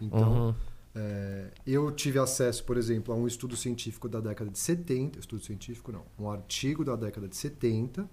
Então, 0.00 0.56
é, 0.92 1.50
eu 1.64 1.92
tive 1.92 2.18
acesso, 2.18 2.64
por 2.64 2.76
exemplo, 2.76 3.14
a 3.14 3.16
um 3.16 3.28
estudo 3.28 3.56
científico 3.56 4.08
da 4.08 4.18
década 4.18 4.50
de 4.50 4.58
70, 4.58 5.20
estudo 5.20 5.44
científico 5.44 5.92
não, 5.92 6.02
um 6.18 6.28
artigo 6.28 6.84
da 6.84 6.96
década 6.96 7.28
de 7.28 7.36
70 7.36 8.08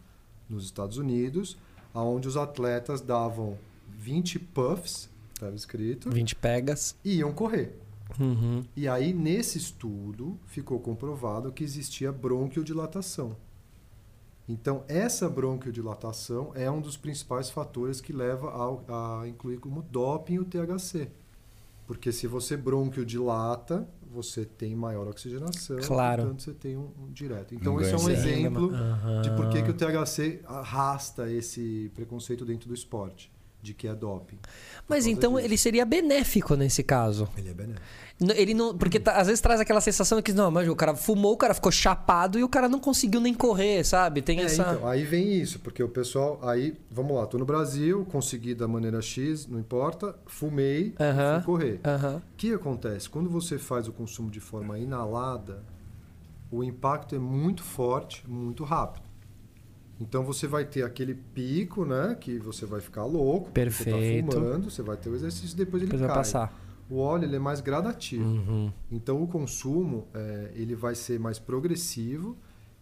nos 0.47 0.65
Estados 0.65 0.97
Unidos, 0.97 1.57
onde 1.95 2.27
os 2.27 2.37
atletas 2.37 3.01
davam 3.01 3.57
20 3.97 4.37
puffs, 4.37 5.09
estava 5.33 5.55
escrito, 5.55 6.11
20 6.11 6.35
pegas. 6.35 6.95
e 7.03 7.15
iam 7.15 7.33
correr. 7.33 7.79
Uhum. 8.19 8.63
E 8.75 8.87
aí, 8.87 9.13
nesse 9.13 9.57
estudo, 9.57 10.39
ficou 10.45 10.79
comprovado 10.79 11.51
que 11.51 11.63
existia 11.63 12.11
bronquiodilatação. 12.11 13.35
Então, 14.49 14.83
essa 14.87 15.29
bronquiodilatação 15.29 16.51
é 16.55 16.69
um 16.69 16.81
dos 16.81 16.97
principais 16.97 17.49
fatores 17.49 18.01
que 18.01 18.11
leva 18.11 18.49
ao- 18.51 18.83
a, 18.89 19.27
incluir 19.27 19.57
como 19.59 19.81
doping 19.81 20.39
o 20.39 20.45
THC. 20.45 21.09
Porque 21.87 22.11
se 22.11 22.27
você 22.27 22.55
bronquiodilata, 22.57 23.87
você 24.11 24.43
tem 24.45 24.75
maior 24.75 25.07
oxigenação, 25.07 25.77
Claro. 25.79 26.23
portanto 26.23 26.41
você 26.43 26.53
tem 26.53 26.75
um, 26.77 26.89
um 27.01 27.11
direto. 27.11 27.53
Então, 27.55 27.75
Um 27.75 27.81
esse 27.81 27.93
é 27.93 27.97
um 27.97 28.03
ganho. 28.05 28.17
exemplo 28.17 28.73
Aham. 28.73 29.21
de 29.21 29.29
por 29.31 29.49
que, 29.49 29.61
que 29.61 29.69
o 29.69 29.73
THC 29.73 30.41
arrasta 30.45 31.29
esse 31.31 31.89
preconceito 31.95 32.45
dentro 32.45 32.67
do 32.67 32.73
esporte. 32.73 33.31
De 33.61 33.73
que 33.73 33.87
é 33.87 33.93
doping. 33.93 34.39
Mas 34.87 35.05
então 35.05 35.33
disso. 35.35 35.45
ele 35.45 35.57
seria 35.57 35.85
benéfico 35.85 36.55
nesse 36.55 36.83
caso. 36.83 37.27
Ele 37.37 37.49
é 37.49 37.53
benéfico. 37.53 37.85
Ele 38.35 38.53
não, 38.53 38.77
porque 38.77 38.99
tá- 38.99 39.13
às 39.17 39.25
vezes 39.27 39.41
traz 39.41 39.59
aquela 39.59 39.81
sensação 39.81 40.21
que 40.21 40.31
não, 40.31 40.51
mas 40.51 40.67
o 40.69 40.75
cara 40.75 40.95
fumou, 40.95 41.33
o 41.33 41.37
cara 41.37 41.53
ficou 41.55 41.71
chapado 41.71 42.37
e 42.37 42.43
o 42.43 42.49
cara 42.49 42.69
não 42.69 42.79
conseguiu 42.79 43.19
nem 43.19 43.33
correr, 43.33 43.83
sabe? 43.83 44.21
Tem 44.21 44.39
É, 44.39 44.43
essa. 44.43 44.61
então, 44.73 44.87
aí 44.87 45.03
vem 45.03 45.33
isso, 45.33 45.59
porque 45.59 45.81
o 45.81 45.89
pessoal. 45.89 46.39
Aí, 46.43 46.75
vamos 46.91 47.15
lá, 47.15 47.25
tô 47.25 47.37
no 47.39 47.45
Brasil, 47.45 48.05
consegui 48.11 48.53
da 48.53 48.67
maneira 48.67 49.01
X, 49.01 49.47
não 49.47 49.59
importa, 49.59 50.15
fumei, 50.27 50.93
Aham. 50.99 51.35
fui 51.41 51.45
correr. 51.45 51.79
O 51.83 52.21
que 52.37 52.53
acontece? 52.53 53.09
Quando 53.09 53.29
você 53.29 53.57
faz 53.57 53.87
o 53.87 53.91
consumo 53.91 54.29
de 54.29 54.39
forma 54.39 54.77
inalada, 54.77 55.63
o 56.51 56.63
impacto 56.63 57.15
é 57.15 57.19
muito 57.19 57.63
forte, 57.63 58.23
muito 58.29 58.63
rápido. 58.63 59.09
Então 60.01 60.23
você 60.23 60.47
vai 60.47 60.65
ter 60.65 60.83
aquele 60.83 61.13
pico, 61.13 61.85
né? 61.85 62.17
Que 62.19 62.39
você 62.39 62.65
vai 62.65 62.81
ficar 62.81 63.05
louco. 63.05 63.51
porque 63.51 63.69
Você 63.69 63.83
Perfeito. 63.85 64.25
tá 64.31 64.33
fumando, 64.37 64.69
você 64.69 64.81
vai 64.81 64.97
ter 64.97 65.09
o 65.09 65.15
exercício 65.15 65.55
depois 65.55 65.83
ele 65.83 65.91
Depois 65.91 66.01
vai 66.01 66.09
cai. 66.09 66.17
passar. 66.17 66.61
O 66.89 66.97
óleo 66.97 67.23
ele 67.25 67.35
é 67.35 67.39
mais 67.39 67.61
gradativo. 67.61 68.23
Uhum. 68.25 68.71
Então 68.91 69.21
o 69.23 69.27
consumo 69.27 70.07
é, 70.13 70.51
ele 70.55 70.75
vai 70.75 70.95
ser 70.95 71.19
mais 71.19 71.39
progressivo 71.39 72.35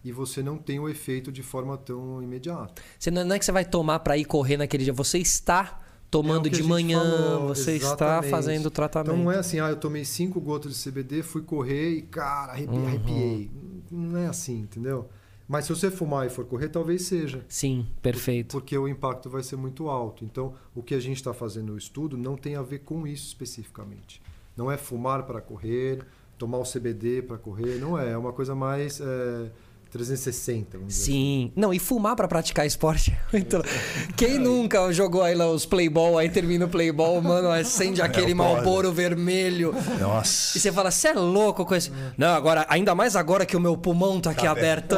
e 0.03 0.11
você 0.11 0.41
não 0.41 0.57
tem 0.57 0.79
o 0.79 0.87
efeito 0.87 1.31
de 1.31 1.43
forma 1.43 1.77
tão 1.77 2.23
imediata. 2.23 2.81
Você 2.97 3.11
não 3.11 3.23
não 3.25 3.35
é 3.35 3.39
que 3.39 3.45
você 3.45 3.51
vai 3.51 3.65
tomar 3.65 3.99
pra 3.99 4.17
ir 4.17 4.25
correr 4.25 4.55
naquele 4.57 4.83
dia, 4.85 4.93
você 4.93 5.17
está 5.19 5.79
tomando 6.09 6.47
É 6.47 6.49
de 6.49 6.63
manhã, 6.63 6.99
falou, 6.99 7.49
você 7.49 7.73
está 7.73 7.87
exatamente. 7.89 8.31
fazendo 8.31 8.65
o 8.67 8.71
tratamento. 8.71 9.11
Então 9.11 9.23
não 9.25 9.31
é 9.31 9.37
assim, 9.37 9.59
ah, 9.59 9.69
eu 9.69 9.75
tomei 9.75 10.03
cinco 10.05 10.39
gotas 10.41 10.73
de 10.73 10.81
CBD, 10.89 11.21
fui 11.21 11.43
correr 11.43 11.89
e, 11.97 12.01
cara, 12.01 12.53
arrepi- 12.53 12.73
Uhum. 12.77 12.87
arrepiei. 12.87 13.51
Não 13.91 14.17
é 14.17 14.25
assim, 14.27 14.61
entendeu? 14.61 15.07
Mas 15.49 15.65
se 15.65 15.73
você 15.73 15.89
fumar 15.89 16.27
e 16.27 16.29
for 16.29 16.45
correr, 16.45 16.69
talvez 16.69 17.01
seja. 17.07 17.43
Sim, 17.49 17.87
perfeito. 18.03 18.51
Porque 18.51 18.77
o 18.77 18.87
impacto 18.87 19.31
vai 19.31 19.41
ser 19.41 19.55
muito 19.55 19.89
alto. 19.89 20.23
Então, 20.23 20.53
o 20.75 20.83
que 20.83 20.93
a 20.93 20.99
gente 20.99 21.17
está 21.17 21.33
fazendo 21.33 21.71
no 21.71 21.77
estudo 21.77 22.15
não 22.15 22.37
tem 22.37 22.55
a 22.55 22.61
ver 22.61 22.79
com 22.79 23.07
isso 23.07 23.25
especificamente. 23.25 24.21
Não 24.55 24.71
é 24.71 24.77
fumar 24.77 25.23
para 25.23 25.41
correr, 25.41 26.05
tomar 26.37 26.59
o 26.59 26.63
CBD 26.63 27.23
para 27.23 27.39
correr, 27.39 27.79
não 27.79 27.97
é. 27.97 28.11
É 28.11 28.17
uma 28.17 28.31
coisa 28.31 28.53
mais 28.53 29.01
é, 29.01 29.51
360, 29.91 30.77
vamos 30.77 30.93
dizer 30.93 31.03
assim. 31.03 31.11
Sim. 31.11 31.51
Não, 31.55 31.73
e 31.73 31.79
fumar 31.79 32.15
pra 32.15 32.27
praticar 32.27 32.65
esporte 32.65 33.17
é. 33.33 34.13
Quem 34.15 34.37
nunca 34.37 34.91
jogou 34.91 35.23
aí 35.23 35.33
lá 35.33 35.49
os 35.49 35.65
playball, 35.65 36.17
aí 36.17 36.29
termina 36.29 36.65
o 36.65 36.69
playball, 36.69 37.19
mano, 37.21 37.49
acende 37.49 38.01
aquele 38.01 38.31
É, 38.31 38.35
malboro 38.35 38.91
vermelho. 38.91 39.73
Nossa. 39.99 40.57
E 40.57 40.61
você 40.61 40.71
fala, 40.71 40.91
você 40.91 41.09
é 41.09 41.13
louco 41.13 41.65
com 41.65 41.75
isso? 41.75 41.91
Não, 42.17 42.35
agora, 42.35 42.65
ainda 42.69 42.93
mais 42.93 43.15
agora 43.15 43.45
que 43.45 43.57
o 43.57 43.59
meu 43.59 43.75
pulmão 43.77 44.19
tá 44.21 44.31
aqui 44.31 44.45
aberto. 44.45 44.95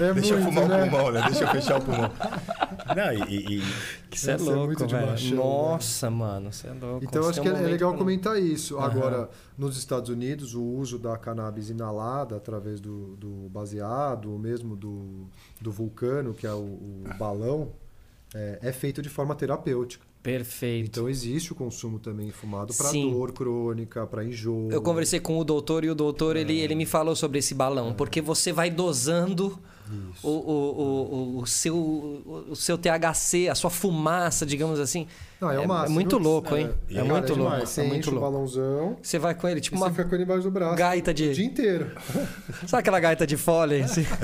É 0.00 0.12
Deixa 0.14 0.34
eu 0.34 0.40
muito, 0.40 0.54
fumar 0.54 0.68
né? 0.68 0.84
o 0.84 0.90
pulmão, 0.90 1.12
né? 1.12 1.22
Deixa 1.26 1.44
eu 1.44 1.48
fechar 1.48 1.78
o 1.80 1.84
pulmão. 1.84 2.10
Não, 2.96 3.12
e, 3.28 3.56
e- 3.58 3.62
Que 4.10 4.18
você 4.18 4.30
é 4.30 4.34
é 4.34 4.36
louco, 4.38 4.86
velho. 4.86 5.36
Nossa, 5.36 6.10
mano, 6.10 6.52
você 6.52 6.68
é 6.68 6.72
louco. 6.72 7.04
Então 7.04 7.28
acho 7.28 7.40
que 7.40 7.48
um 7.48 7.52
é- 7.52 7.54
é 7.54 7.58
momento 7.58 7.72
legal 7.72 7.90
pra- 7.90 7.98
comentar 7.98 8.40
isso. 8.42 8.76
Aham. 8.78 8.86
Agora, 8.86 9.30
nos 9.56 9.76
Estados 9.76 10.08
Unidos, 10.08 10.54
o 10.54 10.62
uso 10.62 10.98
da 10.98 11.16
cannabis 11.16 11.68
inalada 11.70 12.36
através 12.36 12.80
do, 12.80 13.16
do 13.16 13.48
baseado, 13.50 14.30
ou 14.32 14.38
mesmo 14.38 14.76
do, 14.76 15.26
do 15.60 15.70
vulcano, 15.72 16.32
que 16.32 16.46
é 16.46 16.52
o, 16.52 16.56
o 16.58 17.04
balão, 17.18 17.72
é, 18.34 18.58
é 18.62 18.72
feito 18.72 19.02
de 19.02 19.08
forma 19.08 19.34
terapêutica. 19.34 20.06
Perfeito. 20.22 20.88
Então 20.88 21.08
existe 21.08 21.52
o 21.52 21.54
consumo 21.54 21.98
também 21.98 22.30
fumado 22.30 22.74
para 22.74 22.90
dor 22.92 23.32
crônica, 23.32 24.06
para 24.06 24.24
enjoo. 24.24 24.68
Eu 24.70 24.82
conversei 24.82 25.20
com 25.20 25.38
o 25.38 25.44
doutor 25.44 25.84
e 25.84 25.90
o 25.90 25.94
doutor 25.94 26.36
ele, 26.36 26.58
ele 26.60 26.74
me 26.74 26.84
falou 26.84 27.14
sobre 27.16 27.38
esse 27.38 27.54
balão, 27.54 27.94
porque 27.94 28.20
você 28.20 28.52
vai 28.52 28.68
dosando 28.70 29.58
o, 30.22 30.28
o, 30.28 31.36
o, 31.36 31.38
o, 31.42 31.46
seu, 31.46 31.76
o, 31.76 32.54
seu 32.56 32.76
THC, 32.78 33.48
a 33.48 33.54
sua 33.54 33.70
fumaça, 33.70 34.44
digamos 34.46 34.78
assim. 34.80 35.06
Não, 35.40 35.50
é, 35.52 35.54
é, 35.54 35.60
o 35.60 35.68
máximo. 35.68 35.94
muito 35.94 36.18
louco, 36.18 36.56
hein? 36.56 36.68
E 36.88 36.94
É, 36.98 37.02
cara, 37.02 37.12
muito 37.12 37.34
louco. 37.36 37.60
Você 37.60 37.80
É 37.82 37.84
muito 37.84 38.08
o 38.08 38.10
louco. 38.14 38.26
balãozão 38.28 38.96
Você 39.00 39.20
vai 39.20 39.34
com 39.36 39.46
ele, 39.48 39.60
tipo 39.60 39.76
e 39.76 39.78
uma 39.78 39.86
você 39.86 39.92
fica 39.94 40.08
com 40.08 40.14
ele 40.16 40.24
embaixo 40.24 40.42
do 40.42 40.50
braço. 40.50 40.74
gaita 40.76 41.14
de. 41.14 41.28
O 41.28 41.34
dia 41.34 41.44
inteiro. 41.46 41.92
Sabe 42.66 42.80
aquela 42.80 42.98
gaita 42.98 43.24
de 43.26 43.36
fole? 43.36 43.82
assim? 43.82 44.04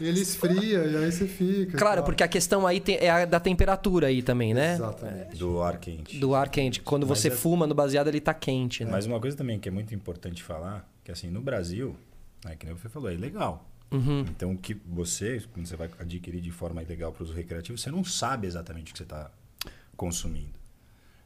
E 0.00 0.04
ele 0.08 0.20
esfria 0.20 0.84
e 0.84 0.96
aí 0.96 1.10
você 1.12 1.26
fica. 1.26 1.76
claro, 1.78 2.02
porque 2.02 2.22
a 2.22 2.28
questão 2.28 2.66
aí 2.66 2.80
tem- 2.80 2.96
é 3.00 3.10
a 3.10 3.24
da 3.24 3.40
temperatura 3.40 4.08
aí 4.08 4.22
também, 4.22 4.52
né? 4.54 4.74
Exatamente. 4.74 5.36
do 5.36 5.62
ar 5.62 5.78
quente. 5.78 6.18
Do 6.18 6.34
ar 6.34 6.48
quente. 6.48 6.80
Quando 6.80 7.06
Mas 7.06 7.18
você 7.18 7.28
é- 7.28 7.30
fuma 7.30 7.66
no 7.66 7.74
baseado, 7.74 8.08
ele 8.08 8.20
tá 8.20 8.34
quente, 8.34 8.84
né? 8.84 8.90
Mas 8.90 9.06
uma 9.06 9.20
coisa 9.20 9.36
também 9.36 9.58
que 9.58 9.68
é 9.68 9.72
muito 9.72 9.94
importante 9.94 10.42
falar, 10.42 10.88
que 11.04 11.10
assim, 11.10 11.28
no 11.30 11.40
Brasil, 11.40 11.96
é 12.44 12.56
que 12.56 12.66
nem 12.66 12.74
você 12.74 12.88
falou, 12.88 13.10
é 13.10 13.14
ilegal. 13.14 13.68
Uhum. 13.90 14.20
Então, 14.20 14.56
que 14.56 14.74
você, 14.86 15.42
quando 15.52 15.66
você 15.66 15.76
vai 15.76 15.90
adquirir 15.98 16.40
de 16.40 16.50
forma 16.50 16.82
ilegal 16.82 17.12
para 17.12 17.22
uso 17.22 17.32
recreativo, 17.32 17.78
você 17.78 17.90
não 17.90 18.04
sabe 18.04 18.46
exatamente 18.46 18.90
o 18.90 18.92
que 18.92 18.98
você 18.98 19.04
está 19.04 19.30
consumindo. 19.96 20.58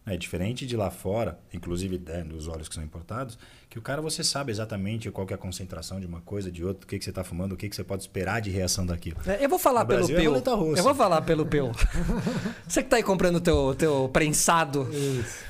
É 0.04 0.16
diferente 0.16 0.66
de 0.66 0.76
lá 0.76 0.90
fora, 0.90 1.38
inclusive 1.52 1.98
né, 1.98 2.24
dos 2.24 2.48
óleos 2.48 2.68
que 2.68 2.74
são 2.74 2.82
importados, 2.82 3.38
que 3.72 3.78
o 3.78 3.82
cara 3.82 4.02
você 4.02 4.22
sabe 4.22 4.52
exatamente 4.52 5.10
qual 5.10 5.26
que 5.26 5.32
é 5.32 5.36
a 5.36 5.38
concentração 5.38 5.98
de 5.98 6.04
uma 6.04 6.20
coisa, 6.20 6.52
de 6.52 6.62
outra, 6.62 6.84
o 6.84 6.86
que, 6.86 6.98
que 6.98 7.04
você 7.04 7.08
está 7.08 7.24
fumando, 7.24 7.52
o 7.52 7.56
que, 7.56 7.70
que 7.70 7.74
você 7.74 7.82
pode 7.82 8.02
esperar 8.02 8.38
de 8.42 8.50
reação 8.50 8.84
daquilo. 8.84 9.16
É, 9.26 9.42
Eu 9.42 9.48
vou 9.48 9.58
falar 9.58 9.80
No 9.80 9.86
pelo 9.86 9.98
Brasil 10.00 10.16
é 10.18 10.40
Peu. 10.42 10.74
Eu 10.76 10.82
vou 10.84 10.94
falar 10.94 11.22
pelo 11.22 11.46
Peu. 11.46 11.72
Você 12.68 12.82
que 12.82 12.90
tá 12.90 12.96
aí 12.96 13.02
comprando 13.02 13.40
teu, 13.40 13.74
teu 13.74 14.10
prensado. 14.12 14.86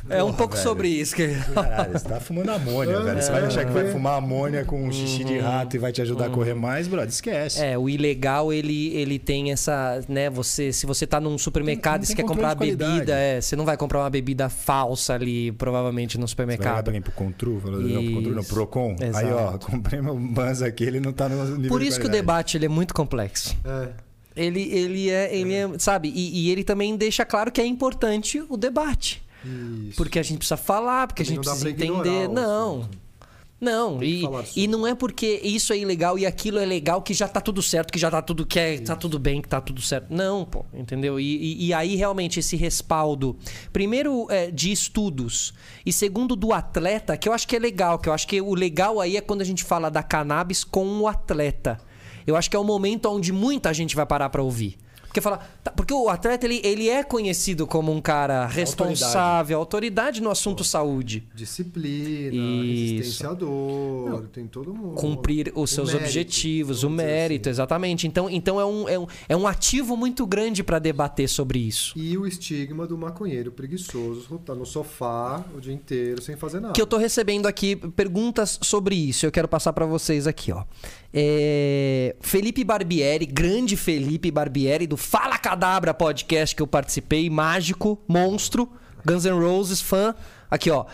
É 0.09 0.23
um 0.23 0.27
Porra, 0.27 0.37
pouco 0.39 0.55
velho. 0.55 0.69
sobre 0.69 0.89
isso. 0.89 1.17
Que... 1.17 1.35
Caralho, 1.53 1.93
você 1.93 2.09
tá 2.09 2.21
fumando 2.21 2.51
amônia, 2.51 3.01
velho. 3.01 3.21
Você 3.21 3.31
vai 3.33 3.45
achar 3.45 3.65
que 3.65 3.73
vai 3.73 3.91
fumar 3.91 4.19
amônia 4.19 4.65
com 4.65 4.81
um 4.85 4.93
xixi 4.93 5.25
de 5.25 5.39
rato 5.39 5.75
e 5.75 5.79
vai 5.81 5.91
te 5.91 6.01
ajudar 6.03 6.27
a 6.27 6.31
correr 6.31 6.55
mais, 6.55 6.87
brother? 6.87 7.09
Esquece. 7.09 7.61
É, 7.61 7.77
o 7.77 7.89
ilegal, 7.89 8.53
ele, 8.53 8.95
ele 8.95 9.19
tem 9.19 9.51
essa, 9.51 10.01
né, 10.09 10.31
você, 10.31 10.73
se 10.73 10.87
você 10.87 11.09
tá 11.09 11.21
num 11.21 11.37
supermercado 11.37 12.01
Não 12.01 12.05
e 12.05 12.07
você 12.07 12.15
quer 12.15 12.25
comprar 12.25 12.49
uma 12.49 12.55
bebida, 12.55 13.15
é, 13.15 13.41
você 13.41 13.57
não 13.57 13.65
vai 13.65 13.77
comprar 13.77 13.99
uma 14.01 14.11
bebida 14.11 14.49
falsa 14.49 15.15
ali, 15.15 15.51
provavelmente, 15.53 16.19
no 16.19 16.29
Você 16.29 16.37
vai 16.37 16.47
supermercado. 16.47 16.85
pra 16.85 16.93
quem? 16.93 17.03
Pro 17.03 17.13
Contru? 17.13 17.61
Falou, 17.61 17.81
não, 17.81 18.12
não, 18.21 18.41
Isso. 18.41 18.55
Procon. 18.55 18.97
Aí, 19.01 19.09
Exato. 19.09 19.35
ó, 19.37 19.59
comprei 19.71 20.01
meu 20.01 20.17
Banza 20.19 20.67
aqui, 20.67 20.85
ele 20.85 21.01
não 21.01 21.13
tá 21.13 21.29
no 21.29 21.57
nível 21.57 21.69
Por 21.69 21.81
de 21.81 21.89
isso 21.89 22.01
que 22.01 22.07
o 22.07 22.11
debate 22.11 22.57
ele 22.57 22.67
é 22.67 22.69
muito 22.69 22.95
complexo. 22.95 23.57
É. 23.65 23.89
Ele, 24.35 24.63
ele 24.63 25.11
é, 25.11 25.35
ele 25.35 25.55
é, 25.55 25.69
sabe, 25.79 26.11
e, 26.15 26.47
e 26.47 26.51
ele 26.51 26.65
também 26.65 26.97
deixa 26.97 27.25
claro 27.25 27.53
que 27.53 27.61
é 27.61 27.67
importante 27.67 28.43
o 28.49 28.57
debate. 28.57 29.23
Isso. 29.45 29.97
Porque 29.97 30.19
a 30.19 30.23
gente 30.23 30.39
precisa 30.39 30.57
falar, 30.57 31.07
porque 31.07 31.23
Também 31.25 31.39
a 31.39 31.43
gente 31.43 31.51
precisa 31.51 31.71
ignorar 31.71 32.09
entender. 32.09 32.29
Não. 32.29 32.79
assunto. 32.81 33.02
Não, 33.63 34.03
e, 34.03 34.23
e 34.57 34.67
não 34.67 34.85
é 34.85 34.93
porque 34.93 35.41
isso 35.45 35.73
é 35.73 35.79
ilegal 35.79 36.19
e 36.19 36.27
aquilo 36.27 36.59
é 36.59 36.67
legal 36.67 37.01
que 37.01 37.15
já 37.15 37.29
tá 37.29 37.41
tudo 37.41 37.63
certo, 37.63 37.93
que 37.93 37.99
já 37.99 38.11
tá 38.11 38.21
tudo 38.21 38.45
que 38.45 38.59
é, 38.59 38.79
tá 38.79 38.97
tudo 38.97 39.21
bem, 39.21 39.41
que 39.41 39.49
tá 39.49 39.61
tudo 39.61 39.81
certo. 39.81 40.09
Não, 40.13 40.45
pô, 40.45 40.65
entendeu? 40.75 41.21
E, 41.21 41.25
e- 41.37 41.67
e 41.67 41.73
aí 41.73 41.95
realmente 41.95 42.41
esse 42.41 42.57
respaldo, 42.57 43.37
primeiro 43.73 44.27
é, 44.31 44.51
de 44.51 44.73
estudos 44.73 45.55
e 45.87 45.93
segundo 45.93 46.35
do 46.35 46.53
atleta, 46.53 47.17
que 47.17 47.29
eu 47.29 47.33
acho 47.33 47.47
que 47.47 47.55
é 47.55 47.59
legal, 47.61 48.01
que 48.01 48.09
eu 48.09 48.13
acho 48.13 48.27
que 48.27 48.41
o 48.41 48.53
legal 48.53 49.01
aí 49.01 49.17
é 49.17 49.21
quando 49.21 49.43
a 49.43 49.45
gente 49.45 49.63
fala 49.63 49.89
da 49.91 50.03
cannabis 50.03 50.65
com 50.65 50.85
o 51.01 51.07
atleta. 51.07 51.79
Eu 52.27 52.35
acho 52.37 52.51
que 52.51 52.57
é 52.57 52.59
o 52.59 52.65
momento 52.65 53.07
onde 53.09 53.33
muita 53.33 53.73
gente 53.73 53.95
vai 53.95 54.05
parar 54.07 54.29
pra 54.29 54.43
ouvir. 54.43 54.77
Porque 55.13 55.21
fala, 55.21 55.41
tá, 55.63 55.71
porque 55.71 55.93
o 55.93 56.09
atleta 56.09 56.47
ele, 56.47 56.63
ele 56.65 56.89
é 56.89 57.05
conhecido 57.05 57.67
como 57.67 57.93
um 57.93 58.01
cara 58.01 58.47
responsável, 58.47 59.59
autoridade 59.59 60.23
no 60.23 60.31
assunto 60.31 60.65
saúde. 60.65 61.29
Disciplina, 61.35 62.35
Isso. 62.35 62.95
resistência 62.95 63.29
à 63.29 63.35
dor, 63.35 64.27
tem 64.33 64.47
todo 64.47 64.73
mundo. 64.73 64.95
cumprir 64.95 65.53
os 65.55 65.69
seus 65.69 65.89
mérito, 65.89 66.07
objetivos, 66.07 66.83
o 66.83 66.89
mérito, 66.89 67.51
assim. 67.51 67.57
exatamente. 67.57 68.07
Então, 68.07 68.31
então 68.31 68.59
é, 68.59 68.65
um, 68.65 68.89
é, 68.89 68.99
um, 68.99 69.07
é 69.29 69.37
um 69.37 69.47
ativo 69.47 69.99
muito 69.99 70.27
grande 70.27 70.65
para 70.65 70.79
debater 70.79 71.29
sobre 71.29 71.59
isso. 71.59 71.93
E 71.95 72.17
o 72.17 72.27
estigma 72.27 72.87
do 72.87 72.97
maconheiro 72.97 73.53
preguiçoso, 73.53 74.39
tá 74.39 74.55
no 74.55 74.65
sofá 74.65 75.45
o 75.55 75.61
dia 75.61 75.75
inteiro 75.75 76.23
sem 76.23 76.37
fazer 76.37 76.59
nada. 76.59 76.73
Que 76.73 76.81
eu 76.81 76.87
tô 76.87 76.97
recebendo 76.97 77.45
aqui 77.45 77.77
perguntas 77.77 78.59
sobre 78.63 78.95
isso. 78.95 79.27
Eu 79.27 79.31
quero 79.31 79.47
passar 79.47 79.75
para 79.75 79.85
vocês 79.85 80.27
aqui, 80.27 80.51
ó. 80.53 80.65
É, 81.15 82.17
Felipe 82.21 82.65
Barbieri, 82.65 83.27
grande 83.27 83.77
Felipe 83.77 84.31
Barbieri 84.31 84.87
do 84.87 84.97
Fala 84.97 85.37
Cadabra 85.39 85.93
podcast 85.93 86.57
que 86.57 86.63
eu 86.63 86.67
participei, 86.67 87.29
mágico, 87.29 88.01
monstro, 88.09 88.69
Guns 89.05 89.25
N' 89.25 89.39
Roses 89.39 89.81
fã. 89.81 90.15
Aqui, 90.51 90.71
ó. 90.71 90.87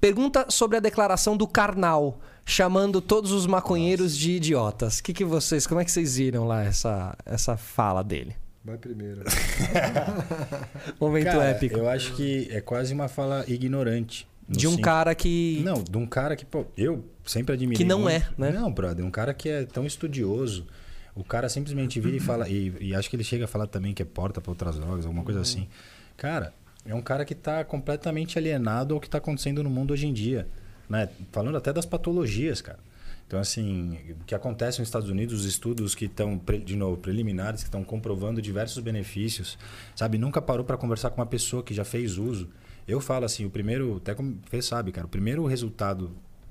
Pergunta 0.00 0.46
sobre 0.48 0.76
a 0.76 0.80
declaração 0.80 1.36
do 1.36 1.46
Karnal, 1.46 2.20
chamando 2.44 3.00
todos 3.00 3.32
os 3.32 3.46
maconheiros 3.46 4.16
de 4.16 4.32
idiotas. 4.32 5.00
Que 5.00 5.12
que 5.12 5.24
vocês, 5.24 5.66
como 5.66 5.80
é 5.80 5.84
que 5.84 5.92
vocês 5.92 6.16
viram 6.16 6.46
lá 6.46 6.64
essa 6.64 7.14
essa 7.24 7.56
fala 7.56 8.02
dele? 8.02 8.34
Vai 8.64 8.76
primeiro. 8.78 9.22
Momento 11.00 11.24
Cara, 11.26 11.44
épico. 11.50 11.76
eu 11.78 11.88
acho 11.88 12.12
que 12.14 12.48
é 12.50 12.60
quase 12.60 12.92
uma 12.94 13.08
fala 13.08 13.44
ignorante. 13.46 14.26
no 14.48 14.56
De 14.56 14.66
um 14.66 14.72
sim- 14.76 14.80
cara 14.80 15.14
que 15.14 15.60
Não, 15.64 15.82
de 15.82 15.96
um 15.96 16.06
cara 16.06 16.34
que, 16.36 16.44
pô, 16.44 16.64
eu 16.76 17.04
sempre 17.30 17.54
admirei 17.54 17.76
Que 17.76 17.84
não 17.84 18.00
muito. 18.00 18.14
é, 18.14 18.28
né? 18.36 18.50
Não, 18.50 18.70
brother, 18.72 19.04
um 19.04 19.10
cara 19.10 19.32
que 19.32 19.48
é 19.48 19.64
tão 19.64 19.86
estudioso. 19.86 20.66
O 21.14 21.24
cara 21.24 21.48
simplesmente 21.48 21.98
vira 22.00 22.16
e 22.16 22.20
fala. 22.20 22.48
E, 22.48 22.72
e 22.80 22.94
acho 22.94 23.10
que 23.10 23.16
ele 23.16 23.24
chega 23.24 23.44
a 23.44 23.48
falar 23.48 23.66
também 23.66 23.92
que 23.92 24.02
é 24.02 24.04
porta 24.04 24.40
para 24.40 24.50
outras 24.50 24.76
drogas, 24.76 25.04
alguma 25.04 25.24
coisa 25.24 25.40
assim. 25.40 25.68
Cara, 26.16 26.52
é 26.84 26.94
um 26.94 27.02
cara 27.02 27.24
que 27.24 27.34
tá 27.34 27.64
completamente 27.64 28.38
alienado 28.38 28.94
ao 28.94 29.00
que 29.00 29.08
tá 29.08 29.18
acontecendo 29.18 29.62
no 29.62 29.70
mundo 29.70 29.92
hoje 29.92 30.06
em 30.06 30.12
dia. 30.12 30.46
Né? 30.88 31.08
Falando 31.32 31.56
até 31.56 31.72
das 31.72 31.84
patologias, 31.86 32.60
cara. 32.60 32.78
Então, 33.26 33.38
assim, 33.38 33.96
o 34.20 34.24
que 34.24 34.34
acontece 34.34 34.80
nos 34.80 34.88
Estados 34.88 35.08
Unidos, 35.08 35.40
os 35.40 35.44
estudos 35.44 35.94
que 35.94 36.06
estão, 36.06 36.40
de 36.64 36.74
novo, 36.74 36.96
preliminares, 36.96 37.62
que 37.62 37.68
estão 37.68 37.84
comprovando 37.84 38.42
diversos 38.42 38.82
benefícios, 38.82 39.56
sabe? 39.94 40.18
Nunca 40.18 40.42
parou 40.42 40.64
para 40.64 40.76
conversar 40.76 41.10
com 41.10 41.20
uma 41.20 41.26
pessoa 41.26 41.62
que 41.62 41.72
já 41.72 41.84
fez 41.84 42.18
uso. 42.18 42.48
Eu 42.88 43.00
falo 43.00 43.24
assim, 43.24 43.44
o 43.44 43.50
primeiro, 43.50 43.98
até 43.98 44.14
como 44.14 44.40
você 44.50 44.60
sabe, 44.60 44.90
cara, 44.90 45.06
o 45.06 45.10
primeiro 45.10 45.46
resultado 45.46 46.10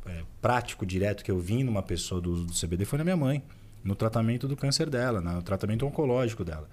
é, 0.09 0.23
prático, 0.41 0.85
direto 0.85 1.23
que 1.23 1.31
eu 1.31 1.39
vi 1.39 1.63
numa 1.63 1.83
pessoa 1.83 2.19
do 2.19 2.45
do 2.45 2.53
CBD 2.53 2.85
foi 2.85 2.97
na 2.97 3.03
minha 3.03 3.17
mãe, 3.17 3.43
no 3.83 3.95
tratamento 3.95 4.47
do 4.47 4.55
câncer 4.57 4.89
dela, 4.89 5.21
no 5.21 5.41
tratamento 5.41 5.85
oncológico 5.85 6.43
dela. 6.43 6.67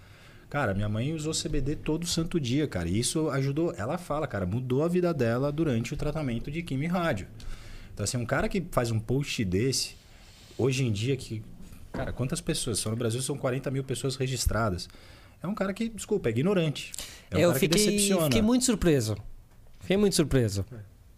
Cara, 0.49 0.73
minha 0.75 0.89
mãe 0.89 1.13
usou 1.13 1.33
CBD 1.33 1.75
todo 1.75 2.07
santo 2.07 2.39
dia, 2.39 2.69
cara. 2.69 2.89
E 2.89 2.99
isso 2.99 3.29
ajudou. 3.31 3.75
Ela 3.77 3.99
fala, 3.99 4.27
cara, 4.27 4.47
mudou 4.47 4.85
a 4.85 4.89
vida 4.89 5.13
dela 5.13 5.51
durante 5.51 5.93
o 5.93 5.97
tratamento 5.97 6.51
de 6.51 6.63
quimio 6.63 6.85
e 6.85 6.89
rádio. 6.89 7.27
Então, 7.93 8.05
assim, 8.05 8.17
um 8.17 8.25
cara 8.25 8.49
que 8.49 8.65
faz 8.71 8.91
um 8.91 9.01
post 9.01 9.45
desse, 9.45 9.97
hoje 10.57 10.85
em 10.85 10.93
dia, 10.93 11.17
que. 11.17 11.43
Cara, 11.93 12.13
quantas 12.13 12.41
pessoas? 12.41 12.79
Só 12.79 12.91
no 12.91 12.97
Brasil 12.97 13.21
são 13.23 13.37
40 13.37 13.71
mil 13.71 13.83
pessoas 13.83 14.17
registradas. 14.17 14.89
É 15.43 15.47
um 15.47 15.55
cara 15.55 15.73
que, 15.73 15.89
desculpa, 15.89 16.29
é 16.29 16.31
ignorante. 16.31 16.93
É 17.31 17.37
um 17.37 17.41
eu 17.41 17.49
cara 17.49 17.61
que 17.61 17.67
fiquei, 17.67 17.87
decepciona. 17.87 18.25
fiquei 18.25 18.43
muito 18.43 18.65
surpreso. 18.65 19.17
Fiquei 19.81 19.97
muito 19.97 20.15
surpreso. 20.15 20.65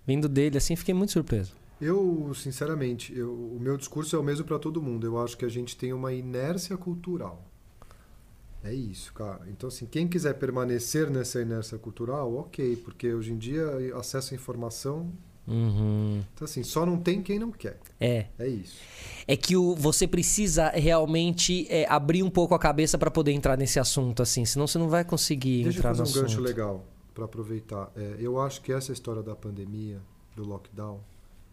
Vindo 0.07 0.29
dele 0.29 0.57
assim, 0.57 0.75
fiquei 0.75 0.95
muito 0.95 1.13
surpreso. 1.13 1.53
Eu, 1.81 2.33
sinceramente, 2.35 3.17
eu- 3.17 3.33
o 3.33 3.59
meu 3.61 3.77
discurso 3.77 4.17
é 4.17 4.19
o 4.19 4.23
mesmo 4.23 4.45
para 4.45 4.59
todo 4.59 4.83
mundo. 4.83 5.07
Eu 5.07 5.19
acho 5.23 5.37
que 5.37 5.45
a 5.45 5.49
gente 5.49 5.77
tem 5.77 5.93
uma 5.93 6.13
inércia 6.13 6.77
cultural. 6.77 7.45
É 8.65 8.75
isso, 8.75 9.13
cara. 9.13 9.41
Então, 9.49 9.69
assim, 9.69 9.87
quem 9.87 10.09
quiser 10.09 10.35
permanecer 10.35 11.09
nessa 11.09 11.41
inércia 11.41 11.79
cultural, 11.79 12.35
ok, 12.35 12.75
porque 12.77 13.15
hoje 13.15 13.33
em 13.33 13.39
dia 13.39 13.65
acesso 13.97 14.35
à 14.35 14.37
informação. 14.37 15.13
Uhum. 15.47 16.21
Então, 16.35 16.45
assim, 16.45 16.63
só 16.65 16.85
não 16.85 16.99
tem 16.99 17.23
quem 17.23 17.39
não 17.39 17.51
quer. 17.53 17.79
É. 18.01 18.27
É 18.39 18.49
isso. 18.49 18.77
É 19.27 19.37
que 19.37 19.57
o, 19.57 19.75
você 19.77 20.07
precisa 20.07 20.69
realmente 20.71 21.67
é, 21.71 21.87
abrir 21.89 22.23
um 22.25 22.29
pouco 22.29 22.55
a 22.55 22.59
cabeça 22.59 22.99
para 22.99 23.11
poder 23.11 23.31
entrar 23.33 23.57
nesse 23.57 23.79
assunto, 23.79 24.23
assim. 24.23 24.45
Senão 24.45 24.67
você 24.67 24.77
não 24.77 24.89
vai 24.89 25.05
conseguir 25.05 25.63
Deixa 25.63 25.79
eu 25.79 25.81
entrar 25.81 25.95
fazer 25.95 26.03
no 26.03 26.09
um 26.11 26.13
gancho 26.23 26.35
assunto. 26.35 26.47
legal 26.47 26.85
para 27.15 27.25
aproveitar. 27.25 27.91
É, 27.97 28.17
eu 28.19 28.41
acho 28.41 28.61
que 28.61 28.73
essa 28.73 28.93
história 28.93 29.23
da 29.23 29.35
pandemia, 29.37 30.01
do 30.37 30.45
lockdown, 30.45 31.01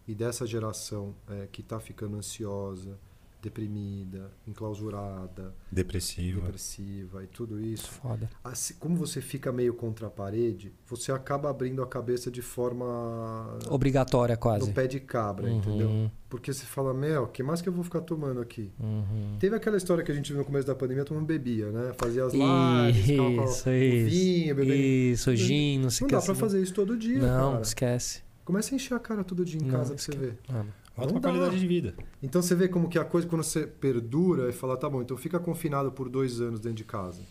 e 0.08 0.14
dessa 0.16 0.46
geração 0.46 1.16
é, 1.30 1.48
que 1.52 1.62
está 1.62 1.80
ficando 1.80 2.16
ansiosa, 2.18 2.98
deprimida, 3.42 4.32
enclausurada, 4.48 5.54
Depressivo. 5.72 6.42
depressiva 6.42 7.24
e 7.24 7.28
tudo 7.28 7.62
isso, 7.62 7.92
Foda. 7.92 8.28
assim, 8.44 8.74
como 8.80 8.96
você 8.96 9.22
fica 9.22 9.52
meio 9.52 9.76
contra 9.76 10.08
a 10.08 10.10
parede, 10.10 10.74
você 10.88 11.12
acaba 11.12 11.48
abrindo 11.48 11.84
a 11.84 11.86
cabeça 11.86 12.32
de 12.32 12.42
forma 12.42 13.60
Obrigatória, 13.70 14.36
quase. 14.36 14.68
no 14.68 14.74
pé 14.74 14.88
de 14.88 15.00
cabra, 15.00 15.46
Uhum. 15.48 15.58
entendeu? 15.60 16.12
Porque 16.28 16.52
você 16.52 16.66
fala, 16.66 16.92
meu, 16.92 17.24
o 17.24 17.28
que 17.28 17.44
mais 17.44 17.62
que 17.62 17.70
eu 17.70 17.74
vou 17.74 17.84
ficar 17.84 18.02
tomando 18.02 18.42
aqui? 18.42 18.72
Uhum. 18.80 19.38
Teve 19.40 19.56
aquela 19.56 19.78
história 19.78 20.04
que 20.04 20.12
a 20.12 20.16
gente 20.16 20.30
viu 20.32 20.40
no 20.40 20.46
começo 20.46 20.66
da 20.66 20.74
pandemia, 20.74 21.06
todo 21.06 21.16
mundo 21.18 21.28
bebia, 21.28 21.70
né? 21.72 21.94
Fazia 21.98 22.26
as 22.26 22.34
lives, 22.34 23.08
Isso, 23.10 23.22
o 23.22 23.72
isso. 23.72 24.10
vinho, 24.10 24.56
bebendo. 24.56 24.74
Isso, 24.76 25.36
gin, 25.36 25.80
não 25.80 25.90
sei 25.92 26.02
Não 26.02 26.08
o 26.08 26.10
que 26.10 26.12
dá 26.14 26.18
assim. 26.18 26.26
pra 26.26 26.36
fazer 26.36 26.62
isso 26.64 26.74
todo 26.74 26.98
dia, 26.98 27.20
Não, 27.20 27.52
cara. 27.52 27.62
esquece. 27.62 28.25
Começa 28.46 28.74
a 28.74 28.76
encher 28.78 28.94
a 28.94 29.00
cara 29.00 29.24
todo 29.24 29.44
dia 29.44 29.60
em 29.60 29.66
casa 29.68 29.94
pra 29.96 30.02
você 30.04 30.12
esque- 30.12 30.24
ver. 30.26 30.38
Ah, 30.48 30.64
Alta 30.98 31.14
Não 31.14 31.20
dá. 31.20 31.30
qualidade 31.30 31.60
de 31.60 31.68
vida. 31.68 31.94
Então 32.24 32.42
você 32.42 32.56
vê 32.56 32.70
como 32.70 32.88
que 32.88 32.98
a 32.98 33.04
coisa, 33.04 33.28
quando 33.28 33.44
você 33.44 33.68
perdura 33.68 34.48
e 34.50 34.54
fala, 34.54 34.78
tá 34.78 34.90
bom, 34.90 35.02
então 35.02 35.18
fica 35.18 35.38
confinado 35.40 35.92
por 35.92 36.08
dois 36.08 36.40
anos 36.40 36.60
dentro 36.62 36.78
de 36.78 36.84
casa. 36.86 37.22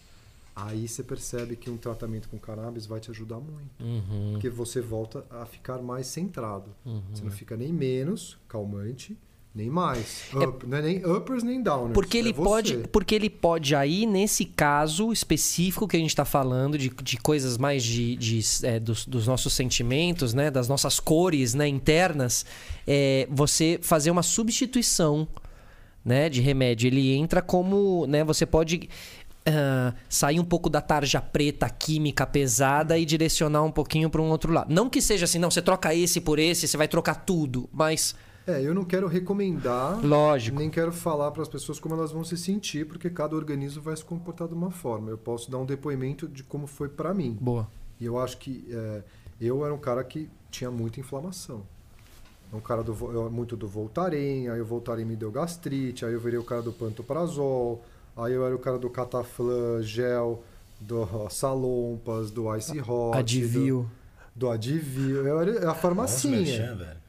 Aí 0.54 0.86
você 0.86 1.02
percebe 1.02 1.56
que 1.56 1.70
um 1.70 1.76
tratamento 1.78 2.28
com 2.28 2.38
cannabis 2.38 2.84
vai 2.86 3.00
te 3.00 3.10
ajudar 3.10 3.38
muito. 3.40 3.70
Uhum. 3.80 4.32
Porque 4.32 4.50
você 4.50 4.80
volta 4.82 5.24
a 5.30 5.46
ficar 5.46 5.78
mais 5.78 6.06
centrado. 6.08 6.70
Uhum. 6.84 7.00
Você 7.12 7.24
não 7.24 7.30
fica 7.30 7.56
nem 7.56 7.72
menos 7.72 8.36
calmante, 8.46 9.16
nem 9.54 9.70
mais. 9.70 10.24
Up, 10.34 10.66
Não 10.66 10.78
é 10.78 10.82
nem 10.82 11.06
uppers 11.06 11.44
nem 11.44 11.62
downers. 11.62 11.94
Porque 11.94 12.18
ele 12.18 12.30
é 12.30 12.32
pode, 12.32 12.76
porque 12.90 13.14
ele 13.14 13.30
pode 13.30 13.76
aí 13.76 14.04
nesse 14.04 14.44
caso 14.44 15.12
específico 15.12 15.86
que 15.86 15.96
a 15.96 16.00
gente 16.00 16.08
está 16.08 16.24
falando 16.24 16.76
de, 16.76 16.88
de 16.88 17.16
coisas 17.18 17.56
mais 17.56 17.84
de, 17.84 18.16
de, 18.16 18.40
é, 18.64 18.80
dos, 18.80 19.06
dos 19.06 19.28
nossos 19.28 19.52
sentimentos, 19.52 20.34
né, 20.34 20.50
das 20.50 20.68
nossas 20.68 20.98
cores, 20.98 21.54
né, 21.54 21.68
internas, 21.68 22.44
é, 22.84 23.28
você 23.30 23.78
fazer 23.80 24.10
uma 24.10 24.24
substituição, 24.24 25.28
né, 26.04 26.28
de 26.28 26.40
remédio. 26.40 26.88
Ele 26.88 27.14
entra 27.14 27.40
como, 27.40 28.06
né, 28.08 28.24
você 28.24 28.44
pode 28.44 28.88
ah, 29.46 29.94
sair 30.08 30.40
um 30.40 30.44
pouco 30.44 30.68
da 30.68 30.80
tarja 30.80 31.20
preta 31.20 31.68
química 31.68 32.26
pesada 32.26 32.98
e 32.98 33.04
direcionar 33.04 33.62
um 33.62 33.70
pouquinho 33.70 34.10
para 34.10 34.20
um 34.20 34.30
outro 34.30 34.52
lado. 34.52 34.74
Não 34.74 34.90
que 34.90 35.00
seja 35.00 35.26
assim, 35.26 35.38
não, 35.38 35.50
você 35.50 35.62
troca 35.62 35.94
esse 35.94 36.20
por 36.20 36.40
esse, 36.40 36.66
você 36.66 36.76
vai 36.76 36.88
trocar 36.88 37.14
tudo, 37.24 37.68
mas 37.72 38.16
É, 38.46 38.60
eu 38.60 38.74
não 38.74 38.84
quero 38.84 39.06
recomendar, 39.06 40.04
lógico. 40.04 40.58
nem 40.58 40.68
quero 40.68 40.92
falar 40.92 41.30
para 41.30 41.42
as 41.42 41.48
pessoas 41.48 41.78
como 41.80 41.94
elas 41.94 42.12
vão 42.12 42.22
se 42.24 42.36
sentir, 42.36 42.86
porque 42.86 43.08
cada 43.08 43.34
organismo 43.34 43.80
vai 43.82 43.96
se 43.96 44.04
comportar 44.04 44.46
de 44.48 44.52
uma 44.54 44.70
forma. 44.70 45.10
Eu 45.10 45.16
posso 45.16 45.50
dar 45.50 45.56
um 45.58 45.64
depoimento 45.64 46.28
de 46.28 46.42
como 46.42 46.66
foi 46.66 46.88
para 46.88 47.14
mim. 47.14 47.38
Boa. 47.40 47.66
E 47.98 48.04
eu 48.04 48.18
acho 48.18 48.36
que 48.38 48.66
é, 48.70 49.02
eu 49.40 49.64
era 49.64 49.72
um 49.72 49.78
cara 49.78 50.04
que 50.04 50.28
tinha 50.50 50.70
muita 50.70 51.00
inflamação. 51.00 51.62
Um 52.52 52.60
cara 52.60 52.82
do, 52.82 52.92
eu- 53.12 53.30
muito 53.30 53.56
do 53.56 53.66
Voltaren, 53.66 54.48
aí 54.52 54.60
o 54.60 54.64
Voltaren 54.64 55.04
me 55.04 55.16
deu 55.16 55.30
gastrite, 55.30 56.04
aí 56.04 56.12
eu 56.12 56.20
virei 56.20 56.38
o 56.38 56.44
cara 56.44 56.60
do 56.62 56.72
Pantoprazol, 56.72 57.82
aí 58.16 58.32
eu 58.34 58.44
era 58.46 58.54
o 58.54 58.58
cara 58.58 58.78
do 58.78 58.88
Cataflan, 58.90 59.82
gel, 59.82 60.44
do 60.78 61.08
Salompas, 61.30 62.30
do 62.30 62.54
Ice 62.56 62.78
Hot, 62.80 63.16
Advil. 63.18 63.88
do, 64.36 64.46
do 64.46 64.50
Advil. 64.50 65.26
Eu 65.26 65.40
era 65.40 65.50
a 65.62 65.64
Nossa, 65.64 65.74
farmacinha. 65.80 66.36
merchan, 66.36 66.76
velho. 66.76 67.04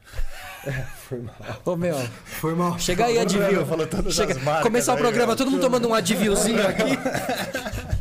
Foi 1.08 1.18
mal. 1.20 1.34
Ô, 1.64 1.76
meu. 1.76 1.96
Foi 2.24 2.54
mal. 2.54 2.78
Chega 2.78 3.06
aí, 3.06 3.18
Advil. 3.18 3.64
Chega. 4.10 4.34
marcas 4.40 4.62
Começar 4.62 4.94
o 4.94 4.96
programa, 4.96 5.36
todo 5.36 5.50
mundo 5.50 5.60
tomando 5.60 5.88
um 5.88 5.94
Advilzinho 5.94 6.66
aqui. 6.66 6.96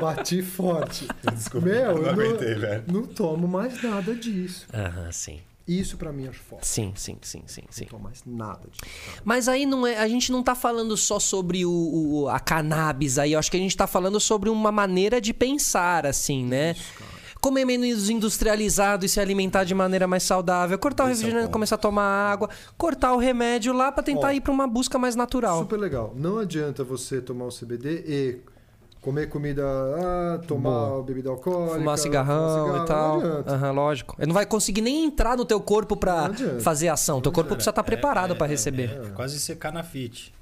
Bati 0.00 0.42
forte. 0.42 1.06
Desculpa, 1.34 1.66
Meu, 1.66 1.76
eu 1.76 1.94
não 1.96 2.02
eu 2.02 2.10
aguentei, 2.10 2.54
velho. 2.54 2.84
não 2.86 3.02
tomo 3.04 3.46
mais 3.48 3.82
nada 3.82 4.14
disso. 4.14 4.66
Aham, 4.72 5.10
sim. 5.12 5.40
Isso 5.68 5.96
pra 5.96 6.12
mim 6.12 6.26
é 6.26 6.32
forte. 6.32 6.66
Sim, 6.66 6.92
sim, 6.96 7.16
sim, 7.22 7.42
sim, 7.46 7.62
sim. 7.70 7.82
Não 7.82 7.88
tomo 7.90 8.02
mais 8.04 8.22
nada 8.26 8.60
disso. 8.70 8.80
cara. 9.06 9.22
Mas 9.24 9.46
aí 9.48 9.66
não 9.66 9.86
é, 9.86 9.98
a 9.98 10.08
gente 10.08 10.32
não 10.32 10.42
tá 10.42 10.54
falando 10.54 10.96
só 10.96 11.18
sobre 11.18 11.64
o, 11.66 11.70
o- 11.70 12.28
a 12.28 12.40
cannabis 12.40 13.18
aí, 13.18 13.32
eu 13.32 13.38
acho 13.38 13.50
que 13.50 13.56
a 13.56 13.60
gente 13.60 13.76
tá 13.76 13.86
falando 13.86 14.18
sobre 14.18 14.48
uma 14.48 14.72
maneira 14.72 15.20
de 15.20 15.32
pensar, 15.32 16.06
assim, 16.06 16.44
né? 16.44 16.74
Comer 17.40 17.64
menos 17.64 18.10
industrializado 18.10 19.06
e 19.06 19.08
se 19.08 19.18
alimentar 19.18 19.64
de 19.64 19.74
maneira 19.74 20.06
mais 20.06 20.22
saudável, 20.22 20.78
cortar 20.78 21.04
o 21.04 21.06
Esse 21.06 21.12
é 21.12 21.14
o 21.14 21.16
refrigerante, 21.16 21.44
ponto. 21.46 21.52
começar 21.54 21.74
a 21.76 21.78
tomar 21.78 22.02
água, 22.32 22.50
cortar 22.76 23.14
o 23.14 23.18
remédio 23.18 23.72
lá 23.72 23.90
pra 23.90 24.02
tentar 24.02 24.28
Ó, 24.28 24.30
ir 24.30 24.40
pra 24.40 24.52
uma 24.52 24.66
busca 24.66 24.98
mais 24.98 25.16
natural. 25.16 25.60
Super 25.60 25.78
legal. 25.78 26.12
Não 26.14 26.38
adianta 26.38 26.84
você 26.84 27.20
tomar 27.20 27.46
o 27.46 27.48
CBD 27.50 28.04
e 28.06 28.40
comer 29.00 29.28
comida, 29.30 29.62
ah, 29.64 30.40
tomar 30.46 31.00
bebida 31.02 31.30
alcoólica, 31.30 31.78
Fumar 31.78 31.96
cigarrão 31.96 32.66
fumar 32.66 32.82
e 32.82 32.86
tal. 32.86 33.20
Não 33.20 33.30
adianta. 33.30 33.54
Aham, 33.54 33.70
lógico. 33.72 34.16
Ele 34.18 34.26
não 34.26 34.34
vai 34.34 34.44
conseguir 34.44 34.82
nem 34.82 35.04
entrar 35.06 35.34
no 35.36 35.46
teu 35.46 35.58
corpo 35.60 35.98
adianta. 36.06 36.60
fazer 36.60 36.88
ação. 36.88 37.22
Teu 37.22 37.32
corpo 37.32 37.54
precisa 37.54 37.70
estar 37.70 37.82
preparado 37.82 38.34
É, 38.34 38.36
pra 38.36 38.46
é, 38.46 38.50
receber. 38.50 38.90
É, 39.02 39.10
quase 39.12 39.40
secar 39.40 39.72
na 39.72 39.82
fit. 39.82 40.34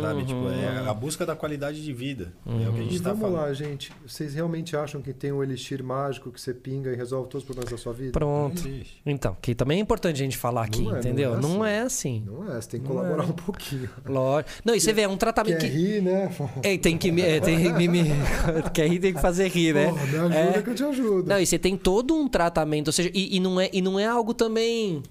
Sabe? 0.00 0.24
Tipo, 0.24 0.48
é 0.48 0.88
a 0.88 0.94
busca 0.94 1.26
da 1.26 1.36
qualidade 1.36 1.82
de 1.84 1.92
vida. 1.92 2.32
É 2.46 2.68
o 2.68 2.72
que 2.72 2.80
a 2.80 2.82
E 2.84 2.88
gente 2.90 3.02
tá 3.02 3.10
vamos 3.12 3.20
falando. 3.30 3.46
lá, 3.48 3.52
gente. 3.52 3.92
Vocês 4.06 4.32
realmente 4.32 4.74
acham 4.74 5.02
que 5.02 5.12
tem 5.12 5.30
um 5.30 5.42
elixir 5.42 5.84
mágico 5.84 6.30
que 6.30 6.40
você 6.40 6.54
pinga 6.54 6.90
e 6.90 6.96
resolve 6.96 7.28
todos 7.28 7.42
os 7.42 7.44
problemas 7.44 7.70
da 7.70 7.76
sua 7.76 7.92
vida? 7.92 8.12
Pronto. 8.12 8.66
Não. 8.66 8.80
Então, 9.04 9.36
que 9.42 9.54
também 9.54 9.78
é 9.78 9.80
importante 9.82 10.14
a 10.14 10.24
gente 10.24 10.38
falar 10.38 10.64
aqui, 10.64 10.80
Não 10.82 10.90
é, 10.90 10.92
não 10.94 10.98
entendeu? 11.00 11.34
é 11.34 11.40
Não 11.40 11.62
assim. 11.62 11.70
é 11.74 11.80
assim. 11.80 12.22
Não 12.26 12.50
é, 12.50 12.60
você 12.60 12.68
tem 12.70 12.80
que 12.80 12.88
Não 12.88 12.94
colaborar 12.96 13.24
é. 13.24 13.26
um 13.26 13.32
pouquinho. 13.32 13.90
Lógico. 14.06 14.50
Não, 14.64 14.74
e 14.74 14.80
você 14.80 14.92
vê, 14.94 15.02
é 15.02 15.08
um 15.08 15.18
tratamento 15.18 15.58
Quer 15.60 15.68
que. 15.70 15.76
rir, 15.76 16.00
né? 16.02 16.30
É, 16.62 16.78
tem 16.78 16.96
que 16.96 17.08
é, 17.20 17.40
tem, 17.40 17.72
me, 17.74 17.86
me... 17.88 18.04
Quer 18.72 18.88
rir, 18.88 19.00
tem 19.00 19.12
que 19.12 19.20
fazer 19.20 19.48
rir, 19.48 19.74
né? 19.74 19.88
Porra, 19.90 20.06
me 20.06 20.16
ajuda 20.18 20.34
É. 20.34 20.62
que 20.62 20.70
eu 20.70 20.74
te 20.74 20.82
ajudo. 20.84 21.28
Não, 21.28 21.38
e 21.38 21.46
você 21.46 21.58
tem 21.58 21.76
todo 21.76 22.14
um 22.14 22.26
tratamento, 22.26 22.86
ou 22.88 22.92
seja, 22.92 23.10
e, 23.12 23.36
e 23.36 23.40
não, 23.40 23.60
é, 23.60 23.68
e 23.70 23.82
não 23.82 23.98
é 24.00 24.06
algo 24.06 24.32
também. 24.32 25.02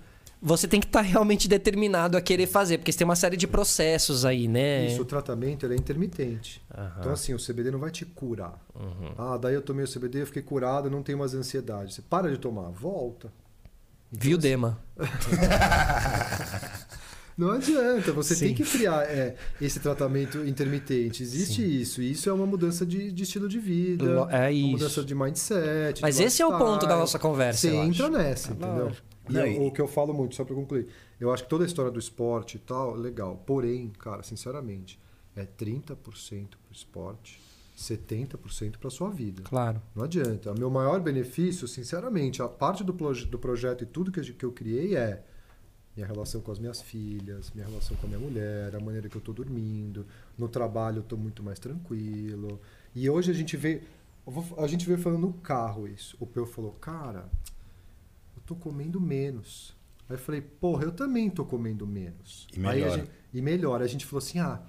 Você 0.46 0.68
tem 0.68 0.82
que 0.82 0.86
estar 0.88 1.00
realmente 1.00 1.48
determinado 1.48 2.18
a 2.18 2.22
querer 2.22 2.48
fazer, 2.48 2.78
porque 2.78 2.92
você 2.92 2.98
tem 2.98 3.06
uma 3.06 3.16
série 3.16 3.38
de 3.38 3.48
processos 3.48 4.26
aí, 4.26 4.46
né? 4.46 4.88
Isso, 4.88 5.02
o 5.02 5.06
tratamento 5.06 5.66
ele 5.66 5.74
é 5.74 5.78
intermitente. 5.78 6.62
Então, 7.00 7.14
assim, 7.14 7.34
o 7.34 7.38
CBD 7.38 7.72
não 7.72 7.80
vai 7.80 7.90
te 7.90 8.06
curar. 8.06 8.62
Uhum. 8.76 9.14
Ah, 9.18 9.38
daí 9.38 9.54
eu 9.56 9.62
tomei 9.62 9.86
o 9.86 9.88
CBD, 9.88 10.24
eu 10.24 10.28
fiquei 10.28 10.42
curado, 10.42 10.90
não 10.90 11.02
tenho 11.02 11.18
mais 11.18 11.34
ansiedade. 11.34 11.94
Você 11.94 12.02
para 12.02 12.30
de 12.30 12.38
tomar, 12.38 12.70
volta. 12.72 13.32
Viu, 14.12 14.38
Dema? 14.38 14.78
Não 17.36 17.50
adianta, 17.50 18.12
você 18.12 18.36
Sim. 18.36 18.46
tem 18.46 18.54
que 18.54 18.64
criar 18.64 19.04
é, 19.06 19.36
esse 19.60 19.80
tratamento 19.80 20.46
intermitente. 20.46 21.24
Existe 21.24 21.64
isso, 21.82 22.00
e 22.00 22.12
isso 22.12 22.30
é 22.30 22.34
uma 22.34 22.46
mudança 22.46 22.86
de, 22.86 23.12
de 23.12 23.24
estilo 23.24 23.50
de 23.50 23.58
vida, 23.58 24.06
é 24.06 24.38
uma 24.38 24.52
isso. 24.52 24.68
mudança 24.68 25.04
de 25.04 25.16
mindset. 25.16 26.00
Mas 26.00 26.18
de 26.18 26.24
esse 26.26 26.44
é 26.44 26.46
o 26.46 26.56
ponto 26.60 26.86
da 26.86 26.96
nossa 26.96 27.18
conversa, 27.18 27.62
Você 27.62 27.72
eu 27.72 27.84
entra 27.84 28.06
acho. 28.06 28.14
nessa, 28.14 28.52
entendeu? 28.52 28.92
E 29.30 29.34
Não, 29.34 29.42
é 29.42 29.54
e- 29.54 29.60
o 29.68 29.72
que 29.72 29.82
eu 29.82 29.88
falo 29.88 30.14
muito, 30.14 30.36
só 30.36 30.44
para 30.44 30.56
concluir. 30.56 30.88
Eu 31.20 31.32
acho 31.34 31.44
que 31.44 31.50
toda 31.50 31.64
a 31.64 31.68
história 31.68 31.92
do 31.92 32.00
esporte 32.00 32.58
e 32.58 32.60
tal, 32.60 32.94
legal. 32.96 33.42
Porém, 33.46 33.90
cara, 34.00 34.22
sinceramente, 34.24 35.00
é 35.36 35.46
30% 35.46 36.58
pro 36.62 36.72
esporte, 36.74 37.40
70% 37.78 38.78
para 38.78 38.90
sua 38.90 39.10
vida. 39.10 39.42
Claro. 39.44 39.82
Não 39.96 40.04
adianta. 40.04 40.52
O 40.52 40.58
meu 40.60 40.70
maior 40.70 41.00
benefício, 41.00 41.68
sinceramente, 41.68 42.42
a 42.42 42.48
parte 42.48 42.84
do, 42.84 42.94
proje- 42.94 43.26
do 43.26 43.40
projeto 43.40 43.84
e 43.84 43.86
tudo 43.88 44.12
que, 44.12 44.22
que 44.34 44.46
eu 44.46 44.52
criei 44.52 44.96
é 44.96 45.24
Minha 45.96 46.08
relação 46.08 46.42
com 46.42 46.52
as 46.52 46.58
minhas 46.58 46.82
filhas, 46.82 47.52
minha 47.54 47.68
relação 47.68 47.96
com 47.98 48.08
a 48.08 48.10
minha 48.10 48.20
mulher, 48.20 48.76
a 48.76 48.80
maneira 48.80 49.08
que 49.08 49.16
eu 49.16 49.22
tô 49.22 49.32
dormindo. 49.32 50.06
No 50.36 50.48
trabalho 50.50 50.98
eu 51.00 51.04
tô 51.04 51.16
muito 51.16 51.44
mais 51.44 51.60
tranquilo. 51.60 52.60
E 52.96 53.08
hoje 53.10 53.30
a 53.30 53.34
gente 53.34 53.56
vê. 53.56 53.82
a 54.58 54.66
gente 54.68 54.88
vê 54.88 54.98
falando 54.98 55.22
no 55.22 55.34
carro 55.34 55.88
isso. 55.88 56.18
O 56.20 56.26
Peu 56.26 56.46
falou, 56.48 56.72
cara, 56.74 57.30
tô 58.46 58.56
comendo 58.56 59.00
menos. 59.00 59.76
Aí 60.10 60.16
eu 60.16 60.20
falei, 60.20 60.42
porra, 60.42 60.84
eu 60.84 60.92
também 60.92 61.30
tô 61.30 61.46
comendo 61.46 61.88
menos. 61.88 62.48
E 62.56 62.60
Aí 62.60 62.66
a 62.66 62.72
melhora. 62.74 62.98
gente- 62.98 63.12
e 63.34 63.42
melhor. 63.42 63.82
A 63.82 63.88
gente 63.88 64.06
falou 64.06 64.20
assim, 64.24 64.40
ah, 64.40 64.62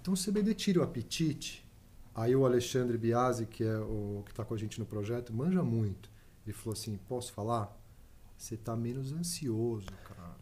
então 0.00 0.14
o 0.14 0.16
CBD 0.16 0.54
tira 0.54 0.80
o 0.80 0.82
apetite. 0.82 1.66
Aí 2.14 2.36
o 2.36 2.44
Alexandre 2.44 2.98
Biasi, 2.98 3.46
que 3.46 3.64
é 3.64 3.78
o 3.78 4.22
que 4.24 4.32
está 4.32 4.44
com 4.44 4.52
a 4.54 4.58
gente 4.58 4.78
no 4.78 4.84
projeto, 4.84 5.32
manja 5.32 5.62
muito. 5.62 6.10
Ele 6.46 6.52
falou 6.54 6.74
assim: 6.74 6.98
posso 7.08 7.32
falar? 7.32 7.74
Você 8.36 8.56
tá 8.56 8.76
menos 8.76 9.12
ansioso, 9.12 9.86
cara. 10.04 10.36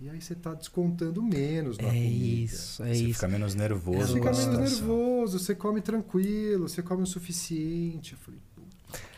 E 0.00 0.08
aí 0.08 0.20
você 0.20 0.34
tá 0.34 0.52
descontando 0.52 1.22
menos 1.22 1.78
na 1.78 1.84
É 1.88 1.92
comida. 1.92 2.08
isso, 2.12 2.82
é 2.82 2.86
Você 2.92 3.04
isso. 3.04 3.14
fica 3.14 3.28
menos 3.28 3.54
nervoso. 3.54 4.00
Você 4.00 4.14
fica 4.14 4.32
menos 4.32 4.80
nervoso, 4.80 5.38
você 5.38 5.54
come 5.54 5.80
tranquilo, 5.80 6.68
você 6.68 6.82
come 6.82 7.02
o 7.04 7.06
suficiente. 7.06 8.14
Eu 8.14 8.18
falei, 8.18 8.40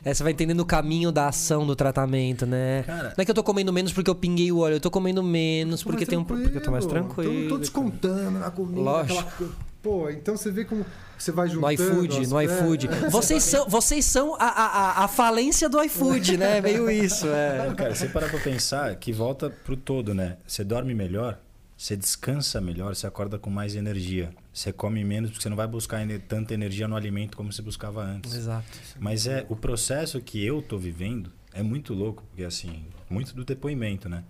É, 0.05 0.13
você 0.13 0.23
vai 0.23 0.33
entendendo 0.33 0.61
o 0.61 0.67
caminho 0.67 1.11
da 1.11 1.29
ação 1.29 1.67
do 1.67 1.75
tratamento, 1.75 2.45
né? 2.47 2.83
Cara- 2.87 3.15
Não 3.17 3.23
é 3.23 3.25
que 3.25 3.31
eu 3.31 3.35
tô 3.35 3.43
comendo 3.43 3.73
menos 3.73 3.93
porque 3.93 4.11
eu 4.11 4.15
pinguei 4.15 4.53
o 4.53 4.59
óleo, 4.59 4.75
eu 4.77 4.81
tô 4.81 4.91
comendo 4.91 5.23
menos 5.23 5.83
tô 5.83 5.91
porque 5.91 6.05
tem 6.07 6.19
um 6.19 6.25
porque 6.25 6.59
eu 6.59 6.63
tô 6.63 6.71
mais 6.71 6.85
tranquilo. 6.87 7.33
eu 7.33 7.49
tô 7.49 7.59
descontando 7.59 8.39
na 8.39 8.51
comida. 8.51 8.81
Lógico. 8.81 9.19
aquela- 9.21 9.51
Pô, 9.83 10.09
então 10.09 10.35
você 10.35 10.51
vê 10.51 10.65
como 10.65 10.85
você 11.19 11.31
vai 11.31 11.47
No 11.47 11.55
juntando. 11.55 11.73
iFood, 11.75 12.21
as- 12.21 12.31
no 12.31 12.41
é, 12.41 12.45
iFood. 12.47 12.89
Vocês 13.11 13.43
são, 13.43 13.69
vocês 13.69 14.05
são 14.07 14.35
a, 14.37 14.45
a, 14.47 14.67
a- 14.67 15.05
a 15.05 15.09
falência 15.09 15.69
do 15.69 15.83
iFood, 15.83 16.39
né? 16.39 16.59
Meio 16.63 16.91
isso, 16.91 17.27
é. 17.29 17.67
Não, 17.69 17.75
cara, 17.75 17.95
você 17.95 18.09
parar 18.09 18.31
pra 18.31 18.41
pensar 18.41 18.95
que 18.97 19.13
volta 19.13 19.51
pro 19.51 19.77
todo, 19.77 20.15
né? 20.15 20.39
Você 20.47 20.65
dorme 20.65 20.95
melhor, 20.95 21.39
você 21.77 21.97
descansa 21.97 22.61
melhor, 22.61 22.95
você 22.95 23.07
acorda 23.07 23.39
com 23.39 23.51
mais 23.51 23.75
energia. 23.75 24.33
Você 24.53 24.73
come 24.73 25.03
menos 25.05 25.31
porque 25.31 25.43
você 25.43 25.49
não 25.49 25.57
vai 25.57 25.67
buscar 25.67 26.07
tanta 26.29 26.55
energia 26.55 26.87
no 26.87 26.97
alimento 26.97 27.37
como 27.37 27.53
você 27.53 27.63
buscava 27.63 28.03
antes. 28.03 28.33
Exato. 28.33 28.67
Mas 28.99 29.27
é 29.27 29.45
o 29.49 29.57
processo 29.57 30.21
que 30.21 30.45
eu 30.45 30.63
tô 30.63 30.79
vivendo 30.79 31.33
é 31.53 31.63
muito 31.63 31.93
louco, 31.93 32.23
porque 32.29 32.45
assim, 32.45 32.85
muito 33.11 33.35
do 33.35 33.45
depoimento, 33.45 34.09
né? 34.09 34.25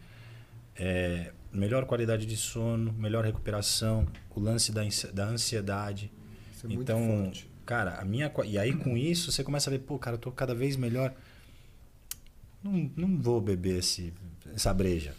É, 0.77 1.33
melhor 1.53 1.85
qualidade 1.87 2.27
de 2.27 2.37
sono, 2.37 2.93
melhor 2.95 3.25
recuperação, 3.25 4.07
o 4.35 4.41
lance 4.41 4.73
da, 4.73 4.83
da 5.13 5.27
ansiedade. 5.27 6.11
Isso 6.55 6.67
é 6.67 6.69
muito 6.69 6.83
então, 6.83 7.25
forte. 7.25 7.49
cara, 7.65 8.01
a 8.01 8.05
minha 8.05 8.33
e 8.47 8.59
aí 8.59 8.75
com 8.75 8.97
isso 8.97 9.31
você 9.31 9.45
começa 9.45 9.69
a 9.69 9.73
ver, 9.73 9.81
pô, 9.81 9.99
cara, 9.99 10.17
eu 10.17 10.21
tô 10.21 10.33
cada 10.33 10.55
vez 10.55 10.77
melhor. 10.77 11.15
Não, 12.63 12.91
não 12.97 13.19
vou 13.21 13.41
beber 13.41 13.79
esse, 13.79 14.13
essa 14.55 14.73
breja. 14.73 15.15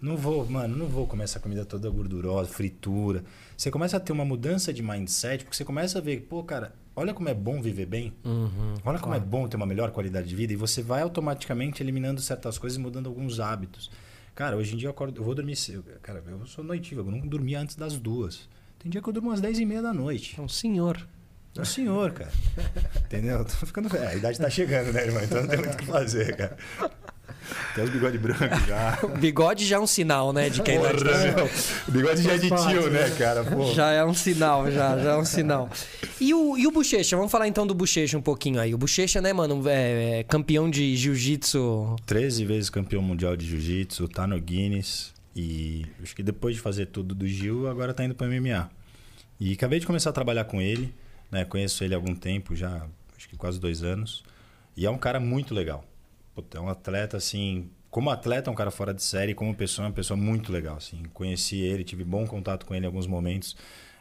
Não 0.00 0.16
vou, 0.16 0.44
mano, 0.48 0.76
não 0.76 0.86
vou 0.86 1.06
comer 1.06 1.24
essa 1.24 1.40
comida 1.40 1.64
toda 1.64 1.88
gordurosa, 1.88 2.50
fritura. 2.50 3.24
Você 3.56 3.70
começa 3.70 3.96
a 3.96 4.00
ter 4.00 4.12
uma 4.12 4.24
mudança 4.24 4.72
de 4.72 4.82
mindset, 4.82 5.44
porque 5.44 5.56
você 5.56 5.64
começa 5.64 5.98
a 5.98 6.02
ver, 6.02 6.20
pô, 6.28 6.44
cara, 6.44 6.74
olha 6.94 7.14
como 7.14 7.28
é 7.28 7.34
bom 7.34 7.60
viver 7.62 7.86
bem. 7.86 8.12
olha 8.84 8.98
como 8.98 9.14
é 9.14 9.20
bom 9.20 9.48
ter 9.48 9.56
uma 9.56 9.66
melhor 9.66 9.90
qualidade 9.90 10.28
de 10.28 10.36
vida. 10.36 10.52
E 10.52 10.56
você 10.56 10.82
vai 10.82 11.00
automaticamente 11.02 11.82
eliminando 11.82 12.20
certas 12.20 12.58
coisas 12.58 12.76
e 12.78 12.80
mudando 12.80 13.08
alguns 13.08 13.40
hábitos. 13.40 13.90
Cara, 14.34 14.56
hoje 14.56 14.74
em 14.74 14.76
dia 14.76 14.88
eu 14.88 14.90
acordo, 14.90 15.18
eu 15.18 15.24
vou 15.24 15.34
dormir 15.34 15.56
cedo. 15.56 15.84
Cara, 16.02 16.22
eu 16.26 16.46
sou 16.46 16.62
noitível, 16.62 17.04
eu 17.06 17.10
não 17.10 17.26
dormia 17.26 17.58
antes 17.58 17.74
das 17.74 17.98
duas. 17.98 18.46
Tem 18.78 18.90
dia 18.90 19.00
que 19.00 19.08
eu 19.08 19.12
durmo 19.12 19.30
às 19.30 19.40
10 19.40 19.60
e 19.60 19.64
meia 19.64 19.80
da 19.80 19.94
noite. 19.94 20.38
É 20.38 20.42
um 20.42 20.48
senhor. 20.48 21.08
É 21.56 21.60
um 21.62 21.64
senhor, 21.64 22.12
cara. 22.12 22.30
Entendeu? 23.06 23.42
Tô 23.46 23.66
ficando 23.66 23.88
velho. 23.88 24.08
A 24.08 24.14
idade 24.14 24.38
tá 24.38 24.50
chegando, 24.50 24.92
né, 24.92 25.06
irmão? 25.06 25.22
Então 25.24 25.40
não 25.40 25.48
tem 25.48 25.58
muito 25.58 25.72
o 25.72 25.76
que 25.78 25.86
fazer, 25.86 26.36
cara. 26.36 26.56
Tem 27.74 27.84
os 27.84 27.90
bigode 27.90 28.18
brancos 28.18 28.66
já. 28.66 28.98
O 29.02 29.08
bigode 29.18 29.66
já 29.66 29.76
é 29.76 29.78
um 29.78 29.86
sinal, 29.86 30.32
né? 30.32 30.48
De 30.48 30.62
quem 30.62 30.78
Porra, 30.78 30.92
meu. 30.92 31.50
O 31.88 31.90
bigode 31.90 32.22
já 32.22 32.32
é 32.32 32.38
de 32.38 32.48
tio, 32.48 32.90
né, 32.90 33.10
cara? 33.18 33.44
Pô. 33.44 33.72
Já 33.72 33.90
é 33.90 34.04
um 34.04 34.14
sinal, 34.14 34.70
já, 34.70 34.98
já 34.98 35.12
é 35.12 35.16
um 35.16 35.24
sinal. 35.24 35.70
E 36.20 36.32
o, 36.32 36.56
e 36.56 36.66
o 36.66 36.70
Bochecha? 36.70 37.16
Vamos 37.16 37.30
falar 37.30 37.48
então 37.48 37.66
do 37.66 37.74
Bochecha 37.74 38.16
um 38.16 38.22
pouquinho 38.22 38.60
aí. 38.60 38.74
O 38.74 38.78
Bochecha, 38.78 39.20
né, 39.20 39.32
mano, 39.32 39.62
é, 39.68 40.20
é 40.20 40.24
campeão 40.24 40.70
de 40.70 40.96
jiu-jitsu. 40.96 41.96
13 42.06 42.44
vezes 42.44 42.70
campeão 42.70 43.02
mundial 43.02 43.36
de 43.36 43.46
jiu-jitsu, 43.46 44.08
tá 44.08 44.26
no 44.26 44.40
Guinness. 44.40 45.14
E 45.34 45.84
acho 46.02 46.16
que 46.16 46.22
depois 46.22 46.56
de 46.56 46.62
fazer 46.62 46.86
tudo 46.86 47.14
do 47.14 47.28
Gil, 47.28 47.68
agora 47.68 47.92
tá 47.92 48.02
indo 48.02 48.14
pro 48.14 48.26
MMA. 48.26 48.70
E 49.38 49.52
acabei 49.52 49.78
de 49.78 49.86
começar 49.86 50.08
a 50.08 50.12
trabalhar 50.12 50.44
com 50.44 50.62
ele, 50.62 50.94
né? 51.30 51.44
Conheço 51.44 51.84
ele 51.84 51.92
há 51.92 51.98
algum 51.98 52.14
tempo, 52.14 52.56
já 52.56 52.86
acho 53.16 53.28
que 53.28 53.36
quase 53.36 53.60
dois 53.60 53.82
anos. 53.82 54.24
E 54.74 54.86
é 54.86 54.90
um 54.90 54.96
cara 54.96 55.20
muito 55.20 55.54
legal. 55.54 55.84
Puta, 56.36 56.58
É 56.58 56.60
um 56.60 56.68
atleta, 56.68 57.16
assim... 57.16 57.70
Como 57.90 58.10
atleta, 58.10 58.50
é 58.50 58.52
um 58.52 58.54
cara 58.54 58.70
fora 58.70 58.92
de 58.92 59.02
série. 59.02 59.34
Como 59.34 59.54
pessoa, 59.54 59.86
é 59.86 59.88
uma 59.88 59.94
pessoa 59.94 60.18
muito 60.18 60.52
legal, 60.52 60.76
assim. 60.76 61.02
Conheci 61.14 61.60
ele, 61.60 61.82
tive 61.82 62.04
bom 62.04 62.26
contato 62.26 62.66
com 62.66 62.74
ele 62.74 62.84
em 62.84 62.86
alguns 62.86 63.06
momentos 63.06 63.56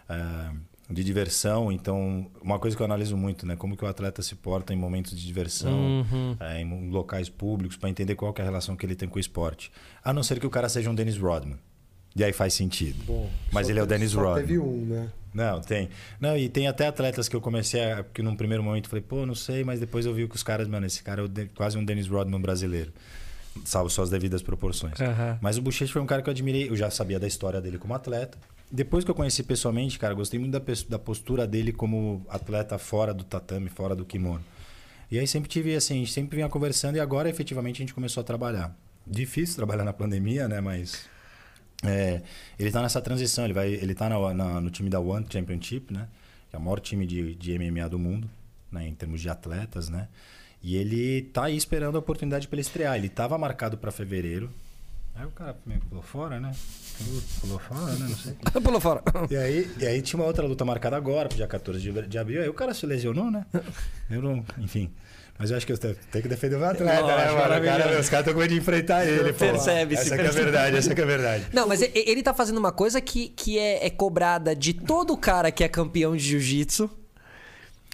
ah, 0.09 0.51
de 0.89 1.01
diversão. 1.01 1.71
Então, 1.71 2.29
uma 2.41 2.59
coisa 2.59 2.75
que 2.75 2.81
eu 2.81 2.85
analiso 2.85 3.15
muito, 3.15 3.45
né? 3.45 3.55
Como 3.55 3.77
que 3.77 3.85
o 3.85 3.87
atleta 3.87 4.21
se 4.21 4.35
porta 4.35 4.73
em 4.73 4.75
momentos 4.75 5.17
de 5.17 5.25
diversão, 5.25 6.05
eh, 6.41 6.61
em 6.61 6.89
locais 6.89 7.29
públicos, 7.29 7.77
para 7.77 7.89
entender 7.89 8.15
qual 8.15 8.33
que 8.33 8.41
é 8.41 8.43
a 8.43 8.45
relação 8.45 8.75
que 8.75 8.85
ele 8.85 8.95
tem 8.95 9.07
com 9.07 9.15
o 9.15 9.19
esporte. 9.19 9.71
A 10.03 10.11
não 10.11 10.23
ser 10.23 10.41
que 10.41 10.45
o 10.45 10.49
cara 10.49 10.67
seja 10.67 10.89
um 10.89 10.95
Dennis 10.95 11.17
Rodman. 11.17 11.57
E 12.15 12.23
aí 12.23 12.33
faz 12.33 12.53
sentido. 12.53 13.03
Bom, 13.05 13.29
Mas 13.51 13.69
ele 13.69 13.79
é 13.79 13.83
o 13.83 13.85
Dennis 13.85 14.11
só 14.11 14.19
Rodman. 14.21 14.41
Teve 14.45 14.59
um, 14.59 14.85
né? 14.85 15.09
Não, 15.35 15.59
tem. 15.59 15.89
Não, 16.17 16.37
e 16.37 16.47
tem 16.47 16.65
até 16.65 16.87
atletas 16.87 17.27
que 17.27 17.35
eu 17.35 17.41
comecei 17.41 17.83
a. 17.83 18.05
que 18.05 18.23
num 18.23 18.37
primeiro 18.37 18.63
momento 18.63 18.85
eu 18.85 18.89
falei, 18.89 19.03
pô, 19.03 19.25
não 19.25 19.35
sei, 19.35 19.65
mas 19.65 19.81
depois 19.81 20.05
eu 20.05 20.13
vi 20.13 20.25
que 20.29 20.35
os 20.35 20.41
caras, 20.41 20.65
mano, 20.65 20.85
esse 20.85 21.03
cara 21.03 21.23
é 21.25 21.45
quase 21.53 21.77
um 21.77 21.83
Dennis 21.83 22.07
Rodman 22.07 22.39
brasileiro. 22.39 22.93
Salvo 23.65 23.89
suas 23.89 24.09
devidas 24.09 24.41
proporções. 24.41 24.99
Aham. 24.99 25.37
Mas 25.41 25.57
o 25.57 25.61
Bochecha 25.61 25.91
foi 25.91 26.01
um 26.01 26.05
cara 26.05 26.21
que 26.21 26.29
eu 26.29 26.31
admirei. 26.31 26.69
Eu 26.69 26.75
já 26.75 26.89
sabia 26.89 27.19
da 27.19 27.27
história 27.27 27.59
dele 27.59 27.77
como 27.77 27.93
atleta. 27.93 28.37
Depois 28.71 29.03
que 29.03 29.11
eu 29.11 29.15
conheci 29.15 29.43
pessoalmente, 29.43 29.99
cara, 29.99 30.13
gostei 30.13 30.39
muito 30.39 30.53
da, 30.53 30.61
da 30.89 30.99
postura 30.99 31.45
dele 31.45 31.71
como 31.73 32.25
atleta 32.29 32.77
fora 32.77 33.13
do 33.13 33.23
tatame, 33.23 33.69
fora 33.69 33.95
do 33.95 34.05
kimono. 34.05 34.43
E 35.11 35.19
aí 35.19 35.27
sempre 35.27 35.49
tive 35.49 35.75
assim, 35.75 35.95
a 35.95 35.97
gente 35.97 36.11
sempre 36.11 36.37
vinha 36.37 36.49
conversando 36.49 36.95
e 36.95 36.99
agora 36.99 37.29
efetivamente 37.29 37.77
a 37.77 37.83
gente 37.85 37.93
começou 37.93 38.21
a 38.21 38.23
trabalhar. 38.23 38.75
Difícil 39.05 39.55
trabalhar 39.55 39.83
na 39.83 39.93
pandemia, 39.93 40.47
né? 40.47 40.59
Mas 40.59 41.07
é, 41.83 42.21
ele 42.57 42.71
tá 42.71 42.81
nessa 42.81 43.01
transição, 43.01 43.43
ele, 43.45 43.53
vai, 43.53 43.69
ele 43.69 43.93
tá 43.93 44.07
na- 44.09 44.33
na- 44.33 44.61
no 44.61 44.69
time 44.69 44.89
da 44.89 44.99
One 44.99 45.25
Championship, 45.29 45.93
né? 45.93 46.07
Que 46.49 46.55
é 46.55 46.59
o 46.59 46.61
maior 46.61 46.79
time 46.79 47.05
de, 47.05 47.35
de 47.35 47.57
MMA 47.59 47.87
do 47.89 47.99
mundo, 47.99 48.29
né? 48.71 48.87
Em 48.87 48.93
termos 48.95 49.21
de 49.21 49.29
atletas, 49.29 49.89
né? 49.89 50.07
E 50.63 50.75
ele 50.77 51.21
tá 51.33 51.45
aí 51.45 51.55
esperando 51.55 51.95
a 51.95 51.99
oportunidade 51.99 52.47
para 52.47 52.55
ele 52.55 52.61
estrear. 52.61 52.95
Ele 52.95 53.09
tava 53.09 53.37
marcado 53.37 53.77
para 53.77 53.91
fevereiro. 53.91 54.49
Aí 55.13 55.25
o 55.25 55.31
cara 55.31 55.55
meio 55.65 55.79
pulou 55.81 56.03
fora, 56.03 56.39
né? 56.39 56.51
Pulou 57.39 57.59
fora, 57.59 57.93
né? 57.93 58.07
Não 58.09 58.15
sei. 58.17 58.33
Pulou 58.63 58.81
fora. 58.81 59.01
E 59.29 59.35
aí, 59.37 59.71
e 59.79 59.85
aí 59.85 60.01
tinha 60.01 60.19
uma 60.19 60.25
outra 60.27 60.45
luta 60.45 60.65
marcada 60.65 60.97
agora, 60.97 61.29
dia 61.29 61.47
14 61.47 61.79
de, 61.79 62.07
de 62.07 62.17
abril. 62.17 62.41
Aí 62.41 62.49
o 62.49 62.53
cara 62.53 62.73
se 62.73 62.85
lesionou, 62.85 63.29
né? 63.29 63.45
Eu 64.09 64.21
não, 64.21 64.43
enfim. 64.57 64.91
Mas 65.37 65.51
eu 65.51 65.57
acho 65.57 65.65
que 65.65 65.73
eu 65.73 65.77
tenho 65.77 65.95
que 66.21 66.27
defender 66.29 66.55
o 66.55 66.59
meu 66.59 66.69
atleta, 66.69 67.01
Lógico, 67.01 67.07
né, 67.17 67.25
mano? 67.25 67.33
O 67.33 67.41
cara, 67.41 67.59
maravilhoso. 67.59 67.99
os 67.99 68.09
caras 68.09 68.21
estão 68.25 68.33
com 68.33 68.39
medo 68.39 68.53
de 68.53 68.57
enfrentar 68.59 69.05
ele, 69.05 69.33
pô. 69.33 69.39
Percebe-se, 69.39 70.01
Essa 70.03 70.15
que 70.15 70.15
é 70.15 70.21
a 70.21 70.23
percebe. 70.23 70.43
verdade, 70.45 70.77
essa 70.77 70.95
que 70.95 71.01
é 71.01 71.03
a 71.03 71.07
verdade. 71.07 71.45
Não, 71.51 71.67
mas 71.67 71.81
ele 71.81 72.23
tá 72.23 72.33
fazendo 72.33 72.57
uma 72.57 72.71
coisa 72.71 73.01
que, 73.01 73.27
que 73.29 73.59
é, 73.59 73.85
é 73.85 73.89
cobrada 73.89 74.55
de 74.55 74.73
todo 74.73 75.17
cara 75.17 75.51
que 75.51 75.61
é 75.63 75.67
campeão 75.67 76.15
de 76.15 76.23
jiu-jitsu 76.23 76.89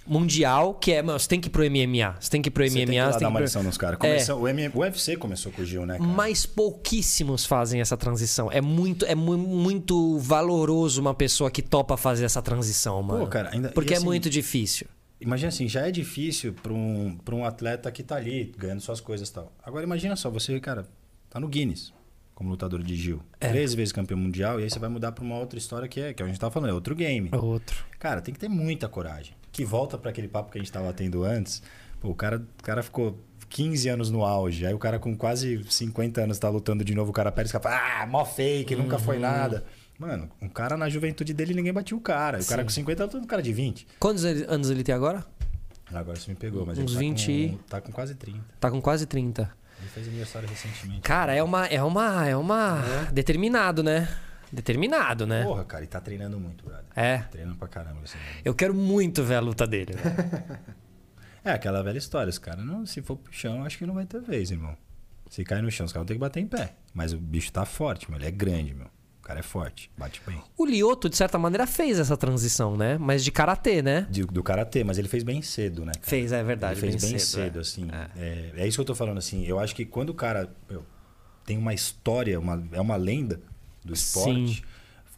mundial, 0.07 0.73
que 0.75 0.91
é, 0.91 1.01
mano, 1.01 1.19
você 1.19 1.27
tem 1.27 1.39
que 1.39 1.47
ir 1.47 1.51
pro 1.51 1.63
MMA. 1.63 2.15
Você 2.19 2.29
tem 2.29 2.41
que 2.41 2.49
ir 2.49 2.51
pro 2.51 2.63
Você 2.63 2.73
tem 2.75 2.85
que 2.85 2.91
ir 2.91 2.95
MMA, 2.95 3.05
lá 3.05 3.11
você 3.11 3.13
dar 3.13 3.19
tem 3.19 3.27
uma 3.27 3.39
que 3.39 3.43
ir 3.43 3.45
lição 3.45 3.61
pro... 3.61 3.67
nos 3.69 3.77
caras. 3.77 3.99
É. 4.03 4.33
O, 4.33 4.47
M- 4.47 4.71
o 4.73 4.79
UFC 4.79 5.15
começou 5.15 5.51
com 5.51 5.61
o 5.61 5.65
Gil, 5.65 5.85
né, 5.85 5.97
cara? 5.97 6.09
Mas 6.09 6.45
pouquíssimos 6.45 7.45
fazem 7.45 7.81
essa 7.81 7.95
transição. 7.95 8.51
É 8.51 8.61
muito, 8.61 9.05
é 9.05 9.13
mu- 9.15 9.37
muito 9.37 10.17
valoroso 10.19 10.99
uma 11.01 11.13
pessoa 11.13 11.49
que 11.51 11.61
topa 11.61 11.95
fazer 11.97 12.25
essa 12.25 12.41
transição, 12.41 13.01
mano. 13.01 13.27
cara, 13.27 13.49
ainda- 13.53 13.69
Porque 13.69 13.93
é 13.93 13.97
assim- 13.97 14.05
muito 14.05 14.29
difícil. 14.29 14.87
Imagina 15.21 15.49
assim, 15.49 15.67
já 15.69 15.87
é 15.87 15.91
difícil 15.91 16.53
para 16.53 16.73
um, 16.73 17.15
pra 17.23 17.35
um 17.35 17.45
atleta 17.45 17.89
que 17.91 18.03
tá 18.03 18.15
ali, 18.15 18.51
ganhando 18.57 18.81
suas 18.81 18.99
coisas 18.99 19.29
e 19.29 19.33
tal. 19.33 19.51
Agora 19.63 19.83
imagina 19.83 20.15
só, 20.15 20.29
você, 20.29 20.59
cara, 20.59 20.85
tá 21.29 21.39
no 21.39 21.47
Guinness 21.47 21.93
como 22.33 22.49
lutador 22.49 22.81
de 22.81 22.95
Gil. 22.95 23.21
É. 23.39 23.49
Três 23.49 23.73
vezes 23.75 23.91
campeão 23.91 24.17
mundial, 24.17 24.59
e 24.59 24.63
aí 24.63 24.69
você 24.69 24.79
vai 24.79 24.89
mudar 24.89 25.11
para 25.11 25.23
uma 25.23 25.37
outra 25.37 25.59
história 25.59 25.87
que 25.87 25.99
é, 26.01 26.11
que 26.11 26.23
a 26.23 26.25
gente 26.27 26.39
tava 26.39 26.51
falando, 26.51 26.71
é 26.71 26.73
outro 26.73 26.95
game. 26.95 27.29
Outro. 27.33 27.85
Cara, 27.99 28.19
tem 28.19 28.33
que 28.33 28.39
ter 28.39 28.49
muita 28.49 28.89
coragem. 28.89 29.35
Que 29.51 29.63
volta 29.63 29.95
para 29.95 30.09
aquele 30.09 30.27
papo 30.27 30.51
que 30.51 30.57
a 30.57 30.61
gente 30.61 30.71
tava 30.71 30.91
tendo 30.91 31.23
antes. 31.23 31.61
Pô, 31.99 32.09
o 32.09 32.15
cara, 32.15 32.37
o 32.59 32.63
cara 32.63 32.81
ficou 32.81 33.19
15 33.47 33.89
anos 33.89 34.09
no 34.09 34.25
auge. 34.25 34.65
Aí 34.65 34.73
o 34.73 34.79
cara 34.79 34.97
com 34.97 35.15
quase 35.15 35.63
50 35.69 36.21
anos 36.21 36.39
tá 36.39 36.49
lutando 36.49 36.83
de 36.83 36.95
novo, 36.95 37.11
o 37.11 37.13
cara 37.13 37.31
perde 37.31 37.51
e 37.51 37.53
fala, 37.59 38.01
ah, 38.01 38.07
mó 38.07 38.25
fake, 38.25 38.75
nunca 38.75 38.97
foi 38.97 39.17
Uhum. 39.17 39.21
nada. 39.21 39.63
Mano, 40.01 40.27
um 40.41 40.49
cara 40.49 40.75
na 40.75 40.89
juventude 40.89 41.31
dele, 41.31 41.53
ninguém 41.53 41.71
batia 41.71 41.95
o 41.95 42.01
cara. 42.01 42.39
O 42.39 42.45
cara 42.45 42.63
com 42.63 42.69
50 42.69 42.97
tá 42.97 43.03
lutando 43.05 43.21
com 43.21 43.25
um 43.25 43.29
cara 43.29 43.41
de 43.43 43.53
20. 43.53 43.87
Quantos 43.99 44.23
ele- 44.23 44.45
anos 44.49 44.71
ele 44.71 44.83
tem 44.83 44.95
agora? 44.95 45.23
Agora 45.93 46.17
você 46.19 46.31
me 46.31 46.35
pegou, 46.35 46.65
mas 46.65 46.77
Uns 46.79 46.85
ele 46.85 46.93
tá 46.93 46.99
20 46.99 47.31
e- 47.31 47.49
com, 47.49 47.57
tá 47.57 47.81
com 47.81 47.91
quase 47.91 48.15
30. 48.15 48.39
Tá 48.59 48.71
com 48.71 48.81
quase 48.81 49.05
30. 49.05 49.51
Ele 49.79 49.89
fez 49.89 50.07
aniversário 50.07 50.49
recentemente. 50.49 51.01
Cara, 51.01 51.35
é 51.35 51.43
uma. 51.43 51.67
É 51.67 51.83
uma. 51.83 52.27
É 52.27 52.35
uma. 52.35 52.81
Determinado, 53.13 53.83
né? 53.83 54.07
Determinado, 54.51 55.27
né? 55.27 55.43
Porra, 55.43 55.63
cara, 55.65 55.83
e 55.83 55.87
tá 55.87 56.01
treinando 56.01 56.39
muito, 56.39 56.65
brother. 56.65 56.85
É. 56.95 57.19
Treinando 57.19 57.57
pra 57.57 57.67
caramba. 57.67 57.99
Assim. 58.03 58.17
Eu 58.43 58.55
quero 58.55 58.73
muito 58.73 59.23
ver 59.23 59.35
a 59.35 59.39
luta 59.39 59.67
dele. 59.67 59.93
né? 59.95 60.01
É 61.43 61.51
aquela 61.51 61.81
velha 61.81 61.97
história, 61.97 62.29
os 62.29 62.37
caras, 62.37 62.63
não, 62.63 62.85
se 62.85 63.01
for 63.01 63.15
pro 63.17 63.33
chão, 63.33 63.63
acho 63.65 63.75
que 63.79 63.83
não 63.85 63.95
vai 63.95 64.05
ter 64.05 64.21
vez, 64.21 64.51
irmão. 64.51 64.77
Se 65.27 65.43
cai 65.43 65.59
no 65.59 65.71
chão, 65.71 65.87
os 65.87 65.91
caras 65.91 66.01
vão 66.03 66.07
ter 66.07 66.13
que 66.13 66.19
bater 66.19 66.39
em 66.39 66.45
pé. 66.45 66.75
Mas 66.93 67.13
o 67.13 67.17
bicho 67.17 67.51
tá 67.51 67.65
forte, 67.65 68.07
meu. 68.11 68.19
Ele 68.19 68.27
é 68.27 68.31
grande, 68.31 68.75
meu. 68.75 68.85
O 69.21 69.23
cara 69.23 69.39
é 69.39 69.43
forte, 69.43 69.89
bate 69.95 70.19
bem. 70.25 70.41
O 70.57 70.65
Lioto, 70.65 71.07
de 71.07 71.15
certa 71.15 71.37
maneira, 71.37 71.67
fez 71.67 71.99
essa 71.99 72.17
transição, 72.17 72.75
né? 72.75 72.97
Mas 72.97 73.23
de 73.23 73.31
karatê, 73.31 73.81
né? 73.81 74.07
De- 74.09 74.25
do 74.25 74.41
karatê, 74.43 74.83
mas 74.83 74.97
ele 74.97 75.07
fez 75.07 75.23
bem 75.23 75.41
cedo, 75.43 75.85
né? 75.85 75.93
cara? 75.93 76.05
Fez, 76.07 76.31
é 76.31 76.43
verdade. 76.43 76.73
Ele 76.79 76.91
fez 76.91 77.01
bem, 77.03 77.19
cedo, 77.19 77.43
cedo, 77.43 77.57
é. 77.59 77.61
assim. 77.61 77.87
É. 78.17 78.51
é 78.63 78.67
isso 78.67 78.77
que 78.77 78.81
eu 78.81 78.85
tô 78.85 78.95
falando, 78.95 79.19
assim. 79.19 79.45
Eu 79.45 79.59
acho 79.59 79.75
que 79.75 79.85
quando 79.85 80.09
o 80.09 80.13
cara 80.15 80.51
meu, 80.69 80.83
tem 81.45 81.55
uma 81.55 81.71
história, 81.73 82.39
uma, 82.39 82.61
é 82.71 82.81
uma 82.81 82.95
lenda 82.95 83.39
do 83.85 83.93
esporte, 83.93 84.55
Sim. 84.55 84.61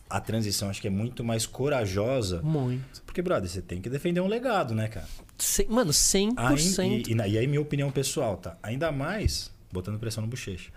a 0.09 0.19
transição 0.19 0.69
acho 0.69 0.81
que 0.81 0.87
é 0.87 0.91
muito 0.91 1.23
mais 1.23 1.45
corajosa. 1.45 2.41
Muito. 2.41 3.01
Porque, 3.05 3.21
brother, 3.21 3.49
você 3.49 3.61
tem 3.61 3.81
que 3.81 3.89
defender 3.89 4.19
um 4.19 4.27
legado, 4.27 4.75
né, 4.75 4.89
cara? 4.89 5.07
Cem- 5.37 5.67
Mano, 5.69 5.91
100%. 5.91 6.33
Ain- 6.79 7.03
e, 7.07 7.13
e, 7.13 7.31
e 7.31 7.37
aí, 7.37 7.47
minha 7.47 7.61
opinião 7.61 7.89
pessoal, 7.89 8.35
tá? 8.35 8.57
Ainda 8.61 8.91
mais, 8.91 9.49
botando 9.71 9.97
pressão 9.97 10.21
no 10.21 10.27
bochecha. 10.29 10.71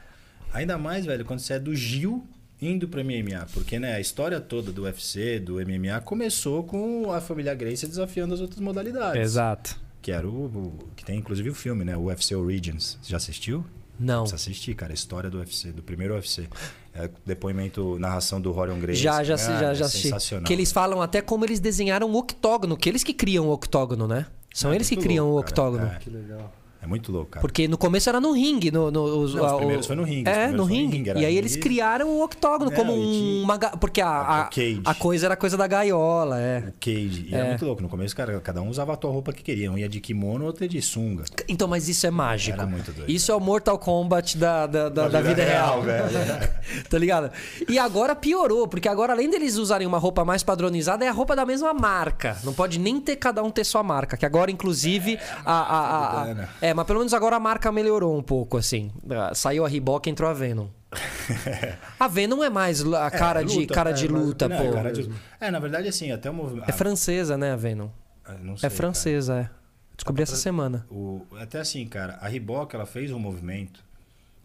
Ainda 0.53 0.79
mais, 0.79 1.05
velho, 1.05 1.25
quando 1.25 1.41
você 1.41 1.55
é 1.55 1.59
do 1.59 1.75
Gil 1.75 2.25
indo 2.61 2.89
pro 2.89 3.01
MMA. 3.05 3.47
Porque, 3.53 3.79
né, 3.79 3.95
a 3.95 4.01
história 4.01 4.41
toda 4.41 4.73
do 4.73 4.83
UFC, 4.83 5.39
do 5.39 5.55
MMA, 5.61 6.01
começou 6.01 6.63
com 6.65 7.13
a 7.13 7.21
família 7.21 7.55
Gracie 7.55 7.89
desafiando 7.89 8.35
as 8.35 8.41
outras 8.41 8.61
modalidades. 8.61 9.21
Exato. 9.21 9.77
Que 10.03 10.13
era 10.13 10.27
o, 10.27 10.47
o- 10.47 10.79
Que 10.97 11.05
tem 11.05 11.19
inclusive 11.19 11.51
o 11.51 11.55
filme, 11.55 11.85
né? 11.85 11.97
O 11.97 12.05
UFC 12.05 12.35
Origins. 12.35 12.99
Você 13.03 13.11
já 13.11 13.17
assistiu? 13.17 13.65
Não. 13.99 14.21
Precisa 14.23 14.37
assistir, 14.37 14.75
cara. 14.75 14.93
A 14.93 14.95
história 14.95 15.29
do 15.31 15.39
UFC, 15.39 15.73
do 15.73 15.83
primeiro 15.83 16.15
UFC. 16.15 16.47
É, 16.95 17.11
depoimento, 17.25 17.99
narração 17.99 18.41
do 18.41 18.53
Rorion 18.53 18.79
Gracie. 18.79 19.03
Já, 19.03 19.23
já, 19.25 19.35
Ah, 19.35 19.37
já, 19.39 19.71
é 19.73 19.75
já 19.75 19.85
assisti. 19.87 20.09
Sensacional. 20.09 20.45
Que 20.47 20.53
eles 20.53 20.71
falam 20.73 21.01
até 21.03 21.21
como 21.23 21.45
eles 21.45 21.61
desenharam 21.61 22.11
o 22.11 22.17
octógono, 22.17 22.77
que 22.77 22.89
eles 22.89 23.03
que 23.05 23.13
criam 23.15 23.49
o 23.49 23.53
octógono, 23.53 24.07
né? 24.07 24.27
São 24.55 24.73
É 24.73 24.77
eles 24.77 24.89
que 24.89 24.97
criam 24.97 25.27
louco, 25.27 25.39
o 25.39 25.41
octógono. 25.41 25.85
cara. 25.87 25.97
É. 25.97 25.99
Que 25.99 26.11
legal. 26.11 26.53
É 26.87 26.89
muito 26.89 27.11
louco, 27.11 27.33
cara. 27.33 27.41
Porque 27.41 27.67
no 27.67 27.77
começo 27.77 28.09
era 28.09 28.21
no 28.21 28.33
ringue. 28.33 28.71
No, 28.71 28.91
no, 28.91 29.03
os, 29.19 29.35
Não, 29.35 29.45
os 29.45 29.53
a- 29.53 29.57
primeiros 29.57 29.87
foi 29.87 29.97
no 29.97 30.05
ringue, 30.05 30.31
É, 30.31 30.47
no 30.49 30.65
ringue. 30.65 30.97
ringue, 30.99 31.09
E 31.11 31.13
aí 31.13 31.25
ringue. 31.25 31.37
eles 31.39 31.57
criaram 31.57 32.09
o 32.09 32.23
octógono 32.23 32.71
Não, 32.71 32.77
como 32.77 32.93
e 32.93 32.95
tinha- 32.97 33.45
uma... 33.45 33.59
Porque 33.59 34.01
a, 34.01 34.09
a, 34.09 34.41
o 34.43 34.51
cage. 34.51 34.81
a 34.85 34.95
coisa 34.95 35.27
era 35.27 35.37
coisa 35.37 35.57
da 35.57 35.67
gaiola, 35.67 36.41
é. 36.41 36.59
O 36.69 36.73
cage. 36.81 37.27
E 37.29 37.35
É. 37.35 37.39
era 37.39 37.49
muito 37.49 37.65
louco. 37.67 37.83
No 37.83 37.89
começo, 37.89 38.15
cara, 38.15 38.39
cada 38.41 38.63
um 38.63 38.69
usava 38.69 38.93
a 38.93 38.97
tua 38.97 39.11
roupa 39.11 39.33
que 39.33 39.43
queria. 39.43 39.71
Um 39.71 39.77
ia 39.77 39.89
de 39.89 40.01
kimono, 40.01 40.45
outro 40.45 40.65
ia 40.65 40.69
de 40.69 40.81
sunga. 40.81 41.25
Então, 41.49 41.67
mas 41.67 41.89
isso 41.89 42.07
é 42.07 42.11
mágico. 42.11 42.57
Era 42.57 42.67
muito 42.67 42.93
doido. 42.93 43.11
Isso 43.11 43.33
é 43.33 43.35
o 43.35 43.41
Mortal 43.41 43.79
Kombat 43.79 44.39
da, 44.39 44.67
da, 44.67 44.89
da, 44.89 45.09
da 45.09 45.21
vida, 45.21 45.43
real. 45.43 45.83
velho. 45.83 46.07
tá 46.89 46.99
ligado? 46.99 47.31
E 47.69 47.79
agora 47.79 48.15
piorou, 48.15 48.69
porque 48.69 48.89
agora 48.89 49.13
além 49.13 49.29
deles 49.29 49.57
usarem 49.57 49.87
uma 49.87 49.99
roupa 49.99 50.25
mais 50.25 50.43
padronizada, 50.43 51.05
é 51.05 51.09
a 51.09 51.13
roupa 51.13 51.35
da 51.35 51.45
mesma 51.45 51.75
marca. 51.75 52.37
Não 52.45 52.53
pode 52.53 52.79
nem 52.79 53.01
ter 53.01 53.17
cada 53.17 53.43
um 53.43 53.51
ter 53.51 53.65
sua 53.65 53.83
marca. 53.83 54.17
Que 54.17 54.25
agora, 54.27 54.51
inclusive, 54.51 55.19
a, 55.45 55.53
a, 55.53 55.79
a- 55.79 56.07
a- 56.23 56.27
mudando. 56.27 56.49
É, 56.61 56.75
mas 56.77 56.87
pelo 56.87 56.99
menos 57.01 57.13
agora 57.15 57.37
a 57.37 57.41
marca 57.41 57.73
melhorou 57.73 58.17
um 58.17 58.23
pouco, 58.23 58.57
assim. 58.57 58.91
Ah, 59.11 59.35
Saiu 59.35 59.65
a 59.65 59.69
Reebok, 59.69 60.09
entrou 60.09 60.29
a 60.31 60.33
Venom. 60.33 60.69
A 61.99 62.09
Venom 62.09 62.43
é 62.43 62.49
mais 62.49 62.81
a 62.95 63.11
cara, 63.11 63.43
de, 63.43 63.59
luta, 63.59 63.75
cara 63.75 63.91
é, 63.91 63.93
de 63.93 64.07
luta, 64.09 64.49
não, 64.49 64.57
pô. 64.67 64.73
cara 64.73 64.93
de- 64.93 65.11
É, 65.41 65.51
na 65.51 65.59
verdade, 65.59 65.89
assim, 65.89 66.11
até 66.13 66.31
o 66.31 66.35
movimento. 66.35 66.69
É 66.69 66.73
francesa, 66.73 67.37
né, 67.37 67.53
a 67.53 67.57
Venom? 67.57 67.89
não 68.43 68.57
sei, 68.57 68.67
É 68.67 68.71
francesa, 68.71 69.41
é. 69.41 69.51
Descobri 69.97 70.25
Tá 70.25 70.31
essa 70.33 70.37
semana. 70.41 70.87
O, 70.91 71.23
até 71.41 71.59
assim, 71.59 71.87
cara, 71.87 72.19
a 72.21 72.29
Reebok 72.29 72.75
ela 72.75 72.87
fez 72.87 73.11
um 73.11 73.19
movimento 73.19 73.83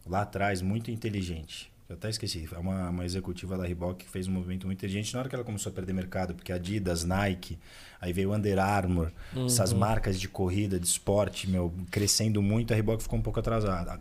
lá 0.07 0.21
atrás 0.21 0.61
muito 0.61 0.89
inteligente. 0.89 1.70
Eu 1.91 1.95
até 1.95 2.09
esqueci, 2.09 2.47
é 2.49 2.57
uma, 2.57 2.89
uma 2.89 3.03
executiva 3.03 3.57
da 3.57 3.65
Reebok 3.65 4.05
que 4.05 4.09
fez 4.09 4.25
um 4.25 4.31
movimento 4.31 4.65
muito 4.65 4.79
inteligente 4.79 5.13
na 5.13 5.19
hora 5.19 5.27
que 5.27 5.35
ela 5.35 5.43
começou 5.43 5.69
a 5.71 5.75
perder 5.75 5.91
mercado, 5.91 6.33
porque 6.33 6.53
Adidas, 6.53 7.03
Nike, 7.03 7.59
aí 7.99 8.13
veio 8.13 8.33
Under 8.33 8.59
Armour, 8.59 9.11
essas 9.45 9.73
marcas 9.73 10.17
de 10.17 10.29
corrida, 10.29 10.79
de 10.79 10.87
esporte, 10.87 11.49
meu, 11.49 11.73
crescendo 11.91 12.41
muito, 12.41 12.71
a 12.71 12.75
Reebok 12.75 13.03
ficou 13.03 13.19
um 13.19 13.21
pouco 13.21 13.41
atrasada. 13.41 13.99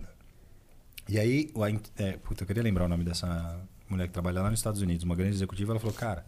E 1.08 1.18
aí, 1.18 1.50
o, 1.52 1.66
é, 1.66 2.12
puta, 2.22 2.44
eu 2.44 2.46
queria 2.46 2.62
lembrar 2.62 2.84
o 2.84 2.88
nome 2.88 3.02
dessa 3.02 3.60
mulher 3.88 4.06
que 4.06 4.12
trabalha 4.12 4.40
lá 4.40 4.50
nos 4.50 4.60
Estados 4.60 4.80
Unidos, 4.80 5.02
uma 5.02 5.16
grande 5.16 5.34
executiva, 5.34 5.72
ela 5.72 5.80
falou, 5.80 5.94
cara, 5.94 6.24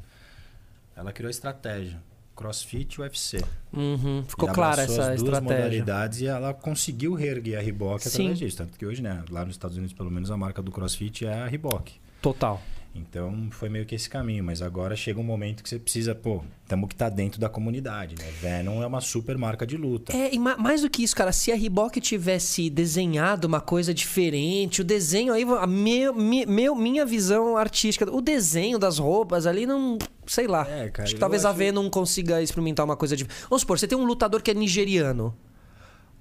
ela 0.96 1.12
criou 1.12 1.28
a 1.28 1.30
estratégia, 1.30 2.02
CrossFit 2.42 2.96
e 2.96 3.00
UFC. 3.02 3.42
Uhum, 3.72 4.24
Ficou 4.26 4.48
clara 4.50 4.82
essa 4.82 5.12
as 5.12 5.20
duas 5.22 5.34
estratégia. 5.34 5.56
modalidades 5.64 6.20
e 6.20 6.26
ela 6.26 6.52
conseguiu 6.52 7.14
reerguer 7.14 7.58
a 7.58 7.62
Reebok 7.62 8.02
Sim. 8.02 8.08
através 8.08 8.38
disso. 8.38 8.56
Tanto 8.58 8.76
que 8.78 8.84
hoje, 8.84 9.00
né, 9.00 9.22
lá 9.30 9.44
nos 9.44 9.54
Estados 9.54 9.76
Unidos, 9.76 9.94
pelo 9.94 10.10
menos, 10.10 10.30
a 10.30 10.36
marca 10.36 10.60
do 10.60 10.70
CrossFit 10.70 11.24
é 11.24 11.32
a 11.42 11.46
Reebok. 11.46 11.92
Total. 12.20 12.60
Então, 12.94 13.48
foi 13.50 13.68
meio 13.70 13.86
que 13.86 13.94
esse 13.94 14.08
caminho. 14.08 14.44
Mas 14.44 14.60
agora 14.60 14.94
chega 14.94 15.18
um 15.18 15.22
momento 15.24 15.62
que 15.62 15.68
você 15.68 15.78
precisa, 15.78 16.14
pô, 16.14 16.42
temos 16.68 16.88
que 16.88 16.94
estar 16.94 17.08
dentro 17.08 17.40
da 17.40 17.48
comunidade, 17.48 18.14
né? 18.18 18.30
Venom 18.40 18.82
é 18.82 18.86
uma 18.86 19.00
super 19.00 19.38
marca 19.38 19.66
de 19.66 19.76
luta. 19.76 20.14
É, 20.14 20.34
e 20.34 20.38
ma- 20.38 20.56
mais 20.58 20.82
do 20.82 20.90
que 20.90 21.02
isso, 21.02 21.16
cara, 21.16 21.32
se 21.32 21.50
a 21.50 21.56
Reebok 21.56 22.00
tivesse 22.00 22.68
desenhado 22.68 23.46
uma 23.48 23.60
coisa 23.60 23.94
diferente, 23.94 24.82
o 24.82 24.84
desenho 24.84 25.32
aí, 25.32 25.42
a 25.42 25.66
meu, 25.66 26.14
meu, 26.14 26.74
minha 26.74 27.06
visão 27.06 27.56
artística, 27.56 28.10
o 28.14 28.20
desenho 28.20 28.78
das 28.78 28.98
roupas 28.98 29.46
ali 29.46 29.64
não. 29.66 29.96
Sei 30.26 30.46
lá. 30.46 30.68
É, 30.68 30.88
cara, 30.90 31.04
acho 31.04 31.14
que 31.14 31.20
talvez 31.20 31.44
a 31.44 31.48
acho- 31.48 31.58
V 31.58 31.72
não 31.72 31.88
consiga 31.90 32.40
experimentar 32.42 32.84
uma 32.84 32.96
coisa 32.96 33.16
diferente. 33.16 33.44
Vamos 33.48 33.62
supor, 33.62 33.78
você 33.78 33.88
tem 33.88 33.96
um 33.98 34.04
lutador 34.04 34.40
que 34.42 34.50
é 34.50 34.54
nigeriano. 34.54 35.34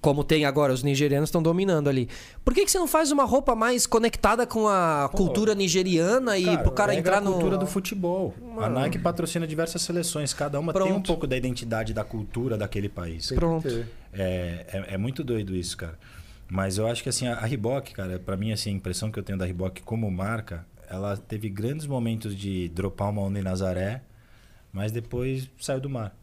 Como 0.02 0.24
tem 0.24 0.46
agora, 0.46 0.74
os 0.74 0.82
nigerianos 0.82 1.30
estão 1.30 1.44
dominando 1.44 1.88
ali. 1.88 2.10
Por 2.44 2.56
que, 2.56 2.66
que 2.66 2.72
você 2.72 2.80
não 2.80 2.88
faz 2.88 3.12
uma 3.12 3.24
roupa 3.24 3.54
mais 3.54 3.86
conectada 3.86 4.48
com 4.48 4.68
a 4.68 5.08
cultura 5.14 5.54
nigeriana 5.54 6.40
e 6.40 6.58
pro 6.58 6.72
cara 6.72 6.96
entrar 6.96 7.18
a 7.18 7.22
no. 7.22 7.34
cultura 7.34 7.56
do 7.56 7.68
futebol. 7.68 8.34
A 8.58 8.68
Nike 8.68 8.98
patrocina 8.98 9.46
diversas 9.46 9.84
seleções. 9.84 10.34
Cada 10.34 10.60
uma 10.60 10.74
tem 10.74 10.82
um 10.82 10.86
Pronto. 10.86 11.08
pouco 11.08 11.28
da 11.28 11.38
identidade 11.38 11.94
da 11.94 12.04
cultura 12.04 12.58
daquele 12.58 12.90
país. 12.90 13.32
Pronto. 13.32 13.68
É, 14.12 14.66
é, 14.90 14.94
é 14.96 14.98
muito 14.98 15.24
doido 15.24 15.56
isso, 15.56 15.78
cara. 15.78 15.98
Mas 16.50 16.78
eu 16.78 16.88
acho 16.88 17.04
que 17.04 17.08
assim, 17.08 17.28
a, 17.28 17.36
a 17.36 17.46
Reebok, 17.46 17.94
cara, 17.94 18.20
pra 18.20 18.36
mim, 18.36 18.52
assim, 18.52 18.72
a 18.72 18.74
impressão 18.74 19.12
que 19.12 19.20
eu 19.20 19.24
tenho 19.24 19.38
da 19.38 19.46
Reebok 19.46 19.84
como 19.84 20.10
marca, 20.10 20.66
ela 20.90 21.16
teve 21.16 21.48
grandes 21.48 21.86
momentos 21.86 22.36
de 22.36 22.68
dropar 22.70 23.10
uma 23.10 23.22
onda 23.22 23.40
em 23.40 23.42
Nazaré, 23.42 24.02
mas 24.74 24.92
depois 24.92 25.48
saiu 25.60 25.80
do 25.80 25.90
mar. 25.90 26.14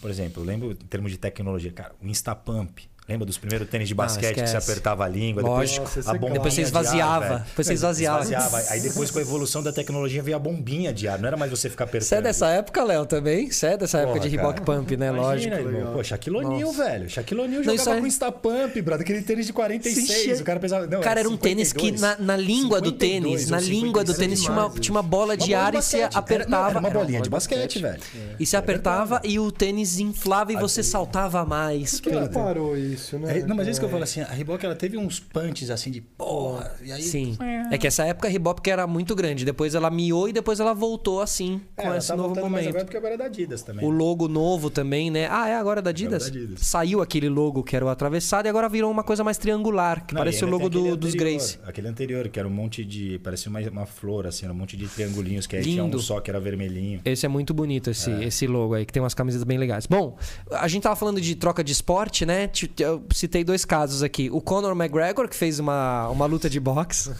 Por 0.00 0.10
exemplo, 0.10 0.42
eu 0.42 0.46
lembro, 0.46 0.72
em 0.72 0.74
termos 0.74 1.10
de 1.10 1.16
tecnologia, 1.16 1.72
cara, 1.72 1.94
o 2.02 2.06
Instapump. 2.06 2.89
Lembra 3.10 3.26
dos 3.26 3.36
primeiros 3.38 3.68
tênis 3.68 3.88
de 3.88 3.94
basquete 3.94 4.34
que 4.36 4.46
você 4.46 4.56
Ah, 4.56 4.60
apertava 4.60 5.04
a 5.04 5.08
língua, 5.08 5.42
Lógico. 5.42 5.84
depois 5.86 5.96
Nossa, 5.96 6.10
a 6.10 6.14
é 6.14 6.18
bombinha 6.18 6.34
Depois 6.34 6.54
você 6.54 6.60
de 6.60 6.66
esvaziava. 6.68 7.24
ar, 7.24 7.28
velho. 7.28 7.44
Depois 7.48 7.66
você 7.66 7.72
esvaziava. 7.74 8.62
Aí 8.70 8.80
depois 8.80 9.10
com 9.10 9.18
a 9.18 9.22
evolução 9.22 9.62
da 9.62 9.72
tecnologia 9.72 10.22
veio 10.22 10.36
a 10.36 10.40
bombinha 10.40 10.92
de 10.92 11.08
ar, 11.08 11.18
não 11.18 11.26
era 11.26 11.36
mais 11.36 11.50
você 11.50 11.68
ficar 11.68 11.84
apertando. 11.84 12.08
Você 12.08 12.14
é 12.14 12.22
dessa 12.22 12.46
época, 12.48 12.84
Léo, 12.84 13.04
também? 13.06 13.50
Você 13.50 13.66
é 13.66 13.76
dessa 13.76 13.98
época 13.98 14.18
Porra, 14.18 14.28
de 14.28 14.36
Reebok. 14.36 14.60
Pump, 14.60 14.96
né? 14.96 15.08
Imagina, 15.08 15.56
Lógico. 15.56 15.76
irmão. 15.76 15.92
Pô, 15.92 16.04
Shaquille 16.04 16.36
O'Neal, 16.36 16.72
velho. 16.72 17.10
Shaquille 17.10 17.40
O'Neal 17.40 17.62
jogava 17.64 17.96
é- 17.96 18.00
com 18.00 18.06
Instapump, 18.06 18.82
brother. 18.82 19.00
Aquele 19.02 19.22
tênis 19.22 19.46
de 19.46 19.52
46. 19.52 20.36
Sim, 20.36 20.42
O 20.42 20.44
cara 20.44 20.60
pesava... 20.60 20.86
Não, 20.86 21.00
Cara, 21.00 21.20
era 21.20 21.28
um 21.28 21.36
tênis 21.36 21.72
que 21.72 21.80
52. 21.80 22.00
na, 22.00 22.24
na 22.24 22.36
língua 22.36 22.80
do 22.80 22.90
52 22.90 22.98
tênis, 22.98 23.44
ou 23.46 23.50
na 23.50 23.60
língua 23.60 24.04
do 24.04 24.12
56. 24.12 24.18
tênis 24.18 24.40
tinha 24.40 24.52
uma, 24.52 24.70
tinha 24.80 24.94
uma 24.94 25.02
bola 25.02 25.36
de 25.36 25.44
Uma 25.52 25.56
bola 25.56 25.66
ar 25.66 25.74
e 25.74 25.76
você. 25.82 25.98
Era- 25.98 26.10
apertava. 26.14 26.70
Era, 26.70 26.78
uma 26.78 26.88
Era 26.88 26.98
bolinha 26.98 27.20
de 27.20 27.30
basquete, 27.30 27.78
velho. 27.80 28.00
E 28.38 28.46
você 28.46 28.56
apertava 28.56 29.20
e 29.24 29.38
o 29.38 29.50
tênis 29.50 29.98
inflava 29.98 30.52
e 30.52 30.56
você 30.56 30.82
saltava 30.82 31.44
mais. 31.44 32.00
Por 32.00 32.10
que 32.12 32.18
não 32.18 32.28
parou 32.28 32.76
isso, 32.76 32.99
né? 33.18 33.38
É, 33.38 33.46
não, 33.46 33.56
mas 33.56 33.66
é 33.68 33.70
isso 33.70 33.80
que 33.80 33.86
eu 33.86 33.90
falo 33.90 34.02
assim, 34.02 34.20
a 34.20 34.26
Reebok 34.26 34.64
ela 34.64 34.74
teve 34.74 34.96
uns 34.96 35.18
punches 35.20 35.70
assim 35.70 35.90
de 35.90 36.00
porra, 36.00 36.74
e 36.82 36.92
aí 36.92 37.02
Sim. 37.02 37.36
É 37.70 37.78
que 37.78 37.86
essa 37.86 38.04
época 38.04 38.28
a 38.28 38.30
Reebok 38.30 38.68
era 38.68 38.86
muito 38.86 39.14
grande. 39.14 39.44
Depois 39.44 39.74
ela 39.74 39.90
miou 39.90 40.28
e 40.28 40.32
depois 40.32 40.60
ela 40.60 40.72
voltou 40.74 41.20
assim, 41.20 41.60
É, 41.76 41.82
com 41.82 41.94
esse 41.94 42.08
tá 42.08 42.16
novo 42.16 42.34
momento. 42.34 42.68
agora 42.68 42.84
porque 42.84 42.96
agora 42.96 43.14
é 43.14 43.16
da 43.16 43.24
Adidas 43.24 43.62
também. 43.62 43.84
O 43.86 43.90
logo 43.90 44.28
novo 44.28 44.70
também, 44.70 45.10
né? 45.10 45.28
Ah, 45.30 45.48
é 45.48 45.54
agora 45.54 45.80
da 45.82 45.90
Adidas? 45.90 46.24
Agora 46.24 46.32
da 46.34 46.38
Adidas. 46.44 46.60
Saiu 46.66 47.00
aquele 47.02 47.28
logo 47.28 47.62
que 47.62 47.74
era 47.76 47.84
o 47.84 47.88
atravessado 47.88 48.46
e 48.46 48.48
agora 48.48 48.68
virou 48.68 48.90
uma 48.90 49.02
coisa 49.04 49.22
mais 49.24 49.38
triangular, 49.38 50.04
que 50.06 50.14
Não, 50.14 50.20
parece 50.20 50.44
o 50.44 50.48
logo 50.48 50.68
do, 50.68 50.96
dos 50.96 51.14
anterior, 51.14 51.30
Grace. 51.32 51.58
Aquele 51.64 51.88
anterior, 51.88 52.28
que 52.28 52.38
era 52.38 52.46
um 52.48 52.50
monte 52.50 52.84
de. 52.84 53.18
Parecia 53.20 53.50
uma, 53.50 53.60
uma 53.60 53.86
flor, 53.86 54.26
assim, 54.26 54.44
era 54.46 54.52
um 54.52 54.56
monte 54.56 54.76
de 54.76 54.86
triangulinhos, 54.88 55.46
que 55.46 55.56
aí 55.56 55.62
tinha 55.62 55.82
Lindo. 55.82 55.98
um 55.98 56.00
só 56.00 56.20
que 56.20 56.30
era 56.30 56.40
vermelhinho. 56.40 57.00
Esse 57.04 57.26
é 57.26 57.28
muito 57.28 57.52
bonito, 57.54 57.90
esse, 57.90 58.10
esse 58.22 58.46
logo 58.46 58.74
aí, 58.74 58.84
que 58.84 58.92
tem 58.92 59.02
umas 59.02 59.14
camisas 59.14 59.44
bem 59.44 59.58
legais. 59.58 59.86
Bom, 59.86 60.16
a 60.50 60.66
gente 60.68 60.82
tava 60.82 60.96
falando 60.96 61.20
de 61.20 61.34
troca 61.34 61.62
de 61.64 61.72
esporte, 61.72 62.24
né? 62.26 62.46
Eu 62.90 63.02
citei 63.12 63.42
dois 63.44 63.64
casos 63.64 64.02
aqui. 64.02 64.28
O 64.30 64.40
Conor 64.40 64.72
McGregor, 64.72 65.28
que 65.28 65.36
fez 65.36 65.58
uma, 65.58 66.08
uma 66.08 66.26
luta 66.26 66.48
de 66.50 66.58
boxe. 66.60 67.10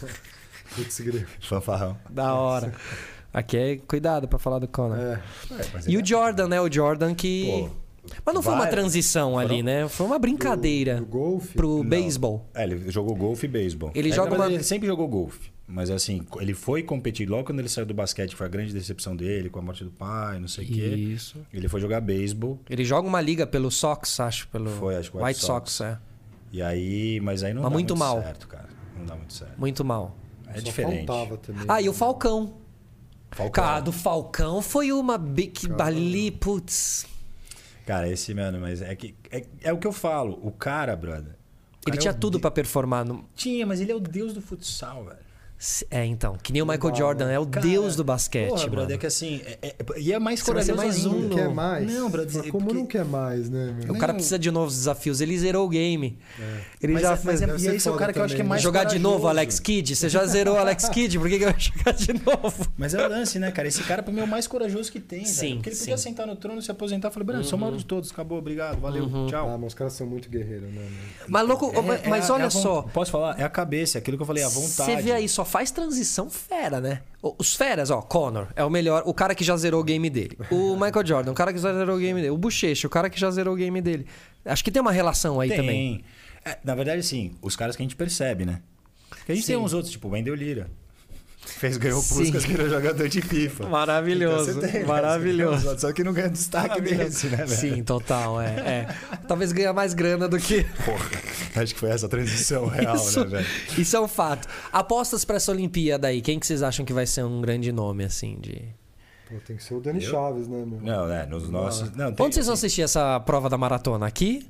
Putz. 0.75 1.03
Fanfarrão. 1.41 1.97
da 2.09 2.35
hora. 2.35 2.73
Aqui 3.33 3.57
é 3.57 3.77
cuidado 3.77 4.27
pra 4.29 4.39
falar 4.39 4.59
do 4.59 4.67
Conor. 4.69 4.99
É. 4.99 5.21
E 5.87 5.97
o 5.97 6.05
Jordan, 6.05 6.49
né? 6.49 6.61
O 6.61 6.73
Jordan 6.73 7.15
que. 7.15 7.69
Pô, 8.03 8.11
Mas 8.25 8.35
não 8.35 8.43
foi 8.43 8.55
uma 8.55 8.67
transição 8.67 9.39
ali, 9.39 9.63
né? 9.63 9.89
Foi 9.89 10.07
uma 10.07 10.19
brincadeira 10.19 10.97
Do 10.97 11.07
golfe? 11.07 11.55
pro 11.55 11.85
beisebol. 11.85 12.49
É, 12.55 12.65
ele 12.65 12.91
jogou 12.91 13.15
golfe 13.15 13.47
e 13.47 13.49
beisebol. 13.49 13.91
Ele 13.95 14.11
É, 14.11 14.13
joga 14.13 14.35
uma- 14.35 14.47
Ele 14.51 14.63
sempre 14.65 14.87
jogou 14.89 15.07
golfe. 15.07 15.51
Mas 15.73 15.89
assim, 15.89 16.27
ele 16.41 16.53
foi 16.53 16.83
competir 16.83 17.29
logo 17.29 17.45
quando 17.45 17.61
ele 17.61 17.69
saiu 17.69 17.87
do 17.87 17.95
basquete, 17.95 18.35
foi 18.35 18.47
a 18.47 18.49
grande 18.51 18.73
decepção 18.73 19.15
dele, 19.15 19.49
com 19.49 19.61
a 19.61 19.63
morte 19.63 19.85
do 19.85 19.91
pai, 19.91 20.41
não 20.41 20.49
sei 20.49 20.65
o 20.65 20.69
quê. 20.69 20.75
Isso. 20.89 21.39
Ele 21.53 21.69
foi 21.69 21.81
jogar 21.81 22.01
beisebol. 22.01 22.59
Ele 22.69 22.85
joga 22.85 23.07
uma 23.07 23.21
liga 23.21 23.47
pelo 23.47 23.71
Sox, 23.71 24.19
acho. 24.19 24.49
Pelo 24.49 24.69
Foi, 24.71 24.97
acho 24.97 25.11
que 25.13 25.17
o 25.17 25.21
White 25.21 25.29
White 25.37 25.47
Sox, 25.47 25.73
Sox. 25.73 25.89
é. 25.89 25.99
E 26.53 26.61
aí, 26.61 27.21
mas 27.21 27.45
aí 27.45 27.55
não 27.55 27.63
Mas 27.63 27.71
dá 27.71 27.75
muito 27.75 27.95
muito, 27.95 27.99
mal. 28.01 28.21
certo, 28.21 28.49
cara. 28.49 28.69
Não 28.99 29.07
dá 29.07 29.15
muito 29.15 29.33
certo. 29.33 29.59
Muito 29.59 29.85
mal. 29.85 30.17
É 30.49 30.55
Só 30.55 30.61
diferente. 30.63 31.07
faltava 31.07 31.37
também. 31.37 31.65
Ah, 31.69 31.81
e 31.81 31.89
o 31.89 31.93
Falcão. 31.93 32.55
Falcão. 33.31 33.51
Cara, 33.65 33.79
do 33.81 33.93
Falcão 33.93 34.61
foi 34.61 34.91
uma 34.91 35.17
big 35.17 35.53
ali, 35.79 36.33
putz. 36.33 37.07
Cara, 37.87 38.09
esse, 38.09 38.35
mano, 38.35 38.59
mas 38.61 38.83
é 38.83 38.95
que. 38.97 39.15
É, 39.31 39.47
é 39.63 39.73
o 39.73 39.79
que 39.79 39.87
eu 39.87 39.93
falo. 39.93 40.37
O 40.43 40.51
cara, 40.51 40.97
brother. 40.97 41.37
Ele 41.87 41.93
cara 41.93 41.97
tinha 41.99 42.11
é 42.11 42.15
o 42.15 42.19
tudo 42.19 42.39
de- 42.39 42.43
pra 42.43 42.51
performar. 42.51 43.05
No... 43.05 43.25
Tinha, 43.37 43.65
mas 43.65 43.81
ele 43.81 43.93
é 43.93 43.95
o 43.95 44.01
deus 44.01 44.33
do 44.35 44.41
futsal, 44.43 45.05
velho. 45.05 45.30
É, 45.91 46.07
então. 46.07 46.37
Que 46.43 46.53
nem 46.55 46.63
o 46.63 46.67
Michael 46.67 46.95
Jordan, 46.95 47.31
é 47.31 47.39
o 47.39 47.47
Cara, 47.47 47.67
deus 47.67 47.95
do 47.95 48.03
basquete, 48.03 48.49
porra, 48.49 48.61
mano. 48.61 48.71
brother, 48.73 48.97
é 48.97 48.99
que 48.99 49.07
assim. 49.07 49.43
é- 49.45 49.59
é- 49.63 49.77
e 49.99 50.11
é 50.13 50.19
mais 50.19 50.43
corajoso 50.43 50.75
mais 50.75 51.05
um. 51.05 51.19
Não 51.21 51.37
quer 51.37 51.49
mais? 51.51 51.87
Não, 51.93 52.09
brother, 52.11 52.35
Mas 52.35 52.51
como 52.51 52.65
porque- 52.65 52.79
não 52.81 52.87
quer 52.87 53.05
mais, 53.05 53.51
né, 53.51 53.77
meu? 53.85 53.95
O 53.95 53.99
cara 53.99 54.15
precisa 54.15 54.39
de 54.39 54.51
novos 54.51 54.75
desafios. 54.75 55.21
Ele 55.21 55.39
zerou 55.39 55.67
o 55.67 55.69
game. 55.69 56.19
Ele 56.83 56.95
Mas, 56.95 57.03
já 57.03 57.09
é- 57.09 57.11
mas 57.11 57.21
fez. 57.23 57.43
é, 57.43 57.47
Deve 57.47 57.63
e 57.63 57.77
esse 57.77 57.87
é 57.89 57.91
o 57.91 57.97
cara 57.97 58.11
que 58.13 58.19
eu 58.19 58.25
acho 58.25 58.35
que 58.35 58.41
é 58.41 58.43
também, 58.43 58.49
mais 58.49 58.63
jogar 58.63 58.85
de 58.85 58.99
novo, 58.99 59.17
corajoso. 59.21 59.39
Alex 59.39 59.61
Kidd? 59.61 59.97
Você 59.97 60.09
já 60.09 60.25
zerou 60.25 60.55
o 60.55 60.59
Alex 60.59 60.89
Kidd, 60.89 61.19
por 61.19 61.29
que, 61.29 61.39
que 61.39 61.45
vai 61.45 61.55
jogar 61.61 61.93
de 61.93 62.13
novo? 62.15 62.67
Mas 62.79 62.95
é 62.95 63.07
o 63.07 63.09
lance, 63.11 63.39
né, 63.39 63.51
cara? 63.51 63.69
Esse 63.69 63.83
cara, 63.83 64.03
pra 64.03 64.13
mim, 64.15 64.21
é 64.21 64.25
o 64.25 64.29
mais 64.29 64.47
corajoso 64.47 64.91
que 64.91 64.99
tem, 64.99 65.27
Sim, 65.27 65.41
velho. 65.41 65.55
Porque 65.57 65.69
ele 65.71 65.77
podia 65.77 65.99
sentar 65.99 66.27
no 66.27 66.37
trono, 66.37 66.63
se 66.63 66.71
aposentar 66.71 67.09
e 67.09 67.13
falar, 67.13 67.25
Bruno, 67.25 67.45
sou 67.45 67.59
o 67.59 67.61
maior 67.61 67.77
de 67.77 67.85
todos, 67.85 68.11
acabou, 68.11 68.39
obrigado, 68.39 68.81
valeu, 68.81 69.05
Ah, 69.05 69.27
tchau. 69.29 69.59
mas 69.59 69.67
os 69.69 69.75
caras 69.75 69.93
são 69.93 70.07
muito 70.07 70.29
guerreiros, 70.31 70.69
né? 70.73 70.81
meu? 70.81 70.85
Mas, 71.29 71.47
louco, 71.47 71.71
É- 71.75 71.83
mas, 71.83 72.03
é 72.05 72.09
mas 72.09 72.31
olha 72.31 72.45
é 72.45 72.51
só. 72.51 72.83
Posso 72.95 73.11
falar? 73.11 73.39
É 73.39 73.43
a 73.45 73.49
cabeça, 73.51 73.99
é 73.99 74.01
aquilo 74.01 74.17
que 74.17 74.23
eu 74.23 74.27
falei, 74.27 74.43
a 74.43 74.49
vontade. 74.49 74.91
Você 74.93 74.97
vê 75.03 75.13
aí, 75.13 75.29
só 75.29 75.45
faz 75.51 75.71
transição 75.71 76.31
fera, 76.31 76.81
né? 76.81 77.03
Os 77.23 77.55
feras, 77.55 77.91
ó, 77.91 78.01
Connor 78.01 78.47
é 78.57 78.65
o 78.65 78.71
melhor, 78.71 79.03
o 79.05 79.13
cara 79.13 79.35
que 79.35 79.45
já 79.45 79.57
zerou 79.57 79.81
o 79.81 79.85
game 79.85 80.09
dele. 80.09 80.39
O 80.51 80.75
Michael 80.81 81.07
Jordan, 81.07 81.33
o 81.33 81.35
cara 81.35 81.53
que 81.53 81.59
já 81.59 81.73
zerou 81.75 81.97
o 81.97 81.99
game 81.99 82.21
dele. 82.21 82.31
O 82.31 82.39
Bochecha, 82.39 82.87
o 82.87 82.91
cara 82.91 83.11
que 83.11 83.19
já 83.21 83.31
zerou 83.31 83.55
o 83.55 83.57
game 83.57 83.81
dele. 83.83 84.07
Acho 84.45 84.65
que 84.65 84.71
tem 84.71 84.81
uma 84.81 84.93
relação 84.93 85.41
aí 85.41 85.49
Tem. 85.49 85.59
também. 85.59 86.05
É, 86.45 86.57
na 86.65 86.75
verdade, 86.75 87.03
sim, 87.03 87.35
os 87.43 87.55
caras 87.55 87.77
que 87.77 87.83
a 87.83 87.85
gente 87.85 87.97
percebe, 87.97 88.47
né? 88.47 88.63
Porque 89.11 89.33
a 89.33 89.35
gente 89.35 89.45
Sim. 89.45 89.55
tem 89.55 89.63
uns 89.63 89.73
outros, 89.75 89.93
tipo 89.93 90.09
o 90.09 90.13
Wendel 90.13 90.35
Lira. 90.35 90.71
Fez, 91.59 91.77
ganhou 91.77 92.01
Sim. 92.01 92.15
Puskas 92.17 92.45
que 92.45 92.55
era 92.55 92.69
jogador 92.69 93.09
de 93.09 93.21
FIFA. 93.21 93.69
Maravilhoso, 93.69 94.51
Então 94.51 94.63
tem, 94.69 94.81
né? 94.81 94.87
maravilhoso. 94.87 95.65
Outros, 95.67 95.81
Só 95.83 95.93
que 95.93 96.03
não 96.03 96.13
ganha 96.13 96.29
destaque 96.31 96.81
desse, 96.81 97.27
né, 97.27 97.37
velho? 97.39 97.49
Sim, 97.49 97.83
total, 97.83 98.41
é, 98.41 98.47
é. 98.47 98.89
Talvez 99.29 99.53
ganhe 99.53 99.73
mais 99.73 99.93
grana 99.93 100.29
do 100.29 100.39
que. 100.39 100.65
Porra, 100.85 101.11
acho 101.63 101.75
que 101.75 101.81
foi 101.81 101.91
essa 101.91 102.09
transição 102.09 102.67
real, 102.69 102.97
isso, 102.97 103.21
né, 103.21 103.27
velho? 103.43 103.47
isso 103.79 103.97
é 103.97 104.01
um 104.01 104.09
fato. 104.09 104.49
Apostas 104.73 105.25
pra 105.25 105.37
essa 105.37 105.53
Olimpíada 105.53 106.09
aí, 106.09 106.21
quem 106.23 106.39
que 106.39 106.47
vocês 106.47 106.63
acham 106.63 106.85
que 106.85 106.93
vai 106.93 107.07
ser 107.07 107.25
um 107.25 107.41
grande 107.41 107.71
nome, 107.73 108.05
assim, 108.05 108.39
de. 108.41 108.63
Pô, 109.29 109.37
tem 109.47 109.57
que 109.57 109.63
ser 109.63 109.75
o 109.75 109.81
Dani 109.81 110.01
Chaves, 110.01 110.49
né, 110.49 110.65
meu? 110.67 110.81
Não, 110.81 111.07
né? 111.07 111.27
Nos 111.27 111.49
nossos. 111.49 111.91
Não, 111.95 112.13
tem- 112.13 112.27
Onde 112.27 112.35
vocês 112.35 112.47
vão 112.47 112.55
assistir 112.55 112.83
essa 112.83 113.21
prova 113.21 113.49
da 113.49 113.57
maratona? 113.59 114.07
Aqui? 114.07 114.47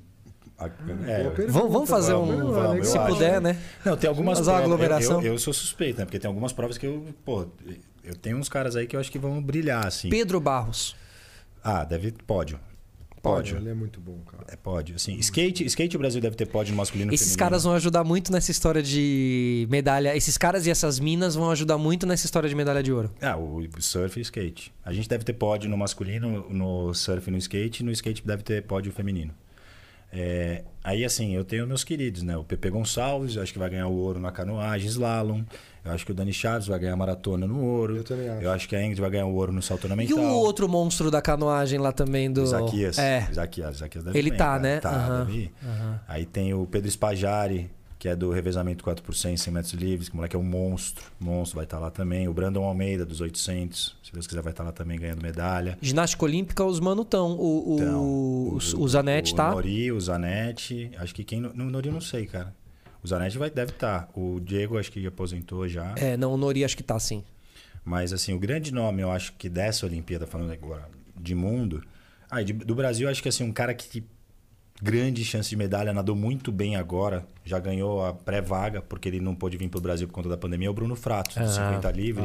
Boa 0.69 1.11
É, 1.11 1.31
Vamos, 1.49 1.73
vamos 1.73 1.91
fazer 1.91 2.13
vamos, 2.13 2.35
um. 2.35 2.53
vamos, 2.53 2.77
eu 2.79 2.85
se 2.85 2.99
acho. 2.99 3.13
puder, 3.15 3.41
né? 3.41 3.59
Não, 3.85 3.97
tem 3.97 4.09
algumas 4.09 4.39
Fazer 4.39 4.51
uma 4.51 4.59
provas. 4.59 4.73
aglomeração. 4.75 5.21
Eu, 5.21 5.27
eu, 5.27 5.33
eu 5.35 5.39
sou 5.39 5.53
suspeito, 5.53 5.99
né? 5.99 6.05
Porque 6.05 6.19
tem 6.19 6.29
algumas 6.29 6.53
provas 6.53 6.77
que 6.79 6.87
eu. 6.87 7.07
Pô, 7.25 7.47
eu 8.05 8.15
tenho 8.15 8.37
uns 8.37 8.49
caras 8.49 8.77
aí 8.77 8.87
que 8.87 8.95
eu 8.97 9.01
acho 9.01 9.11
que 9.11 9.19
vão 9.19 9.43
brilhar, 9.43 9.87
assim. 9.87 10.09
Pedro 10.11 10.41
Barros. 10.41 10.95
Ah, 11.65 11.85
deve. 11.85 12.13
Pódio. 12.13 12.59
Pode, 13.23 13.51
Pódio. 13.51 13.59
ele 13.59 13.69
é 13.69 13.75
muito 13.75 14.01
bom, 14.01 14.19
cara. 14.21 14.45
É 14.49 14.57
pódio. 14.57 14.97
Assim, 14.97 15.13
skate, 15.19 15.63
skate 15.67 15.95
o 15.95 15.99
Brasil 15.99 16.23
deve 16.23 16.37
ter 16.37 16.47
pódio 16.47 16.71
no 16.71 16.79
masculino 16.79 17.13
Esses 17.13 17.27
feminino. 17.27 17.39
caras 17.51 17.65
vão 17.65 17.75
ajudar 17.75 18.03
muito 18.03 18.33
nessa 18.33 18.51
história 18.51 18.83
de 18.83 19.67
medalha. 19.71 20.17
Esses 20.17 20.39
caras 20.39 20.67
e 20.67 20.71
essas 20.71 20.99
minas 20.99 21.35
vão 21.35 21.51
ajudar 21.51 21.77
muito 21.77 22.07
nessa 22.07 22.25
história 22.25 22.49
de 22.49 22.55
medalha 22.55 22.83
de 22.83 22.91
ouro. 22.91 23.11
Ah, 23.21 23.37
o 23.37 23.63
surf 23.79 24.19
e 24.19 24.23
skate. 24.23 24.73
A 24.83 24.91
gente 24.95 25.07
deve 25.07 25.23
ter 25.23 25.35
pódio 25.35 25.69
no 25.69 25.77
masculino, 25.77 26.47
no 26.49 26.95
surf 26.95 27.29
e 27.29 27.31
no 27.31 27.37
skate, 27.37 27.83
e 27.83 27.85
no 27.85 27.91
skate 27.93 28.27
deve 28.27 28.43
ter 28.43 28.63
pódio 28.63 28.91
feminino. 28.91 29.35
É, 30.13 30.65
aí, 30.83 31.05
assim, 31.05 31.35
eu 31.35 31.45
tenho 31.45 31.67
meus 31.67 31.85
queridos, 31.85 32.23
né? 32.23 32.37
O 32.37 32.45
Pepe 32.45 32.69
Gonçalves, 32.71 33.37
eu 33.37 33.43
acho 33.43 33.53
que 33.53 33.59
vai 33.59 33.71
ganhar 33.71 33.87
o 33.87 33.95
ouro 33.95 34.19
na 34.19 34.33
canoagem, 34.33 34.89
slalom. 34.89 35.43
Eu 35.85 35.93
acho 35.93 36.05
que 36.05 36.13
o 36.13 36.15
Dani 36.15 36.33
Chaves 36.33 36.67
vai 36.67 36.79
ganhar 36.79 36.95
maratona 36.97 37.47
no 37.47 37.65
ouro. 37.65 37.97
Eu 37.97 38.05
também 38.05 38.29
acho. 38.29 38.43
Eu 38.43 38.51
acho 38.51 38.69
que 38.69 38.77
a 38.77 38.83
Ingrid 38.83 39.01
vai 39.01 39.11
ganhar 39.11 39.27
o 39.27 39.35
ouro 39.35 39.51
no 39.51 39.63
salto 39.63 39.85
E 39.85 39.87
ornamental. 39.87 40.19
o 40.19 40.35
outro 40.35 40.69
monstro 40.69 41.11
da 41.11 41.23
canoagem 41.23 41.79
lá 41.79 41.91
também 41.91 42.31
do. 42.31 42.43
Isaquias. 42.43 42.99
É. 42.99 43.27
Isaquias, 43.31 43.77
Isaquias 43.77 44.05
deve 44.05 44.19
Ele 44.19 44.31
bem, 44.31 44.39
tá, 44.39 44.59
né? 44.59 44.81
Tá, 44.81 45.27
ir. 45.31 45.51
Aí 46.07 46.27
tem 46.27 46.53
o 46.53 46.67
Pedro 46.67 46.91
Spajari, 46.91 47.71
que 48.01 48.09
é 48.09 48.17
do 48.17 48.31
revezamento 48.31 48.83
4 48.83 49.05
por 49.05 49.15
100, 49.15 49.37
100 49.37 49.53
metros 49.53 49.75
livres, 49.75 50.09
que 50.09 50.15
o 50.15 50.17
moleque 50.17 50.35
é 50.35 50.39
um 50.39 50.43
monstro. 50.43 51.05
Monstro 51.21 51.57
vai 51.57 51.65
estar 51.65 51.79
lá 51.79 51.91
também. 51.91 52.27
O 52.29 52.33
Brandon 52.33 52.65
Almeida, 52.65 53.05
dos 53.05 53.21
800, 53.21 53.95
se 54.03 54.11
Deus 54.11 54.27
quiser, 54.27 54.41
vai 54.41 54.55
estar 54.55 54.65
lá 54.65 54.73
também 54.73 54.99
ganhando 54.99 55.21
medalha. 55.23 55.77
Ginástica 55.83 56.25
Olímpica, 56.25 56.65
os 56.65 56.81
mano 56.81 57.05
tão. 57.05 57.33
O, 57.33 57.75
o, 57.75 57.77
Então, 57.77 58.03
o, 58.03 58.57
o 58.57 58.89
Zanetti 58.89 59.35
o 59.35 59.37
tá. 59.37 59.51
Nori, 59.51 59.93
o 59.93 60.01
Zanetti. 60.01 60.91
Acho 60.97 61.15
que 61.15 61.23
quem. 61.23 61.41
No 61.43 61.71
Nori 61.71 61.89
eu 61.89 61.93
não 61.93 62.01
sei, 62.01 62.25
cara. 62.25 62.55
O 63.05 63.07
Zanetti 63.07 63.37
vai, 63.37 63.51
deve 63.51 63.73
estar. 63.73 64.09
O 64.15 64.41
Diego 64.41 64.79
acho 64.79 64.91
que 64.91 65.07
aposentou 65.07 65.69
já. 65.69 65.95
É, 65.99 66.17
não, 66.17 66.33
o 66.33 66.39
Nori 66.39 66.65
acho 66.65 66.79
que 66.79 66.83
tá 66.83 66.99
sim. 66.99 67.23
Mas 67.85 68.15
assim, 68.15 68.33
o 68.33 68.39
grande 68.39 68.73
nome, 68.73 69.03
eu 69.03 69.11
acho 69.11 69.35
que 69.35 69.49
dessa 69.51 69.85
Olimpíada, 69.85 70.27
falando 70.27 70.53
agora 70.53 70.89
de 71.15 71.35
mundo. 71.35 71.85
Ah, 72.31 72.43
de- 72.43 72.55
do 72.55 72.75
Brasil, 72.75 73.11
acho 73.11 73.23
que 73.23 73.29
assim, 73.29 73.45
um 73.45 73.53
cara 73.53 73.75
que 73.75 74.03
grande 74.83 75.25
chance 75.25 75.49
de 75.51 75.57
medalha, 75.57 75.93
nadou 75.93 76.17
muito 76.17 76.51
bem 76.51 76.77
agora, 76.77 77.27
já 77.45 77.59
ganhou 77.59 78.05
a 78.05 78.13
pré-vaga, 78.13 78.81
porque 78.83 79.09
ele 79.09 79.21
não 79.21 79.35
pôde 79.35 79.57
vir 79.57 79.69
pro 79.69 79.81
Brasil 79.81 80.07
por 80.09 80.15
conta 80.15 80.29
da 80.29 80.37
pandemia, 80.37 80.69
é 80.69 80.71
o 80.71 80.75
Bruno 80.75 80.97
Fratos, 80.97 81.37
do 81.37 81.45
Ah. 81.45 81.49
50 81.49 81.91
livre, 81.91 82.25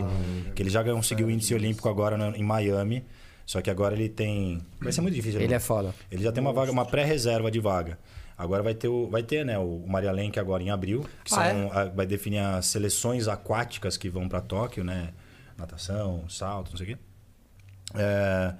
que 0.55 0.61
ele 0.61 0.69
já 0.69 0.83
conseguiu 0.83 1.27
o 1.27 1.31
índice 1.31 1.53
olímpico 1.53 1.89
agora 1.89 2.17
no- 2.17 2.35
em 2.35 2.43
Miami. 2.43 3.03
Só 3.45 3.61
que 3.61 3.69
agora 3.69 3.93
ele 3.93 4.09
tem. 4.09 4.59
Vai 4.81 4.91
ser 4.91 5.01
muito 5.01 5.13
difícil. 5.13 5.39
Ele 5.39 5.53
é 5.53 5.59
foda. 5.59 5.93
Ele 6.09 6.23
já 6.23 6.31
tem 6.31 6.41
uma 6.41 6.51
vaga, 6.51 6.71
uma 6.71 6.83
pré-reserva 6.85 7.51
de 7.51 7.59
vaga. 7.59 7.99
Agora 8.35 8.63
vai 8.63 8.73
ter, 8.73 8.87
o, 8.87 9.07
vai 9.07 9.21
ter 9.21 9.45
né, 9.45 9.57
o 9.59 9.83
Maria 9.87 10.11
Lenk 10.11 10.39
agora 10.39 10.63
em 10.63 10.71
abril, 10.71 11.05
que 11.23 11.31
Ah, 11.35 11.51
são, 11.51 11.71
a- 11.71 11.85
vai 11.85 12.07
definir 12.07 12.39
as 12.39 12.65
seleções 12.65 13.27
aquáticas 13.27 13.97
que 13.97 14.09
vão 14.09 14.27
para 14.27 14.41
Tóquio, 14.41 14.83
né? 14.83 15.09
Natação, 15.57 16.27
salto, 16.27 16.71
não 16.71 16.77
sei 16.77 16.85
o 16.85 16.89
quê. 16.89 16.97
É, 17.93 18.53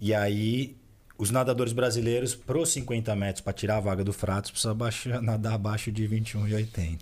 e 0.00 0.14
aí, 0.14 0.76
os 1.22 1.30
nadadores 1.30 1.72
brasileiros, 1.72 2.34
pros 2.34 2.72
50 2.72 3.14
metros, 3.14 3.40
para 3.40 3.52
tirar 3.52 3.76
a 3.76 3.80
vaga 3.80 4.02
do 4.02 4.12
Fratos, 4.12 4.50
precisa 4.50 4.74
baixar- 4.74 5.20
nadar 5.22 5.54
abaixo 5.54 5.92
de 5.92 6.08
21,80. 6.08 6.98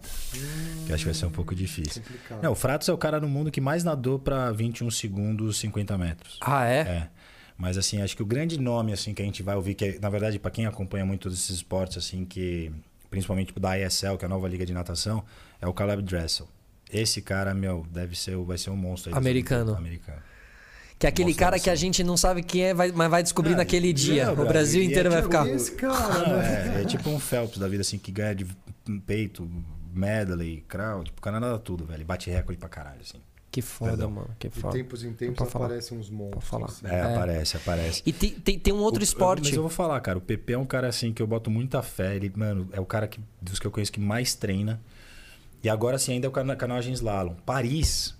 que 0.86 0.92
acho 0.92 0.98
que 0.98 1.04
vai 1.06 1.14
ser 1.14 1.24
um 1.26 1.30
pouco 1.30 1.54
difícil. 1.54 2.02
complicado. 2.02 2.42
Não, 2.42 2.52
o 2.52 2.54
Fratos 2.54 2.86
é 2.88 2.92
o 2.92 2.98
cara 2.98 3.18
no 3.18 3.28
mundo 3.28 3.50
que 3.50 3.60
mais 3.62 3.82
nadou 3.82 4.18
para 4.18 4.52
21 4.52 4.90
segundos 4.90 5.58
50 5.58 5.96
metros. 5.96 6.36
Ah, 6.40 6.66
é? 6.66 6.80
É. 6.80 7.08
Mas 7.56 7.78
assim, 7.78 8.02
acho 8.02 8.14
que 8.14 8.22
o 8.22 8.26
grande 8.26 8.58
nome 8.60 8.92
assim 8.92 9.14
que 9.14 9.22
a 9.22 9.24
gente 9.24 9.42
vai 9.42 9.56
ouvir, 9.56 9.74
que 9.74 9.84
é, 9.86 9.98
na 9.98 10.10
verdade, 10.10 10.38
para 10.38 10.50
quem 10.50 10.66
acompanha 10.66 11.04
muito 11.06 11.28
esses 11.28 11.48
esportes, 11.50 11.96
assim, 11.96 12.24
que 12.26 12.70
principalmente 13.10 13.48
tipo, 13.48 13.60
da 13.60 13.78
ISL, 13.78 14.16
que 14.18 14.24
é 14.24 14.26
a 14.26 14.28
nova 14.28 14.46
liga 14.48 14.66
de 14.66 14.72
natação, 14.74 15.24
é 15.60 15.66
o 15.66 15.72
Caleb 15.72 16.02
Dressel. 16.02 16.46
Esse 16.92 17.22
cara, 17.22 17.54
meu, 17.54 17.86
deve 17.90 18.16
ser, 18.18 18.36
vai 18.36 18.58
ser 18.58 18.68
um 18.70 18.76
monstro 18.76 19.12
aí 19.12 19.16
Americano. 19.18 19.74
Americano. 19.76 20.20
Que 21.00 21.06
é 21.06 21.08
aquele 21.08 21.34
cara 21.34 21.58
que 21.58 21.70
a 21.70 21.74
gente 21.74 22.04
não 22.04 22.14
sabe 22.16 22.42
quem 22.42 22.62
é, 22.62 22.74
vai- 22.74 22.92
mas 22.92 23.10
vai 23.10 23.22
descobrir 23.22 23.52
Não, 23.52 23.56
naquele 23.58 23.90
dia. 23.92 24.26
não, 24.26 24.44
o 24.44 24.46
Brasil 24.46 24.82
e 24.82 24.86
é 24.86 24.90
inteiro 24.90 25.10
vai 25.10 25.22
tipo 25.22 25.32
ficar. 25.32 25.48
Esse 25.48 25.72
cara, 25.76 26.36
né? 26.36 26.74
é, 26.78 26.82
é 26.82 26.84
tipo 26.84 27.08
um 27.08 27.18
Phelps 27.18 27.58
da 27.58 27.66
vida, 27.66 27.80
assim, 27.80 27.96
que 27.98 28.12
ganha 28.12 28.34
de 28.34 28.46
peito, 29.06 29.50
medley, 29.94 30.62
crawl, 30.68 31.02
tipo, 31.02 31.18
o 31.18 31.22
cara 31.22 31.40
nada 31.40 31.58
tudo, 31.58 31.84
velho. 31.86 32.04
Bate 32.04 32.28
recorde 32.30 32.58
pra 32.58 32.68
caralho, 32.68 33.00
assim. 33.00 33.18
Que 33.50 33.62
foda, 33.62 33.92
Perdão. 33.92 34.10
mano. 34.10 34.30
Que 34.38 34.48
De 34.48 34.60
foda. 34.60 34.76
tempos 34.76 35.02
em 35.02 35.12
tempos 35.12 35.48
aparecem 35.54 35.98
uns 35.98 36.08
monstros. 36.10 36.44
falar. 36.44 36.66
assim. 36.66 36.86
É, 36.86 37.00
aparece, 37.02 37.56
aparece. 37.56 38.02
E 38.06 38.12
tem, 38.12 38.30
tem, 38.30 38.58
tem 38.58 38.72
um 38.72 38.78
outro 38.78 39.00
O- 39.00 39.02
esporte. 39.02 39.46
Mas 39.48 39.54
eu 39.56 39.62
vou 39.62 39.70
falar, 39.70 39.98
cara, 40.00 40.18
o 40.18 40.20
PP 40.20 40.52
é 40.52 40.58
um 40.58 40.64
cara 40.66 40.86
assim 40.86 41.12
que 41.12 41.20
eu 41.20 41.26
boto 41.26 41.50
muita 41.50 41.82
fé. 41.82 42.14
Ele, 42.14 42.30
mano, 42.36 42.68
é 42.72 42.78
o 42.78 42.84
cara 42.86 43.08
que, 43.08 43.18
dos 43.40 43.58
que 43.58 43.66
eu 43.66 43.70
conheço 43.72 43.90
que 43.90 43.98
mais 43.98 44.34
treina. 44.34 44.80
E 45.64 45.68
agora 45.68 45.98
sim, 45.98 46.12
ainda 46.12 46.26
é 46.26 46.28
o 46.28 46.30
cano- 46.30 46.54
canoagem 46.56 46.92
slalom. 46.92 47.34
Paris, 47.44 48.14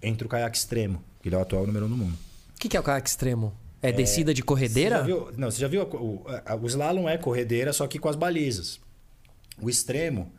entre 0.00 0.24
o 0.26 0.28
caiaque 0.30 0.56
extremo, 0.56 1.02
ele 1.28 1.34
é 1.36 1.38
o 1.38 1.42
atual 1.42 1.66
número 1.66 1.86
um 1.86 1.88
no 1.88 1.96
mundo. 1.96 2.18
O 2.56 2.58
que, 2.58 2.68
que 2.68 2.76
é 2.76 2.80
o 2.80 2.82
caiaque 2.82 3.08
extremo? 3.08 3.52
É, 3.80 3.90
descida 3.90 4.32
de 4.32 4.40
Você 4.42 4.46
corredeira? 4.46 4.98
já 4.98 5.02
viu- 5.02 5.32
não, 5.36 5.50
você 5.50 5.60
já 5.60 5.66
viu? 5.68 5.82
O, 5.82 6.24
a- 6.46 6.54
o 6.54 6.66
slalom 6.66 7.08
é 7.08 7.18
corredeira, 7.18 7.72
só 7.72 7.86
que 7.88 7.98
com 7.98 8.08
as 8.08 8.14
balizas. 8.16 8.78
O 9.60 9.68
extremo 9.68 10.32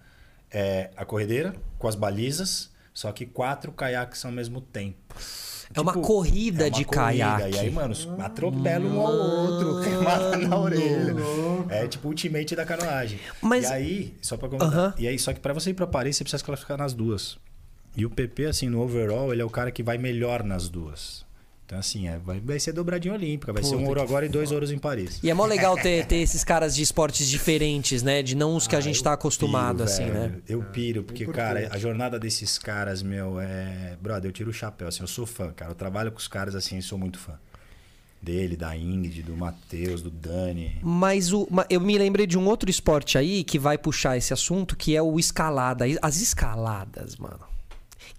é 0.50 0.92
a 0.96 1.04
corredeira 1.04 1.54
com 1.78 1.88
as 1.88 1.96
balizas, 1.96 2.70
só 2.94 3.12
que 3.12 3.26
quatro 3.26 3.72
caiaques 3.74 4.24
ao 4.24 4.32
mesmo 4.32 4.62
tempo. 4.62 4.98
É 5.76 5.82
uma 5.82 5.94
corrida 5.94 6.66
é 6.66 6.70
uma 6.70 6.72
de 6.78 6.86
corrida, 6.86 7.00
caiaque. 7.38 7.56
E 7.56 7.60
aí, 7.60 7.72
mano, 7.72 7.96
atropela 8.22 8.86
um 8.86 9.02
ao 9.02 9.12
outro, 9.14 9.82
queimada 9.84 10.38
na 10.38 10.58
orelha. 10.58 11.16
É 11.70 11.88
tipo 11.88 12.08
o 12.08 12.12
ultimate 12.12 12.56
da 12.56 12.64
canoagem. 12.66 13.20
Mas- 13.42 13.64
E 13.70 13.74
aí, 13.74 14.18
só 14.22 14.38
pra 14.38 14.48
comentar. 14.48 14.70
Aham. 14.72 14.94
E 15.00 15.08
aí, 15.08 15.18
só 15.18 15.34
que 15.34 15.40
pra 15.40 15.52
você 15.54 15.72
ir 15.72 15.74
pra 15.74 15.88
Paris, 15.88 16.16
você 16.16 16.24
precisa 16.24 16.44
classificar 16.44 16.78
nas 16.78 16.94
duas. 16.94 17.38
E 17.96 18.06
o 18.06 18.10
PP, 18.10 18.46
assim, 18.46 18.70
no 18.70 18.82
overall, 18.82 19.32
ele 19.32 19.42
é 19.42 19.46
o 19.46 19.50
cara 19.50 19.72
que 19.72 19.84
vai 19.84 19.98
melhor 19.98 20.44
nas 20.44 20.68
duas. 20.68 21.24
Então, 21.66 21.80
assim, 21.80 22.08
é, 22.08 22.18
vai, 22.18 22.40
vai 22.40 22.60
ser 22.60 22.74
dobradinha 22.74 23.14
olímpica. 23.14 23.54
Vai 23.54 23.64
ser 23.64 23.76
um 23.76 23.88
ouro 23.88 24.02
agora 24.02 24.26
e 24.26 24.30
dois 24.30 24.52
ouros 24.52 24.70
em 24.70 24.78
Paris. 24.78 25.20
E 25.24 25.30
é 25.30 25.34
mó 25.34 25.46
legal 25.46 25.78
ter, 25.78 26.06
ter 26.06 26.18
esses 26.18 26.44
caras 26.44 26.76
de 26.76 26.84
esportes 26.84 27.28
diferentes, 27.30 28.04
né? 28.04 28.22
De 28.22 28.36
não 28.36 28.56
os 28.56 28.68
que 28.68 28.76
a 28.76 28.82
gente 28.82 29.02
tá 29.02 29.14
acostumado, 29.14 29.78
Piro, 29.78 29.90
assim, 29.90 30.06
velho. 30.06 30.14
né? 30.14 30.36
Eu 30.48 30.62
piro, 30.62 31.04
porque, 31.04 31.24
Importante. 31.24 31.64
cara, 31.64 31.70
a 31.72 31.78
jornada 31.78 32.20
desses 32.20 32.58
caras, 32.58 33.02
meu, 33.02 33.40
é. 33.40 33.98
Brother, 34.02 34.30
eu 34.30 34.34
tiro 34.34 34.50
o 34.50 34.54
chapéu, 34.54 34.88
assim, 34.88 35.02
eu 35.02 35.08
sou 35.08 35.26
fã, 35.26 35.52
cara. 35.54 35.72
Eu 35.72 35.76
trabalho 35.76 36.12
com 36.12 36.20
os 36.20 36.28
caras 36.28 36.54
assim, 36.54 36.82
sou 36.82 36.98
muito 36.98 37.18
fã. 37.18 37.40
Dele, 38.22 38.56
da 38.56 38.76
Ingrid, 38.78 39.22
do 39.24 39.36
Matheus, 39.36 40.02
do 40.02 40.10
Dani. 40.10 40.78
Mas 40.82 41.34
o, 41.34 41.48
eu 41.70 41.82
me 41.82 41.98
lembrei 41.98 42.26
de 42.28 42.38
um 42.38 42.46
outro 42.48 42.70
esporte 42.70 43.18
aí 43.18 43.44
que 43.44 43.58
vai 43.58 43.78
puxar 43.78 44.16
esse 44.18 44.34
assunto, 44.34 44.76
que 44.76 44.96
é 44.96 45.02
o 45.02 45.20
escalada. 45.20 45.86
As 46.02 46.22
escaladas, 46.22 47.16
mano. 47.18 47.53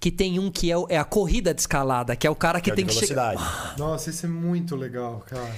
Que 0.04 0.10
tem 0.10 0.38
um 0.38 0.50
que 0.50 0.70
é, 0.70 0.76
o- 0.76 0.86
é 0.90 0.98
a 0.98 1.04
corrida 1.04 1.54
de 1.54 1.62
escalada, 1.62 2.14
que 2.14 2.26
é 2.26 2.30
o 2.30 2.34
cara 2.36 2.60
que 2.60 2.68
é 2.68 2.74
o 2.74 2.76
tem 2.76 2.84
de 2.84 2.92
que 2.92 3.06
chegar. 3.06 3.30
velocidade. 3.30 3.78
Nossa, 3.80 4.10
isso 4.10 4.26
é 4.26 4.28
muito 4.28 4.76
legal, 4.76 5.24
cara. 5.26 5.50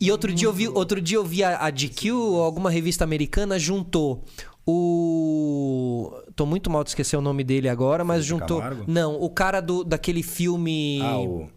E 0.00 0.10
outro 0.10 0.32
dia 0.32 0.48
eu 0.48 0.52
vi, 0.54 0.66
outro 0.66 0.98
dia 0.98 1.18
eu 1.18 1.24
vi 1.24 1.44
a, 1.44 1.58
a 1.62 1.70
GQ, 1.70 2.10
ou 2.12 2.42
alguma 2.42 2.70
revista 2.70 3.04
americana, 3.04 3.58
juntou 3.58 4.24
O. 4.66 6.10
Tô 6.34 6.46
muito 6.46 6.70
mal 6.70 6.82
de 6.84 6.90
esquecer 6.90 7.16
o 7.16 7.20
nome 7.20 7.44
dele 7.44 7.68
agora, 7.68 8.02
mas 8.04 8.24
Felipe 8.26 8.40
juntou. 8.40 8.58
Camargo? 8.60 8.84
Não, 8.86 9.20
o 9.20 9.28
cara 9.28 9.60
do, 9.60 9.84
daquele 9.84 10.22
filme. 10.22 10.98
Ah, 11.02 11.18
o, 11.18 11.48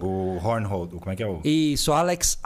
o 0.00 0.38
Hornhold, 0.42 0.92
como 0.98 1.10
é 1.12 1.16
que 1.16 1.22
é 1.22 1.26
o... 1.26 1.40
Isso, 1.44 1.92
Alex 1.92 2.38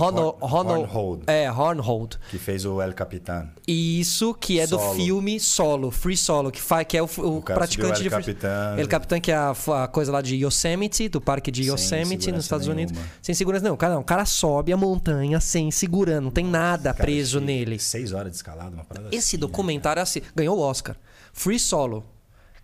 Hornhold. 0.00 1.22
É, 1.26 1.50
Hornhold. 1.50 2.18
Que 2.30 2.38
fez 2.38 2.64
o 2.64 2.80
El 2.80 2.92
Capitan. 2.94 3.48
Isso, 3.66 4.34
que 4.34 4.58
é 4.58 4.66
do 4.66 4.78
Solo. 4.78 4.94
filme 4.94 5.38
Solo, 5.40 5.90
Free 5.90 6.16
Solo, 6.16 6.50
que, 6.50 6.60
faz, 6.60 6.86
que 6.86 6.96
é 6.96 7.02
o, 7.02 7.08
o 7.18 7.36
O 7.38 7.42
praticante 7.42 8.00
de 8.02 8.06
El 8.08 8.10
free- 8.10 8.34
Capitan. 8.34 8.74
El 8.78 8.88
Capitan, 8.88 9.20
que 9.20 9.30
é 9.30 9.34
a, 9.36 9.54
a 9.84 9.88
coisa 9.88 10.10
lá 10.12 10.20
de 10.22 10.36
Yosemite, 10.36 11.08
do 11.08 11.20
parque 11.20 11.50
de 11.50 11.64
Sem 11.64 11.72
Yosemite, 11.72 12.06
segurança 12.24 12.32
nos 12.32 12.44
Estados 12.44 12.66
Unidos. 12.66 12.92
nenhuma. 12.92 13.10
Sem 13.22 13.34
segurança, 13.34 13.64
não. 13.64 13.74
O 13.74 13.78
cara, 13.78 13.94
não, 13.94 14.00
o 14.00 14.04
cara 14.04 14.24
sobe 14.24 14.72
a 14.72 14.76
montanha 14.76 15.40
sem 15.40 15.70
segurando, 15.70 16.24
não 16.24 16.30
tem 16.30 16.44
nada 16.44 16.92
preso 16.94 17.40
nele. 17.40 17.78
Seis 17.78 18.12
horas 18.12 18.30
de 18.30 18.36
escalada, 18.36 18.70
uma 18.74 18.84
parada 18.84 19.08
Esse 19.08 19.36
assim, 19.36 19.38
documentário 19.38 20.00
é 20.00 20.02
assim, 20.02 20.20
ganhou 20.34 20.56
o 20.58 20.60
Oscar. 20.60 20.96
Free 21.32 21.58
Solo. 21.58 22.04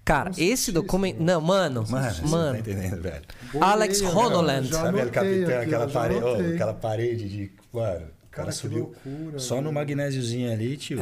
Cara, 0.09 0.30
esse 0.39 0.72
documentário. 0.72 1.26
Não, 1.26 1.39
mano. 1.39 1.85
Mano, 1.86 2.14
você 2.14 2.22
não 2.22 2.28
mano. 2.30 2.52
tá 2.55 2.59
entendendo, 2.60 3.02
velho. 3.02 3.22
Alex 3.60 4.01
Honoland. 4.01 4.64
já 4.66 4.82
Sabe 4.82 5.01
aquela, 5.02 5.85
ó, 5.85 5.89
já 5.89 5.89
parede, 5.89 6.18
anotei. 6.18 6.55
aquela 6.55 6.72
parede 6.74 7.28
de... 7.28 7.52
Mano, 7.70 8.06
o 8.06 8.30
cara, 8.30 8.51
subiu 8.51 8.94
loucura, 9.05 9.39
só 9.39 9.60
no 9.60 9.70
magnésiozinho 9.70 10.51
ali, 10.51 10.78
tio. 10.78 10.98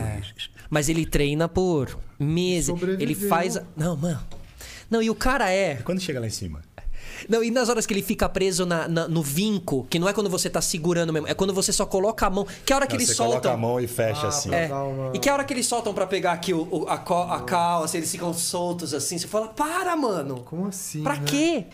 Mas 0.69 0.89
ele 0.89 1.07
treina 1.07 1.49
por 1.49 1.97
meses. 2.19 2.67
Sobreviveu. 2.67 3.01
Ele 3.01 3.15
faz. 3.15 3.57
Não, 3.77 3.97
mano. 3.97 4.21
Não, 4.91 5.01
e 5.01 5.09
o 5.09 5.15
cara 5.15 5.53
é. 5.53 5.77
Quando 5.77 6.01
chega 6.01 6.19
lá 6.19 6.27
em 6.27 6.31
cima? 6.31 6.61
Não, 7.29 7.43
e 7.43 7.51
nas 7.51 7.69
horas 7.69 7.87
que 7.87 7.93
ele 7.95 8.03
fica 8.03 8.29
preso 8.29 8.65
na- 8.67 8.89
na- 8.89 9.09
no 9.09 9.23
vinco, 9.23 9.87
que 9.91 9.99
não 9.99 10.09
é 10.09 10.13
quando 10.13 10.29
você 10.31 10.49
tá 10.51 10.61
segurando 10.61 11.13
mesmo, 11.13 11.29
é 11.29 11.35
quando 11.35 11.53
você 11.55 11.73
só 11.73 11.87
coloca 11.87 12.27
a 12.27 12.31
mão. 12.31 12.47
Que 12.65 12.73
a 12.73 12.77
hora 12.77 12.87
que 12.87 12.95
Não, 12.95 13.01
eles 13.01 13.09
você 13.11 13.17
coloca 13.17 13.39
a 13.39 13.43
soltam. 13.43 13.59
mão 13.59 13.81
e 13.81 13.87
fecha 13.87 14.27
Ah, 14.27 14.29
assim. 14.29 14.55
É. 14.55 14.67
Uma- 14.73 15.13
E 15.15 15.19
que 15.19 15.29
a 15.29 15.33
hora 15.35 15.45
que 15.45 15.53
eles 15.53 15.67
soltam 15.67 15.93
pra 15.95 16.07
pegar 16.07 16.33
aqui 16.33 16.53
o, 16.53 16.67
o- 16.71 16.89
a, 16.89 16.99
co- 16.99 17.23
a 17.31 17.41
calça, 17.43 17.97
eles 17.97 18.11
ficam 18.11 18.33
soltos 18.35 18.93
assim, 18.95 19.19
você 19.19 19.27
fala, 19.27 19.49
para, 19.49 19.97
mano! 19.97 20.43
Como 20.45 20.67
assim? 20.67 21.03
Pra 21.03 21.17
né? 21.17 21.23
quê? 21.27 21.65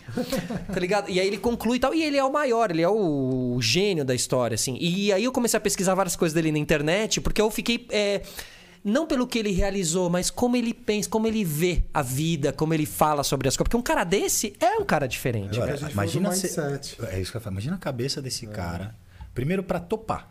tá 0.71 0.79
ligado? 0.79 1.09
E 1.09 1.19
aí 1.19 1.27
ele 1.27 1.37
conclui 1.37 1.77
e 1.77 1.79
tal. 1.79 1.93
E 1.93 2.03
ele 2.03 2.17
é 2.17 2.23
o 2.23 2.31
maior, 2.31 2.71
ele 2.71 2.81
é 2.81 2.89
o 2.89 3.57
gênio 3.61 4.03
da 4.05 4.15
história, 4.15 4.55
assim. 4.55 4.77
E 4.79 5.11
aí 5.11 5.23
eu 5.23 5.31
comecei 5.31 5.57
a 5.57 5.61
pesquisar 5.61 5.93
várias 5.95 6.15
coisas 6.15 6.33
dele 6.33 6.51
na 6.51 6.59
internet, 6.59 7.19
porque 7.21 7.41
eu 7.41 7.49
fiquei. 7.51 7.85
é, 7.89 8.21
não 8.83 9.07
pelo 9.07 9.25
que 9.25 9.39
ele 9.39 9.51
realizou, 9.51 10.09
mas 10.09 10.29
como 10.29 10.55
ele 10.55 10.73
pensa, 10.73 11.09
como 11.09 11.27
ele 11.27 11.43
vê 11.43 11.83
a 11.93 12.01
vida, 12.01 12.51
como 12.51 12.73
ele 12.73 12.85
fala 12.85 13.23
sobre 13.23 13.47
as 13.47 13.55
coisas. 13.55 13.67
Porque 13.69 13.77
um 13.77 13.81
cara 13.81 14.03
desse 14.03 14.53
é 14.59 14.77
um 14.77 14.85
cara 14.85 15.07
diferente. 15.07 15.59
Agora, 15.59 15.91
imagina 15.91 16.31
se-. 16.33 16.59
É 17.09 17.19
isso 17.19 17.31
que 17.31 17.37
eu 17.37 17.41
falo. 17.41 17.53
Imagina 17.53 17.75
a 17.75 17.79
cabeça 17.79 18.21
desse 18.21 18.45
cara. 18.47 18.95
Primeiro 19.33 19.63
pra 19.63 19.79
topar. 19.79 20.29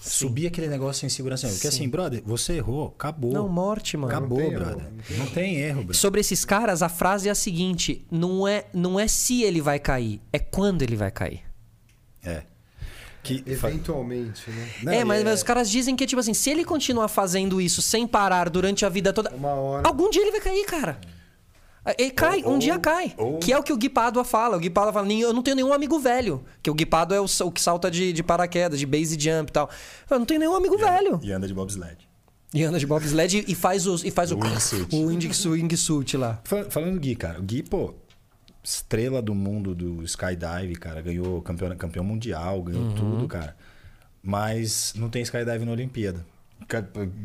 Subir 0.00 0.46
aquele 0.46 0.68
negócio 0.68 1.00
sem 1.00 1.08
segurança. 1.10 1.46
Porque 1.48 1.68
assim, 1.68 1.86
brother, 1.86 2.22
você 2.24 2.54
errou, 2.54 2.94
acabou. 2.96 3.30
Não, 3.32 3.46
morte, 3.46 3.94
mano. 3.96 4.10
Acabou, 4.10 4.38
Não 4.38 4.46
tem 4.48 4.54
brother. 4.58 4.84
erro, 4.86 5.18
Não 5.18 5.26
tem 5.26 5.56
erro, 5.56 5.76
brother. 5.80 5.96
Sobre 5.96 6.20
esses 6.20 6.44
caras, 6.46 6.82
a 6.82 6.88
frase 6.88 7.28
é 7.28 7.30
a 7.30 7.34
seguinte: 7.34 8.04
não 8.10 8.48
é, 8.48 8.64
não 8.72 8.98
é 8.98 9.06
se 9.06 9.42
ele 9.42 9.60
vai 9.60 9.78
cair, 9.78 10.20
é 10.32 10.38
quando 10.38 10.80
ele 10.80 10.96
vai 10.96 11.10
cair. 11.10 11.42
É. 12.24 12.42
Que, 13.26 13.42
Eventualmente, 13.50 14.50
né? 14.50 14.68
Não, 14.82 14.92
é, 14.92 15.00
e 15.00 15.04
mas, 15.04 15.20
é- 15.20 15.24
mas 15.24 15.34
os 15.38 15.42
caras 15.42 15.68
dizem 15.70 15.94
que, 15.96 16.06
tipo 16.06 16.20
assim, 16.20 16.34
se 16.34 16.50
ele 16.50 16.64
continuar 16.64 17.08
fazendo 17.08 17.60
isso 17.60 17.82
sem 17.82 18.06
parar 18.06 18.48
durante 18.48 18.84
a 18.84 18.88
vida 18.88 19.12
toda. 19.12 19.30
Uma 19.34 19.50
hora. 19.54 19.86
Algum 19.88 20.08
dia 20.10 20.22
ele 20.22 20.30
vai 20.30 20.40
cair, 20.40 20.64
cara. 20.64 20.98
Ele 21.98 22.10
cai, 22.10 22.42
Ou- 22.42 22.50
um 22.50 22.52
ou- 22.54 22.58
dia 22.58 22.78
cai. 22.80 23.14
ou- 23.16 23.38
Que 23.38 23.52
é 23.52 23.58
o 23.58 23.62
que 23.62 23.72
o 23.72 23.76
Gui 23.76 23.88
Pádua 23.88 24.24
fala. 24.24 24.56
O 24.56 24.60
Gui 24.60 24.68
Pádua 24.70 24.92
fala, 24.92 25.06
"Nem- 25.06 25.20
eu 25.20 25.32
não 25.32 25.40
tenho 25.42 25.54
nenhum 25.54 25.72
amigo 25.72 26.00
velho. 26.00 26.44
Que 26.60 26.68
o 26.68 26.74
Gui 26.74 26.84
Pádua 26.84 27.16
é 27.16 27.20
o, 27.20 27.26
o 27.44 27.52
que 27.52 27.60
salta 27.60 27.88
de, 27.88 28.12
de 28.12 28.22
paraquedas, 28.24 28.78
de 28.80 28.84
base 28.86 29.16
jump 29.18 29.50
e 29.50 29.52
tal. 29.52 29.70
Eu 30.10 30.18
não 30.18 30.26
tenho 30.26 30.40
nenhum 30.40 30.54
amigo 30.54 30.76
velho. 30.76 31.20
E 31.22 31.30
anda 31.30 31.46
de 31.46 31.54
bobsled. 31.54 31.96
E 32.52 32.64
anda 32.64 32.78
de 32.78 32.86
bobsled 32.86 33.44
e 33.46 33.54
faz, 33.54 33.86
os, 33.86 34.02
e 34.04 34.10
faz 34.10 34.32
o, 34.32 34.36
O 34.36 34.40
wingsuit. 34.40 35.48
o 35.48 35.50
wingsuit, 35.52 36.16
lá. 36.16 36.40
Fal- 36.44 36.68
Falando 36.70 36.94
do 36.94 37.00
Gui, 37.00 37.14
cara. 37.14 37.38
O 37.38 37.42
Gui, 37.42 37.62
pô, 37.62 37.94
estrela 38.66 39.22
do 39.22 39.34
mundo 39.34 39.74
do 39.74 40.02
skydive, 40.02 40.74
cara. 40.74 41.00
Ganhou 41.00 41.40
campeão, 41.42 41.74
campeão 41.76 42.04
mundial, 42.04 42.62
ganhou 42.62 42.82
Uhum. 42.82 42.94
tudo, 42.94 43.28
cara. 43.28 43.56
Mas 44.22 44.92
não 44.96 45.08
tem 45.08 45.22
skydive 45.22 45.64
na 45.64 45.70
Olimpíada. 45.72 46.24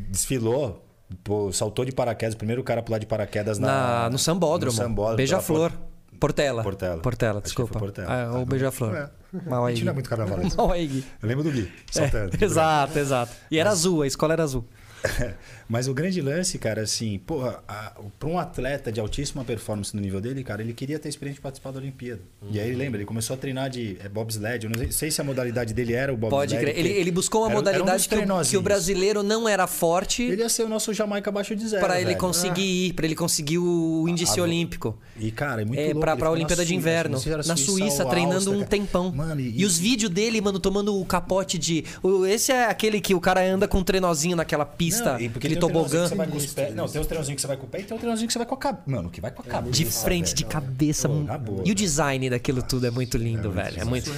Desfilou, 0.10 0.86
pô, 1.24 1.52
saltou 1.52 1.84
de 1.86 1.92
paraquedas. 1.92 2.36
O 2.36 2.38
primeiro 2.38 2.64
cara 2.64 2.80
a 2.82 2.84
pular 2.84 3.00
de 3.00 3.06
paraquedas 3.06 3.58
na, 3.58 3.68
Na, 4.04 4.10
no 4.10 4.20
Sambódromo. 4.20 4.72
no 4.76 4.78
Sambódromo, 4.84 5.18
Beija-flor. 5.18 5.72
Portela. 6.20 6.62
Portela. 6.62 7.02
Portela, 7.02 7.42
desculpa. 7.42 7.80
Portela. 7.80 8.08
Ah, 8.08 8.26
Ah, 8.28 8.38
ou 8.40 8.46
Beija-flor. 8.46 8.96
É. 8.96 9.10
Mal 9.50 9.66
A 9.66 9.70
aí, 9.70 9.82
não 9.84 9.92
é 9.92 9.94
muito 9.94 10.10
carnavalesco. 10.10 10.56
Mal 10.62 10.72
aí. 10.72 11.04
Eu 11.22 11.28
lembro 11.28 11.44
do 11.44 11.50
Gui, 11.52 11.64
É, 11.90 11.92
saltando. 11.92 12.38
exato, 12.44 13.00
exato. 13.00 13.32
E 13.50 13.58
era 13.58 13.72
azul, 13.72 14.04
a 14.04 14.08
escola 14.08 14.34
era 14.34 14.44
azul. 14.44 14.64
Mas 15.72 15.88
o 15.88 15.94
grande 15.94 16.20
lance, 16.20 16.58
cara, 16.60 16.82
assim, 16.82 17.18
porra, 17.20 17.64
para 18.20 18.28
um 18.28 18.38
atleta 18.38 18.92
de 18.92 19.00
altíssima 19.00 19.46
performance 19.46 19.96
no 19.96 20.02
nível 20.02 20.20
dele, 20.20 20.44
cara, 20.44 20.62
ele 20.62 20.74
queria 20.74 21.00
ter 21.00 21.08
a 21.08 21.10
experiência 21.10 21.38
de 21.38 21.42
participar 21.42 21.72
da 21.72 21.80
Olimpíada. 21.80 22.20
E 22.52 22.60
aí, 22.60 22.76
lembra, 22.76 22.98
ele 22.98 23.06
começou 23.06 23.36
a 23.36 23.38
treinar 23.38 23.70
de 23.70 23.96
é, 24.04 24.10
bobsled. 24.10 24.66
Eu 24.66 24.70
não 24.70 24.78
sei- 24.78 24.92
sei 24.92 25.12
se 25.12 25.22
a 25.22 25.24
modalidade 25.24 25.74
dele 25.74 25.94
era 25.94 26.14
o 26.14 26.18
bobsled. 26.18 26.52
Pode 26.56 26.58
crer. 26.62 26.78
Ele, 26.78 26.90
ele 26.90 27.10
buscou 27.10 27.44
uma 27.44 27.48
era- 27.48 27.54
era 27.54 27.62
um 27.62 27.86
modalidade 27.86 28.10
que, 28.10 28.16
o, 28.16 28.42
que 28.50 28.58
o 28.58 28.62
brasileiro 28.62 29.24
não 29.24 29.48
era 29.48 29.66
forte 29.66 30.24
Ele 30.24 30.42
ia 30.42 30.50
ser 30.50 30.64
o 30.64 30.68
nosso 30.68 30.94
Jamaica 30.94 31.30
abaixo 31.30 31.56
de 31.56 31.66
zero. 31.66 31.82
para 31.82 31.96
ele 31.96 32.08
velho. 32.08 32.18
conseguir 32.20 32.88
ir, 32.88 32.94
para 32.94 33.06
ele 33.06 33.16
conseguir 33.16 33.58
o 33.60 34.06
índice 34.10 34.42
Ah, 34.42 34.44
olímpico. 34.44 34.98
E, 35.18 35.32
cara, 35.32 35.62
é 35.62 35.66
muito 35.66 35.80
É, 35.80 35.86
ele 35.92 36.00
pra 36.02 36.18
ficou 36.18 36.32
Olimpíada 36.34 36.64
de 36.66 36.68
Suíça, 36.74 36.80
Inverno. 36.82 37.22
era 37.28 37.44
Na 37.46 37.56
Suíça, 37.56 38.06
treinando 38.06 38.36
Áustria, 38.36 38.56
um 38.58 38.60
cara. 38.60 38.70
tempão. 38.70 39.12
Mano, 39.14 39.40
e... 39.40 39.64
os 39.64 39.78
vídeos 39.78 40.12
dele, 40.12 40.42
mano, 40.42 40.60
tomando 40.60 41.00
o 41.00 41.06
capote 41.06 41.58
de. 41.58 41.86
Esse 42.30 42.52
é 42.52 42.66
aquele 42.66 43.00
que 43.00 43.16
o 43.16 43.22
cara 43.22 43.42
anda 43.42 43.70
com 43.70 43.78
um 43.78 43.84
trenozinho 43.84 44.36
naquela 44.36 44.66
pista, 44.66 45.14
Não, 45.14 45.22
e 45.22 45.30
porque 45.30 45.48
treinãozinho 45.48 45.61
tobogã. 45.68 46.04
que 46.04 46.10
você 46.10 46.16
vai 46.16 46.28
com 46.28 46.38
os 46.38 46.46
pés- 46.48 46.76
Não, 46.76 46.88
tem 46.88 47.00
os 47.02 47.08
treinãozinhos 47.08 47.36
que 47.38 47.42
você 47.42 47.48
vai 47.48 47.58
com 47.58 47.66
o 47.66 47.70
pé 47.70 47.80
e 47.80 47.84
tem 47.84 47.96
um 47.96 48.00
treinãozinho 48.00 48.28
que 48.28 48.34
você 48.34 48.40
vai 48.40 48.46
com 48.48 48.56
a 48.56 48.58
cabeça. 48.58 48.84
Mano, 48.88 49.10
que 49.10 49.22
vai 49.22 49.32
com 49.32 49.42
a 49.42 49.46
cabeça. 49.46 49.72
De 49.74 49.86
frente, 49.86 50.34
de 50.34 50.46
cabeça. 50.46 51.10
E 51.66 51.72
o 51.72 51.76
design 51.76 52.30
daquilo 52.30 52.62
tudo 52.62 52.86
é 52.88 52.92
muito 52.92 53.18
lindo, 53.18 53.52
velho. 53.52 53.80
É 53.82 53.86
muito. 53.86 54.12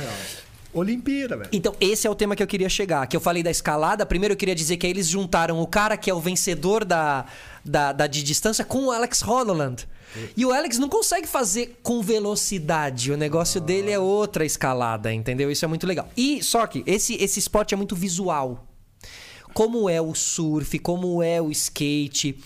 Olimpíada, 0.73 1.37
velho. 1.37 1.49
Então, 1.53 1.75
esse 1.79 2.07
é 2.07 2.09
o 2.09 2.15
tema 2.15 2.35
que 2.35 2.41
eu 2.41 2.47
queria 2.47 2.67
chegar. 2.67 3.05
Que 3.05 3.15
eu 3.15 3.21
falei 3.21 3.43
da 3.43 3.51
escalada. 3.51 4.05
Primeiro, 4.07 4.33
eu 4.33 4.37
queria 4.37 4.55
dizer 4.55 4.77
que 4.77 4.87
aí 4.87 4.91
eles 4.91 5.07
juntaram 5.07 5.61
o 5.61 5.67
cara 5.67 5.95
que 5.95 6.09
é 6.09 6.13
o 6.13 6.19
vencedor 6.19 6.83
da, 6.83 7.25
da, 7.63 7.91
da 7.93 8.07
de 8.07 8.23
distância 8.23 8.65
com 8.65 8.85
o 8.87 8.91
Alex 8.91 9.21
Holland. 9.21 9.87
E 10.37 10.45
o 10.45 10.51
Alex 10.51 10.77
não 10.79 10.89
consegue 10.89 11.27
fazer 11.27 11.79
com 11.83 12.01
velocidade. 12.01 13.11
O 13.11 13.17
negócio 13.17 13.61
dele 13.61 13.91
é 13.91 13.99
outra 13.99 14.45
escalada, 14.45 15.13
entendeu? 15.13 15.51
Isso 15.51 15.63
é 15.63 15.67
muito 15.67 15.85
legal. 15.85 16.07
E 16.17 16.41
só 16.43 16.65
que 16.65 16.83
esse, 16.87 17.15
esse 17.15 17.37
esporte 17.39 17.73
é 17.73 17.77
muito 17.77 17.95
visual. 17.95 18.63
Como 19.53 19.89
é 19.89 20.01
o 20.01 20.13
surf, 20.13 20.77
como 20.79 21.21
é 21.21 21.41
o 21.41 21.51
skate. 21.51 22.37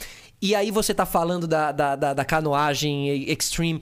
E 0.41 0.53
aí 0.53 0.69
você 0.71 0.93
tá 0.93 1.05
falando 1.05 1.47
da, 1.47 1.71
da, 1.71 1.95
da, 1.95 2.13
da 2.13 2.25
canoagem 2.25 3.29
extreme. 3.29 3.81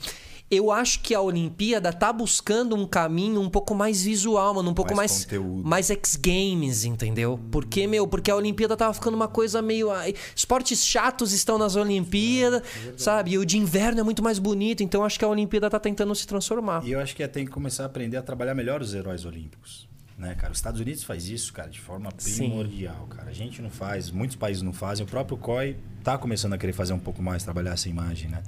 Eu 0.49 0.71
acho 0.71 0.99
que 1.01 1.15
a 1.15 1.19
Olimpíada 1.19 1.91
tá 1.91 2.13
buscando 2.13 2.75
um 2.75 2.85
caminho 2.85 3.41
um 3.41 3.49
pouco 3.49 3.73
mais 3.73 4.03
visual, 4.03 4.53
mano, 4.53 4.69
um 4.69 4.73
pouco 4.75 4.95
Mais 4.95 5.11
mais 5.11 5.25
conteúdo. 5.25 5.67
mais 5.67 5.89
X 5.89 6.15
Games, 6.15 6.85
entendeu? 6.85 7.39
Porque, 7.51 7.87
meu, 7.87 8.07
porque 8.07 8.29
a 8.29 8.35
Olimpíada 8.35 8.77
tava 8.77 8.93
ficando 8.93 9.15
uma 9.15 9.27
coisa 9.27 9.59
meio. 9.59 9.89
ai, 9.89 10.13
Esportes 10.35 10.85
chatos 10.85 11.33
estão 11.33 11.57
nas 11.57 11.75
Olimpíadas, 11.75 12.61
sabe? 12.95 13.31
E 13.31 13.37
o 13.39 13.45
de 13.45 13.57
inverno 13.57 13.99
é 13.99 14.03
muito 14.03 14.21
mais 14.23 14.37
bonito, 14.37 14.83
então 14.83 15.03
acho 15.03 15.17
que 15.17 15.25
a 15.25 15.27
Olimpíada 15.27 15.67
tá 15.67 15.79
tentando 15.79 16.13
se 16.13 16.27
transformar. 16.27 16.85
E 16.85 16.91
eu 16.91 16.99
acho 16.99 17.15
que 17.15 17.23
é, 17.23 17.27
tem 17.27 17.43
que 17.43 17.51
começar 17.51 17.81
a 17.81 17.85
aprender 17.87 18.17
a 18.17 18.21
trabalhar 18.21 18.53
melhor 18.53 18.83
os 18.83 18.93
heróis 18.93 19.25
olímpicos. 19.25 19.87
Né, 20.17 20.33
cara? 20.35 20.53
Os 20.53 20.59
Estados 20.59 20.79
Unidos 20.79 21.03
faz 21.03 21.27
isso, 21.27 21.51
cara, 21.51 21.69
de 21.69 21.79
forma 21.79 22.09
Sim. 22.17 22.47
primordial, 22.47 23.05
cara. 23.07 23.29
A 23.29 23.33
gente 23.33 23.61
não 23.61 23.69
faz, 23.69 24.09
muitos 24.09 24.37
países 24.37 24.63
não 24.63 24.71
fazem. 24.71 25.05
O 25.05 25.09
próprio 25.09 25.37
COI 25.37 25.77
tá 26.03 26.17
começando 26.17 26.53
a 26.53 26.57
querer 26.57 26.71
fazer 26.71 26.93
um 26.93 26.99
pouco 26.99 27.21
mais, 27.21 27.43
trabalhar 27.43 27.73
essa 27.73 27.89
imagem, 27.89 28.29
né? 28.29 28.41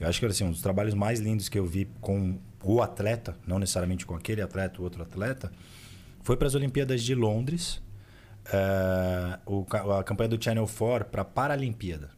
Eu 0.00 0.08
acho 0.08 0.18
que 0.18 0.26
assim, 0.26 0.44
um 0.44 0.50
dos 0.50 0.60
trabalhos 0.60 0.92
mais 0.92 1.20
lindos 1.20 1.48
que 1.48 1.58
eu 1.58 1.64
vi 1.64 1.88
com 2.00 2.38
o 2.62 2.82
atleta, 2.82 3.36
não 3.46 3.58
necessariamente 3.58 4.04
com 4.04 4.14
aquele 4.14 4.42
atleta 4.42 4.78
ou 4.78 4.84
outro 4.84 5.02
atleta, 5.02 5.52
foi 6.22 6.36
para 6.36 6.48
as 6.48 6.54
Olimpíadas 6.54 7.02
de 7.02 7.14
Londres, 7.14 7.80
eh, 8.46 9.38
o 9.46 9.64
a 9.98 10.02
campanha 10.02 10.30
do 10.30 10.42
Channel 10.42 10.66
4 10.66 11.08
para 11.10 11.22
a 11.22 11.24
Paralimpíada, 11.24 12.10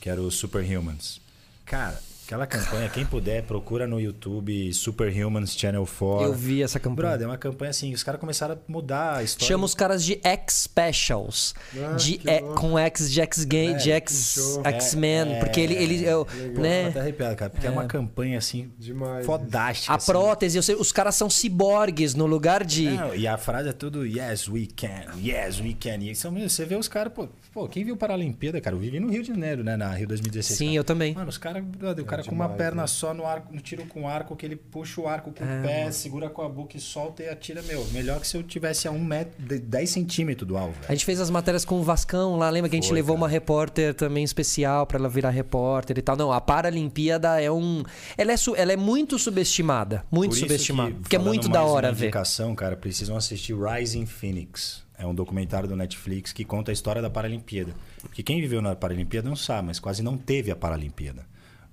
que 0.00 0.10
era 0.10 0.20
o 0.20 0.30
Superhumans. 0.30 1.20
Cara, 1.64 1.98
aquela 2.26 2.46
campanha, 2.46 2.88
quem 2.88 3.06
puder, 3.06 3.44
procura 3.44 3.86
no 3.86 4.00
YouTube 4.00 4.72
Superhumans 4.74 5.56
Channel 5.56 5.86
4. 5.86 6.26
Eu 6.26 6.34
vi 6.34 6.62
essa 6.62 6.80
campanha. 6.80 6.96
Brother, 7.10 7.26
é 7.26 7.30
uma 7.30 7.38
campanha 7.38 7.70
assim, 7.70 7.94
os 7.94 8.02
caras 8.02 8.20
começaram 8.20 8.54
a 8.54 8.58
mudar 8.66 9.16
a 9.18 9.22
história. 9.22 9.46
Chama 9.46 9.64
os 9.64 9.74
caras 9.74 10.04
de 10.04 10.18
X-Specials. 10.24 11.54
Ah, 11.76 11.92
de, 11.94 12.20
é, 12.26 12.40
louco. 12.40 12.60
com 12.60 12.78
X 12.78 13.10
de 13.12 13.20
X-Game, 13.20 13.74
É, 13.74 13.76
de. 13.76 13.90
X-Men. 13.92 15.34
É, 15.34 15.38
porque 15.38 15.60
ele, 15.60 15.74
ele 15.74 16.04
é, 16.04 16.12
Pô, 16.12 16.26
né? 16.60 16.84
tô 16.84 16.88
até 16.90 17.00
arrepiado, 17.00 17.36
cara, 17.36 17.50
porque 17.50 17.66
é. 17.66 17.70
uma 17.70 17.84
campanha 17.84 18.38
assim, 18.38 18.72
Demais. 18.76 19.24
fodástica. 19.24 19.92
A 19.92 19.96
assim. 19.96 20.10
prótese, 20.10 20.56
eu 20.56 20.62
sei, 20.62 20.74
os 20.74 20.90
caras 20.90 21.14
são 21.14 21.30
ciborgues 21.30 22.14
no 22.14 22.26
lugar 22.26 22.64
de. 22.64 22.90
Não, 22.90 23.14
e 23.14 23.26
a 23.26 23.38
frase 23.38 23.68
é 23.68 23.72
tudo 23.72 24.04
yes, 24.04 24.48
we 24.48 24.66
can, 24.74 25.16
yes, 25.22 25.60
we 25.60 25.76
can. 25.78 25.98
E 26.02 26.14
são, 26.16 26.32
você 26.34 26.64
vê 26.64 26.74
os 26.74 26.88
caras, 26.88 27.12
pô, 27.12 27.28
pô, 27.56 27.66
quem 27.66 27.82
viu 27.84 27.96
Paralimpíada, 27.96 28.60
cara? 28.60 28.76
Eu 28.76 28.80
vivi 28.80 29.00
no 29.00 29.08
Rio 29.10 29.22
de 29.22 29.28
Janeiro, 29.28 29.64
né? 29.64 29.78
Na 29.78 29.90
Rio 29.94 30.06
2016. 30.08 30.58
Sim, 30.58 30.64
cara. 30.66 30.76
eu 30.76 30.84
também. 30.84 31.14
Mano, 31.14 31.30
os 31.30 31.38
caras, 31.38 31.62
o 31.64 31.78
cara 31.78 32.04
cara 32.04 32.22
com 32.22 32.30
demais, 32.30 32.50
uma 32.50 32.56
perna 32.56 32.82
né? 32.82 32.86
só 32.86 33.14
no 33.14 33.24
arco, 33.24 33.54
no 33.54 33.60
tiro 33.62 33.86
com 33.86 34.06
arco, 34.06 34.36
que 34.36 34.44
ele 34.44 34.56
puxa 34.56 35.00
o 35.00 35.08
arco 35.08 35.32
com 35.32 35.42
É, 35.42 35.58
o 35.60 35.62
pé, 35.62 35.90
segura 35.90 36.28
com 36.28 36.42
a 36.42 36.48
boca 36.50 36.76
e 36.76 36.80
solta 36.80 37.22
e 37.22 37.28
atira, 37.30 37.62
meu. 37.62 37.82
Melhor 37.92 38.20
que 38.20 38.26
se 38.28 38.36
eu 38.36 38.42
tivesse 38.42 38.86
a 38.86 38.90
um 38.90 39.02
metro, 39.02 39.42
de- 39.42 39.58
10 39.58 39.88
centímetros 39.88 40.46
do 40.46 40.56
alvo, 40.56 40.74
A 40.76 40.80
velho. 40.82 40.90
gente 40.98 41.06
fez 41.06 41.18
as 41.18 41.30
matérias 41.30 41.64
com 41.64 41.80
o 41.80 41.82
Vascão 41.82 42.36
lá, 42.36 42.50
lembra 42.50 42.68
que 42.68 42.76
a 42.76 42.78
gente 42.78 42.88
Foi, 42.88 42.94
levou 42.96 43.14
cara. 43.14 43.24
uma 43.24 43.28
repórter 43.28 43.94
também 43.94 44.22
especial 44.22 44.86
pra 44.86 44.98
ela 44.98 45.08
virar 45.08 45.30
repórter 45.30 45.96
e 45.96 46.02
tal. 46.02 46.14
Não, 46.16 46.30
a 46.30 46.40
Paralimpíada 46.42 47.40
é 47.40 47.50
um. 47.50 47.82
Ela 48.18 48.32
é, 48.32 48.36
su- 48.36 48.54
ela 48.54 48.72
é 48.72 48.76
muito 48.76 49.18
subestimada. 49.18 50.04
Muito 50.10 50.30
Por 50.32 50.36
isso 50.36 50.44
subestimada. 50.44 50.90
que, 50.92 50.98
porque 51.00 51.16
é 51.16 51.18
muito 51.18 51.48
da 51.48 51.64
hora 51.64 51.88
uma 51.88 51.94
ver. 51.94 52.10
cara, 52.54 52.76
precisam 52.76 53.16
assistir 53.16 53.54
Rising 53.56 54.04
Phoenix. 54.04 54.84
É 54.98 55.06
um 55.06 55.14
documentário 55.14 55.68
do 55.68 55.76
Netflix 55.76 56.32
que 56.32 56.44
conta 56.44 56.70
a 56.70 56.74
história 56.74 57.02
da 57.02 57.10
Paralimpíada. 57.10 57.74
Porque 58.00 58.22
quem 58.22 58.40
viveu 58.40 58.62
na 58.62 58.74
Paralimpíada 58.74 59.28
não 59.28 59.36
sabe, 59.36 59.66
mas 59.68 59.78
quase 59.78 60.02
não 60.02 60.16
teve 60.16 60.50
a 60.50 60.56
Paralimpíada. 60.56 61.26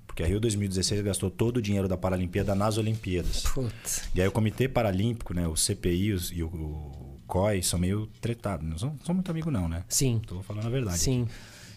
Porque 0.06 0.22
a 0.22 0.28
Rio 0.28 0.40
2016 0.40 1.02
gastou 1.02 1.32
todo 1.32 1.58
o 1.58 1.62
dinheiro 1.62 1.88
da 1.88 1.98
Paralimpíada 1.98 2.54
nas 2.54 2.78
Olimpíadas. 2.78 3.44
Putz. 3.44 4.10
E 4.14 4.22
aí 4.22 4.28
o 4.28 4.32
Comitê 4.32 4.68
Paralímpico, 4.68 5.34
né, 5.34 5.48
o 5.48 5.56
CPI 5.56 6.12
os- 6.14 6.32
e 6.32 6.44
o, 6.44 6.48
o 6.48 7.18
COI 7.26 7.64
são 7.64 7.80
meio 7.80 8.08
tretados. 8.22 8.68
Não 8.68 8.78
são, 8.78 8.96
são 9.04 9.16
muito 9.16 9.32
amigos 9.32 9.52
não, 9.52 9.68
né? 9.68 9.84
Sim. 9.88 10.22
Tô 10.28 10.42
falando 10.44 10.68
a 10.68 10.70
verdade. 10.70 11.00
Sim. 11.00 11.28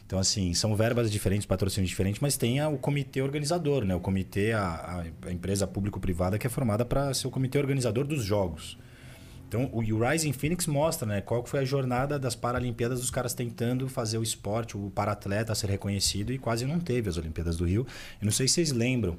Então, 0.04 0.18
assim, 0.18 0.52
são 0.54 0.76
verbas 0.76 1.10
diferentes, 1.10 1.46
patrocínios 1.46 1.88
diferentes, 1.88 2.20
mas 2.20 2.36
tem 2.36 2.60
a- 2.60 2.68
o 2.68 2.76
comitê 2.78 3.22
organizador, 3.22 3.84
né? 3.84 3.94
O 3.94 4.00
comitê, 4.00 4.52
a- 4.52 5.04
a 5.26 5.32
empresa 5.32 5.66
público-privada 5.66 6.38
que 6.38 6.46
é 6.46 6.50
formada 6.50 6.84
para 6.84 7.14
ser 7.14 7.26
o 7.28 7.30
comitê 7.30 7.56
organizador 7.58 8.04
dos 8.06 8.22
jogos. 8.22 8.76
Então, 9.48 9.70
o, 9.72 9.80
Rising 9.80 10.32
Phoenix 10.32 10.66
mostra, 10.66 11.06
né? 11.06 11.20
Qual 11.20 11.44
foi 11.44 11.60
a 11.60 11.64
jornada 11.64 12.18
das 12.18 12.34
Paralimpíadas 12.34 13.00
dos 13.00 13.10
caras 13.10 13.32
tentando 13.32 13.88
fazer 13.88 14.18
o 14.18 14.22
esporte, 14.22 14.76
o 14.76 14.90
para-atleta 14.90 15.54
ser 15.54 15.70
reconhecido 15.70 16.32
e 16.32 16.38
quase 16.38 16.66
não 16.66 16.80
teve 16.80 17.08
as 17.08 17.16
Olimpíadas 17.16 17.56
do 17.56 17.64
Rio. 17.64 17.86
Eu 18.20 18.24
não 18.24 18.32
sei 18.32 18.48
se 18.48 18.54
vocês 18.54 18.72
lembram. 18.72 19.18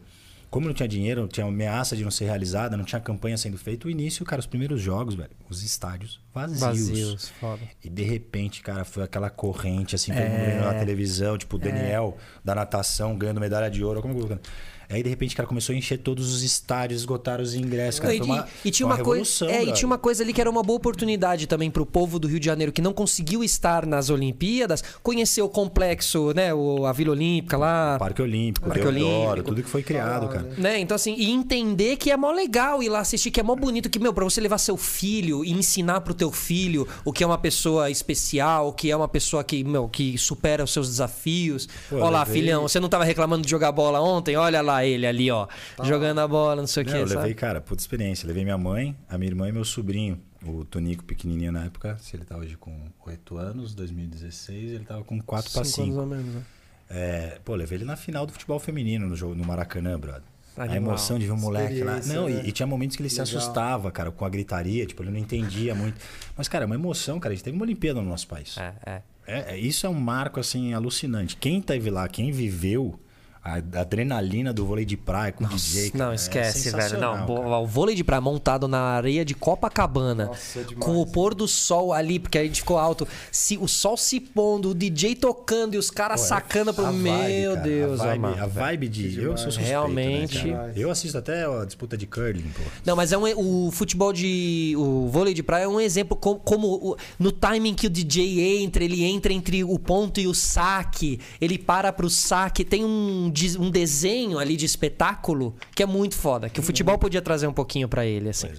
Como 0.50 0.66
não 0.66 0.74
tinha 0.74 0.88
dinheiro, 0.88 1.28
tinha 1.28 1.46
ameaça 1.46 1.94
de 1.94 2.06
não 2.06 2.12
ser 2.12 2.24
realizada, 2.24 2.78
não 2.78 2.86
tinha 2.86 3.02
campanha 3.02 3.38
sendo 3.38 3.58
feita, 3.58 3.86
o 3.86 3.92
início, 3.92 4.26
cara, 4.26 4.40
os 4.40 4.46
primeiros 4.46 4.82
jogos, 4.82 5.14
velho, 5.14 5.32
os 5.50 5.62
estádios 5.62 6.22
vazios. 6.34 6.62
Vazios, 6.62 7.30
foda. 7.38 7.62
E 7.84 7.90
de 7.90 8.04
repente, 8.04 8.62
cara, 8.62 8.86
foi 8.86 9.04
aquela 9.04 9.30
corrente, 9.30 9.94
assim, 9.94 10.14
todo 10.14 10.22
mundo 10.22 10.46
vendo 10.46 10.64
na 10.64 10.74
televisão, 10.74 11.38
tipo 11.38 11.58
o 11.58 11.60
Daniel 11.60 12.18
da 12.46 12.56
natação 12.56 13.18
ganhando 13.18 13.42
medalha 13.42 13.70
de 13.70 13.84
ouro. 13.84 14.02
Como 14.02 14.16
que 14.16 14.34
eu? 14.34 14.40
Aí, 14.90 15.04
de 15.04 15.10
repente, 15.10 15.36
cara, 15.36 15.48
começou 15.48 15.74
a 15.74 15.78
encher 15.78 15.98
todos 15.98 16.34
os 16.34 16.44
estádios, 16.44 17.02
esgotaram 17.02 17.44
os 17.44 17.54
ingressos. 17.54 18.00
Cara, 18.00 18.16
e, 18.16 18.22
uma, 18.22 18.48
e 18.64 18.72
tinha 18.72 18.88
foi 18.88 18.96
uma, 18.98 19.04
coisa, 19.04 19.46
é, 19.52 19.64
e 19.66 19.74
tinha 19.74 19.86
uma 19.86 19.98
coisa 19.98 20.24
ali 20.24 20.32
que 20.32 20.40
era 20.40 20.50
uma 20.50 20.64
boa 20.64 20.78
oportunidade 20.78 21.46
também 21.46 21.70
pro 21.70 21.86
povo 21.86 22.18
do 22.20 22.28
Rio 22.28 22.40
de 22.40 22.46
Janeiro 22.46 22.72
que 22.72 22.82
não 22.82 22.94
conseguiu 22.94 23.44
estar 23.44 23.86
nas 23.86 24.10
Olimpíadas, 24.10 24.82
conhecer 25.04 25.42
o 25.42 25.50
complexo, 25.50 26.32
né, 26.34 26.54
o, 26.54 26.86
a 26.86 26.94
Vila 26.94 27.12
Olímpica 27.12 27.58
lá, 27.58 27.98
Parque 28.00 28.22
Olímpico, 28.22 28.68
Parque 28.68 28.84
Deodoro, 28.84 29.08
Olímpico. 29.32 29.50
tudo 29.50 29.64
que 29.64 29.70
foi 29.70 29.84
criado, 29.84 30.30
cara. 30.30 30.48
né? 30.58 30.80
Então 30.80 30.96
assim, 30.96 31.16
e 31.18 31.32
entender 31.32 31.98
que 31.98 32.10
é 32.10 32.16
mó 32.16 32.32
legal 32.32 32.82
ir 32.82 32.90
lá 32.90 33.00
assistir, 33.00 33.30
que 33.30 33.40
é 33.40 33.44
mó 33.44 33.56
bonito, 33.56 33.90
que 33.90 34.00
meu, 34.00 34.14
para 34.14 34.24
você 34.24 34.40
levar 34.40 34.58
seu 34.58 34.78
filho 34.78 35.44
e 35.44 35.52
ensinar 35.52 36.02
pro 36.02 36.14
teu 36.14 36.32
filho 36.32 36.88
o 37.04 37.12
que 37.12 37.24
é 37.24 37.28
uma 37.28 37.38
pessoa 37.38 37.90
especial, 37.92 38.70
o 38.70 38.74
que 38.74 38.90
é 38.90 38.96
uma 38.96 39.08
pessoa 39.08 39.44
que, 39.44 39.64
meu, 39.64 39.90
que 39.90 40.18
supera 40.18 40.64
os 40.64 40.72
seus 40.72 40.88
desafios. 40.88 41.68
Olha 41.92 42.10
lá, 42.10 42.20
levei- 42.24 42.42
filhão, 42.42 42.62
você 42.64 42.80
não 42.80 42.88
tava 42.90 43.04
reclamando 43.04 43.44
de 43.44 43.50
jogar 43.50 43.72
bola 43.72 44.00
ontem? 44.02 44.36
Olha 44.38 44.62
lá 44.62 44.77
ele 44.86 45.06
ali, 45.08 45.30
ó, 45.32 45.48
jogando 45.84 46.20
a 46.20 46.28
bola, 46.28 46.58
não 46.58 46.68
sei 46.68 46.84
o 46.84 46.86
que, 46.86 46.92
eu 46.94 47.08
sabe? 47.08 47.20
levei, 47.22 47.34
cara, 47.34 47.62
puta 47.62 47.82
experiência. 47.82 48.26
Levei 48.28 48.44
minha 48.44 48.58
mãe, 48.58 48.96
a 49.10 49.18
minha 49.18 49.30
irmã 49.30 49.48
e 49.50 49.52
meu 49.52 49.66
sobrinho. 49.66 50.20
O 50.46 50.64
Tonico, 50.64 51.04
pequenininho 51.04 51.52
na 51.52 51.66
época, 51.66 51.98
se 52.00 52.16
ele 52.16 52.24
tá 52.24 52.38
hoje 52.38 52.56
com 52.58 52.72
8 53.06 53.38
anos, 53.38 53.74
2016, 53.74 54.72
ele 54.72 54.86
tava 54.86 55.04
com 55.04 55.20
4 55.20 55.52
para 55.52 55.64
Cinco 55.64 55.82
anos 55.82 55.94
5. 55.94 56.00
ou 56.00 56.06
menos, 56.06 56.36
né? 56.36 56.42
É, 56.90 57.40
pô, 57.44 57.56
levei 57.56 57.78
ele 57.80 57.86
na 57.86 57.96
final 57.98 58.26
do 58.26 58.32
futebol 58.32 58.60
feminino 58.60 59.08
no 59.08 59.16
jogo 59.16 59.36
no 59.36 59.44
Maracanã, 59.44 60.00
brother. 60.00 60.22
A 60.56 60.64
Animal. 60.64 60.78
emoção 60.94 61.20
de 61.20 61.26
ver 61.26 61.34
um 61.34 61.38
moleque 61.38 61.84
lá. 61.84 62.00
Não, 62.06 62.28
né? 62.30 62.42
e, 62.46 62.50
e 62.50 62.52
tinha 62.52 62.66
momentos 62.66 62.96
que 62.96 63.02
ele 63.04 63.10
se 63.10 63.20
Legal. 63.22 63.38
assustava, 63.38 63.92
cara, 63.92 64.10
com 64.10 64.26
a 64.26 64.30
gritaria, 64.30 64.86
tipo, 64.86 65.04
ele 65.04 65.12
não 65.12 65.20
entendia 65.20 65.76
muito. 65.76 66.00
Mas, 66.36 66.48
cara, 66.48 66.64
é 66.64 66.66
uma 66.66 66.74
emoção, 66.76 67.20
cara. 67.20 67.34
A 67.34 67.36
gente 67.36 67.44
teve 67.44 67.56
uma 67.56 67.64
Olimpíada 67.64 68.02
no 68.02 68.08
nosso 68.10 68.28
país. 68.28 68.58
É, 68.58 68.74
é. 68.86 69.02
É, 69.28 69.54
é- 69.54 69.58
isso 69.60 69.86
é 69.86 69.90
um 69.90 69.94
marco, 70.00 70.40
assim, 70.40 70.74
alucinante. 70.74 71.36
Quem 71.36 71.62
teve 71.62 71.90
lá, 71.92 72.08
quem 72.08 72.32
viveu 72.32 73.00
a, 73.48 73.82
adrenalina 73.82 74.52
do 74.52 74.66
vôlei 74.66 74.84
de 74.84 74.98
praia 74.98 75.32
com 75.32 75.46
o 75.46 75.48
DJ. 75.48 75.92
cara, 75.92 76.04
Não, 76.06 76.12
é 76.12 76.16
esquece, 76.16 76.70
velho. 76.70 77.00
Não, 77.00 77.26
cara. 77.26 77.60
o 77.60 77.66
vôlei 77.66 77.96
de 77.96 78.04
praia 78.04 78.20
montado 78.20 78.68
na 78.68 78.80
areia 78.80 79.24
de 79.24 79.34
Copacabana. 79.34 80.26
Nossa, 80.26 80.60
é 80.60 80.64
demais. 80.64 80.86
com 80.86 80.98
o 80.98 81.06
pôr 81.06 81.34
do 81.34 81.48
sol 81.48 81.94
ali, 81.94 82.20
porque 82.20 82.38
a 82.38 82.44
gente 82.44 82.60
ficou 82.60 82.78
alto. 82.78 83.08
Se, 83.32 83.58
o 83.58 83.68
sol 83.68 83.96
se 83.96 84.20
pondo, 84.20 84.72
o 84.72 84.76
DJ 84.76 85.16
tocando 85.16 85.76
e 85.76 85.78
os 85.78 85.90
caras 85.90 86.22
sacando 86.22 86.74
pro. 86.74 86.88
Vibe, 86.88 86.98
Meu 86.98 87.54
cara, 87.54 87.68
Deus, 87.68 88.02
a 88.02 88.06
vibe, 88.06 88.26
amado. 88.26 88.40
a 88.42 88.48
vibe 88.48 88.88
de. 88.90 89.22
Eu 89.22 89.38
sou 89.38 89.52
suspeito, 89.52 89.70
Realmente. 89.70 90.48
Né, 90.48 90.74
eu 90.76 90.92
assisto 90.92 91.18
até 91.18 91.46
a 91.46 91.64
disputa 91.64 91.98
de 91.98 92.06
curling, 92.06 92.50
pô. 92.56 92.64
Não, 92.86 92.96
mas 92.96 93.12
é 93.12 93.18
um, 93.18 93.68
o 93.68 93.72
futebol 93.72 94.12
de. 94.12 94.74
O 94.78 95.08
vôlei 95.08 95.34
de 95.34 95.44
praia 95.44 95.64
é 95.64 95.68
um 95.68 95.80
exemplo 95.80 96.18
como, 96.18 96.40
como 96.40 96.98
no 97.18 97.32
timing 97.32 97.74
que 97.76 97.88
o 97.88 97.90
DJ 97.90 98.62
entra, 98.64 98.84
ele 98.84 99.04
entra 99.04 99.32
entre 99.32 99.64
o 99.64 99.78
ponto 99.80 100.20
e 100.20 100.28
o 100.28 100.34
saque, 100.34 101.20
ele 101.40 101.58
para 101.58 101.94
pro 101.94 102.10
saque. 102.10 102.66
Tem 102.66 102.84
um, 102.84 103.30
um 103.60 103.70
desenho 103.70 104.40
ali 104.40 104.56
de 104.56 104.66
espetáculo 104.66 105.56
que 105.76 105.84
é 105.84 105.86
muito 105.86 106.16
foda, 106.16 106.50
que 106.50 106.60
o 106.60 106.64
futebol 106.64 106.98
podia 106.98 107.22
trazer 107.22 107.48
um 107.48 107.54
pouquinho 107.54 107.88
pra 107.88 108.06
ele, 108.06 108.30
assim. 108.30 108.50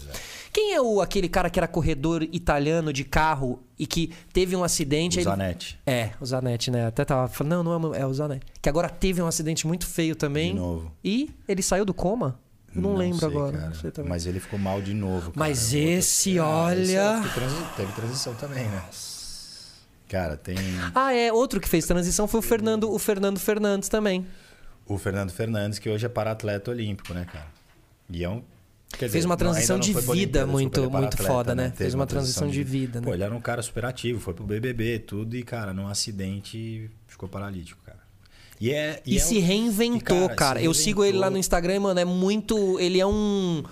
Quem 0.53 0.73
é 0.75 0.81
o, 0.81 1.01
aquele 1.01 1.29
cara 1.29 1.51
que 1.51 1.59
era 1.59 1.69
corredor 1.69 2.23
italiano 2.33 2.93
de 2.93 3.05
carro 3.05 3.61
e 3.79 3.87
que 3.87 4.13
teve 4.33 4.57
um 4.57 4.65
acidente? 4.65 5.19
O 5.19 5.21
ele- 5.21 5.25
Zanetti. 5.25 5.79
É, 5.87 6.11
o 6.21 6.27
Zanetti, 6.27 6.71
né? 6.71 6.87
Até 6.87 7.05
tava 7.05 7.29
falando, 7.29 7.63
não, 7.65 7.79
não 7.79 7.95
é, 7.95 8.01
é 8.01 8.07
o 8.07 8.13
Zanetti. 8.15 8.47
Que 8.61 8.69
agora 8.69 8.89
teve 8.89 9.21
um 9.23 9.27
acidente 9.27 9.67
muito 9.67 9.87
feio 9.87 10.17
também. 10.17 10.53
De 10.55 10.59
novo. 10.59 10.91
E 11.05 11.31
ele 11.47 11.63
saiu 11.63 11.85
do 11.85 11.93
coma? 11.95 12.39
Eu 12.75 12.83
não, 12.83 12.95
lembro 12.97 13.19
sei, 13.19 13.29
agora. 13.29 13.73
não. 13.99 14.05
Mas 14.07 14.27
ele 14.27 14.41
ficou 14.41 14.59
mal 14.59 14.81
de 14.81 14.95
novo. 14.95 15.33
cara. 15.33 15.33
Mas 15.37 15.73
esse, 15.75 16.39
Ah, 16.39 16.47
olha- 16.47 16.81
esse 16.83 16.97
é 16.97 17.21
transi- 17.35 17.65
teve 17.77 17.93
transição 17.93 18.35
também, 18.35 18.65
né? 18.69 18.83
Cara, 20.09 20.37
tem 20.37 20.57
Ah, 20.95 21.13
é. 21.13 21.31
Outro 21.33 21.61
que 21.61 21.69
fez 21.69 21.87
transição 21.87 22.27
foi 22.27 22.41
o 22.41 22.43
Fernando, 22.43 22.91
o 22.91 22.99
Fernando 22.99 23.39
Fernandes 23.39 23.89
também. 23.89 24.27
O 24.89 24.99
Fernando 24.99 25.31
Fernandes, 25.31 25.79
que 25.79 25.89
hoje 25.89 26.07
é 26.07 26.09
para-atleta 26.09 26.71
olímpico, 26.71 27.13
né, 27.15 27.25
cara? 27.31 27.47
E 28.11 28.25
é 28.25 28.29
um. 28.29 28.43
quer 28.99 29.09
Fez 29.11 29.25
uma 29.25 29.37
transição 29.37 29.79
de 29.79 29.93
vida 29.93 30.47
muito- 30.47 30.81
muito 30.81 30.91
para-atleta, 30.91 31.23
foda, 31.25 31.55
né? 31.55 31.65
Teve 31.65 31.77
Fez 31.77 31.95
uma 31.95 32.07
transição 32.07 32.49
de 32.49 32.63
vida, 32.65 33.01
né? 33.01 33.07
Pô, 33.07 33.13
ele 33.15 33.23
era 33.23 33.35
um 33.35 33.41
cara 33.41 33.61
super 33.63 33.85
ativo, 33.85 34.19
foi 34.21 34.33
pro 34.35 34.45
BBB, 34.45 34.99
tudo, 35.01 35.37
e, 35.37 35.43
cara, 35.43 35.73
num 35.75 35.87
acidente 35.87 36.91
ficou 37.07 37.29
paralítico, 37.29 37.81
cara. 37.85 37.99
E, 38.61 38.73
é, 38.73 39.01
E, 39.07 39.17
é 39.17 39.21
se 39.21 39.37
um- 39.39 39.43
reinventou, 39.43 40.25
e, 40.25 40.35
cara. 40.35 40.59
se 40.59 40.65
Eu 40.67 40.75
sigo 40.75 41.05
ele 41.05 41.13
lá 41.13 41.27
no 41.27 41.37
reinventou. 41.37 41.41
Instagram, 41.41 41.75
e, 41.75 41.79
mano. 41.79 42.01
É 42.01 42.05
muito. 42.05 42.81
Ele 42.81 42.99
é 43.01 43.07
um. 43.07 43.63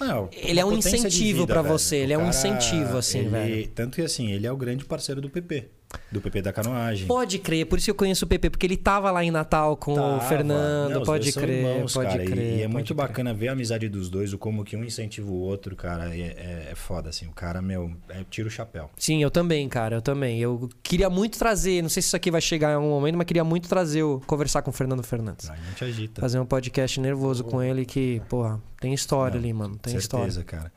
Não, 0.00 0.28
Ele 0.32 0.58
é 0.58 0.64
uma 0.64 0.74
um 0.74 0.78
incentivo 0.78 1.46
velho. 1.46 1.62
você, 1.62 1.96
ele 1.96 2.12
é 2.12 2.18
um 2.18 2.22
cara, 2.22 2.30
incentivo, 2.36 2.96
assim, 2.98 3.18
ele- 3.20 3.28
velho. 3.28 3.68
Tanto 3.68 3.94
que 3.94 4.02
assim, 4.02 4.32
ele 4.32 4.44
é 4.44 4.50
o 4.50 4.56
grande 4.56 4.84
parceiro 4.84 5.20
do 5.20 5.30
PP. 5.30 5.68
Do 6.10 6.20
PP 6.20 6.42
da 6.42 6.52
canoagem. 6.52 7.06
Pode 7.06 7.38
crer, 7.38 7.66
por 7.66 7.78
isso 7.78 7.86
que 7.86 7.90
eu 7.90 7.94
conheço 7.94 8.24
o 8.24 8.28
PP, 8.28 8.50
porque 8.50 8.66
ele 8.66 8.76
tava 8.76 9.10
lá 9.10 9.22
em 9.24 9.30
Natal 9.30 9.76
com 9.76 9.92
o 9.92 9.96
Tava. 9.96 10.20
Fernando. 10.22 10.92
Não, 10.94 11.02
pode 11.02 11.32
crer, 11.32 11.64
irmãos, 11.64 11.92
pode 11.92 12.10
cara, 12.10 12.24
e- 12.24 12.26
crer. 12.26 12.58
E, 12.58 12.62
é 12.62 12.68
muito 12.68 12.94
crer. 12.94 12.96
bacana 12.96 13.32
ver 13.32 13.48
a 13.48 13.52
amizade 13.52 13.88
dos 13.88 14.08
dois, 14.10 14.32
o 14.32 14.38
como 14.38 14.64
que 14.64 14.76
um 14.76 14.84
incentiva 14.84 15.30
o 15.30 15.34
outro, 15.34 15.76
cara. 15.76 16.14
É, 16.14 16.20
é, 16.20 16.68
é 16.72 16.74
foda, 16.74 17.10
assim. 17.10 17.26
O 17.26 17.32
cara, 17.32 17.62
meu, 17.62 17.92
é, 18.08 18.24
tira 18.28 18.48
o 18.48 18.50
chapéu. 18.50 18.90
Sim, 18.96 19.22
eu 19.22 19.30
também, 19.30 19.68
cara, 19.68 19.96
eu 19.96 20.02
também. 20.02 20.40
Eu 20.40 20.68
queria 20.82 21.08
muito 21.08 21.38
trazer, 21.38 21.80
não 21.82 21.88
sei 21.88 22.02
se 22.02 22.08
isso 22.08 22.16
aqui 22.16 22.30
vai 22.30 22.40
chegar 22.40 22.72
em 22.72 22.74
algum 22.74 22.88
momento, 22.90 23.16
mas 23.16 23.26
queria 23.26 23.44
muito 23.44 23.68
trazer, 23.68 24.02
o, 24.02 24.20
conversar 24.26 24.62
com 24.62 24.70
o 24.70 24.74
Fernando 24.74 25.02
Fernandes. 25.02 25.48
A 25.48 25.56
gente 25.56 25.84
agita. 25.84 26.20
Fazer 26.20 26.38
um 26.38 26.46
podcast 26.46 27.00
nervoso 27.00 27.44
com 27.44 27.62
ele 27.62 27.84
que, 27.84 28.20
porra, 28.28 28.60
tem 28.80 28.92
história 28.92 29.38
ali, 29.38 29.52
mano. 29.52 29.76
Tem 29.76 29.98
certeza, 29.98 30.40
história. 30.40 30.44
cara. 30.44 30.72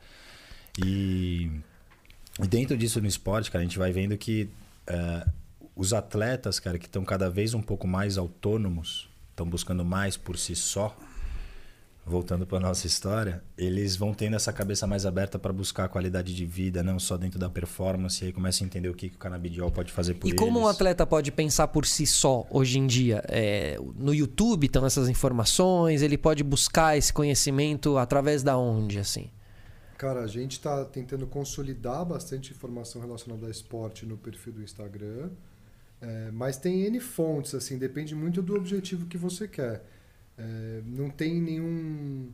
E 0.84 1.50
dentro 2.48 2.76
disso 2.76 3.00
no 3.00 3.06
esporte, 3.06 3.50
cara, 3.50 3.62
a 3.62 3.66
gente 3.66 3.78
vai 3.78 3.92
vendo 3.92 4.16
que 4.16 4.48
é, 4.88 5.26
os 5.76 5.92
atletas, 5.92 6.58
cara, 6.58 6.78
que 6.78 6.86
estão 6.86 7.04
cada 7.04 7.30
vez 7.30 7.54
um 7.54 7.62
pouco 7.62 7.86
mais 7.86 8.18
autônomos, 8.18 9.08
estão 9.30 9.48
buscando 9.48 9.84
mais 9.84 10.16
por 10.16 10.36
si 10.36 10.56
só, 10.56 10.96
voltando 12.04 12.46
para 12.46 12.58
nossa 12.58 12.86
história, 12.86 13.42
eles 13.56 13.94
vão 13.94 14.14
tendo 14.14 14.34
essa 14.34 14.52
cabeça 14.52 14.86
mais 14.86 15.04
aberta 15.04 15.38
para 15.38 15.52
buscar 15.52 15.84
a 15.84 15.88
qualidade 15.88 16.34
de 16.34 16.46
vida, 16.46 16.82
não 16.82 16.98
só 16.98 17.16
dentro 17.16 17.38
da 17.38 17.50
performance, 17.50 18.24
e 18.24 18.28
aí 18.28 18.32
começa 18.32 18.64
a 18.64 18.66
entender 18.66 18.88
o 18.88 18.94
que, 18.94 19.10
que 19.10 19.16
o 19.16 19.18
canabidiol 19.18 19.70
pode 19.70 19.92
fazer 19.92 20.14
por 20.14 20.26
E 20.26 20.30
eles. 20.30 20.40
como 20.40 20.58
um 20.58 20.66
atleta 20.66 21.06
pode 21.06 21.30
pensar 21.30 21.68
por 21.68 21.84
si 21.86 22.06
só 22.06 22.46
hoje 22.50 22.78
em 22.78 22.86
dia? 22.86 23.22
É, 23.28 23.78
no 23.96 24.14
YouTube 24.14 24.66
estão 24.66 24.86
essas 24.86 25.08
informações, 25.08 26.00
ele 26.00 26.16
pode 26.16 26.42
buscar 26.42 26.96
esse 26.96 27.12
conhecimento 27.12 27.98
através 27.98 28.42
da 28.42 28.56
onde, 28.56 28.98
assim? 28.98 29.30
Cara, 29.98 30.20
a 30.20 30.26
gente 30.28 30.52
está 30.52 30.84
tentando 30.84 31.26
consolidar 31.26 32.04
bastante 32.04 32.52
informação 32.52 33.02
relacionada 33.02 33.48
a 33.48 33.50
esporte 33.50 34.06
no 34.06 34.16
perfil 34.16 34.52
do 34.52 34.62
Instagram, 34.62 35.28
é, 36.00 36.30
mas 36.30 36.56
tem 36.56 36.82
N 36.82 37.00
fontes, 37.00 37.52
assim, 37.52 37.76
depende 37.76 38.14
muito 38.14 38.40
do 38.40 38.54
objetivo 38.54 39.06
que 39.06 39.18
você 39.18 39.48
quer. 39.48 39.84
É, 40.38 40.82
não 40.86 41.10
tem 41.10 41.42
nenhum 41.42 42.30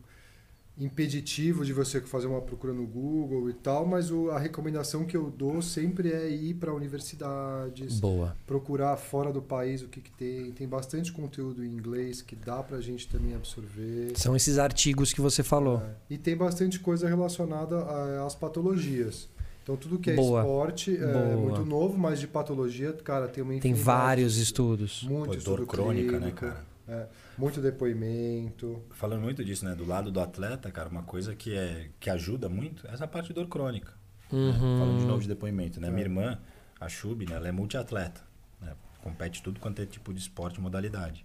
impeditivo 0.76 1.64
de 1.64 1.72
você 1.72 2.00
fazer 2.00 2.26
uma 2.26 2.40
procura 2.40 2.72
no 2.72 2.84
Google 2.84 3.48
e 3.48 3.52
tal, 3.52 3.86
mas 3.86 4.10
o- 4.10 4.30
a 4.30 4.38
recomendação 4.38 5.04
que 5.04 5.16
eu 5.16 5.30
dou 5.30 5.62
sempre 5.62 6.10
é 6.12 6.28
ir 6.28 6.54
para 6.54 6.72
universidades, 6.74 8.00
Boa. 8.00 8.36
procurar 8.46 8.96
fora 8.96 9.32
do 9.32 9.40
país 9.40 9.82
o 9.82 9.88
que, 9.88 10.00
que 10.00 10.10
tem. 10.10 10.50
Tem 10.52 10.66
bastante 10.66 11.12
conteúdo 11.12 11.64
em 11.64 11.68
inglês 11.68 12.20
que 12.22 12.34
dá 12.34 12.62
pra 12.62 12.80
gente 12.80 13.08
também 13.08 13.34
absorver. 13.34 14.12
São 14.16 14.34
esses 14.34 14.58
artigos 14.58 15.12
que 15.12 15.20
você 15.20 15.42
falou. 15.42 15.78
É. 15.78 16.14
E 16.14 16.18
tem 16.18 16.36
bastante 16.36 16.80
coisa 16.80 17.08
relacionada 17.08 17.76
a- 17.78 18.26
às 18.26 18.34
patologias. 18.34 19.28
Então 19.62 19.76
tudo 19.76 19.98
que 19.98 20.10
é 20.10 20.14
Boa. 20.14 20.40
esporte 20.40 20.94
é 20.96 21.06
Boa. 21.12 21.36
muito 21.36 21.64
novo, 21.64 21.96
mas 21.96 22.20
de 22.20 22.26
patologia, 22.26 22.92
cara, 22.92 23.28
tem 23.28 23.42
uma 23.42 23.58
Tem 23.60 23.72
vários 23.72 24.36
estudos. 24.36 25.04
Muito 25.08 25.26
Pô, 25.26 25.34
estudo 25.34 25.56
dor 25.58 25.66
crônica, 25.66 26.12
né, 26.12 26.18
clínico, 26.18 26.40
cara? 26.40 26.64
é, 26.86 27.06
muito 27.36 27.60
depoimento. 27.60 28.82
Falando 28.90 29.22
muito 29.22 29.44
disso, 29.44 29.64
né? 29.64 29.74
Do 29.74 29.84
lado 29.84 30.10
do 30.10 30.20
atleta, 30.20 30.70
cara, 30.70 30.88
uma 30.88 31.02
coisa 31.02 31.34
que, 31.34 31.56
é, 31.56 31.90
que 31.98 32.10
ajuda 32.10 32.48
muito 32.48 32.86
é 32.86 32.92
essa 32.92 33.06
parte 33.06 33.28
de 33.28 33.34
dor 33.34 33.48
crônica. 33.48 33.92
né? 34.32 34.38
Uhum. 34.38 34.78
Falando 34.78 34.98
de 35.00 35.06
novo 35.06 35.22
de 35.22 35.28
depoimento, 35.28 35.80
né? 35.80 35.90
Minha 35.90 36.02
irmã, 36.02 36.38
a 36.80 36.88
Chub, 36.88 37.24
né? 37.26 37.34
Ela 37.36 37.48
é 37.48 37.52
multiatleta. 37.52 38.22
Né? 38.60 38.72
Compete 39.02 39.42
tudo 39.42 39.60
quanto 39.60 39.82
é 39.82 39.86
tipo 39.86 40.12
de 40.12 40.20
esporte 40.20 40.58
e 40.58 40.60
modalidade. 40.60 41.24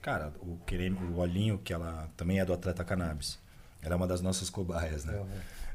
Cara, 0.00 0.32
o, 0.40 0.56
creme, 0.64 0.98
o 0.98 1.16
olhinho 1.16 1.58
que 1.58 1.72
ela 1.72 2.08
também 2.16 2.38
é 2.38 2.44
do 2.44 2.52
atleta 2.52 2.84
cannabis. 2.84 3.38
Ela 3.82 3.94
é 3.94 3.96
uma 3.96 4.06
das 4.06 4.20
nossas 4.20 4.48
cobaias, 4.50 5.04
né? 5.04 5.24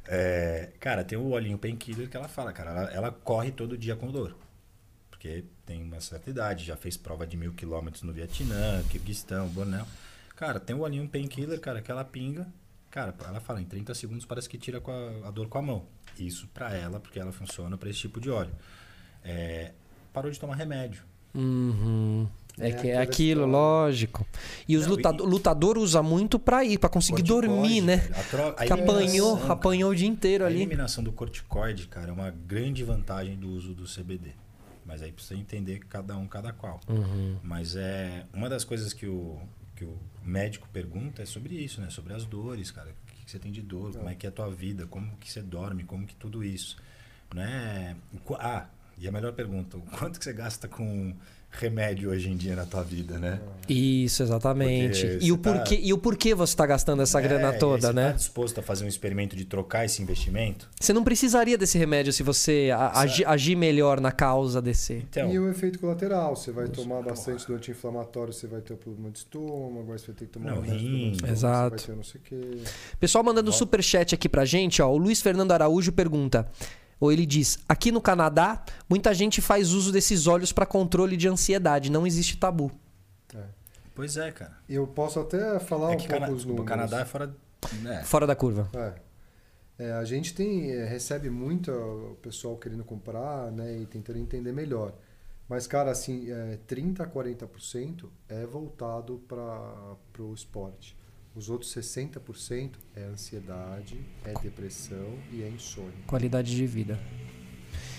É, 0.07 0.71
cara, 0.79 1.03
tem 1.03 1.17
o 1.17 1.29
olhinho 1.29 1.57
painkiller 1.57 2.09
que 2.09 2.17
ela 2.17 2.27
fala, 2.27 2.51
cara. 2.51 2.71
Ela, 2.71 2.91
ela 2.91 3.11
corre 3.11 3.51
todo 3.51 3.77
dia 3.77 3.95
com 3.95 4.11
dor. 4.11 4.35
Porque 5.09 5.45
tem 5.71 5.81
uma 5.83 6.01
certa 6.01 6.29
idade, 6.29 6.65
já 6.65 6.75
fez 6.75 6.97
prova 6.97 7.25
de 7.25 7.37
mil 7.37 7.53
quilômetros 7.53 8.03
no 8.03 8.11
Vietnã, 8.11 8.83
Kirguistão, 8.89 9.47
Bornéu. 9.47 9.85
Cara, 10.35 10.59
tem 10.59 10.75
o 10.75 10.79
olhinho 10.79 11.07
painkiller, 11.07 11.59
cara, 11.61 11.81
que 11.81 11.89
ela 11.89 12.03
pinga. 12.03 12.45
Cara, 12.89 13.15
ela 13.25 13.39
fala, 13.39 13.61
em 13.61 13.63
30 13.65 13.93
segundos 13.95 14.25
parece 14.25 14.49
que 14.49 14.57
tira 14.57 14.81
com 14.81 14.91
a, 14.91 15.29
a 15.29 15.31
dor 15.31 15.47
com 15.47 15.57
a 15.57 15.61
mão. 15.61 15.85
Isso 16.19 16.45
pra 16.53 16.75
ela, 16.75 16.99
porque 16.99 17.17
ela 17.19 17.31
funciona 17.31 17.77
pra 17.77 17.89
esse 17.89 17.99
tipo 17.99 18.19
de 18.19 18.29
óleo. 18.29 18.51
É, 19.23 19.71
parou 20.11 20.29
de 20.29 20.37
tomar 20.37 20.55
remédio. 20.55 21.03
Uhum. 21.33 22.27
É, 22.59 22.67
É 22.67 22.71
que 22.73 22.89
é 22.89 22.97
aquilo, 22.97 23.45
história. 23.45 23.51
lógico. 23.53 24.27
E 24.67 24.75
os 24.75 24.83
Não, 24.85 24.95
lutador, 24.95 25.25
lutador 25.29 25.77
usa 25.77 26.03
muito 26.03 26.37
pra 26.37 26.65
ir, 26.65 26.77
pra 26.79 26.89
conseguir 26.89 27.21
dormir, 27.23 27.79
né? 27.79 28.09
A 28.13 28.23
tro- 28.23 28.47
a 28.57 28.65
Que 28.65 28.73
apanhou, 28.73 29.41
apanhou 29.49 29.91
o 29.91 29.95
dia 29.95 30.07
inteiro 30.07 30.43
A 30.43 30.47
ali. 30.47 30.57
eliminação 30.57 31.01
do 31.01 31.13
corticoide, 31.13 31.87
cara, 31.87 32.09
é 32.09 32.11
uma 32.11 32.29
grande 32.29 32.83
vantagem 32.83 33.37
do 33.37 33.47
uso 33.51 33.73
do 33.73 33.85
CBD. 33.85 34.31
Mas 34.85 35.01
aí 35.01 35.11
precisa 35.11 35.39
entender 35.39 35.79
cada 35.79 36.17
um, 36.17 36.27
cada 36.27 36.51
qual. 36.51 36.79
Uhum. 36.87 37.37
Mas 37.43 37.75
é 37.75 38.25
uma 38.33 38.49
das 38.49 38.63
coisas 38.63 38.93
que 38.93 39.07
o, 39.07 39.39
que 39.75 39.85
o 39.85 39.97
médico 40.23 40.67
pergunta 40.69 41.21
é 41.21 41.25
sobre 41.25 41.55
isso, 41.55 41.81
né? 41.81 41.89
Sobre 41.89 42.13
as 42.13 42.25
dores, 42.25 42.71
cara. 42.71 42.89
O 42.89 43.11
que, 43.13 43.25
que 43.25 43.31
você 43.31 43.39
tem 43.39 43.51
de 43.51 43.61
dor? 43.61 43.93
Como 43.93 44.09
é 44.09 44.15
que 44.15 44.25
é 44.25 44.29
a 44.29 44.31
tua 44.31 44.49
vida? 44.49 44.87
Como 44.87 45.15
que 45.17 45.31
você 45.31 45.41
dorme? 45.41 45.83
Como 45.83 46.05
que 46.05 46.15
tudo 46.15 46.43
isso? 46.43 46.77
Né? 47.33 47.95
Ah, 48.39 48.67
e 48.97 49.07
a 49.07 49.11
melhor 49.11 49.33
pergunta, 49.33 49.77
o 49.77 49.81
quanto 49.81 50.19
que 50.19 50.25
você 50.25 50.33
gasta 50.33 50.67
com 50.67 51.15
remédio 51.51 52.09
hoje 52.09 52.29
em 52.29 52.35
dia 52.37 52.55
na 52.55 52.65
tua 52.65 52.81
vida, 52.81 53.19
né? 53.19 53.39
Isso, 53.69 54.23
exatamente. 54.23 55.05
E 55.21 55.31
o, 55.31 55.35
você 55.35 55.41
tá- 55.41 55.53
porquê, 55.53 55.79
e 55.81 55.93
o 55.93 55.97
porquê 55.97 56.33
você 56.33 56.55
tá 56.55 56.65
gastando 56.65 57.01
essa 57.03 57.19
É, 57.19 57.21
grana 57.21 57.53
toda, 57.53 57.87
você 57.87 57.93
né? 57.93 58.07
Tá 58.11 58.17
disposto 58.17 58.59
a 58.59 58.63
fazer 58.63 58.85
um 58.85 58.87
experimento 58.87 59.35
de 59.35 59.45
trocar 59.45 59.85
esse 59.85 60.01
investimento? 60.01 60.69
Você 60.79 60.91
não 60.93 61.03
precisaria 61.03 61.57
desse 61.57 61.77
remédio 61.77 62.11
se 62.11 62.23
você 62.23 62.69
a- 62.73 63.01
agi- 63.01 63.23
agir 63.25 63.55
melhor 63.55 63.99
na 64.01 64.11
causa 64.11 64.61
desse. 64.61 64.93
Então, 64.93 65.31
E 65.31 65.37
o 65.39 65.49
efeito 65.49 65.77
colateral, 65.79 66.35
você 66.35 66.51
vai 66.51 66.67
tomar 66.67 67.01
bastante 67.01 67.45
do 67.47 67.53
anti-inflamatório, 67.55 68.33
você 68.33 68.47
vai 68.47 68.61
ter 68.61 68.73
o 68.73 68.77
problema 68.77 69.11
de 69.11 69.19
estômago, 69.19 69.91
aí 69.91 69.99
você 69.99 70.07
vai 70.07 70.15
ter 70.15 70.25
que 70.25 70.31
tomar 70.31 70.51
Não, 70.51 70.57
um 70.57 70.61
resto 70.61 70.77
do 70.79 70.87
rim. 70.87 71.11
estômago, 71.11 71.33
Exato. 71.33 71.81
Você 71.81 71.87
vai 71.87 71.95
ter 71.95 71.97
não 71.97 72.03
sei 72.03 72.21
o 72.21 72.23
quê. 72.23 72.57
Pessoal 72.99 73.23
mandando 73.23 73.51
super 73.51 73.83
chat 73.83 74.15
aqui 74.15 74.27
pra 74.27 74.43
gente, 74.45 74.81
ó. 74.81 74.89
O 74.91 74.97
Luiz 74.97 75.21
Fernando 75.21 75.51
Araújo 75.51 75.91
pergunta, 75.91 76.47
ou 77.01 77.11
ele 77.11 77.25
diz: 77.25 77.59
"Aqui 77.67 77.91
no 77.91 77.99
Canadá, 77.99 78.63
muita 78.87 79.13
gente 79.13 79.41
faz 79.41 79.73
uso 79.73 79.91
desses 79.91 80.25
óleos 80.27 80.53
pra 80.53 80.65
controle 80.65 81.17
de 81.17 81.27
ansiedade, 81.27 81.91
não 81.91 82.07
existe 82.07 82.37
tabu". 82.37 82.71
pois 83.93 84.15
é, 84.15 84.31
cara. 84.31 84.57
Eu 84.69 84.87
posso 84.87 85.19
até 85.19 85.59
falar 85.59 85.91
É 85.91 85.95
um 85.95 85.97
que 85.97 86.07
pouco 86.07 86.23
Cana- 86.23 86.33
os 86.35 86.45
o 86.45 86.47
números. 86.47 86.67
Canadá 86.69 87.01
é 87.01 87.05
fora. 87.05 87.35
né? 87.81 88.03
Fora 88.03 88.25
da 88.25 88.35
curva. 88.35 88.69
É. 88.73 88.93
É, 89.79 89.91
a 89.93 90.05
gente 90.05 90.33
tem 90.33 90.71
é, 90.71 90.85
recebe 90.85 91.29
muito 91.29 91.71
o 91.71 92.15
pessoal 92.21 92.55
querendo 92.55 92.83
comprar 92.83 93.51
né, 93.51 93.79
e 93.79 93.85
tentando 93.87 94.19
entender 94.19 94.51
melhor. 94.51 94.93
Mas, 95.49 95.65
cara, 95.67 95.91
assim, 95.91 96.31
é, 96.31 96.57
30% 96.67 97.01
a 97.01 97.07
40% 97.07 98.05
é 98.29 98.45
voltado 98.45 99.21
para 99.27 99.97
o 100.19 100.33
esporte. 100.33 100.95
Os 101.33 101.49
outros 101.49 101.73
60% 101.73 102.71
é 102.93 103.03
ansiedade, 103.03 103.99
é 104.25 104.33
depressão 104.41 105.17
e 105.31 105.41
é 105.43 105.47
insônia. 105.47 105.93
Qualidade 106.05 106.53
de 106.53 106.67
vida. 106.67 106.99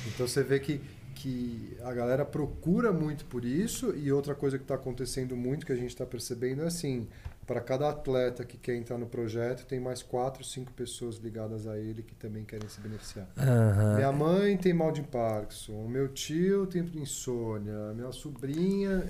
Então 0.07 0.29
você 0.29 0.43
vê 0.43 0.61
que, 0.61 0.83
que 1.15 1.75
a 1.83 1.95
galera 1.95 2.27
procura 2.27 2.93
muito 2.93 3.25
por 3.25 3.45
isso 3.45 3.95
e 3.97 4.13
outra 4.13 4.35
coisa 4.35 4.59
que 4.59 4.65
está 4.65 4.75
acontecendo 4.75 5.35
muito 5.35 5.65
que 5.65 5.73
a 5.73 5.77
gente 5.77 5.89
está 5.89 6.05
percebendo 6.05 6.63
é 6.63 6.67
assim, 6.67 7.09
para 7.47 7.61
cada 7.63 7.89
atleta 7.89 8.45
que 8.45 8.59
quer 8.59 8.77
entrar 8.77 8.99
no 8.99 9.07
projeto, 9.07 9.65
tem 9.65 9.81
mais 9.81 10.03
quatro, 10.03 10.45
cinco 10.45 10.71
pessoas 10.73 11.17
ligadas 11.17 11.67
a 11.67 11.79
ele 11.79 12.03
que 12.03 12.15
também 12.15 12.45
querem 12.45 12.69
se 12.69 12.81
beneficiar. 12.81 13.29
Aham. 13.39 13.95
Minha 13.95 14.13
mãe 14.13 14.59
tem 14.59 14.75
mal 14.75 14.93
de 14.93 15.03
Parkinson, 15.03 15.73
o 15.73 15.89
meu 15.89 16.09
tio 16.09 16.67
tem 16.67 16.83
insônia, 16.95 17.95
minha 17.95 18.13
sobrinha... 18.13 19.03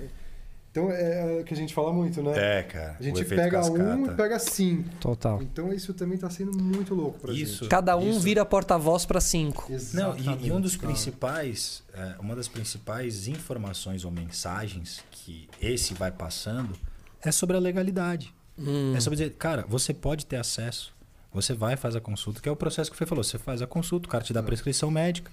Então 0.72 0.90
é, 0.90 1.38
é 1.38 1.40
o 1.42 1.44
que 1.44 1.52
a 1.52 1.56
gente 1.56 1.74
fala 1.74 1.92
muito, 1.92 2.22
né? 2.22 2.58
É, 2.58 2.62
cara. 2.62 2.96
A 2.98 3.02
gente 3.02 3.22
pega 3.26 3.58
um 3.60 3.74
cascata. 3.74 4.12
e 4.12 4.16
pega 4.16 4.38
cinco. 4.38 4.88
Total. 4.98 5.42
Então 5.42 5.70
isso 5.70 5.92
também 5.92 6.14
está 6.14 6.30
sendo 6.30 6.50
muito 6.56 6.94
louco 6.94 7.20
pra 7.20 7.30
Isso. 7.34 7.64
gente. 7.64 7.68
Cada 7.68 7.94
um 7.94 8.08
Isso. 8.08 8.20
vira 8.20 8.42
porta-voz 8.42 9.04
pra 9.04 9.20
cinco. 9.20 9.70
Não, 9.92 10.16
e, 10.16 10.20
e 10.20 10.50
um 10.50 10.58
dos 10.58 10.72
Exatamente, 10.72 10.78
cara. 10.78 10.92
principais, 10.92 11.82
é, 11.92 12.14
uma 12.18 12.34
das 12.34 12.48
principais 12.48 13.28
informações 13.28 14.02
ou 14.02 14.10
mensagens 14.10 15.04
que 15.10 15.46
esse 15.60 15.92
vai 15.92 16.10
passando 16.10 16.72
é 17.20 17.30
sobre 17.30 17.54
a 17.54 17.60
legalidade. 17.60 18.34
Hum. 18.58 18.94
É 18.96 19.00
sobre 19.00 19.18
dizer, 19.18 19.34
cara, 19.34 19.66
você 19.68 19.92
pode 19.92 20.24
ter 20.24 20.36
acesso. 20.36 20.94
Você 21.34 21.52
vai, 21.52 21.76
faz 21.76 21.94
a 21.96 22.00
consulta, 22.00 22.40
que 22.40 22.48
é 22.48 22.52
o 22.52 22.56
processo 22.56 22.90
que 22.90 22.94
o 22.94 22.98
Fê 22.98 23.04
falou. 23.04 23.22
Você 23.22 23.38
faz 23.38 23.60
a 23.60 23.66
consulta, 23.66 24.06
o 24.06 24.10
cara 24.10 24.24
te 24.24 24.32
dá 24.32 24.40
a 24.40 24.42
prescrição 24.42 24.90
médica, 24.90 25.30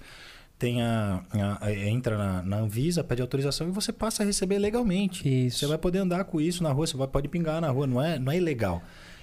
tem 0.60 0.82
a, 0.82 1.24
a- 1.60 1.72
entra 1.72 2.16
na, 2.18 2.42
na 2.42 2.56
Anvisa, 2.58 3.02
pede 3.02 3.22
autorização 3.22 3.66
e 3.66 3.72
você 3.72 3.92
passa 3.92 4.22
a 4.22 4.26
receber 4.26 4.58
legalmente. 4.58 5.26
Isso. 5.46 5.58
Você 5.60 5.66
vai 5.66 5.78
poder 5.78 5.98
andar 6.00 6.22
com 6.24 6.38
isso 6.40 6.62
na 6.62 6.70
rua, 6.70 6.86
você 6.86 6.96
vai, 6.96 7.08
pode 7.08 7.26
pingar 7.28 7.60
na 7.62 7.70
rua, 7.70 7.86
não 7.86 8.00
é, 8.00 8.18
não 8.18 8.30
é 8.30 8.36
ilegal. 8.36 8.82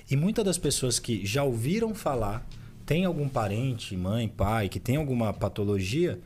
E 0.10 0.16
muitas 0.18 0.44
das 0.44 0.58
pessoas 0.58 0.98
que 1.00 1.24
já 1.26 1.44
ouviram 1.44 1.94
falar, 1.94 2.44
tem 2.86 3.06
algum 3.06 3.30
parente, 3.30 3.96
mãe, 3.96 4.28
pai, 4.28 4.68
que 4.68 4.80
tem 4.80 4.96
alguma 4.96 5.32
patologia 5.32 6.20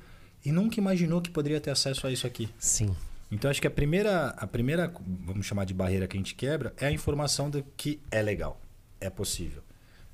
e 0.45 0.51
nunca 0.51 0.79
imaginou 0.79 1.21
que 1.21 1.29
poderia 1.29 1.59
ter 1.59 1.71
acesso 1.71 2.07
a 2.07 2.11
isso 2.11 2.25
aqui. 2.25 2.47
Sim. 2.57 2.95
Então 3.29 3.51
acho 3.51 3.59
que 3.59 3.67
a 3.67 3.71
primeira, 3.71 4.27
a 4.37 4.47
primeira, 4.47 4.93
vamos 5.25 5.45
chamar 5.45 5.65
de 5.65 5.73
barreira 5.73 6.07
que 6.07 6.15
a 6.15 6.19
gente 6.19 6.35
quebra 6.35 6.73
é 6.77 6.87
a 6.87 6.91
informação 6.91 7.49
de 7.49 7.63
que 7.75 7.99
é 8.09 8.21
legal, 8.21 8.61
é 8.99 9.09
possível, 9.09 9.61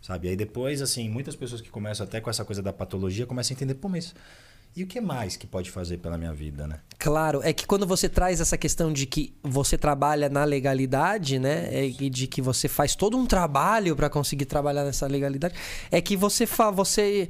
sabe? 0.02 0.30
Aí 0.30 0.36
depois, 0.36 0.82
assim, 0.82 1.08
muitas 1.10 1.36
pessoas 1.36 1.62
que 1.62 1.70
começam 1.70 2.04
até 2.06 2.20
com 2.20 2.30
essa 2.30 2.44
coisa 2.46 2.62
da 2.64 2.72
patologia 2.74 3.26
começam 3.28 3.54
a 3.54 3.56
entender, 3.56 3.76
pô, 3.76 3.90
mas 3.90 4.14
e 4.78 4.84
o 4.84 4.88
que 4.88 5.02
mais 5.02 5.36
que 5.36 5.48
pode 5.48 5.72
fazer 5.72 5.98
pela 5.98 6.18
minha 6.20 6.32
vida, 6.34 6.68
né? 6.68 6.80
Claro, 7.00 7.42
é 7.44 7.52
que 7.52 7.66
quando 7.66 7.88
você 7.88 8.08
traz 8.08 8.40
essa 8.40 8.56
questão 8.58 8.94
de 8.94 9.08
que 9.08 9.34
você 9.42 9.76
trabalha 9.78 10.30
na 10.30 10.44
legalidade, 10.44 11.40
né, 11.40 11.68
é, 11.72 11.86
e 11.88 12.10
de 12.10 12.28
que 12.28 12.42
você 12.42 12.68
faz 12.68 12.96
todo 12.96 13.18
um 13.18 13.26
trabalho 13.26 13.96
para 13.96 14.08
conseguir 14.10 14.46
trabalhar 14.46 14.84
nessa 14.84 15.08
legalidade, 15.08 15.56
é 15.92 16.00
que 16.00 16.16
você 16.16 16.46
fa, 16.46 16.70
você 16.70 17.28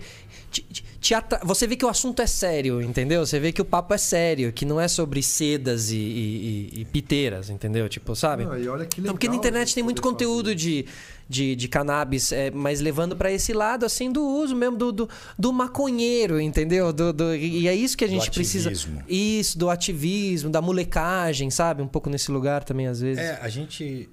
te- 0.51 0.65
atra- 1.13 1.39
você 1.43 1.67
vê 1.67 1.75
que 1.75 1.85
o 1.85 1.89
assunto 1.89 2.21
é 2.21 2.27
sério, 2.27 2.81
entendeu? 2.81 3.25
Você 3.25 3.39
vê 3.39 3.51
que 3.51 3.61
o 3.61 3.65
papo 3.65 3.93
é 3.93 3.97
sério, 3.97 4.51
que 4.51 4.65
não 4.65 4.81
é 4.81 4.87
sobre 4.87 5.21
sedas 5.21 5.91
e, 5.91 5.95
e- 5.95 6.69
e- 6.77 6.81
e 6.81 6.85
piteiras, 6.85 7.49
entendeu? 7.49 7.87
Tipo, 7.87 8.15
sabe? 8.15 8.43
Não, 8.45 8.57
e 8.57 8.67
olha 8.67 8.85
que 8.85 8.99
legal. 9.01 9.13
porque 9.13 9.27
na 9.29 9.35
internet 9.35 9.73
tem 9.75 9.83
muito 9.83 10.01
conteúdo 10.01 10.55
de, 10.55 10.85
de, 11.29 11.55
de 11.55 11.67
cannabis, 11.67 12.31
é, 12.31 12.49
mas 12.49 12.79
levando 12.81 13.15
pra 13.15 13.31
esse 13.31 13.53
lado, 13.53 13.85
assim, 13.85 14.11
do 14.11 14.25
uso 14.25 14.55
mesmo 14.55 14.75
do, 14.75 14.91
do, 14.91 15.09
do 15.37 15.53
maconheiro, 15.53 16.41
entendeu? 16.41 16.91
Do, 16.91 17.13
do- 17.13 17.35
e 17.35 17.67
é 17.67 17.75
isso 17.75 17.95
que 17.95 18.03
a 18.03 18.07
Do 18.07 18.13
gente 18.13 18.31
precisa. 18.31 18.69
ativismo. 18.69 19.03
Isso, 19.07 19.57
do 19.57 19.69
ativismo, 19.69 20.49
da 20.49 20.61
molecagem, 20.61 21.49
sabe? 21.51 21.81
Um 21.83 21.87
pouco 21.87 22.09
nesse 22.09 22.31
lugar 22.31 22.63
também, 22.63 22.87
às 22.87 22.99
vezes. 23.01 23.23
É, 23.23 23.39
a 23.41 23.49
gente. 23.49 24.09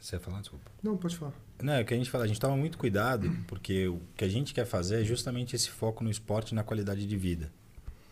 Você 0.00 0.14
ia 0.16 0.20
falar? 0.20 0.40
Desculpa. 0.40 0.70
Não, 0.82 0.96
pode 0.96 1.16
falar. 1.16 1.32
Não, 1.62 1.72
é 1.72 1.82
o 1.82 1.84
que 1.84 1.92
a 1.92 1.96
gente 1.96 2.10
fala, 2.10 2.24
a 2.24 2.26
gente 2.26 2.38
toma 2.38 2.56
muito 2.56 2.78
cuidado, 2.78 3.30
porque 3.46 3.88
o 3.88 4.00
que 4.16 4.24
a 4.24 4.28
gente 4.28 4.54
quer 4.54 4.64
fazer 4.64 5.00
é 5.00 5.04
justamente 5.04 5.56
esse 5.56 5.68
foco 5.68 6.04
no 6.04 6.10
esporte 6.10 6.52
e 6.52 6.54
na 6.54 6.62
qualidade 6.62 7.06
de 7.06 7.16
vida. 7.16 7.50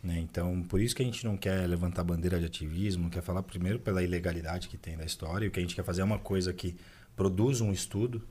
Né? 0.03 0.19
Então, 0.19 0.61
por 0.63 0.81
isso 0.81 0.95
que 0.95 1.01
a 1.01 1.05
gente 1.05 1.25
não 1.25 1.37
quer 1.37 1.67
levantar 1.67 2.03
bandeira 2.03 2.39
de 2.39 2.45
ativismo, 2.45 3.03
não 3.03 3.09
quer 3.09 3.21
falar 3.21 3.41
primeiro 3.43 3.79
pela 3.79 4.03
ilegalidade 4.03 4.67
que 4.67 4.77
tem 4.77 4.97
da 4.97 5.05
história, 5.05 5.45
e 5.45 5.47
o 5.47 5.51
que 5.51 5.59
a 5.59 5.61
gente 5.61 5.75
quer 5.75 5.83
fazer 5.83 6.01
é 6.01 6.03
uma 6.03 6.19
coisa 6.19 6.53
que 6.53 6.75
produz 7.15 7.61
um 7.61 7.71
estudo, 7.71 8.21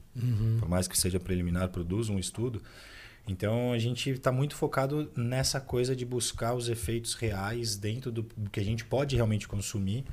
por 0.61 0.69
mais 0.69 0.87
que 0.87 0.97
seja 0.97 1.19
preliminar, 1.19 1.69
produz 1.71 2.09
um 2.09 2.19
estudo. 2.19 2.63
Então, 3.27 3.73
a 3.73 3.79
gente 3.79 4.11
está 4.11 4.31
muito 4.31 4.55
focado 4.55 5.11
nessa 5.17 5.61
coisa 5.61 5.97
de 5.97 6.05
buscar 6.05 6.55
os 6.55 6.69
efeitos 6.69 7.15
reais 7.15 7.77
dentro 7.77 8.13
do 8.13 8.25
que 8.53 8.61
a 8.61 8.65
gente 8.65 8.85
pode 8.85 9.17
realmente 9.17 9.49
consumir 9.49 10.05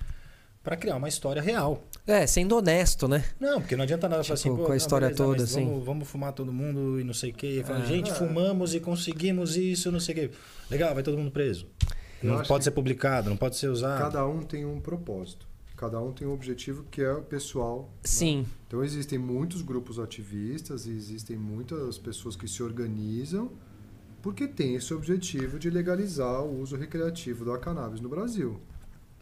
pra 0.64 0.76
criar 0.78 0.96
uma 0.96 1.08
história 1.10 1.42
real. 1.42 1.84
É, 2.08 2.26
sendo 2.26 2.56
honesto, 2.58 3.08
né? 3.08 3.24
Não, 3.40 3.60
porque 3.62 3.76
não 3.76 3.84
adianta 3.84 4.08
nada 4.10 4.24
falar 4.24 4.34
assim, 4.36 4.44
Tipo, 4.50 4.56
pô, 4.58 4.62
com 4.64 4.68
a 4.68 4.70
não, 4.70 4.78
história 4.78 5.08
beleza, 5.10 5.24
toda, 5.24 5.44
assim. 5.44 5.66
Vamos, 5.66 5.86
vamos 5.86 6.08
fumar 6.08 6.34
todo 6.34 6.52
mundo 6.54 7.00
e 7.00 7.04
não 7.04 7.14
sei 7.14 7.32
o 7.32 7.34
quê. 7.34 7.60
E 7.60 7.64
falando, 7.64 7.84
É. 7.84 7.88
gente, 7.88 8.12
fumamos 8.14 8.74
e 8.74 8.80
conseguimos 8.80 9.56
isso, 9.58 9.92
não 9.92 10.00
sei 10.00 10.14
o 10.14 10.18
quê. 10.18 10.32
Legal, 10.72 10.94
vai 10.94 11.04
todo 11.04 11.18
mundo 11.18 11.32
preso. 11.32 11.68
Eu 12.24 12.38
não 12.38 12.44
pode 12.44 12.64
ser 12.64 12.72
publicado, 12.72 13.30
não 13.30 13.36
pode 13.38 13.58
ser 13.58 13.68
usado. 13.68 14.00
Cada 14.02 14.26
um 14.26 14.42
tem 14.42 14.66
um 14.66 14.80
propósito. 14.80 15.46
Cada 15.76 16.00
um 16.00 16.14
tem 16.14 16.26
um 16.26 16.32
objetivo 16.34 16.86
que 16.90 17.02
é 17.02 17.12
o 17.12 17.22
pessoal. 17.22 17.90
né? 17.96 18.00
Sim. 18.06 18.46
Então 18.68 18.82
existem 18.84 19.20
muitos 19.20 19.62
grupos 19.62 20.00
ativistas 20.00 20.86
e 20.86 20.92
existem 20.92 21.36
muitas 21.36 21.98
pessoas 21.98 22.36
que 22.38 22.48
se 22.48 22.64
organizam 22.64 23.52
porque 24.22 24.48
tem 24.48 24.76
esse 24.76 24.94
objetivo 24.94 25.60
de 25.60 25.70
legalizar 25.70 26.42
o 26.42 26.62
uso 26.62 26.78
recreativo 26.78 27.44
da 27.44 27.58
cannabis 27.58 28.00
no 28.00 28.08
Brasil. 28.08 28.58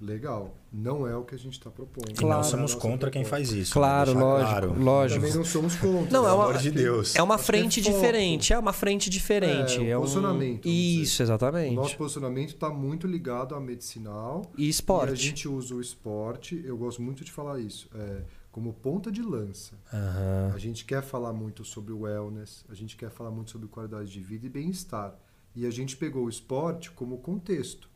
Legal. 0.02 0.56
Não 0.74 1.06
é 1.06 1.16
o 1.16 1.24
que 1.24 1.36
a 1.36 1.38
gente 1.38 1.54
está 1.54 1.70
propondo. 1.70 2.10
E 2.10 2.14
Claro. 2.16 2.38
nós 2.38 2.48
somos 2.48 2.72
Nossa 2.74 2.82
contra 2.82 3.12
quem 3.12 3.24
faz 3.24 3.52
isso. 3.52 3.72
Claro, 3.74 4.14
lógico, 4.18 4.50
claro. 4.50 4.84
lógico. 4.84 5.20
Também 5.22 5.36
não 5.38 5.46
somos 5.46 5.76
contra. 5.76 6.12
Não, 6.12 6.22
é 6.26 6.30
Pelo 6.30 6.36
uma, 6.36 6.44
amor 6.46 6.58
de 6.58 6.72
Deus. 6.72 7.16
é 7.16 7.22
uma 7.22 7.38
frente 7.38 7.80
é 7.80 7.84
foco. 7.84 7.96
diferente. 7.96 8.54
É 8.54 8.58
uma 8.58 8.74
frente 8.74 9.10
diferente. 9.10 9.80
É, 9.80 9.90
É, 9.90 9.96
um 9.96 10.00
um 10.00 10.02
posicionamento, 10.02 10.68
Isso, 10.68 11.12
dizer. 11.12 11.24
O 11.24 11.26
exatamente. 11.26 11.76
nosso 11.76 11.96
posicionamento 11.98 12.50
está 12.50 12.70
muito 12.70 13.06
ligado 13.06 13.54
à 13.54 13.60
medicinal. 13.60 14.42
E 14.58 14.64
E 14.64 14.68
a 14.68 14.70
esporte. 14.70 15.16
gente 15.16 15.48
usa 15.48 15.76
o 15.76 15.80
esporte, 15.82 16.60
eu 16.66 16.76
gosto 16.78 17.02
muito 17.02 17.24
de 17.24 17.32
falar 17.32 17.60
isso, 17.60 17.88
é, 17.94 18.22
como 18.52 18.74
ponta 18.74 19.12
de 19.12 19.22
lança. 19.22 19.74
Aham. 19.94 20.52
A 20.56 20.58
gente 20.58 20.84
quer 20.84 21.04
falar 21.04 21.32
muito 21.32 21.64
sobre 21.64 21.94
wellness, 21.94 22.66
a 22.70 22.74
gente 22.74 22.96
quer 22.98 23.12
falar 23.12 23.30
muito 23.30 23.52
sobre 23.52 23.68
qualidade 23.68 24.10
de 24.12 24.20
vida 24.20 24.48
e 24.48 24.50
bem-estar. 24.50 25.16
E 25.56 25.66
a 25.66 25.70
gente 25.70 25.96
pegou 25.98 26.26
o 26.26 26.30
esporte 26.30 26.90
como 26.92 27.18
contexto. 27.20 27.91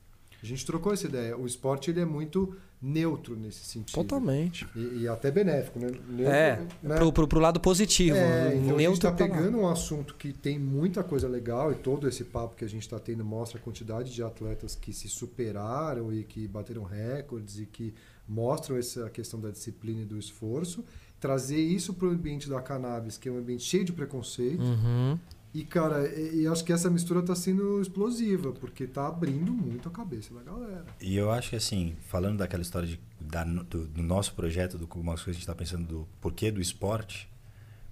A 0.45 0.47
gente 0.47 0.65
trocou 0.65 0.93
essa 0.93 1.07
ideia. 1.07 1.35
O 1.35 1.47
esporte 1.47 1.89
ele 1.89 1.99
é 1.99 2.05
muito 2.05 2.55
neutro 2.79 3.35
nesse 3.35 3.65
sentido. 3.65 3.95
Totalmente. 3.95 4.67
E, 4.75 5.01
e 5.01 5.07
até 5.07 5.31
benéfico, 5.31 5.79
né? 5.79 5.87
Neutro, 6.07 6.33
É, 6.33 6.67
né? 6.83 6.95
pro, 6.97 7.11
pro, 7.11 7.27
pro 7.27 7.39
lado 7.39 7.59
positivo. 7.59 8.15
É, 8.15 8.49
então 8.49 8.51
a 8.51 8.53
gente 8.53 8.75
Neutro 8.75 8.93
está 8.93 9.11
pegando 9.11 9.57
um 9.57 9.67
assunto 9.67 10.13
que 10.13 10.31
tem 10.31 10.59
muita 10.59 11.03
coisa 11.03 11.27
legal 11.27 11.71
e 11.71 11.75
todo 11.75 12.07
esse 12.07 12.23
papo 12.23 12.55
que 12.55 12.63
a 12.63 12.69
gente 12.69 12.83
está 12.83 12.99
tendo 12.99 13.25
mostra 13.25 13.57
a 13.57 13.61
quantidade 13.61 14.13
de 14.13 14.21
atletas 14.21 14.75
que 14.75 14.93
se 14.93 15.09
superaram 15.09 16.13
e 16.13 16.23
que 16.23 16.47
bateram 16.47 16.83
recordes 16.83 17.57
e 17.57 17.65
que 17.65 17.93
mostram 18.27 18.77
essa 18.77 19.09
questão 19.09 19.39
da 19.39 19.49
disciplina 19.49 20.01
e 20.01 20.05
do 20.05 20.19
esforço. 20.19 20.85
Trazer 21.19 21.59
isso 21.59 21.91
para 21.93 22.07
o 22.07 22.11
ambiente 22.11 22.47
da 22.47 22.61
cannabis, 22.61 23.17
que 23.17 23.27
é 23.27 23.31
um 23.31 23.39
ambiente 23.39 23.63
cheio 23.63 23.83
de 23.83 23.93
preconceito. 23.93 24.61
Uhum. 24.61 25.17
E, 25.57 25.63
cara, 25.63 26.05
e, 26.09 26.41
e 26.41 26.47
acho 26.47 26.65
que 26.65 26.73
essa 26.73 26.89
mistura 26.89 27.21
está 27.21 27.33
sendo 27.33 27.79
explosiva, 27.81 28.51
porque 28.51 28.83
está 28.83 29.07
abrindo 29.07 29.53
muito 29.53 29.87
a 29.87 29.91
cabeça 29.91 30.33
da 30.33 30.43
galera. 30.43 30.85
E 30.99 31.15
eu 31.15 31.31
acho 31.31 31.51
que 31.51 31.55
assim, 31.55 31.95
falando 32.09 32.39
daquela 32.39 32.61
história 32.61 32.85
de, 32.87 32.99
da- 33.21 33.45
do, 33.45 33.87
do 33.87 34.03
nosso 34.03 34.33
projeto, 34.35 34.77
do 34.77 34.83
algumas 34.83 35.21
coisas 35.23 35.25
que 35.25 35.29
a 35.29 35.33
gente 35.33 35.41
está 35.43 35.55
pensando 35.55 35.87
do 35.87 36.07
porquê 36.19 36.51
do 36.51 36.59
esporte, 36.59 37.29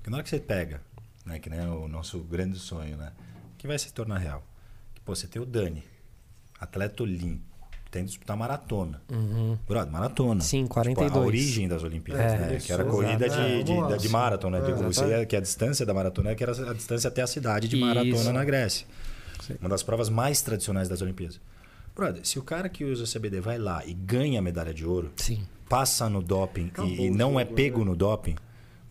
que 0.03 0.09
na 0.09 0.17
hora 0.17 0.23
que 0.25 0.29
você 0.29 0.39
pega, 0.41 0.81
né, 1.25 1.39
que 1.39 1.49
nem 1.49 1.59
é 1.59 1.67
o 1.69 1.87
nosso 1.87 2.19
grande 2.19 2.59
sonho, 2.59 2.97
né, 2.97 3.13
que 3.57 3.65
vai 3.65 3.79
se 3.79 3.93
tornar 3.93 4.17
real. 4.17 4.45
Que, 4.93 4.99
pô, 4.99 5.15
você 5.15 5.25
tem 5.25 5.41
o 5.41 5.45
Dani, 5.45 5.83
atleta 6.59 7.01
olímpico, 7.03 7.52
tem 7.93 8.03
que 8.03 8.09
disputar 8.09 8.35
maratona. 8.35 8.99
Brother, 9.67 9.91
maratona. 9.93 10.33
Uhum. 10.33 10.41
Sim, 10.41 10.63
Tipo, 10.63 10.73
42. 10.73 11.15
a 11.15 11.19
origem 11.19 11.67
das 11.67 11.83
Olimpíadas, 11.83 12.33
É, 12.33 12.37
né? 12.39 12.57
Que 12.59 12.73
era 12.73 12.83
começou, 12.83 13.03
corrida 13.03 13.29
de, 13.29 13.63
de, 13.63 13.97
de 13.97 14.07
sim. 14.07 14.09
maratona, 14.09 14.59
né? 14.59 14.63
É, 14.69 14.73
aí 14.73 14.79
exatamente. 14.89 15.21
é 15.21 15.25
que 15.25 15.35
a 15.35 15.39
distância 15.41 15.85
da 15.85 15.93
maratona 15.93 16.31
é 16.31 16.35
que 16.35 16.43
era 16.43 16.51
a 16.71 16.73
distância 16.73 17.07
até 17.07 17.21
a 17.21 17.27
cidade 17.27 17.67
de 17.67 17.75
Isso. 17.77 17.85
maratona 17.85 18.33
na 18.33 18.43
Grécia. 18.43 18.87
Uma 19.59 19.69
das 19.69 19.83
provas 19.83 20.09
mais 20.09 20.41
tradicionais 20.41 20.89
das 20.89 21.01
Olimpíadas. 21.01 21.39
Brother, 21.95 22.25
se 22.25 22.39
o 22.39 22.41
cara 22.41 22.67
que 22.69 22.83
usa 22.83 23.05
CBD 23.05 23.39
vai 23.39 23.57
lá 23.59 23.85
e 23.85 23.93
ganha 23.93 24.39
a 24.39 24.41
medalha 24.41 24.73
de 24.73 24.85
ouro, 24.85 25.11
Sim. 25.15 25.43
passa 25.69 26.09
no 26.09 26.21
doping 26.23 26.67
Acabou 26.67 26.91
e, 26.91 27.11
não 27.11 27.39
é 27.39 27.45
pego 27.45 27.79
né? 27.79 27.85
no 27.85 27.95
doping, 27.95 28.35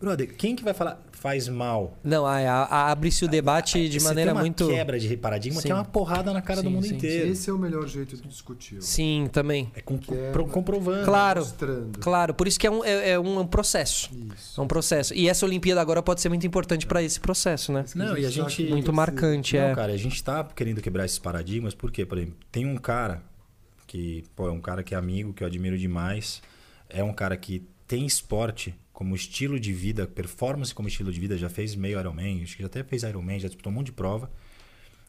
brother, 0.03 0.35
quem 0.35 0.55
que 0.55 0.63
vai 0.63 0.73
falar 0.73 1.01
faz 1.11 1.47
mal? 1.47 1.97
Não, 2.03 2.25
a- 2.25 2.37
a- 2.39 2.91
abre-se 2.91 3.23
o 3.23 3.27
debate 3.29 3.87
de 3.87 3.99
Você 3.99 4.05
maneira 4.07 4.31
tem 4.31 4.35
uma 4.37 4.41
muito. 4.41 4.67
quebra 4.67 4.99
de 4.99 5.15
paradigma 5.15 5.61
Sim. 5.61 5.67
que 5.67 5.71
é 5.71 5.75
uma 5.75 5.85
porrada 5.85 6.33
na 6.33 6.41
cara 6.41 6.61
do 6.61 6.67
Sim, 6.67 6.73
mundo 6.75 6.85
sim, 6.85 6.95
inteiro. 6.95 7.29
Esse 7.31 7.49
é 7.49 7.53
o 7.53 7.57
melhor 7.57 7.87
jeito 7.87 8.17
de 8.17 8.27
discutir. 8.27 8.81
Sim, 8.81 9.29
também. 9.31 9.71
É 9.73 9.81
com, 9.81 9.95
é- 10.11 10.51
comprovando. 10.51 11.05
Claro. 11.05 11.39
Mostrando. 11.39 11.99
Claro, 11.99 12.33
por 12.33 12.47
isso 12.47 12.59
que 12.59 12.67
é 12.67 12.71
um, 12.71 12.83
é, 12.83 13.11
é 13.11 13.19
um 13.19 13.47
processo. 13.47 14.09
Isso. 14.35 14.59
É 14.59 14.63
um 14.63 14.67
processo. 14.67 15.13
E 15.13 15.29
essa 15.29 15.45
Olimpíada 15.45 15.79
agora 15.79 16.03
pode 16.03 16.19
ser 16.19 16.27
muito 16.29 16.45
importante 16.45 16.85
para 16.85 17.01
esse 17.01 17.19
processo, 17.19 17.71
né? 17.71 17.85
Não, 17.95 18.17
e 18.17 18.25
a 18.25 18.29
gente- 18.29 18.63
Muito 18.65 18.91
marcante, 18.91 19.55
Não, 19.55 19.63
é. 19.63 19.75
cara, 19.75 19.93
a 19.93 19.97
gente 19.97 20.21
tá 20.21 20.43
querendo 20.43 20.81
quebrar 20.81 21.05
esses 21.05 21.19
paradigmas, 21.19 21.73
porque, 21.73 22.05
por 22.05 22.17
exemplo, 22.17 22.35
tem 22.51 22.65
um 22.65 22.75
cara 22.77 23.21
que, 23.87 24.23
pô, 24.35 24.47
é 24.47 24.51
um 24.51 24.59
cara 24.59 24.83
que 24.83 24.93
é 24.93 24.97
amigo, 24.97 25.31
que 25.33 25.43
eu 25.43 25.47
admiro 25.47 25.77
demais. 25.77 26.41
É 26.89 27.01
um 27.03 27.13
cara 27.13 27.37
que 27.37 27.63
tem 27.87 28.05
esporte 28.05 28.75
como 29.03 29.15
estilo 29.15 29.59
de 29.59 29.73
vida, 29.73 30.07
performance 30.07 30.73
como 30.73 30.87
estilo 30.87 31.11
de 31.11 31.19
vida, 31.19 31.37
já 31.37 31.49
fez 31.49 31.75
meio 31.75 31.99
Ironman, 31.99 32.41
acho 32.41 32.55
que 32.55 32.63
já 32.63 32.67
até 32.67 32.81
fez 32.85 33.03
Ironman, 33.03 33.37
já 33.37 33.49
disputou 33.49 33.69
um 33.69 33.75
monte 33.75 33.87
de 33.87 33.91
prova. 33.91 34.31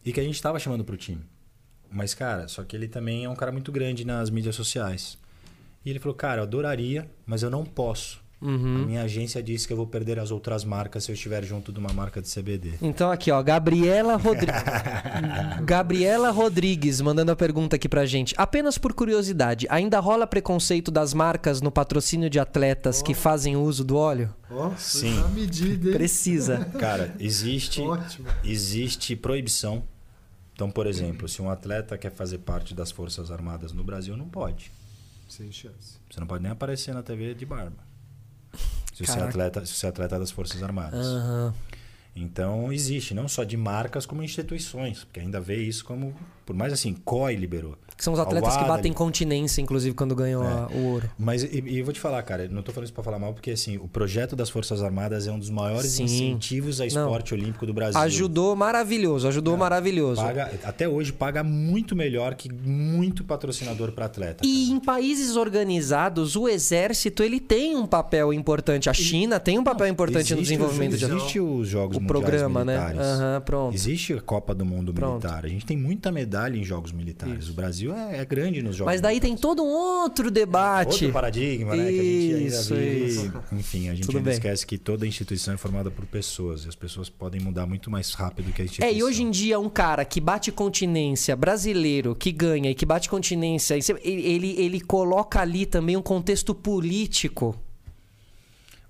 E 0.05 0.12
que 0.12 0.19
a 0.19 0.25
gente 0.25 0.43
tava 0.43 0.59
chamando 0.59 0.85
pro 0.85 0.97
time. 0.97 1.23
Mas, 1.89 2.12
cara, 2.12 2.49
só 2.49 2.65
que 2.65 2.75
ele 2.75 2.89
também 2.89 3.25
é 3.25 3.31
um 3.31 3.37
cara 3.37 3.53
muito 3.53 3.71
grande 3.71 4.05
nas 4.05 4.31
mídias 4.31 4.57
sociais. 4.57 5.16
E 5.85 5.91
ele 5.91 6.01
falou, 6.01 6.16
cara, 6.16 6.41
eu 6.41 6.43
adoraria, 6.43 7.09
mas 7.25 7.45
eu 7.45 7.51
não 7.51 7.65
posso. 7.65 8.21
Uhum. 8.45 8.83
A 8.83 8.87
minha 8.87 9.03
agência 9.03 9.43
disse 9.43 9.66
que 9.66 9.73
eu 9.73 9.77
vou 9.77 9.87
perder 9.87 10.19
as 10.19 10.31
outras 10.31 10.65
marcas 10.65 11.05
se 11.05 11.11
eu 11.11 11.15
estiver 11.15 11.43
junto 11.43 11.73
de 11.73 11.79
uma 11.79 11.95
marca 11.95 12.21
de 12.21 12.29
CBD. 12.31 12.75
Então 12.83 13.11
aqui, 13.11 13.31
ó, 13.31 13.43
Gabriela 13.43 14.16
Rodrigues. 14.16 14.62
Gabriela 15.65 16.31
Rodrigues 16.31 17.01
mandando 17.01 17.33
a 17.33 17.37
pergunta 17.37 17.77
aqui 17.77 17.89
pra 17.89 18.05
gente. 18.05 18.35
Apenas 18.37 18.77
por 18.77 18.93
curiosidade, 18.93 19.66
ainda 19.71 19.99
rola 19.99 20.27
preconceito 20.27 20.91
das 20.91 21.15
marcas 21.15 21.62
no 21.62 21.71
patrocínio 21.71 22.29
de 22.29 22.39
atletas 22.39 23.01
que 23.01 23.15
fazem 23.15 23.57
uso 23.57 23.83
do 23.83 23.97
óleo? 23.97 24.35
Ó, 24.51 24.73
Sim. 24.77 25.19
A 25.25 25.29
medida? 25.29 25.93
Precisa. 25.93 26.66
Cara, 26.79 27.15
existe, 27.19 27.81
Ótimo. 27.81 28.29
existe 28.45 29.16
proibição. 29.16 29.83
Então, 30.53 30.71
por 30.71 30.87
exemplo, 30.87 31.27
se 31.29 31.41
um 31.41 31.49
atleta 31.49 31.97
quer 31.97 32.12
fazer 32.12 32.39
parte 32.39 32.75
das 32.75 32.91
Forças 32.91 33.31
Armadas 33.31 33.73
no 33.73 33.83
Brasil, 33.83 34.16
não 34.19 34.29
pode. 34.29 34.71
Sem 35.27 35.51
chance. 35.51 35.99
Você 36.11 36.21
não 36.21 36.27
pode 36.27 36.43
nem 36.43 36.53
aparecer 36.53 36.93
na 36.93 37.03
TV 37.03 37.35
de 37.35 37.47
barba. 37.47 37.94
Se 38.95 39.05
você, 39.05 39.19
é 39.19 39.23
atleta, 39.23 39.66
se 39.66 39.75
você 39.75 39.87
é 39.87 39.89
atleta 39.89 40.19
das 40.19 40.31
Forças 40.31 40.62
Armadas. 40.62 41.05
Aham. 41.05 41.53
Então, 42.16 42.73
existe, 42.73 43.12
não 43.12 43.27
só 43.27 43.43
de 43.43 43.57
marcas, 43.57 44.07
como 44.07 44.23
instituições. 44.23 45.03
Porque 45.03 45.19
ainda 45.19 45.41
vê 45.41 45.57
isso 45.57 45.85
como. 45.85 46.15
Por 46.45 46.55
mais 46.55 46.73
assim, 46.73 46.95
COI 47.05 47.37
liberou. 47.37 47.77
Que 47.97 48.03
são 48.03 48.12
os 48.12 48.19
atletas 48.19 48.51
que 48.53 48.59
Alwada 48.59 48.77
batem 48.79 48.91
li- 48.91 48.97
continência, 48.97 49.62
inclusive, 49.62 49.95
quando 49.95 50.16
ganham 50.16 50.43
a- 50.43 50.66
o 50.75 50.85
ouro. 50.95 51.09
Mas 51.16 51.45
e, 51.45 51.62
e 51.65 51.79
eu 51.79 51.85
vou 51.85 51.95
te 51.95 52.01
falar, 52.01 52.21
cara, 52.25 52.49
não 52.49 52.61
tô 52.61 52.73
falando 52.73 52.87
isso 52.87 52.93
pra 52.93 53.05
falar 53.05 53.21
mal, 53.21 53.33
porque 53.33 53.53
assim, 53.53 53.77
o 53.77 53.87
projeto 53.87 54.35
das 54.35 54.51
Forças 54.51 54.83
Armadas 54.83 55.29
é 55.29 55.33
um 55.33 55.39
dos 55.39 55.49
maiores 55.49 55.93
Sim. 55.93 56.03
incentivos 56.05 56.81
a 56.81 56.87
esporte 56.87 57.33
olímpico 57.33 57.65
do 57.65 57.73
Brasil. 57.73 58.01
Ajudou 58.01 58.57
maravilhoso, 58.57 59.29
ajudou 59.29 59.57
maravilhoso. 59.57 60.21
Paga, 60.21 60.51
até 60.65 60.89
hoje 60.89 61.12
paga 61.12 61.45
muito 61.45 61.95
melhor 61.95 62.35
que 62.35 62.53
muito 62.53 63.23
patrocinador 63.23 63.93
para 63.93 64.07
atleta. 64.07 64.45
E 64.45 64.73
em 64.73 64.81
países 64.81 65.37
organizados, 65.37 66.35
o 66.35 66.49
exército 66.49 67.23
ele 67.23 67.39
tem 67.39 67.77
um 67.77 67.87
papel 67.87 68.33
importante. 68.33 68.91
A 68.91 68.93
China 68.93 69.39
tem 69.39 69.57
um 69.57 69.65
papel 69.65 69.87
importante 69.87 70.35
no 70.35 70.43
desenvolvimento 70.43 70.95
os, 70.95 70.99
de 70.99 71.05
Existe 71.05 71.39
os 71.41 71.69
Jogos 71.69 71.97
o 71.97 72.01
Mundiais 72.01 72.21
programa, 72.25 72.65
né? 72.65 72.77
Militares. 72.77 73.01
Aham, 73.01 73.41
pronto. 73.45 73.75
Existe 73.75 74.15
a 74.15 74.21
Copa 74.21 74.53
do 74.53 74.65
Mundo 74.65 74.93
Pronto. 74.93 75.23
Militar. 75.25 75.45
A 75.45 75.49
gente 75.49 75.65
tem 75.65 75.77
muita 75.77 76.11
medalha 76.11 76.34
em 76.55 76.65
Jogos 76.65 76.93
Militares. 76.93 77.48
O 77.48 77.52
Brasil 77.52 77.94
é, 77.94 78.19
é 78.19 78.24
grande 78.24 78.61
nos 78.62 78.77
Jogos 78.77 78.93
Mas 78.93 79.01
daí 79.01 79.20
tem 79.20 79.31
Militares. 79.31 79.40
todo 79.56 79.62
um 79.62 79.73
outro 79.73 80.31
debate. 80.31 81.05
Outro 81.05 81.12
paradigma, 81.12 81.74
né? 81.77 81.85
Que 81.85 82.01
a 82.01 82.02
gente 82.02 82.35
ainda 82.35 82.47
Isso, 82.56 82.74
vive. 82.74 83.06
isso. 83.06 83.32
Enfim, 83.52 83.89
a 83.89 83.94
gente 83.94 84.06
Tudo 84.06 84.19
ainda 84.19 84.31
bem. 84.31 84.35
esquece 84.39 84.66
que 84.66 84.77
toda 84.77 85.06
instituição 85.06 85.55
é 85.55 85.56
formada 85.56 85.90
por 85.90 86.05
pessoas. 86.06 86.65
E 86.65 86.69
as 86.69 86.74
pessoas 86.74 87.09
podem 87.09 87.40
mudar 87.40 87.66
muito 87.66 87.90
mais 87.90 88.12
rápido 88.15 88.52
que 88.52 88.62
a 88.62 88.65
instituição. 88.65 88.94
É, 88.94 88.98
e 88.98 89.02
hoje 89.02 89.23
em 89.23 89.31
dia 89.31 89.59
um 89.59 89.69
cara 89.69 90.05
que 90.05 90.20
bate 90.20 90.51
continência, 90.52 91.36
brasileiro, 91.36 92.15
que 92.15 92.31
ganha 92.32 92.70
e 92.70 92.74
que 92.74 92.85
bate 92.85 93.09
continência, 93.09 93.77
ele, 94.02 94.55
ele, 94.59 94.81
coloca 94.81 95.40
ali 95.40 95.65
também 95.66 95.97
um 95.97 96.02
contexto 96.02 96.55
político. 96.55 97.55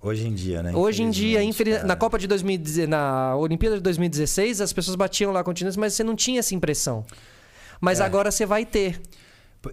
Hoje 0.03 0.27
em 0.29 0.35
dia, 0.35 0.63
né? 0.63 0.71
Hoje 0.77 1.03
em 1.03 1.09
dia, 1.11 1.43
infeliz- 1.43 1.77
cara. 1.77 1.89
na 1.89 1.97
Copa 1.97 2.19
de 2.19 2.27
2016, 2.27 2.87
na 2.87 3.35
Olimpíada 3.37 3.77
de 3.77 3.83
2016, 3.83 4.61
as 4.61 4.71
pessoas 4.71 4.97
batiam 4.97 5.33
lá 5.33 5.43
continência, 5.43 5.81
mas 5.81 5.95
você 5.95 6.05
não 6.05 6.15
tinha 6.15 6.41
essa 6.41 6.55
impressão. 6.55 7.07
Mas 7.85 8.01
É. 8.01 8.05
agora 8.05 8.31
você 8.31 8.47
vai 8.47 8.65
ter. 8.65 9.01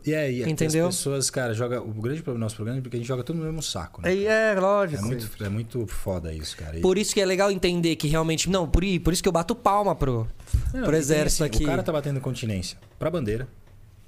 E 0.06 0.16
aí, 0.16 0.42
é 0.44 0.50
Entendeu? 0.50 0.88
as 0.88 0.96
pessoas, 0.96 1.30
cara, 1.30 1.54
joga. 1.54 1.82
O 1.82 1.92
grande 1.92 2.22
problema 2.22 2.40
do 2.40 2.46
nosso 2.46 2.56
programa 2.56 2.80
é 2.80 2.82
porque 2.82 2.96
a 2.96 3.00
gente 3.00 3.08
joga 3.08 3.24
tudo 3.24 3.40
no 3.40 3.46
mesmo 3.46 3.62
saco, 3.62 4.02
né? 4.02 4.14
É, 4.14 4.24
é 4.24 4.54
É 4.54 4.60
lógico. 4.60 5.04
muito, 5.06 5.44
é 5.44 5.50
muito 5.50 5.86
foda 5.86 6.32
isso, 6.34 6.56
cara. 6.56 6.78
E- 6.78 6.82
Por 6.82 6.98
isso 6.98 7.14
que 7.14 7.20
é 7.20 7.26
legal 7.26 7.52
entender 7.52 7.98
que 7.98 8.08
realmente. 8.08 8.50
Não, 8.50 8.70
por, 8.70 8.84
por 9.04 9.12
isso 9.12 9.22
que 9.22 9.28
eu 9.28 9.34
bato 9.34 9.54
palma 9.54 9.94
pro, 9.94 10.26
Não, 10.74 10.84
pro 10.84 10.96
exército 10.96 11.44
assim, 11.44 11.54
aqui. 11.56 11.64
O 11.64 11.68
cara 11.68 11.84
tá 11.84 11.92
batendo 11.92 12.22
continência 12.22 12.78
pra 12.98 13.10
bandeira, 13.10 13.50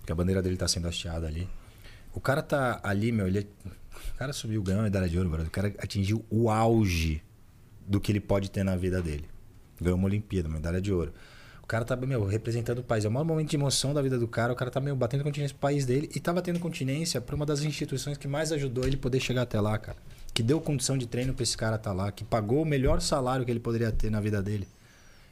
que 0.05 0.11
a 0.11 0.15
bandeira 0.15 0.41
dele 0.41 0.55
tá 0.55 0.67
sendo 0.69 0.87
hasteada 0.87 1.27
ali. 1.27 1.49
O 2.13 2.19
cara 2.21 2.41
tá 2.41 2.79
ali, 2.81 3.11
meu, 3.11 3.27
ele. 3.27 3.45
O 3.65 4.17
cara 4.17 4.31
subiu, 4.31 4.61
ganhou 4.63 4.79
a 4.79 4.83
medalha 4.83 5.09
de 5.09 5.17
ouro, 5.17 5.29
brother. 5.29 5.47
O 5.47 5.51
cara 5.51 5.67
atingiu 5.79 6.23
o 6.29 6.49
auge 6.49 7.21
do 7.85 7.99
que 7.99 8.09
ele 8.09 8.21
pode 8.21 8.49
ter 8.49 8.63
na 8.63 8.77
vida 8.77 9.01
dele. 9.01 9.25
Ganhou 9.81 9.97
uma 9.97 10.05
Olimpíada, 10.07 10.47
uma 10.47 10.55
medalha 10.55 10.79
de 10.79 10.93
ouro. 10.93 11.11
O 11.63 11.67
cara 11.67 11.85
tá, 11.85 11.95
meu, 11.95 12.25
representando 12.25 12.79
o 12.79 12.83
país. 12.83 13.05
É 13.05 13.07
o 13.07 13.11
maior 13.11 13.23
momento 13.23 13.49
de 13.49 13.55
emoção 13.55 13.93
da 13.93 14.01
vida 14.01 14.19
do 14.19 14.27
cara. 14.27 14.51
O 14.51 14.55
cara 14.55 14.69
tá, 14.69 14.81
meu, 14.81 14.95
batendo 14.97 15.23
continência 15.23 15.55
pro 15.55 15.61
país 15.61 15.85
dele. 15.85 16.09
E 16.13 16.19
tá 16.19 16.33
batendo 16.33 16.59
continência 16.59 17.21
pra 17.21 17.35
uma 17.35 17.45
das 17.45 17.63
instituições 17.63 18.17
que 18.17 18.27
mais 18.27 18.51
ajudou 18.51 18.85
ele 18.85 18.97
poder 18.97 19.21
chegar 19.21 19.43
até 19.43 19.59
lá, 19.61 19.77
cara. 19.77 19.97
Que 20.33 20.43
deu 20.43 20.59
condição 20.59 20.97
de 20.97 21.07
treino 21.07 21.33
pra 21.33 21.41
esse 21.41 21.55
cara 21.55 21.77
tá 21.77 21.93
lá. 21.93 22.11
Que 22.11 22.25
pagou 22.25 22.61
o 22.61 22.65
melhor 22.65 22.99
salário 22.99 23.45
que 23.45 23.51
ele 23.51 23.61
poderia 23.61 23.91
ter 23.93 24.11
na 24.11 24.19
vida 24.19 24.43
dele. 24.43 24.67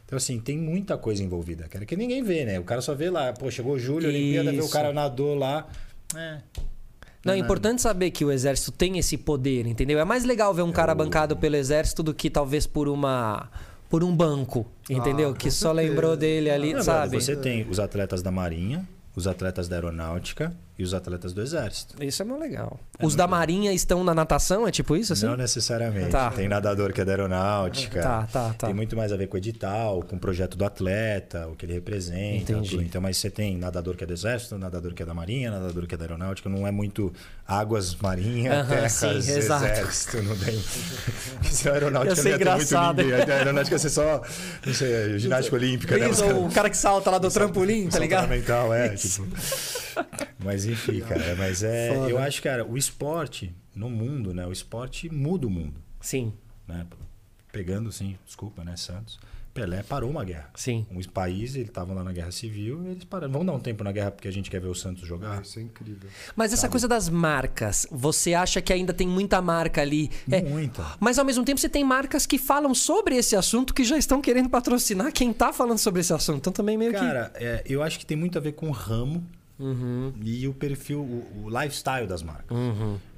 Então, 0.06 0.16
assim, 0.16 0.40
tem 0.40 0.58
muita 0.58 0.98
coisa 0.98 1.22
envolvida, 1.22 1.68
cara. 1.68 1.86
Que 1.86 1.98
ninguém 1.98 2.24
vê, 2.24 2.46
né? 2.46 2.60
O 2.60 2.64
cara 2.64 2.82
só 2.82 2.96
vê 2.96 3.10
lá, 3.10 3.34
pô, 3.34 3.52
chegou 3.52 3.78
julho, 3.78 4.08
Olimpíada, 4.08 4.52
vê 4.54 4.62
o 4.62 4.70
cara 4.70 4.94
nadou 4.94 5.36
lá. 5.36 5.68
É. 6.16 6.38
Não, 7.26 7.34
é 7.34 7.38
importante 7.38 7.82
saber 7.82 8.10
que 8.12 8.26
o 8.26 8.32
exército 8.32 8.72
tem 8.72 8.98
esse 8.98 9.18
poder, 9.18 9.68
entendeu? 9.68 10.00
É 10.00 10.06
mais 10.06 10.24
legal 10.24 10.54
ver 10.54 10.64
um 10.64 10.72
cara 10.72 10.96
bancado 10.96 11.38
pelo 11.38 11.56
exército 11.56 12.02
do 12.02 12.14
que 12.14 12.30
talvez 12.30 12.66
por 12.66 12.88
uma 12.88 13.50
por 13.92 14.06
um 14.06 14.16
banco, 14.16 14.66
entendeu? 14.90 15.32
Ah, 15.32 15.34
que 15.34 15.52
só 15.52 15.74
certeza. 15.76 15.90
lembrou 15.90 16.16
dele 16.16 16.50
ali, 16.50 16.74
Não, 16.74 16.82
sabe? 16.82 17.22
Você 17.22 17.36
tem 17.36 17.68
os 17.70 17.78
atletas 17.78 18.22
da 18.22 18.32
Marinha, 18.32 18.88
os 19.14 19.28
atletas 19.28 19.68
da 19.68 19.76
Aeronáutica 19.76 20.56
e 20.82 20.84
os 20.84 20.94
atletas 20.94 21.32
do 21.34 21.42
Exército. 21.42 22.04
Isso 22.04 22.22
é 22.22 22.26
muito 22.26 22.42
legal. 22.42 22.80
Os 23.02 23.16
da 23.16 23.28
Marinha 23.28 23.72
estão 23.72 24.04
na 24.04 24.14
natação, 24.14 24.68
é 24.68 24.72
tipo 24.72 24.96
isso 24.96 25.14
assim? 25.14 25.26
Não 25.26 25.38
necessariamente. 25.38 26.10
Tá. 26.10 26.32
Tem 26.32 26.48
nadador 26.48 26.92
que 26.92 27.02
é 27.02 27.06
da 27.06 27.12
aeronáutica. 27.12 28.02
Tá, 28.02 28.28
tá, 28.32 28.54
tá. 28.58 28.68
Tem 28.68 28.76
muito 28.76 28.96
mais 28.98 29.12
a 29.12 29.16
ver 29.18 29.28
com 29.28 29.36
o 29.36 29.38
edital, 29.38 30.02
com 30.04 30.16
o 30.16 30.20
projeto 30.20 30.58
do 30.58 30.66
atleta, 30.66 31.48
o 31.48 31.56
que 31.56 31.66
ele 31.66 31.74
representa. 31.74 32.52
Entendi. 32.52 32.70
tudo. 32.72 32.84
Então, 32.84 33.00
mas 33.02 33.18
você 33.18 33.30
tem 33.30 33.58
nadador 33.58 33.96
que 33.96 34.04
é 34.04 34.08
do 34.08 34.14
exército, 34.14 34.58
nadador 34.58 34.94
que 34.94 35.04
é 35.04 35.06
da 35.06 35.14
marinha, 35.14 35.52
nadador 35.52 35.86
que 35.88 35.96
é 35.96 35.98
da 35.98 36.04
aeronáutica. 36.06 36.50
Não 36.50 36.66
é 36.68 36.72
muito 36.72 37.14
águas, 37.48 37.96
marinha, 37.96 38.62
Aham, 38.62 38.66
terras, 38.70 38.92
sim, 38.94 39.08
exército. 39.18 40.22
Não 40.24 40.36
tem. 40.38 40.60
Se 41.52 41.70
a 41.70 41.74
aeronáutica 41.74 42.12
Ia 42.12 42.16
ser 42.16 42.24
não 42.46 42.58
ia 42.58 42.66
ter 42.66 42.76
muito 42.78 42.98
ninguém. 43.04 43.14
A 43.14 43.38
aeronáutica 43.38 43.76
ia 43.76 43.80
ser 43.80 43.90
só, 43.90 44.22
não 44.66 44.74
sei, 44.74 45.20
ginástica 45.20 45.56
olímpica. 45.56 45.98
né? 45.98 46.08
Os 46.08 46.18
Isso, 46.18 46.26
caras- 46.26 46.42
o 46.42 46.50
cara 46.50 46.70
que 46.70 46.78
salta 46.78 47.12
lá 47.12 47.18
do 47.18 47.30
trampolim, 47.30 47.88
tá 47.90 48.00
ligado? 48.00 48.24
ornamental, 48.24 48.74
é, 48.74 48.90
tipo. 48.90 49.28
Mas 50.44 50.66
enfim, 50.72 51.00
cara, 51.02 51.36
mas 51.36 51.64
é, 51.64 51.94
Foda. 51.94 52.10
eu 52.10 52.18
acho, 52.18 52.42
cara, 52.42 52.66
o 52.66 52.78
esporte 52.78 53.54
no 53.76 53.90
mundo, 53.90 54.34
né? 54.34 54.46
O 54.46 54.52
esporte 54.52 55.10
muda 55.14 55.48
o 55.48 55.50
mundo, 55.50 55.82
Sim, 56.00 56.34
né? 56.68 56.86
Pegando 57.52 57.90
assim, 57.90 58.18
desculpa, 58.26 58.64
né, 58.64 58.76
Santos. 58.78 59.20
Pelé 59.54 59.84
parou 59.84 60.10
uma 60.10 60.24
guerra. 60.24 60.50
sim. 60.56 60.86
Um 60.90 61.02
país, 61.04 61.56
eles 61.56 61.68
estavam 61.68 61.94
lá 61.94 62.04
na 62.04 62.14
guerra 62.14 62.32
civil, 62.32 62.88
eles 62.88 63.04
pararam. 63.04 63.34
Vamos 63.34 63.48
dar 63.48 63.54
um 63.54 63.60
tempo 63.60 63.84
na 63.84 63.92
guerra 63.92 64.10
porque 64.12 64.28
a 64.28 64.32
gente 64.32 64.50
quer 64.50 64.62
ver 64.62 64.70
o 64.70 64.76
Santos 64.76 65.06
jogar. 65.06 65.42
Isso 65.42 65.60
é 65.60 65.62
incrível. 65.62 66.10
Mas 66.36 66.54
essa 66.54 66.70
coisa 66.70 66.88
das 66.88 67.10
marcas, 67.10 67.86
você 67.92 68.34
acha 68.34 68.62
que 68.62 68.72
ainda 68.72 68.94
tem 68.94 69.08
muita 69.08 69.42
marca 69.42 69.82
ali? 69.82 70.10
É, 70.32 70.42
Muita. 70.42 70.86
Mas 71.00 71.20
ao 71.20 71.26
mesmo 71.26 71.44
tempo 71.44 71.60
você 71.60 71.68
tem 71.68 71.84
marcas 71.84 72.26
que 72.26 72.38
falam 72.38 72.74
sobre 72.74 73.16
esse 73.16 73.36
assunto 73.36 73.74
que 73.74 73.84
já 73.84 73.98
estão 73.98 74.22
querendo 74.22 74.50
patrocinar 74.50 75.12
quem 75.12 75.34
tá 75.34 75.52
falando 75.52 75.78
sobre 75.78 76.00
esse 76.00 76.14
assunto. 76.14 76.38
Então 76.38 76.54
também 76.54 76.78
meio 76.78 76.94
Cara, 76.94 77.32
é, 77.36 77.62
eu 77.66 77.84
acho 77.84 78.00
que 78.00 78.06
tem 78.06 78.16
muito 78.16 78.38
a 78.38 78.42
ver 78.42 78.54
com 78.54 78.70
o 78.70 78.72
ramo 78.72 79.22
Uhum. 79.62 80.14
e 80.24 80.48
o 80.48 80.54
perfil, 80.54 81.02
o, 81.02 81.46
o 81.46 81.50
lifestyle 81.62 82.08
das 82.08 82.24
marcas. 82.24 82.58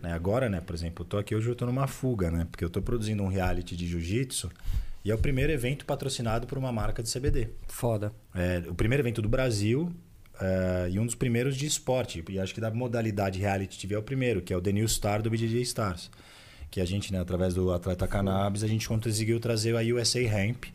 Né, 0.02 0.12
Agora, 0.14 0.50
né, 0.50 0.60
por 0.62 0.76
exemplo, 0.76 1.04
eu 1.04 1.08
tô 1.08 1.18
aqui 1.18 1.34
hoje 1.34 1.48
eu 1.48 1.56
tô 1.56 1.66
numa 1.66 1.88
fuga, 1.88 2.30
né? 2.30 2.46
Porque 2.52 2.64
eu 2.64 2.70
tô 2.70 2.82
produzindo 2.82 3.24
um 3.24 3.28
reality 3.28 3.76
de 3.76 3.88
jiu-jitsu 3.88 4.52
e 5.06 5.12
é 5.12 5.16
o 5.16 5.18
primeiro 5.18 5.52
evento 5.52 5.86
patrocinado 5.86 6.48
por 6.48 6.58
uma 6.58 6.72
marca 6.72 7.02
de 7.02 7.12
CBD. 7.12 7.50
foda. 7.68 8.14
É 8.34 8.64
o 8.68 8.76
primeiro 8.76 9.02
evento 9.02 9.22
do 9.22 9.30
Brasil 9.30 9.92
é, 10.40 10.90
e 10.92 11.00
um 11.00 11.06
dos 11.06 11.16
primeiros 11.16 11.56
de 11.56 11.66
esporte. 11.66 12.24
E 12.30 12.40
acho 12.40 12.54
que 12.54 12.62
da 12.62 12.72
modalidade 12.72 13.40
reality 13.40 13.80
TV 13.80 13.96
é 13.96 13.98
o 13.98 14.04
primeiro, 14.04 14.42
que 14.42 14.54
é 14.54 14.58
o 14.58 14.62
The 14.62 14.72
New 14.72 14.88
Star 14.88 15.22
do 15.22 15.30
BJJ 15.30 15.62
Stars. 15.62 16.10
Que 16.72 16.82
a 16.82 16.86
gente, 16.86 17.14
né, 17.14 17.20
através 17.20 17.54
do 17.54 17.72
Atleta 17.72 18.08
Cannabis, 18.08 18.64
a 18.64 18.68
gente 18.68 18.88
conseguiu 18.88 19.40
trazer 19.40 19.76
a 19.76 19.82
USA 19.82 20.22
Hemp 20.22 20.66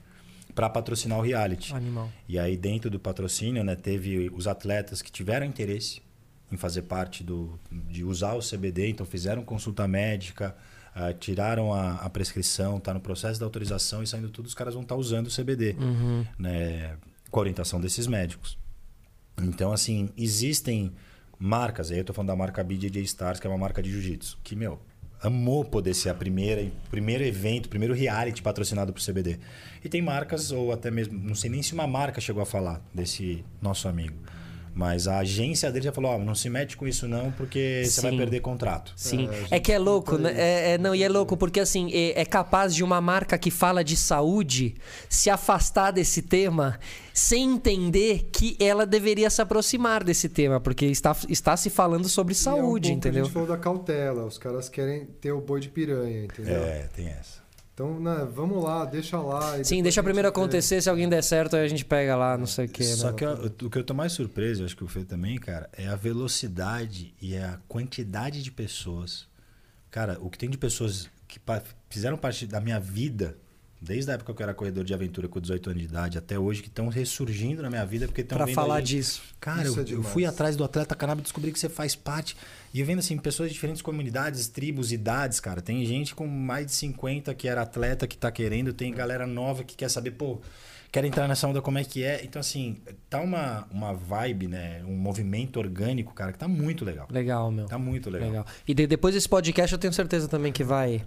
para 0.58 0.68
patrocinar 0.68 1.16
o 1.16 1.22
reality. 1.22 1.72
Animal. 1.72 2.10
E 2.28 2.36
aí, 2.36 2.56
dentro 2.56 2.90
do 2.90 2.98
patrocínio, 2.98 3.62
né, 3.62 3.76
teve 3.76 4.28
os 4.34 4.48
atletas 4.48 5.00
que 5.00 5.12
tiveram 5.12 5.46
interesse 5.46 6.02
em 6.50 6.56
fazer 6.56 6.82
parte 6.82 7.22
do, 7.22 7.56
de 7.70 8.02
usar 8.02 8.34
o 8.34 8.40
CBD, 8.40 8.88
então 8.88 9.06
fizeram 9.06 9.44
consulta 9.44 9.86
médica, 9.86 10.56
ah, 10.92 11.12
tiraram 11.12 11.72
a, 11.72 11.98
a 11.98 12.10
prescrição, 12.10 12.78
está 12.78 12.92
no 12.92 12.98
processo 12.98 13.38
da 13.38 13.46
autorização 13.46 14.02
e 14.02 14.06
saindo 14.08 14.30
tudo, 14.30 14.46
os 14.46 14.54
caras 14.54 14.74
vão 14.74 14.82
estar 14.82 14.96
usando 14.96 15.28
o 15.28 15.30
CBD, 15.30 15.76
né, 16.36 16.96
com 17.30 17.38
a 17.38 17.42
orientação 17.42 17.80
desses 17.80 18.08
médicos. 18.08 18.58
Então, 19.40 19.72
assim, 19.72 20.10
existem 20.16 20.92
marcas, 21.38 21.92
aí 21.92 21.98
eu 21.98 22.04
tô 22.04 22.12
falando 22.12 22.30
da 22.30 22.36
marca 22.36 22.64
BJJ 22.64 23.00
Stars, 23.02 23.38
que 23.38 23.46
é 23.46 23.50
uma 23.50 23.58
marca 23.58 23.80
de 23.80 23.92
jiu-jitsu, 23.92 24.36
que, 24.42 24.56
meu, 24.56 24.80
amou 25.22 25.64
poder 25.64 25.94
ser 25.94 26.10
a 26.10 26.14
primeira, 26.14 26.70
primeiro 26.90 27.24
evento, 27.24 27.68
primeiro 27.68 27.94
reality 27.94 28.42
patrocinado 28.42 28.92
por 28.92 29.02
CBD. 29.02 29.38
E 29.84 29.88
tem 29.88 30.00
marcas, 30.00 30.52
ou 30.52 30.72
até 30.72 30.90
mesmo, 30.90 31.18
não 31.18 31.34
sei 31.34 31.50
nem 31.50 31.62
se 31.62 31.74
uma 31.74 31.86
marca 31.86 32.20
chegou 32.20 32.42
a 32.42 32.46
falar 32.46 32.80
desse 32.94 33.44
nosso 33.60 33.88
amigo. 33.88 34.14
Mas 34.78 35.08
a 35.08 35.18
agência 35.18 35.72
dele 35.72 35.86
já 35.86 35.92
falou, 35.92 36.12
ó, 36.12 36.18
não 36.18 36.36
se 36.36 36.48
mete 36.48 36.76
com 36.76 36.86
isso 36.86 37.08
não, 37.08 37.32
porque 37.32 37.82
você 37.84 38.00
vai 38.00 38.12
Sim. 38.12 38.16
perder 38.16 38.38
contrato. 38.38 38.92
Sim, 38.94 39.28
é, 39.50 39.58
que 39.58 39.72
é 39.72 39.78
louco, 39.78 40.16
né? 40.16 40.32
É, 40.36 40.74
é- 40.74 40.78
não, 40.78 40.94
e 40.94 41.02
é 41.02 41.08
louco 41.08 41.36
porque 41.36 41.58
assim, 41.58 41.90
é, 41.92 42.20
é 42.20 42.24
capaz 42.24 42.72
de 42.72 42.84
uma 42.84 43.00
marca 43.00 43.36
que 43.36 43.50
fala 43.50 43.82
de 43.82 43.96
saúde 43.96 44.76
se 45.08 45.28
afastar 45.28 45.90
desse 45.90 46.22
tema 46.22 46.78
sem 47.12 47.54
entender 47.54 48.28
que 48.30 48.56
ela 48.60 48.86
deveria 48.86 49.28
se 49.30 49.42
aproximar 49.42 50.04
desse 50.04 50.28
tema, 50.28 50.60
porque 50.60 50.86
está, 50.86 51.16
está 51.28 51.56
se 51.56 51.70
falando 51.70 52.08
sobre 52.08 52.32
E 52.32 52.36
é 52.36 52.38
um 52.38 52.40
saúde, 52.40 52.88
que 52.90 52.92
A 52.92 52.96
entendeu? 52.98 53.24
gente 53.24 53.32
falou 53.32 53.48
da 53.48 53.56
cautela. 53.56 54.26
Os 54.26 54.38
caras 54.38 54.68
querem 54.68 55.06
ter 55.20 55.32
o 55.32 55.40
boi 55.40 55.58
de 55.58 55.70
piranha, 55.70 56.22
entendeu? 56.24 56.62
É, 56.62 56.88
tem 56.94 57.08
essa. 57.08 57.47
Então, 57.78 58.00
né, 58.00 58.26
vamos 58.34 58.64
lá, 58.64 58.84
deixa 58.84 59.20
lá. 59.20 59.56
e 59.56 59.64
Sim, 59.64 59.84
deixa 59.84 60.02
primeiro 60.02 60.26
acontecer, 60.26 60.82
se 60.82 60.90
alguém 60.90 61.08
der 61.08 61.22
certo, 61.22 61.54
aí 61.54 61.64
a 61.64 61.68
gente 61.68 61.84
pega 61.84 62.16
lá, 62.16 62.36
não 62.36 62.44
sei 62.44 62.64
o 62.64 62.68
que. 62.68 62.82
Só 62.82 63.12
né? 63.12 63.16
que 63.16 63.24
eu- 63.24 63.52
o 63.66 63.70
que 63.70 63.78
eu 63.78 63.84
tô 63.84 63.94
mais 63.94 64.10
surpreso, 64.10 64.64
acho 64.64 64.76
que 64.76 64.82
o 64.82 64.88
Fê 64.88 65.04
também, 65.04 65.38
cara, 65.38 65.70
é 65.72 65.86
a 65.86 65.94
velocidade 65.94 67.14
e 67.22 67.36
a 67.36 67.60
quantidade 67.68 68.42
de 68.42 68.50
pessoas. 68.50 69.28
Cara, 69.92 70.18
o 70.20 70.28
que 70.28 70.36
tem 70.36 70.50
de 70.50 70.58
pessoas 70.58 71.08
que 71.28 71.38
fizeram 71.88 72.16
parte 72.16 72.48
da 72.48 72.60
minha 72.60 72.80
vida, 72.80 73.36
desde 73.80 74.10
a 74.10 74.14
época 74.14 74.34
que 74.34 74.42
eu 74.42 74.44
era 74.44 74.54
corredor 74.54 74.84
de 74.84 74.92
aventura 74.92 75.28
com 75.28 75.40
18 75.40 75.70
anos 75.70 75.82
de 75.82 75.88
idade 75.88 76.18
até 76.18 76.38
hoje, 76.38 76.62
que 76.62 76.68
estão 76.68 76.88
ressurgindo 76.88 77.62
na 77.62 77.70
minha 77.70 77.84
vida 77.86 78.06
porque 78.06 78.22
estão 78.22 78.36
Pra 78.36 78.46
vendo 78.46 78.54
falar 78.54 78.80
disso. 78.80 79.22
Cara, 79.40 79.66
eu, 79.66 79.74
é 79.78 79.84
eu 79.92 80.02
fui 80.02 80.24
atrás 80.26 80.56
do 80.56 80.64
atleta 80.64 80.94
cannabis 80.94 81.20
e 81.20 81.24
descobri 81.24 81.52
que 81.52 81.58
você 81.58 81.68
faz 81.68 81.94
parte. 81.94 82.36
E 82.74 82.80
eu 82.80 82.86
vendo 82.86 82.98
assim, 82.98 83.16
pessoas 83.16 83.48
de 83.50 83.54
diferentes 83.54 83.80
comunidades, 83.80 84.48
tribos, 84.48 84.92
idades, 84.92 85.38
cara. 85.40 85.60
Tem 85.62 85.84
gente 85.86 86.14
com 86.14 86.26
mais 86.26 86.66
de 86.66 86.72
50 86.72 87.32
que 87.34 87.46
era 87.48 87.62
atleta 87.62 88.06
que 88.06 88.18
tá 88.18 88.30
querendo, 88.30 88.72
tem 88.72 88.92
galera 88.92 89.26
nova 89.26 89.62
que 89.62 89.76
quer 89.76 89.88
saber, 89.88 90.10
pô, 90.12 90.40
quero 90.90 91.06
entrar 91.06 91.28
nessa 91.28 91.46
onda, 91.46 91.62
como 91.62 91.78
é 91.78 91.84
que 91.84 92.02
é. 92.02 92.24
Então, 92.24 92.40
assim, 92.40 92.78
tá 93.08 93.20
uma, 93.20 93.66
uma 93.70 93.92
vibe, 93.94 94.48
né? 94.48 94.82
Um 94.84 94.96
movimento 94.96 95.58
orgânico, 95.58 96.12
cara, 96.14 96.32
que 96.32 96.38
tá 96.38 96.48
muito 96.48 96.84
legal. 96.84 97.06
Legal, 97.10 97.50
meu. 97.52 97.66
Tá 97.66 97.78
muito 97.78 98.10
legal. 98.10 98.28
Legal. 98.28 98.46
E 98.66 98.74
de- 98.74 98.86
depois 98.86 99.14
desse 99.14 99.28
podcast 99.28 99.72
eu 99.72 99.78
tenho 99.78 99.92
certeza 99.92 100.26
também 100.28 100.52
que 100.52 100.64
vai. 100.64 101.04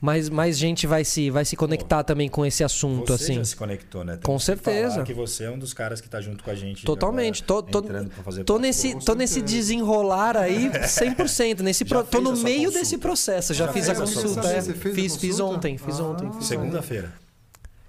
Mais, 0.00 0.28
mais 0.28 0.56
gente 0.56 0.86
vai 0.86 1.04
se, 1.04 1.28
vai 1.28 1.44
se 1.44 1.56
conectar 1.56 2.04
também 2.04 2.28
com 2.28 2.46
esse 2.46 2.62
assunto, 2.62 3.08
Você 3.16 3.24
assim. 3.24 3.34
já 3.34 3.44
se 3.44 3.56
conectou, 3.56 4.04
né? 4.04 4.12
Temos 4.12 4.24
Com 4.24 4.36
que 4.36 4.44
certeza. 4.44 4.90
falar 4.92 5.04
que 5.04 5.12
você 5.14 5.44
é 5.44 5.50
um 5.50 5.58
dos 5.58 5.74
caras 5.74 6.00
que 6.00 6.08
tá 6.08 6.20
junto 6.20 6.44
com 6.44 6.50
a 6.50 6.54
gente. 6.54 6.84
Totalmente. 6.84 7.42
Tô, 7.42 7.58
agora, 7.58 7.72
tô, 7.72 7.78
entrando 7.80 8.10
pra 8.10 8.22
fazer 8.22 8.44
tô 8.44 8.54
parte. 8.54 8.62
nesse, 8.66 8.94
tô 9.04 9.14
nesse 9.16 9.42
desenrolar 9.42 10.36
aí 10.36 10.70
100%. 10.86 11.60
Nesse 11.62 11.84
pro- 11.84 12.04
tô 12.04 12.20
no 12.20 12.36
meio 12.36 12.58
consulta? 12.66 12.78
desse 12.78 12.96
processo. 12.98 13.52
Já, 13.52 13.66
Já 13.66 13.72
fiz 13.72 13.88
a 13.88 13.94
consulta. 13.96 14.48
é. 14.48 14.60
Você 14.60 14.74
fez 14.74 14.94
a 14.94 14.94
fiz, 14.94 15.16
fiz 15.16 15.40
ontem, 15.40 15.76
fiz 15.76 15.98
Ah. 15.98 16.04
ontem. 16.04 16.30
Segunda-feira. 16.42 17.12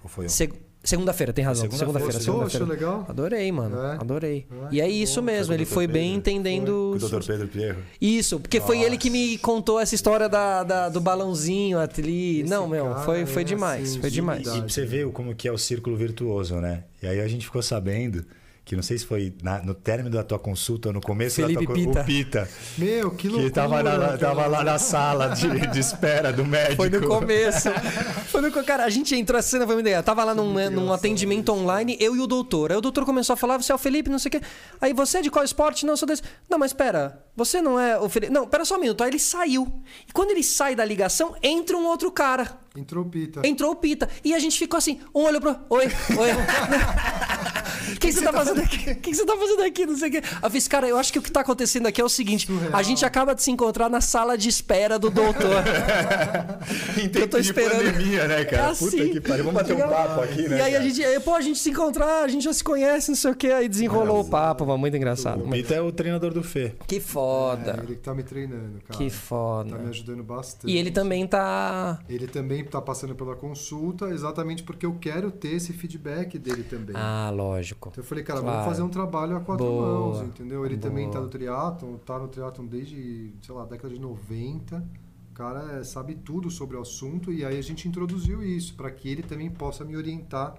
Ou 0.04 0.10
foi 0.10 0.26
ontem? 0.26 0.34
Seg- 0.34 0.54
Segunda-feira, 0.82 1.34
tem 1.34 1.44
razão. 1.44 1.70
Segunda-feira, 1.70 2.20
Segunda-feira. 2.20 2.64
Achou 2.66 2.68
legal? 2.68 3.06
Adorei, 3.10 3.52
mano. 3.52 3.78
É? 3.78 3.92
Adorei. 3.96 4.46
É? 4.72 4.76
E 4.76 4.82
é 4.82 4.88
isso 4.90 5.20
bom. 5.20 5.26
mesmo, 5.26 5.48
Foi 5.48 5.56
ele 5.56 5.66
foi 5.66 5.88
bem 5.88 6.14
Pedro? 6.14 6.18
entendendo. 6.20 6.98
Com 7.00 7.06
o 7.06 7.10
Dr. 7.10 7.26
Pedro 7.28 7.48
Pierro. 7.50 7.80
Isso, 8.00 8.40
porque 8.40 8.62
foi 8.62 8.82
ele 8.82 8.98
que 8.98 9.10
me 9.10 9.38
contou 9.40 9.80
essa 9.80 9.94
história 9.94 10.30
da, 10.30 10.64
da- 10.64 10.90
do 10.90 11.02
balãozinho 11.02 11.78
ali. 11.80 12.42
Esse 12.42 12.50
Não, 12.50 12.68
meu, 12.68 12.96
foi, 13.04 13.26
foi 13.26 13.42
é 13.42 13.46
demais, 13.46 13.90
assim, 13.92 14.00
foi 14.00 14.10
de 14.10 14.16
demais. 14.16 14.48
E 14.48 14.60
pra 14.60 14.70
você 14.70 14.86
ver 14.86 15.10
como 15.12 15.36
que 15.36 15.48
é 15.48 15.52
o 15.52 15.58
círculo 15.58 15.98
virtuoso, 15.98 16.56
né? 16.62 16.86
E 17.04 17.08
aí 17.08 17.20
a 17.20 17.28
gente 17.28 17.46
ficou 17.46 17.62
sabendo 17.62 18.26
que 18.70 18.76
não 18.76 18.84
sei 18.84 19.00
se 19.00 19.06
foi 19.08 19.34
na- 19.42 19.64
no 19.64 19.74
término 19.74 20.12
da 20.16 20.24
tua 20.24 20.38
consulta 20.38 20.90
ou 20.90 20.94
no 20.94 21.02
começo 21.02 21.38
Felipe 21.38 21.66
da 21.66 21.74
tua 21.74 21.74
Pita. 21.74 22.02
o 22.02 22.06
Pita, 22.06 22.50
Meu, 22.78 23.10
que 23.10 23.28
loucura. 23.28 23.50
que 23.50 23.56
tava, 23.56 23.82
na- 23.82 24.16
tava 24.16 24.46
lá 24.46 24.64
na 24.64 24.78
sala 24.78 25.30
de, 25.30 25.68
de 25.72 25.80
espera 25.80 26.32
do 26.32 26.46
médico. 26.46 26.76
Foi 26.76 26.88
no 26.92 27.08
começo. 27.08 27.68
Foi 28.30 28.42
no 28.42 28.52
Cara, 28.64 28.84
a 28.86 28.90
gente 28.92 29.16
entrou, 29.16 29.40
a 29.40 29.42
cena 29.42 29.66
foi 29.66 29.80
ideia. 29.80 30.04
Tava 30.04 30.24
lá 30.24 30.36
num, 30.36 30.54
num 30.70 30.94
atendimento 30.94 31.52
online, 31.52 31.98
eu 32.00 32.16
e 32.16 32.20
o 32.20 32.28
doutor. 32.28 32.72
Aí 32.72 32.78
o 32.78 32.82
doutor 32.82 33.04
começou 33.06 33.34
a 33.34 33.38
falar, 33.38 33.58
você 33.58 33.72
é 33.72 33.76
o 33.76 33.78
Felipe, 33.80 34.08
não 34.10 34.20
sei 34.20 34.30
o 34.30 34.32
quê. 34.34 34.42
Aí 34.80 34.94
você 34.94 35.18
é 35.18 35.22
de 35.24 35.32
qual 35.32 35.44
esporte? 35.44 35.84
Não, 35.86 35.94
eu 35.94 35.98
sou 35.98 36.08
desse. 36.08 36.22
Não, 36.48 36.60
mas 36.60 36.72
pera, 36.72 37.24
você 37.36 37.60
não 37.64 37.80
é 37.80 37.98
o 37.98 38.08
Felipe. 38.08 38.32
Não, 38.32 38.46
pera 38.46 38.64
só 38.66 38.76
um 38.76 38.80
minuto. 38.80 39.02
Aí 39.04 39.10
ele 39.10 39.18
saiu. 39.18 39.82
E 40.08 40.12
quando 40.14 40.30
ele 40.30 40.44
sai 40.44 40.76
da 40.76 40.86
ligação, 40.86 41.36
entra 41.42 41.76
um 41.76 41.86
outro 41.88 42.12
cara. 42.12 42.56
Entrou 42.78 43.04
o 43.04 43.10
Pita. 43.10 43.42
Entrou 43.48 43.72
o 43.72 43.76
Pita. 43.76 44.08
E 44.24 44.36
a 44.36 44.40
gente 44.40 44.60
ficou 44.60 44.78
assim, 44.78 45.00
um 45.16 45.22
olhou 45.22 45.42
pro. 45.42 45.56
Oi, 45.70 45.86
oi. 45.86 45.90
O 47.96 48.00
que, 48.00 48.12
você 48.12 48.22
tá 48.22 48.34
fazendo 48.34 48.62
aqui? 48.62 48.92
O 48.92 48.96
que, 48.96 49.14
você 49.16 49.26
tá 49.26 49.38
fazendo 49.38 49.64
aqui? 49.64 49.86
Não 49.86 49.98
sei 49.98 50.10
o 50.10 50.12
quê. 50.12 50.22
Eu 50.44 50.50
fiz, 50.50 50.68
cara, 50.68 50.88
eu 50.88 50.98
acho 50.98 51.12
que 51.14 51.20
o 51.20 51.22
que 51.22 51.32
tá 51.32 51.42
acontecendo 51.42 51.88
aqui 51.88 52.00
é 52.02 52.04
o 52.04 52.10
seguinte: 52.10 52.48
a 52.74 52.82
gente 52.84 53.06
acaba 53.06 53.34
de 53.36 53.42
se 53.44 53.52
encontrar 53.52 53.90
na 53.90 54.02
sala 54.02 54.38
de 54.38 54.50
espera 54.50 54.98
do 55.00 55.10
doutor. 55.10 55.64
Em 56.98 57.20
eu 57.20 57.28
tô 57.28 57.40
de 57.40 57.48
esperando. 57.50 57.84
pandemia, 57.86 58.28
né, 58.28 58.46
cara? 58.46 58.72
É 58.72 58.76
Puta 58.76 58.86
assim. 58.96 59.10
que 59.12 59.22
pariu. 59.22 59.44
Vamos 59.46 59.62
bater 59.62 59.76
um 59.76 59.90
papo 59.90 60.22
aqui, 60.22 60.48
né? 60.48 60.58
E 60.58 60.62
aí 60.62 60.76
a 60.76 60.78
cara? 60.80 60.90
gente, 60.90 61.04
aí, 61.06 61.20
pô, 61.20 61.34
a 61.36 61.42
gente 61.42 61.60
se 61.60 61.70
encontrar, 61.70 62.24
a 62.24 62.28
gente 62.28 62.44
já 62.44 62.54
se 62.54 62.64
conhece, 62.64 63.10
não 63.10 63.16
sei 63.16 63.32
o 63.32 63.36
quê. 63.36 63.48
Aí 63.48 63.68
desenrolou 63.70 64.22
o 64.22 64.26
papo, 64.26 64.66
mano. 64.66 64.78
Muito 64.80 64.96
engraçado. 64.96 65.44
O 65.44 65.48
Bito 65.48 65.74
é 65.74 65.82
o 65.82 65.92
treinador 65.92 66.34
do 66.34 66.44
Fê. 66.44 66.74
Que 66.88 66.98
É, 66.98 67.00
foda. 67.00 67.80
ele 67.84 67.96
que 67.96 68.02
tá 68.02 68.14
me 68.14 68.24
treinando, 68.24 68.80
cara. 68.88 68.92
Que 68.92 68.98
Tá 68.98 69.04
me 69.04 69.10
foda. 69.10 69.76
ajudando 69.90 70.24
bastante. 70.24 70.72
E 70.72 70.78
ele 70.78 70.92
também 70.92 71.26
tá. 71.28 72.00
Ele 72.10 72.28
também 72.28 72.64
tá 72.64 72.82
passando 72.82 73.16
pela 73.16 73.36
consulta, 73.36 74.08
exatamente 74.10 74.64
porque 74.64 74.86
eu 74.86 74.96
quero 75.00 75.32
ter 75.32 75.54
esse 75.56 75.74
feedback 75.74 76.38
dele 76.38 76.64
também. 76.64 76.96
Ah, 76.98 77.30
lógico. 77.34 77.69
Então 77.78 77.94
eu 77.98 78.04
falei, 78.04 78.24
cara, 78.24 78.40
Claro. 78.42 78.56
vamos 78.58 78.70
fazer 78.72 78.82
um 78.84 78.90
trabalho 78.90 79.36
a 79.36 79.40
quatro 79.40 79.66
Boa. 79.66 79.86
mãos, 79.88 80.22
entendeu? 80.22 80.66
Ele 80.66 80.78
também 80.78 81.06
Boa. 81.06 81.14
tá 81.14 81.22
no 81.22 81.28
triatlon, 81.30 81.96
tá 81.98 82.18
no 82.20 82.28
triatlon 82.28 82.66
desde, 82.66 83.34
sei 83.42 83.54
lá, 83.56 83.66
década 83.66 83.94
de 83.94 84.00
90. 84.00 84.84
O 85.32 85.34
cara 85.34 85.80
é, 85.80 85.84
sabe 85.84 86.16
tudo 86.16 86.50
sobre 86.52 86.76
o 86.76 86.82
assunto 86.82 87.32
e 87.32 87.46
aí 87.46 87.58
a 87.58 87.62
gente 87.64 87.88
introduziu 87.88 88.44
isso 88.44 88.74
para 88.76 88.92
que 88.92 89.08
ele 89.10 89.24
também 89.24 89.50
possa 89.50 89.86
me 89.86 89.96
orientar 89.96 90.54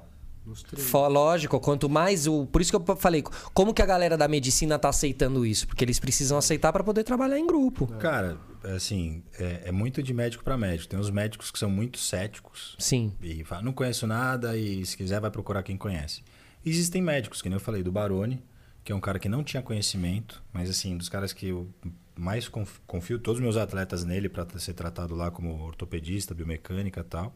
nos 0.47 0.63
treinos. 0.63 0.91
Lógico, 0.93 1.61
quanto 1.61 1.87
mais 1.89 2.27
o. 2.27 2.47
Por 2.47 2.63
isso 2.63 2.71
que 2.71 2.91
eu 2.91 2.97
falei, 2.97 3.23
como 3.53 3.75
que 3.75 3.83
a 3.83 3.87
galera 3.87 4.17
da 4.17 4.27
medicina 4.27 4.79
tá 4.79 4.89
aceitando 4.89 5.45
isso? 5.45 5.67
Porque 5.67 5.85
eles 5.85 6.01
precisam 6.01 6.39
aceitar 6.39 6.73
para 6.73 6.83
poder 6.83 7.05
trabalhar 7.05 7.39
em 7.39 7.47
grupo. 7.47 7.87
Cara, 7.99 8.39
assim, 8.65 9.23
é, 9.39 9.65
é 9.67 9.73
muito 9.73 10.03
de 10.03 10.15
médico 10.15 10.43
para 10.43 10.57
médico. 10.57 10.89
Tem 10.89 10.99
os 10.99 11.11
médicos 11.11 11.51
que 11.51 11.59
são 11.59 11.69
muito 11.69 11.99
céticos 11.99 12.75
Sim. 12.79 13.13
e 13.21 13.45
falam, 13.45 13.65
não 13.67 13.73
conheço 13.75 14.07
nada 14.07 14.57
e 14.57 14.85
se 14.87 14.97
quiser 14.97 15.21
vai 15.21 15.31
procurar 15.31 15.63
quem 15.63 15.77
conhece. 15.77 16.23
Existem 16.65 17.01
médicos, 17.01 17.41
que 17.41 17.49
nem 17.49 17.57
eu 17.57 17.61
falei, 17.61 17.83
do 17.83 17.91
Baroni, 17.93 18.43
que 18.85 18.93
é 18.93 18.95
um 18.95 19.01
cara 19.01 19.19
que 19.19 19.29
não 19.29 19.43
tinha 19.43 19.63
conhecimento, 19.63 20.43
mas 20.53 20.69
assim, 20.69 20.97
dos 20.97 21.09
caras 21.09 21.33
que 21.33 21.47
eu 21.49 21.69
mais 22.17 22.49
conf- 22.49 22.79
confio, 22.87 23.19
todos 23.19 23.39
os 23.39 23.43
meus 23.43 23.57
atletas 23.57 24.05
nele 24.05 24.29
para 24.29 24.47
ser 24.59 24.75
tratado 24.75 25.15
lá 25.15 25.31
como 25.31 25.59
ortopedista, 25.65 26.35
biomecânica 26.35 27.01
e 27.01 27.05
tal. 27.05 27.35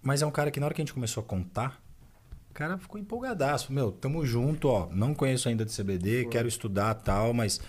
Mas 0.00 0.22
é 0.22 0.26
um 0.26 0.30
cara 0.30 0.50
que 0.50 0.60
na 0.60 0.66
hora 0.66 0.74
que 0.74 0.80
a 0.80 0.84
gente 0.84 0.94
começou 0.94 1.20
a 1.22 1.26
contar, 1.26 1.82
o 2.50 2.54
cara 2.54 2.76
ficou 2.78 3.00
empolgadaço. 3.00 3.72
Meu, 3.72 3.90
tamo 3.90 4.24
junto, 4.26 4.68
ó. 4.68 4.88
Não 4.92 5.14
conheço 5.14 5.48
ainda 5.48 5.64
de 5.64 5.72
CBD, 5.74 6.26
quero 6.26 6.46
estudar 6.48 6.94
tal, 6.94 7.32
mas 7.32 7.60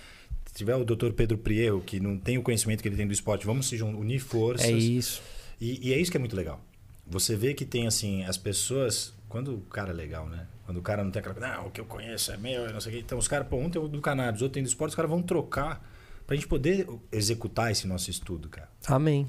se 0.45 0.53
tiver 0.53 0.75
o 0.75 0.83
Dr. 0.83 1.11
Pedro 1.15 1.37
Prieto, 1.37 1.79
que 1.81 1.99
não 1.99 2.17
tem 2.17 2.37
o 2.37 2.43
conhecimento 2.43 2.81
que 2.81 2.87
ele 2.87 2.97
tem 2.97 3.07
do 3.07 3.13
esporte, 3.13 3.45
vamos 3.45 3.67
se 3.67 3.81
unir 3.81 4.19
forças. 4.19 4.67
É 4.67 4.71
isso. 4.71 5.21
E, 5.61 5.89
e 5.89 5.93
é 5.93 5.99
isso 5.99 6.11
que 6.11 6.17
é 6.17 6.19
muito 6.19 6.35
legal. 6.35 6.59
Você 7.07 7.35
vê 7.35 7.53
que 7.53 7.65
tem, 7.65 7.87
assim, 7.87 8.23
as 8.25 8.37
pessoas. 8.37 9.12
Quando 9.33 9.55
o 9.55 9.61
cara 9.61 9.89
é 9.89 9.93
legal, 9.95 10.29
né? 10.29 10.45
Quando 10.63 10.77
o 10.77 10.81
cara 10.83 11.03
não 11.03 11.09
tem 11.09 11.19
aquela. 11.19 11.39
Não, 11.39 11.65
o 11.65 11.71
que 11.71 11.81
eu 11.81 11.85
conheço 11.85 12.31
é 12.31 12.37
meu, 12.37 12.67
eu 12.67 12.71
não 12.71 12.79
sei 12.79 12.91
o 12.91 12.95
quê. 12.95 13.01
Então, 13.03 13.17
os 13.17 13.27
caras, 13.27 13.47
pô, 13.47 13.55
um 13.57 13.67
tem 13.67 13.81
o 13.81 13.87
do 13.87 13.99
cannabis, 13.99 14.43
outro 14.43 14.53
tem 14.53 14.61
do 14.61 14.67
esporte, 14.67 14.91
os 14.91 14.95
caras 14.95 15.09
vão 15.09 15.23
trocar 15.23 15.83
pra 16.27 16.35
gente 16.35 16.47
poder 16.47 16.87
executar 17.11 17.71
esse 17.71 17.87
nosso 17.87 18.11
estudo, 18.11 18.47
cara. 18.47 18.69
Amém. 18.85 19.27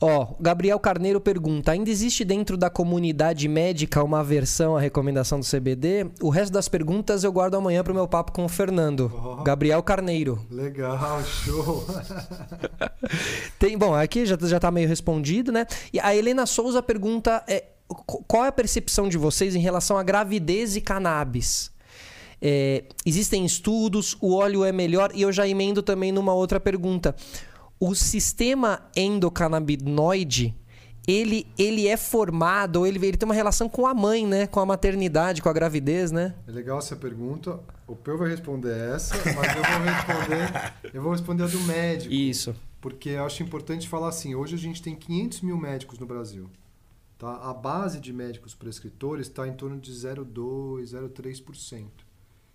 Ó, 0.00 0.28
o 0.32 0.42
Gabriel 0.42 0.80
Carneiro 0.80 1.20
pergunta: 1.20 1.72
ainda 1.72 1.90
existe 1.90 2.24
dentro 2.24 2.56
da 2.56 2.70
comunidade 2.70 3.46
médica 3.48 4.02
uma 4.02 4.24
versão 4.24 4.74
à 4.74 4.80
recomendação 4.80 5.38
do 5.38 5.44
CBD? 5.44 6.10
O 6.22 6.30
resto 6.30 6.50
das 6.50 6.66
perguntas 6.66 7.22
eu 7.22 7.30
guardo 7.30 7.56
amanhã 7.56 7.84
pro 7.84 7.92
meu 7.92 8.08
papo 8.08 8.32
com 8.32 8.46
o 8.46 8.48
Fernando. 8.48 9.12
Oh. 9.14 9.42
Gabriel 9.42 9.82
Carneiro. 9.82 10.42
Legal, 10.50 11.22
show. 11.28 11.84
Tem, 13.58 13.76
bom, 13.76 13.94
aqui 13.94 14.24
já, 14.24 14.38
já 14.40 14.58
tá 14.58 14.70
meio 14.70 14.88
respondido, 14.88 15.52
né? 15.52 15.66
E 15.92 16.00
a 16.00 16.16
Helena 16.16 16.46
Souza 16.46 16.82
pergunta: 16.82 17.44
é, 17.46 17.64
qual 17.94 18.44
é 18.44 18.48
a 18.48 18.52
percepção 18.52 19.08
de 19.08 19.18
vocês 19.18 19.54
em 19.54 19.60
relação 19.60 19.98
à 19.98 20.02
gravidez 20.02 20.76
e 20.76 20.80
cannabis? 20.80 21.72
É, 22.40 22.84
existem 23.04 23.44
estudos, 23.44 24.16
o 24.20 24.34
óleo 24.34 24.64
é 24.64 24.72
melhor, 24.72 25.10
e 25.14 25.22
eu 25.22 25.32
já 25.32 25.46
emendo 25.46 25.82
também 25.82 26.12
numa 26.12 26.32
outra 26.32 26.58
pergunta. 26.58 27.14
O 27.78 27.94
sistema 27.94 28.82
endocannabinoide, 28.96 30.54
ele, 31.06 31.46
ele 31.58 31.86
é 31.86 31.96
formado, 31.96 32.86
ele, 32.86 33.04
ele 33.04 33.16
tem 33.16 33.26
uma 33.26 33.34
relação 33.34 33.68
com 33.68 33.86
a 33.86 33.94
mãe, 33.94 34.26
né? 34.26 34.46
Com 34.46 34.60
a 34.60 34.66
maternidade, 34.66 35.42
com 35.42 35.48
a 35.48 35.52
gravidez, 35.52 36.12
né? 36.12 36.34
É 36.46 36.52
legal 36.52 36.78
essa 36.78 36.94
pergunta. 36.94 37.58
O 37.86 37.96
Peu 37.96 38.16
vai 38.16 38.30
responder 38.30 38.76
essa, 38.94 39.16
mas 39.16 39.56
eu 39.56 39.62
vou 39.62 39.82
responder, 39.82 40.72
eu 40.94 41.02
vou 41.02 41.12
responder 41.12 41.42
a 41.42 41.46
do 41.46 41.60
médico. 41.60 42.14
Isso. 42.14 42.54
Porque 42.80 43.10
eu 43.10 43.24
acho 43.24 43.42
importante 43.42 43.88
falar 43.88 44.08
assim, 44.08 44.34
hoje 44.34 44.54
a 44.54 44.58
gente 44.58 44.80
tem 44.80 44.94
500 44.94 45.40
mil 45.42 45.58
médicos 45.58 45.98
no 45.98 46.06
Brasil. 46.06 46.48
Tá? 47.20 47.36
A 47.36 47.52
base 47.52 48.00
de 48.00 48.14
médicos 48.14 48.54
prescritores 48.54 49.26
está 49.26 49.46
em 49.46 49.52
torno 49.52 49.78
de 49.78 49.92
0,2%, 49.92 51.12
0,3%. 51.12 51.84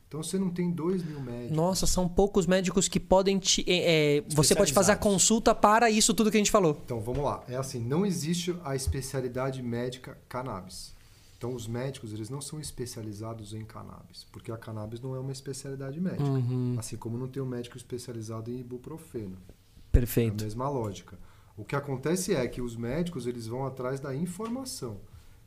Então 0.07 0.23
você 0.23 0.39
não 0.39 0.49
tem 0.49 0.71
2 0.71 1.03
mil 1.03 1.19
médicos. 1.19 1.55
Nossa, 1.55 1.85
são 1.85 2.09
poucos 2.09 2.47
médicos 2.47 2.87
que 2.87 2.99
podem 2.99 3.37
te. 3.37 3.63
é, 3.67 4.23
você 4.27 4.55
pode 4.55 4.73
fazer 4.73 4.93
a 4.93 4.95
consulta 4.95 5.53
para 5.53 5.91
isso 5.91 6.15
tudo 6.15 6.31
que 6.31 6.37
a 6.37 6.39
gente 6.39 6.49
falou. 6.49 6.81
Então 6.83 6.99
vamos 6.99 7.23
lá. 7.23 7.43
É 7.47 7.55
assim, 7.55 7.79
não 7.79 8.07
existe 8.07 8.55
a 8.63 8.75
especialidade 8.75 9.61
médica 9.61 10.17
cannabis. 10.27 10.95
Então 11.37 11.53
os 11.53 11.67
médicos 11.67 12.11
eles 12.11 12.31
não 12.31 12.41
são 12.41 12.59
especializados 12.59 13.53
em 13.53 13.63
cannabis, 13.63 14.25
porque 14.31 14.51
a 14.51 14.57
cannabis 14.57 14.99
não 14.99 15.15
é 15.15 15.19
uma 15.19 15.31
especialidade 15.31 15.99
médica. 16.01 16.23
Uhum. 16.23 16.75
Assim 16.79 16.97
como 16.97 17.19
não 17.19 17.27
tem 17.27 17.43
um 17.43 17.45
médico 17.45 17.77
especializado 17.77 18.49
em 18.49 18.61
ibuprofeno. 18.61 19.37
É 19.47 19.51
a 19.51 19.91
Perfeito. 19.91 20.43
mesma 20.43 20.67
lógica. 20.67 21.19
O 21.57 21.63
que 21.63 21.75
acontece 21.75 22.33
é 22.35 22.45
que 22.47 22.61
os 22.61 22.75
médicos 22.75 23.25
eles 23.25 23.47
vão 23.47 23.65
atrás 23.65 23.99
da 23.99 24.13
informação. 24.13 24.99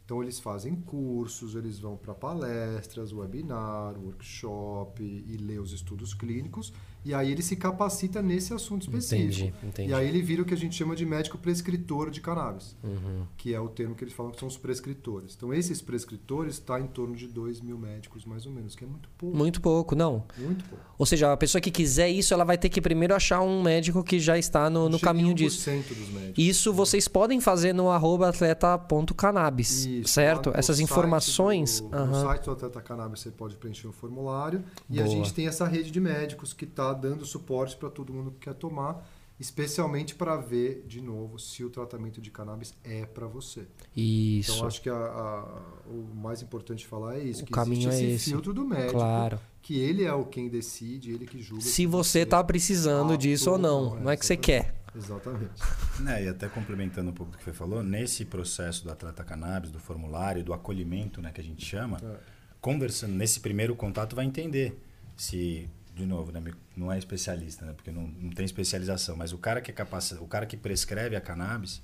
Então 0.05 0.23
eles 0.23 0.41
fazem 0.41 0.75
cursos, 0.75 1.55
eles 1.55 1.79
vão 1.79 1.97
para 1.97 2.15
palestras, 2.15 3.13
webinar, 3.13 3.95
workshop 3.99 5.03
e 5.03 5.37
lê 5.37 5.59
os 5.59 5.73
estudos 5.73 6.15
clínicos 6.15 6.73
e 7.05 7.15
aí 7.15 7.31
ele 7.33 7.43
se 7.43 7.57
capacita 7.57 8.21
nesse 8.21 8.53
assunto 8.53 8.83
específico. 8.83 9.25
Entendi, 9.25 9.55
entendi. 9.63 9.91
E 9.91 9.95
aí 9.95 10.07
ele 10.09 10.21
vira 10.23 10.43
o 10.43 10.45
que 10.45 10.53
a 10.55 10.57
gente 10.57 10.75
chama 10.75 10.95
de 10.97 11.07
médico 11.07 11.39
prescritor 11.39 12.11
de 12.11 12.21
cannabis, 12.21 12.77
Uhum. 12.83 13.25
que 13.37 13.55
é 13.55 13.61
o 13.61 13.69
termo 13.69 13.95
que 13.95 14.05
eles 14.05 14.13
falam 14.15 14.33
que 14.33 14.39
são 14.39 14.49
os 14.49 14.57
prescritores. 14.57 15.35
Então 15.37 15.53
esses 15.55 15.81
prescritores 15.81 16.55
está 16.55 16.79
em 16.81 16.87
torno 16.87 17.15
de 17.17 17.27
2 17.27 17.61
mil 17.61 17.79
médicos 17.79 18.25
mais 18.25 18.45
ou 18.47 18.53
menos, 18.53 18.75
que 18.75 18.85
é 18.85 18.87
muito 18.87 19.09
pouco. 19.17 19.37
Muito 19.37 19.61
pouco, 19.61 19.95
não. 19.95 20.25
Muito 20.39 20.65
pouco. 20.65 20.85
Ou 20.99 21.07
seja, 21.07 21.33
a 21.33 21.37
pessoa 21.37 21.61
que 21.61 21.71
quiser 21.71 22.09
isso, 22.09 22.35
ela 22.35 22.45
vai 22.45 22.59
ter 22.59 22.69
que 22.69 22.81
primeiro 22.81 23.15
achar 23.15 23.41
um 23.41 23.63
médico 23.63 24.03
que 24.03 24.19
já 24.21 24.37
está 24.37 24.69
no, 24.69 24.89
no 24.89 24.99
caminho 24.99 25.29
1% 25.31 25.35
disso. 25.35 25.71
dos 25.95 26.09
médicos. 26.11 26.45
Isso 26.45 26.73
vocês 26.73 27.07
podem 27.09 27.41
fazer 27.41 27.73
no 27.73 27.89
arroba 27.91 28.29
atleta.cannabis, 28.29 29.85
Isso, 29.87 30.13
certo? 30.13 30.47
lá 30.49 30.53
no 30.55 30.59
Essas 30.59 30.81
informações. 30.81 31.81
do- 31.81 31.89
No 31.89 31.97
aham. 31.97 32.23
site 32.27 32.45
do 32.45 32.51
Atleta 32.53 32.81
Cannabis 32.81 33.21
você 33.21 33.31
pode 33.31 33.57
preencher 33.57 33.87
um 33.89 33.93
formulário. 33.93 34.63
E 34.89 35.01
a 35.01 35.05
Boa. 35.05 35.15
gente 35.15 35.33
tem 35.35 35.47
essa 35.47 35.67
rede 35.67 35.91
de 35.91 36.01
médicos 36.01 36.53
que 36.53 36.65
está 36.65 36.88
dando 36.95 37.25
suporte 37.27 37.77
para 37.77 37.89
todo 37.91 38.13
mundo 38.13 38.31
que 38.33 38.39
quer 38.41 38.55
tomar, 38.55 39.07
especialmente 39.39 40.15
para 40.17 40.37
ver, 40.37 40.85
de 40.87 41.01
novo, 41.01 41.39
se 41.39 41.63
o 41.65 41.71
tratamento 41.71 42.21
de 42.21 42.31
cannabis 42.31 42.75
é 42.83 43.07
para 43.07 43.27
você. 43.27 43.67
Isso. 43.97 44.53
Então 44.53 44.67
acho 44.67 44.83
que 44.83 44.91
a- 44.91 44.95
a- 44.95 45.63
o 45.89 46.13
mais 46.15 46.43
importante 46.43 46.87
falar 46.87 47.19
é 47.19 47.23
isso, 47.25 47.43
O 47.45 47.47
que 47.47 47.53
caminho 47.53 47.89
existe 47.89 48.05
é 48.05 48.07
esse, 48.07 48.15
esse. 48.17 48.31
filtro 48.31 48.53
do 48.53 48.65
médico, 48.65 48.95
Claro. 48.95 49.39
que 49.63 49.79
ele 49.79 50.03
é 50.05 50.13
o 50.13 50.25
quem 50.25 50.49
decide, 50.49 51.13
ele 51.13 51.25
que 51.27 51.41
julga. 51.41 51.63
Se 51.63 51.71
se 51.71 51.87
você 51.87 52.27
tá 52.27 52.43
precisando 52.43 53.13
Ah, 53.13 53.17
disso 53.17 53.51
ou 53.53 53.59
não. 53.59 53.95
Não 54.01 54.11
é 54.11 54.17
que 54.17 54.27
você 54.27 54.37
quer. 54.37 54.75
Exatamente. 54.97 55.53
Né, 56.01 56.25
e 56.25 56.29
até 56.29 56.49
complementando 56.49 57.11
um 57.11 57.13
pouco 57.13 57.31
do 57.31 57.39
que 57.39 57.45
você 57.45 57.53
falou, 57.53 57.83
nesse 57.85 58.25
processo 58.25 58.83
do 58.83 58.91
atleta 58.91 59.23
cannabis, 59.23 59.71
do 59.71 59.79
formulário, 59.79 60.43
do 60.43 60.53
acolhimento, 60.53 61.23
né, 61.23 61.31
que 61.31 61.41
a 61.41 61.45
gente 61.45 61.65
chama, 61.65 61.99
É. 62.03 62.17
conversando 62.61 63.13
nesse 63.15 63.39
primeiro 63.39 63.77
contato 63.77 64.17
vai 64.17 64.25
entender 64.25 64.77
se, 65.17 65.69
de 65.99 66.07
novo, 66.07 66.31
né, 66.31 66.41
não 66.77 66.93
é 66.93 66.97
especialista, 66.97 67.67
né, 67.67 67.73
porque 67.73 67.91
não, 67.91 68.03
não 68.03 68.31
tem 68.31 68.45
especialização, 68.45 69.17
mas 69.17 69.33
o 69.33 69.39
cara 69.39 69.61
que 69.61 69.71
é 69.71 69.75
capaz, 69.75 70.13
o 70.13 70.27
cara 70.27 70.47
que 70.47 70.57
prescreve 70.57 71.17
a 71.17 71.21
cannabis 71.21 71.83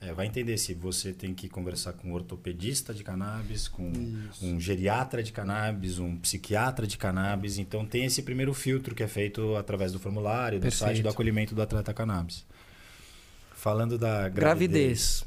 é, 0.00 0.12
vai 0.12 0.26
entender 0.26 0.58
se 0.58 0.74
você 0.74 1.12
tem 1.12 1.32
que 1.32 1.48
conversar 1.48 1.92
com 1.92 2.08
um 2.08 2.12
ortopedista 2.12 2.92
de 2.92 3.04
cannabis, 3.04 3.68
com 3.68 3.88
Isso. 3.92 4.44
um 4.44 4.58
geriatra 4.58 5.22
de 5.22 5.30
cannabis, 5.30 6.00
um 6.00 6.16
psiquiatra 6.16 6.88
de 6.88 6.98
cannabis. 6.98 7.56
Então 7.56 7.86
tem 7.86 8.04
esse 8.04 8.20
primeiro 8.20 8.52
filtro 8.52 8.96
que 8.96 9.02
é 9.04 9.06
feito 9.06 9.54
através 9.54 9.92
do 9.92 10.00
formulário, 10.00 10.58
do 10.58 10.64
site 10.64 10.78
Perfeito. 10.80 11.02
do 11.04 11.08
acolhimento 11.08 11.54
do 11.54 11.62
atleta 11.62 11.94
cannabis. 11.94 12.44
Falando 13.54 13.96
da 13.96 14.28
Gravidez. 14.28 15.24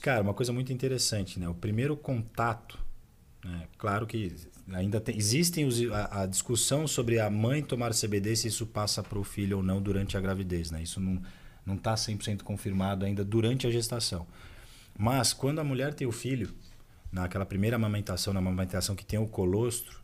Cara, 0.00 0.22
uma 0.22 0.32
coisa 0.32 0.50
muito 0.50 0.72
interessante, 0.72 1.38
né? 1.38 1.46
O 1.46 1.54
primeiro 1.54 1.94
contato, 1.94 2.78
né? 3.44 3.68
claro 3.76 4.06
que 4.06 4.34
ainda 4.72 5.00
tem, 5.00 5.16
existem 5.16 5.64
os, 5.64 5.80
a, 5.90 6.22
a 6.22 6.26
discussão 6.26 6.86
sobre 6.86 7.20
a 7.20 7.30
mãe 7.30 7.62
tomar 7.62 7.92
CBD 7.92 8.34
se 8.36 8.48
isso 8.48 8.66
passa 8.66 9.02
para 9.02 9.18
o 9.18 9.24
filho 9.24 9.58
ou 9.58 9.62
não 9.62 9.80
durante 9.80 10.16
a 10.16 10.20
gravidez, 10.20 10.70
né? 10.70 10.82
Isso 10.82 11.00
não 11.00 11.20
não 11.66 11.74
está 11.74 11.94
100% 11.94 12.42
confirmado 12.42 13.04
ainda 13.04 13.24
durante 13.24 13.66
a 13.66 13.70
gestação. 13.70 14.24
Mas 14.96 15.32
quando 15.32 15.58
a 15.58 15.64
mulher 15.64 15.92
tem 15.92 16.06
o 16.06 16.12
filho, 16.12 16.54
naquela 17.10 17.44
primeira 17.44 17.74
amamentação, 17.74 18.32
na 18.32 18.38
amamentação 18.38 18.94
que 18.94 19.04
tem 19.04 19.18
o 19.18 19.26
colostro, 19.26 20.00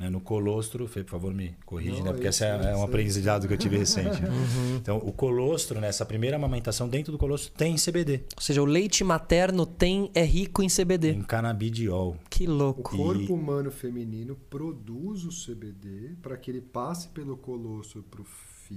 né? 0.00 0.08
No 0.10 0.20
colostro, 0.20 0.88
Fê, 0.88 1.04
por 1.04 1.10
favor, 1.10 1.32
me 1.34 1.54
corrige, 1.66 1.98
Não, 1.98 2.06
né? 2.06 2.12
Porque 2.12 2.26
isso, 2.28 2.42
esse 2.42 2.66
é, 2.66 2.72
é 2.72 2.76
um 2.76 2.82
aprendizado 2.82 3.46
que 3.46 3.52
eu 3.54 3.58
tive 3.58 3.76
recente. 3.76 4.20
né? 4.20 4.28
Uhum. 4.40 4.76
Então, 4.76 4.96
o 4.96 5.12
colostro, 5.12 5.78
né? 5.78 5.88
Essa 5.88 6.06
primeira 6.06 6.36
amamentação 6.36 6.88
dentro 6.88 7.12
do 7.12 7.18
colostro 7.18 7.52
tem 7.54 7.76
CBD, 7.76 8.22
Ou 8.34 8.40
seja, 8.42 8.62
o 8.62 8.64
leite 8.64 9.04
materno 9.04 9.66
tem 9.66 10.10
é 10.14 10.24
rico 10.24 10.62
em 10.62 10.68
CBD. 10.68 11.10
em 11.12 11.22
canabidiol. 11.22 12.16
Que 12.30 12.48
O 12.48 12.52
louco. 12.52 12.96
corpo 12.96 13.34
humano 13.34 13.70
feminino 13.70 14.34
produz 14.48 15.24
o 15.24 15.28
CBD 15.30 16.12
para 16.22 16.36
que 16.38 16.50
ele 16.50 16.62
passe 16.62 17.08
pelo 17.08 17.36
colostro 17.36 18.02
para 18.10 18.22
o 18.22 18.24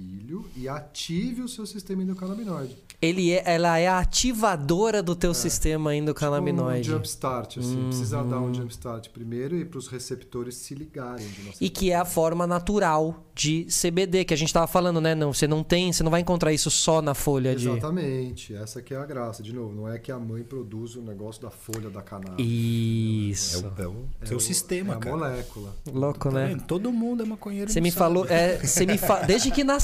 filho 0.04 0.44
e 0.56 0.68
ative 0.68 1.40
o 1.42 1.48
seu 1.48 1.64
sistema 1.64 2.02
endocannabinoide. 2.02 2.76
Ele 3.00 3.30
é, 3.32 3.42
ela 3.44 3.78
é 3.78 3.86
a 3.86 3.98
ativadora 3.98 5.02
do 5.02 5.14
teu 5.14 5.32
sistema 5.34 5.94
endocannabinoide. 5.94 6.90
Um 6.90 6.94
jumpstart, 6.94 7.58
assim. 7.58 7.84
Precisa 7.86 8.24
dar 8.24 8.40
um 8.40 8.52
jumpstart 8.52 9.10
primeiro 9.10 9.56
e 9.56 9.64
para 9.64 9.78
os 9.78 9.86
receptores 9.88 10.56
se 10.56 10.74
ligarem. 10.74 11.26
E 11.60 11.68
que 11.70 11.90
é 11.92 11.96
a 11.96 12.04
forma 12.04 12.46
natural 12.46 13.22
de 13.34 13.66
CBD, 13.66 14.24
que 14.24 14.32
a 14.32 14.36
gente 14.36 14.52
tava 14.52 14.66
falando, 14.66 15.00
né? 15.00 15.14
Não, 15.14 15.32
você 15.32 15.46
não 15.46 15.62
tem, 15.62 15.92
você 15.92 16.02
não 16.02 16.10
vai 16.10 16.20
encontrar 16.22 16.52
isso 16.52 16.70
só 16.70 17.00
na 17.02 17.14
folha 17.14 17.54
de. 17.54 17.68
Exatamente, 17.68 18.54
essa 18.54 18.80
que 18.80 18.94
é 18.94 18.96
a 18.96 19.04
graça. 19.04 19.42
De 19.42 19.52
novo, 19.52 19.74
não 19.74 19.88
é 19.88 19.98
que 19.98 20.10
a 20.10 20.18
mãe 20.18 20.42
produz 20.42 20.96
o 20.96 21.02
negócio 21.02 21.42
da 21.42 21.50
folha 21.50 21.90
da 21.90 22.00
cannabis. 22.00 22.38
É 22.38 22.42
Isso. 22.42 23.64
o, 23.66 23.82
é 23.82 23.86
o 23.86 24.06
É 24.22 24.26
seu 24.26 24.36
o- 24.38 24.40
sistema, 24.40 24.94
é 24.94 24.96
a 24.96 24.98
cara. 24.98 25.16
molécula. 25.16 25.76
Louco, 25.92 26.30
Tá 26.30 26.30
né? 26.30 26.56
Todo 26.66 26.90
mundo 26.90 27.22
é 27.22 27.26
maconheiro. 27.26 27.70
Você 27.70 27.80
me 27.80 27.90
sabe. 27.90 27.98
falou, 27.98 28.26
é, 28.28 28.58
você 28.58 28.86
me 28.86 28.96
fa... 28.96 29.20
desde 29.26 29.50
que 29.50 29.62
nasceu, 29.62 29.83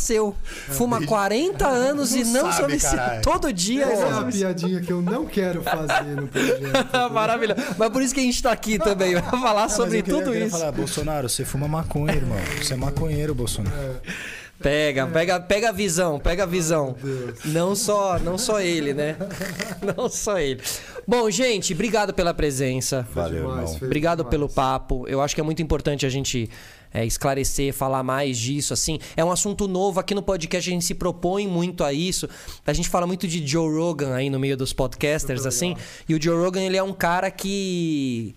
fuma 0.69 1.05
40 1.05 1.67
anos 1.67 2.15
e 2.15 2.25
Não 2.25 2.45
não 2.45 2.53
sabe, 2.53 2.79
se 2.81 2.97
caralho. 2.97 3.23
todo 3.23 3.53
dia. 3.53 3.85
Essa 3.85 4.05
é 4.07 4.11
eu- 4.11 4.19
a 4.19 4.25
piadinha 4.25 4.81
que 4.81 4.93
eu 4.93 5.03
não 5.03 5.27
quero 5.27 5.63
fazer 5.63 6.17
no 6.17 6.27
projeto. 6.29 6.61
Maravilha. 7.13 7.57
Mas 7.79 7.91
por 7.91 8.03
isso 8.03 8.15
que 8.15 8.21
a 8.21 8.25
gente 8.25 8.43
tá 8.43 8.51
aqui 8.53 8.79
também, 8.79 9.13
pra 9.21 9.23
falar 9.39 9.63
mas 9.63 9.73
sobre 9.73 9.99
eu 9.99 10.03
queria- 10.05 10.19
tudo 10.25 10.35
eu 10.35 10.47
isso. 10.47 10.57
falar, 10.59 10.73
Bolsonaro, 10.73 11.29
você 11.29 11.45
fuma 11.45 11.69
maconha, 11.69 12.15
irmão. 12.15 12.39
Você 12.63 12.73
é 12.75 12.77
maconheiro, 12.77 13.35
Bolsonaro. 13.35 13.77
Pega, 14.63 15.07
pega, 15.07 15.41
pega 15.41 15.69
a 15.71 15.73
visão, 15.73 16.19
pega 16.21 16.43
a 16.43 16.47
visão. 16.47 16.95
Não 17.47 17.75
só, 17.75 18.19
não 18.19 18.37
só 18.37 18.61
ele, 18.61 18.93
né? 18.93 19.17
Não 19.97 20.07
só 20.11 20.39
ele. 20.39 20.61
Bom, 21.09 21.31
gente, 21.31 21.73
obrigado 21.73 22.13
pela 22.13 22.35
presença. 22.35 23.07
Valeu, 23.15 23.41
demais, 23.49 23.71
irmão. 23.73 23.79
Obrigado 23.87 24.19
demais. 24.19 24.31
pelo 24.31 24.49
papo. 24.51 25.07
Eu 25.09 25.23
acho 25.23 25.35
que 25.35 25.41
é 25.41 25.45
muito 25.45 25.63
importante 25.63 26.05
a 26.05 26.11
gente 26.11 26.51
é, 26.93 27.05
esclarecer, 27.05 27.73
falar 27.73 28.03
mais 28.03 28.39
disso, 28.39 28.73
assim. 28.73 28.99
É 29.17 29.25
um 29.25 29.31
assunto 29.31 29.69
novo. 29.69 30.01
Aqui 30.01 30.15
no 30.15 30.23
podcast 30.23 30.69
a 30.69 30.73
gente 30.73 30.85
se 30.85 30.95
propõe 30.95 31.47
muito 31.47 31.85
a 31.85 31.93
isso. 31.93 32.29
A 32.67 32.73
gente 32.73 32.89
fala 32.89 33.07
muito 33.07 33.27
de 33.27 33.47
Joe 33.47 33.73
Rogan 33.73 34.15
aí 34.15 34.29
no 34.29 34.39
meio 34.39 34.57
dos 34.57 34.73
podcasters, 34.73 35.47
assim. 35.47 35.77
E 36.09 36.15
o 36.15 36.23
Joe 36.23 36.37
Rogan, 36.37 36.63
ele 36.63 36.77
é 36.77 36.83
um 36.83 36.93
cara 36.93 37.31
que... 37.31 38.35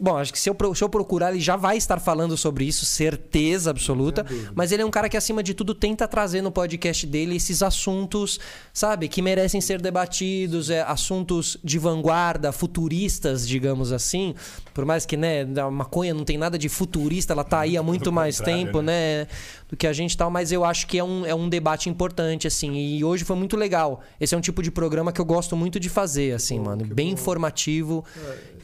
Bom, 0.00 0.16
acho 0.16 0.32
que 0.32 0.38
se 0.38 0.48
eu, 0.48 0.56
se 0.74 0.84
eu 0.84 0.88
procurar, 0.88 1.32
ele 1.32 1.40
já 1.40 1.56
vai 1.56 1.76
estar 1.76 1.98
falando 1.98 2.36
sobre 2.36 2.64
isso, 2.64 2.86
certeza 2.86 3.70
absoluta. 3.70 4.24
Mas 4.54 4.70
ele 4.70 4.82
é 4.82 4.86
um 4.86 4.90
cara 4.90 5.08
que, 5.08 5.16
acima 5.16 5.42
de 5.42 5.54
tudo, 5.54 5.74
tenta 5.74 6.06
trazer 6.06 6.40
no 6.40 6.52
podcast 6.52 7.04
dele 7.04 7.34
esses 7.34 7.62
assuntos, 7.62 8.38
sabe, 8.72 9.08
que 9.08 9.20
merecem 9.20 9.60
ser 9.60 9.80
debatidos, 9.80 10.70
é, 10.70 10.82
assuntos 10.82 11.56
de 11.64 11.78
vanguarda, 11.78 12.52
futuristas, 12.52 13.46
digamos 13.46 13.90
assim. 13.90 14.36
Por 14.72 14.84
mais 14.84 15.04
que, 15.04 15.16
né, 15.16 15.42
a 15.60 15.70
maconha 15.70 16.14
não 16.14 16.24
tem 16.24 16.38
nada 16.38 16.56
de 16.56 16.68
futurista, 16.68 17.32
ela 17.32 17.42
tá 17.42 17.60
aí 17.60 17.76
há 17.76 17.82
muito 17.82 18.12
mais 18.12 18.38
tempo, 18.38 18.80
né, 18.80 19.26
do 19.68 19.76
que 19.76 19.86
a 19.86 19.92
gente 19.92 20.16
tal. 20.16 20.30
Mas 20.30 20.50
eu 20.50 20.64
acho 20.64 20.86
que 20.86 20.98
é 20.98 21.04
um, 21.04 21.26
é 21.26 21.34
um 21.34 21.48
debate 21.48 21.88
importante, 21.90 22.46
assim. 22.46 22.72
E 22.74 23.04
hoje 23.04 23.24
foi 23.24 23.36
muito 23.36 23.56
legal. 23.56 24.02
Esse 24.20 24.34
é 24.34 24.38
um 24.38 24.40
tipo 24.40 24.62
de 24.62 24.70
programa 24.70 25.12
que 25.12 25.20
eu 25.20 25.24
gosto 25.24 25.54
muito 25.56 25.78
de 25.78 25.88
fazer, 25.88 26.32
assim, 26.34 26.58
mano. 26.58 26.84
que 26.84 26.94
Bem 26.94 27.08
bom. 27.08 27.12
informativo 27.14 28.04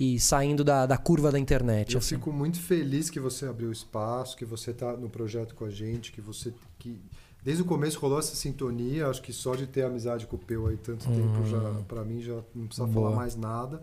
e 0.00 0.18
saindo 0.18 0.64
da, 0.64 0.86
da 0.86 0.96
curva 0.96 1.30
da 1.30 1.38
internet. 1.38 1.94
Eu 1.94 1.98
assim. 1.98 2.16
fico 2.16 2.32
muito 2.32 2.58
feliz 2.60 3.10
que 3.10 3.20
você 3.20 3.46
abriu 3.46 3.70
espaço, 3.70 4.36
que 4.36 4.44
você 4.44 4.70
está 4.70 4.96
no 4.96 5.08
projeto 5.08 5.54
com 5.54 5.64
a 5.64 5.70
gente, 5.70 6.10
que 6.12 6.20
você 6.20 6.52
que 6.78 6.98
desde 7.42 7.62
o 7.62 7.66
começo 7.66 7.98
rolou 8.00 8.18
essa 8.18 8.34
sintonia. 8.34 9.06
Acho 9.08 9.20
que 9.20 9.32
só 9.32 9.54
de 9.54 9.66
ter 9.66 9.82
amizade 9.84 10.26
com 10.26 10.36
o 10.36 10.38
Peu 10.38 10.66
aí 10.68 10.76
tanto 10.78 11.04
tempo 11.06 11.44
já 11.46 11.60
para 11.86 12.02
mim 12.02 12.20
já 12.22 12.38
não 12.54 12.66
precisa 12.66 12.86
Uhum. 12.86 12.92
Boa. 12.92 13.06
falar 13.10 13.16
mais 13.22 13.36
nada. 13.36 13.82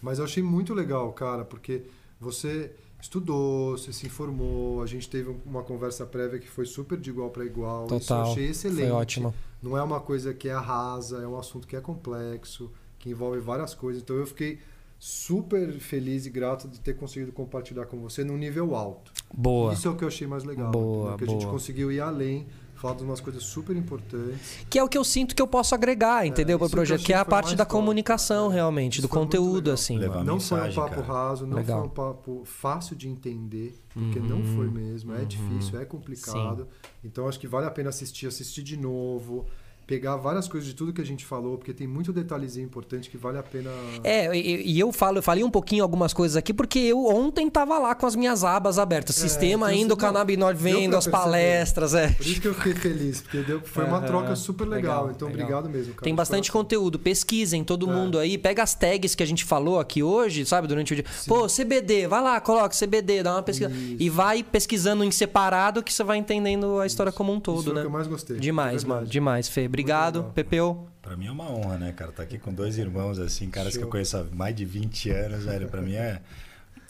Mas 0.00 0.18
eu 0.18 0.24
achei 0.24 0.42
muito 0.42 0.72
legal, 0.72 1.12
cara, 1.12 1.44
porque 1.44 1.82
você 2.20 2.70
estudou, 3.00 3.76
você 3.76 3.92
se 3.92 4.06
informou, 4.06 4.82
a 4.82 4.86
gente 4.86 5.08
teve 5.08 5.34
uma 5.44 5.62
conversa 5.62 6.04
prévia 6.04 6.38
que 6.38 6.48
foi 6.48 6.66
super 6.66 6.98
de 6.98 7.10
igual 7.10 7.30
para 7.30 7.44
igual. 7.44 7.86
Isso 7.86 7.94
eu 7.94 8.00
Total. 8.00 8.32
achei 8.32 8.48
excelente. 8.48 8.88
Foi 8.88 8.90
ótimo. 8.90 9.34
Não 9.62 9.76
é 9.76 9.82
uma 9.82 10.00
coisa 10.00 10.32
que 10.32 10.48
é 10.48 10.54
rasa, 10.54 11.18
é 11.18 11.26
um 11.26 11.38
assunto 11.38 11.66
que 11.66 11.76
é 11.76 11.80
complexo, 11.80 12.70
que 12.98 13.10
envolve 13.10 13.40
várias 13.40 13.74
coisas. 13.74 14.02
Então 14.02 14.16
eu 14.16 14.26
fiquei 14.26 14.58
super 14.98 15.72
feliz 15.72 16.26
e 16.26 16.30
grato 16.30 16.68
de 16.68 16.78
ter 16.78 16.94
conseguido 16.94 17.32
compartilhar 17.32 17.86
com 17.86 17.98
você 17.98 18.22
num 18.22 18.36
nível 18.36 18.74
alto. 18.74 19.10
Boa. 19.32 19.72
Isso 19.72 19.88
é 19.88 19.90
o 19.90 19.96
que 19.96 20.04
eu 20.04 20.08
achei 20.08 20.26
mais 20.26 20.44
legal. 20.44 20.70
Boa, 20.70 21.14
entendeu? 21.14 21.16
que 21.16 21.24
a 21.24 21.28
gente 21.28 21.42
boa. 21.42 21.52
conseguiu 21.52 21.90
ir 21.90 22.00
além, 22.00 22.46
falar 22.80 22.94
de 22.94 23.04
umas 23.04 23.20
coisas 23.20 23.42
super 23.42 23.76
importantes. 23.76 24.58
Que 24.68 24.78
é 24.78 24.82
o 24.82 24.88
que 24.88 24.96
eu 24.96 25.04
sinto 25.04 25.34
que 25.34 25.42
eu 25.42 25.46
posso 25.46 25.74
agregar, 25.74 26.26
entendeu? 26.26 26.58
Pro 26.58 26.66
isso 26.66 26.70
que 26.74 26.74
eu 26.74 26.78
projeto, 26.78 26.94
achei 26.96 27.06
que 27.06 27.12
é 27.12 27.16
a 27.16 27.24
que 27.24 27.30
parte 27.30 27.54
da 27.54 27.64
top, 27.64 27.76
comunicação, 27.78 28.48
né? 28.48 28.54
realmente, 28.54 28.94
Isso 28.94 29.02
do 29.02 29.08
conteúdo, 29.08 29.70
assim. 29.70 29.98
Levar 29.98 30.24
não 30.24 30.40
foi 30.40 30.58
um 30.58 30.62
mensagem, 30.62 30.74
papo 30.82 31.02
cara. 31.02 31.06
raso, 31.12 31.46
não 31.46 31.56
Legal. 31.56 31.78
foi 31.80 31.86
um 31.86 31.90
papo 31.90 32.42
fácil 32.44 32.96
de 32.96 33.08
entender, 33.08 33.78
porque 33.92 34.18
não 34.18 34.42
foi 34.44 34.66
Uhum. 34.66 34.72
mesmo. 34.72 35.12
É 35.14 35.24
difícil, 35.24 35.78
é 35.80 35.84
complicado. 35.84 36.66
Então 37.04 37.28
acho 37.28 37.38
que 37.38 37.46
vale 37.46 37.66
a 37.66 37.70
pena 37.70 37.90
assistir, 37.90 38.26
assistir 38.26 38.62
de 38.62 38.76
novo, 38.76 39.46
pegar 39.90 40.14
várias 40.14 40.46
coisas 40.46 40.68
de 40.68 40.72
tudo 40.76 40.92
que 40.92 41.00
a 41.00 41.04
gente 41.04 41.24
falou, 41.24 41.58
porque 41.58 41.74
tem 41.74 41.84
muito 41.84 42.12
detalhezinho 42.12 42.64
importante 42.64 43.10
que 43.10 43.16
vale 43.16 43.38
a 43.38 43.42
pena. 43.42 43.68
É, 44.04 44.32
e, 44.36 44.70
e 44.74 44.78
eu 44.78 44.92
falo, 44.92 45.18
eu 45.18 45.22
falei 45.22 45.42
um 45.42 45.50
pouquinho 45.50 45.82
algumas 45.82 46.12
coisas 46.12 46.36
aqui, 46.36 46.54
porque 46.54 46.78
eu 46.78 47.06
ontem 47.06 47.50
tava 47.50 47.76
lá 47.76 47.92
com 47.92 48.06
as 48.06 48.14
minhas 48.14 48.44
abas 48.44 48.78
abertas. 48.78 49.16
Sistema 49.16 49.66
É, 49.68 49.72
tem- 49.72 49.82
indo, 49.82 49.88
não, 49.90 49.96
cannabinoide 49.96 50.62
deu 50.62 50.72
vendo, 50.74 50.96
as 50.96 51.06
perceber. 51.06 51.10
palestras, 51.24 51.92
é. 51.94 52.10
Por 52.12 52.24
isso 52.24 52.40
que 52.40 52.46
eu 52.46 52.54
fiquei 52.54 52.74
feliz, 52.76 53.20
porque 53.20 53.38
deu- 53.42 53.60
foi 53.64 53.84
uma 53.84 54.00
troca 54.00 54.36
super 54.36 54.64
legal. 54.68 55.06
legal, 55.06 55.10
então, 55.16 55.26
legal. 55.26 55.42
obrigado 55.42 55.68
mesmo, 55.68 55.94
cara. 55.94 56.04
Tem 56.04 56.14
bastante 56.14 56.52
conteúdo. 56.52 56.96
Pesquisem, 56.96 57.64
todo 57.64 57.90
É. 57.90 57.92
mundo 57.92 58.16
aí. 58.16 58.38
Pega 58.38 58.62
as 58.62 58.76
tags 58.76 59.16
que 59.16 59.24
a 59.24 59.26
gente 59.26 59.44
falou 59.44 59.80
aqui 59.80 60.04
hoje, 60.04 60.46
sabe? 60.46 60.68
Durante 60.68 60.92
o 60.92 60.94
dia. 60.96 61.04
Pô, 61.26 61.48
CBD, 61.48 62.06
vai 62.06 62.22
lá, 62.22 62.40
coloca 62.40 62.72
CBD, 62.76 63.24
dá 63.24 63.32
uma 63.34 63.42
pesquisa. 63.42 63.70
Isso. 63.72 63.96
E 63.98 64.08
vai 64.08 64.44
pesquisando 64.44 65.02
em 65.02 65.10
separado 65.10 65.82
que 65.82 65.92
você 65.92 66.04
vai 66.04 66.16
entendendo 66.18 66.78
a 66.78 66.86
história 66.86 67.10
como 67.10 67.32
um 67.32 67.36
Isso 67.38 67.42
todo, 67.42 67.62
foi 67.64 67.72
o 67.72 67.74
né? 67.74 67.80
que 67.80 67.86
eu 67.88 67.90
mais 67.90 68.06
gostei. 68.06 68.38
Demais, 68.38 68.82
de 68.82 68.88
mano. 68.88 69.06
Demais, 69.08 69.48
Fê. 69.48 69.66
Obrigado. 69.80 70.32
Pepeu. 70.34 70.86
Pra 71.00 71.16
mim 71.16 71.26
é 71.26 71.30
uma 71.30 71.50
honra, 71.50 71.78
né, 71.78 71.92
cara? 71.92 72.12
Tá 72.12 72.22
aqui 72.22 72.38
com 72.38 72.52
dois 72.52 72.76
irmãos, 72.76 73.18
assim, 73.18 73.50
caras 73.50 73.72
que 73.72 73.78
Show. 73.78 73.86
eu 73.86 73.90
conheço 73.90 74.16
há 74.18 74.24
mais 74.24 74.54
de 74.54 74.64
20 74.64 75.10
anos, 75.10 75.44
velho. 75.44 75.68
Pra 75.68 75.80
mim 75.80 75.94
é 75.94 76.20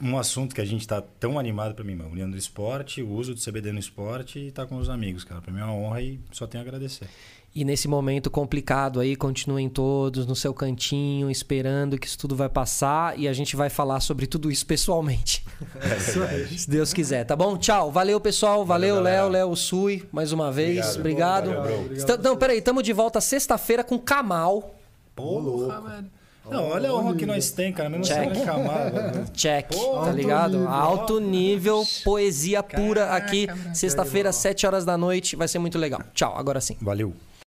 um 0.01 0.17
assunto 0.17 0.53
que 0.53 0.61
a 0.61 0.65
gente 0.65 0.85
tá 0.87 1.01
tão 1.01 1.39
animado 1.39 1.73
pra 1.73 1.83
mim, 1.83 1.95
mano. 1.95 2.11
União 2.11 2.29
do 2.29 2.35
esporte, 2.35 3.01
o 3.01 3.09
uso 3.09 3.33
do 3.33 3.41
CBD 3.41 3.71
no 3.71 3.79
esporte 3.79 4.39
e 4.39 4.51
tá 4.51 4.65
com 4.65 4.75
os 4.77 4.89
amigos, 4.89 5.23
cara. 5.23 5.41
Pra 5.41 5.53
mim 5.53 5.61
é 5.61 5.63
uma 5.63 5.73
honra 5.73 6.01
e 6.01 6.19
só 6.31 6.45
tenho 6.45 6.63
a 6.63 6.67
agradecer. 6.67 7.07
E 7.53 7.65
nesse 7.65 7.85
momento 7.85 8.31
complicado 8.31 9.01
aí, 9.01 9.13
continuem 9.13 9.67
todos 9.67 10.25
no 10.25 10.33
seu 10.35 10.53
cantinho, 10.53 11.29
esperando 11.29 11.97
que 11.99 12.07
isso 12.07 12.17
tudo 12.17 12.33
vai 12.33 12.47
passar 12.47 13.19
e 13.19 13.27
a 13.27 13.33
gente 13.33 13.57
vai 13.57 13.69
falar 13.69 13.99
sobre 13.99 14.25
tudo 14.25 14.49
isso 14.49 14.65
pessoalmente. 14.65 15.43
É. 15.81 16.57
Se 16.57 16.69
Deus 16.69 16.91
quiser, 16.91 17.23
tá 17.23 17.35
bom? 17.35 17.55
Tchau. 17.57 17.91
Valeu, 17.91 18.19
pessoal. 18.19 18.65
Valeu, 18.65 18.95
Valeu, 18.95 19.03
Léo. 19.03 19.29
Léo 19.29 19.55
Sui, 19.55 20.03
mais 20.11 20.31
uma 20.31 20.51
vez. 20.51 20.95
Obrigado. 20.95 21.51
Valeu. 21.53 21.79
Obrigado 21.81 21.97
Esta- 21.97 22.13
a 22.15 22.17
Não, 22.17 22.35
peraí, 22.35 22.61
tamo 22.61 22.81
de 22.81 22.91
volta 22.93 23.21
sexta-feira 23.21 23.83
com 23.83 23.99
Kamal. 23.99 24.73
Porra, 25.15 25.81
velho. 25.81 26.05
Não, 26.49 26.67
olha 26.69 26.89
a 26.89 26.95
honra 26.95 27.15
que 27.15 27.25
nós 27.25 27.51
tem, 27.51 27.71
cara. 27.71 27.89
Mesmo 27.89 28.05
Check. 28.05 28.33
sendo 28.33 28.45
camada. 28.45 29.25
Check, 29.33 29.67
Pô, 29.69 29.75
tá 29.75 29.99
alto 29.99 30.11
ligado? 30.15 30.53
nível. 30.57 30.69
Alto 30.69 31.19
nível, 31.19 31.83
poeira 32.03 32.63
pura 32.63 33.11
aqui. 33.11 33.45
Caraca, 33.47 33.75
Sexta-feira, 33.75 34.31
7 34.31 34.65
horas 34.65 34.83
da 34.83 34.97
noite. 34.97 35.35
Vai 35.35 35.47
ser 35.47 35.59
muito 35.59 35.77
legal. 35.77 36.01
Tchau, 36.13 36.33
agora 36.35 36.59
sim. 36.59 36.75
Valeu. 36.81 37.13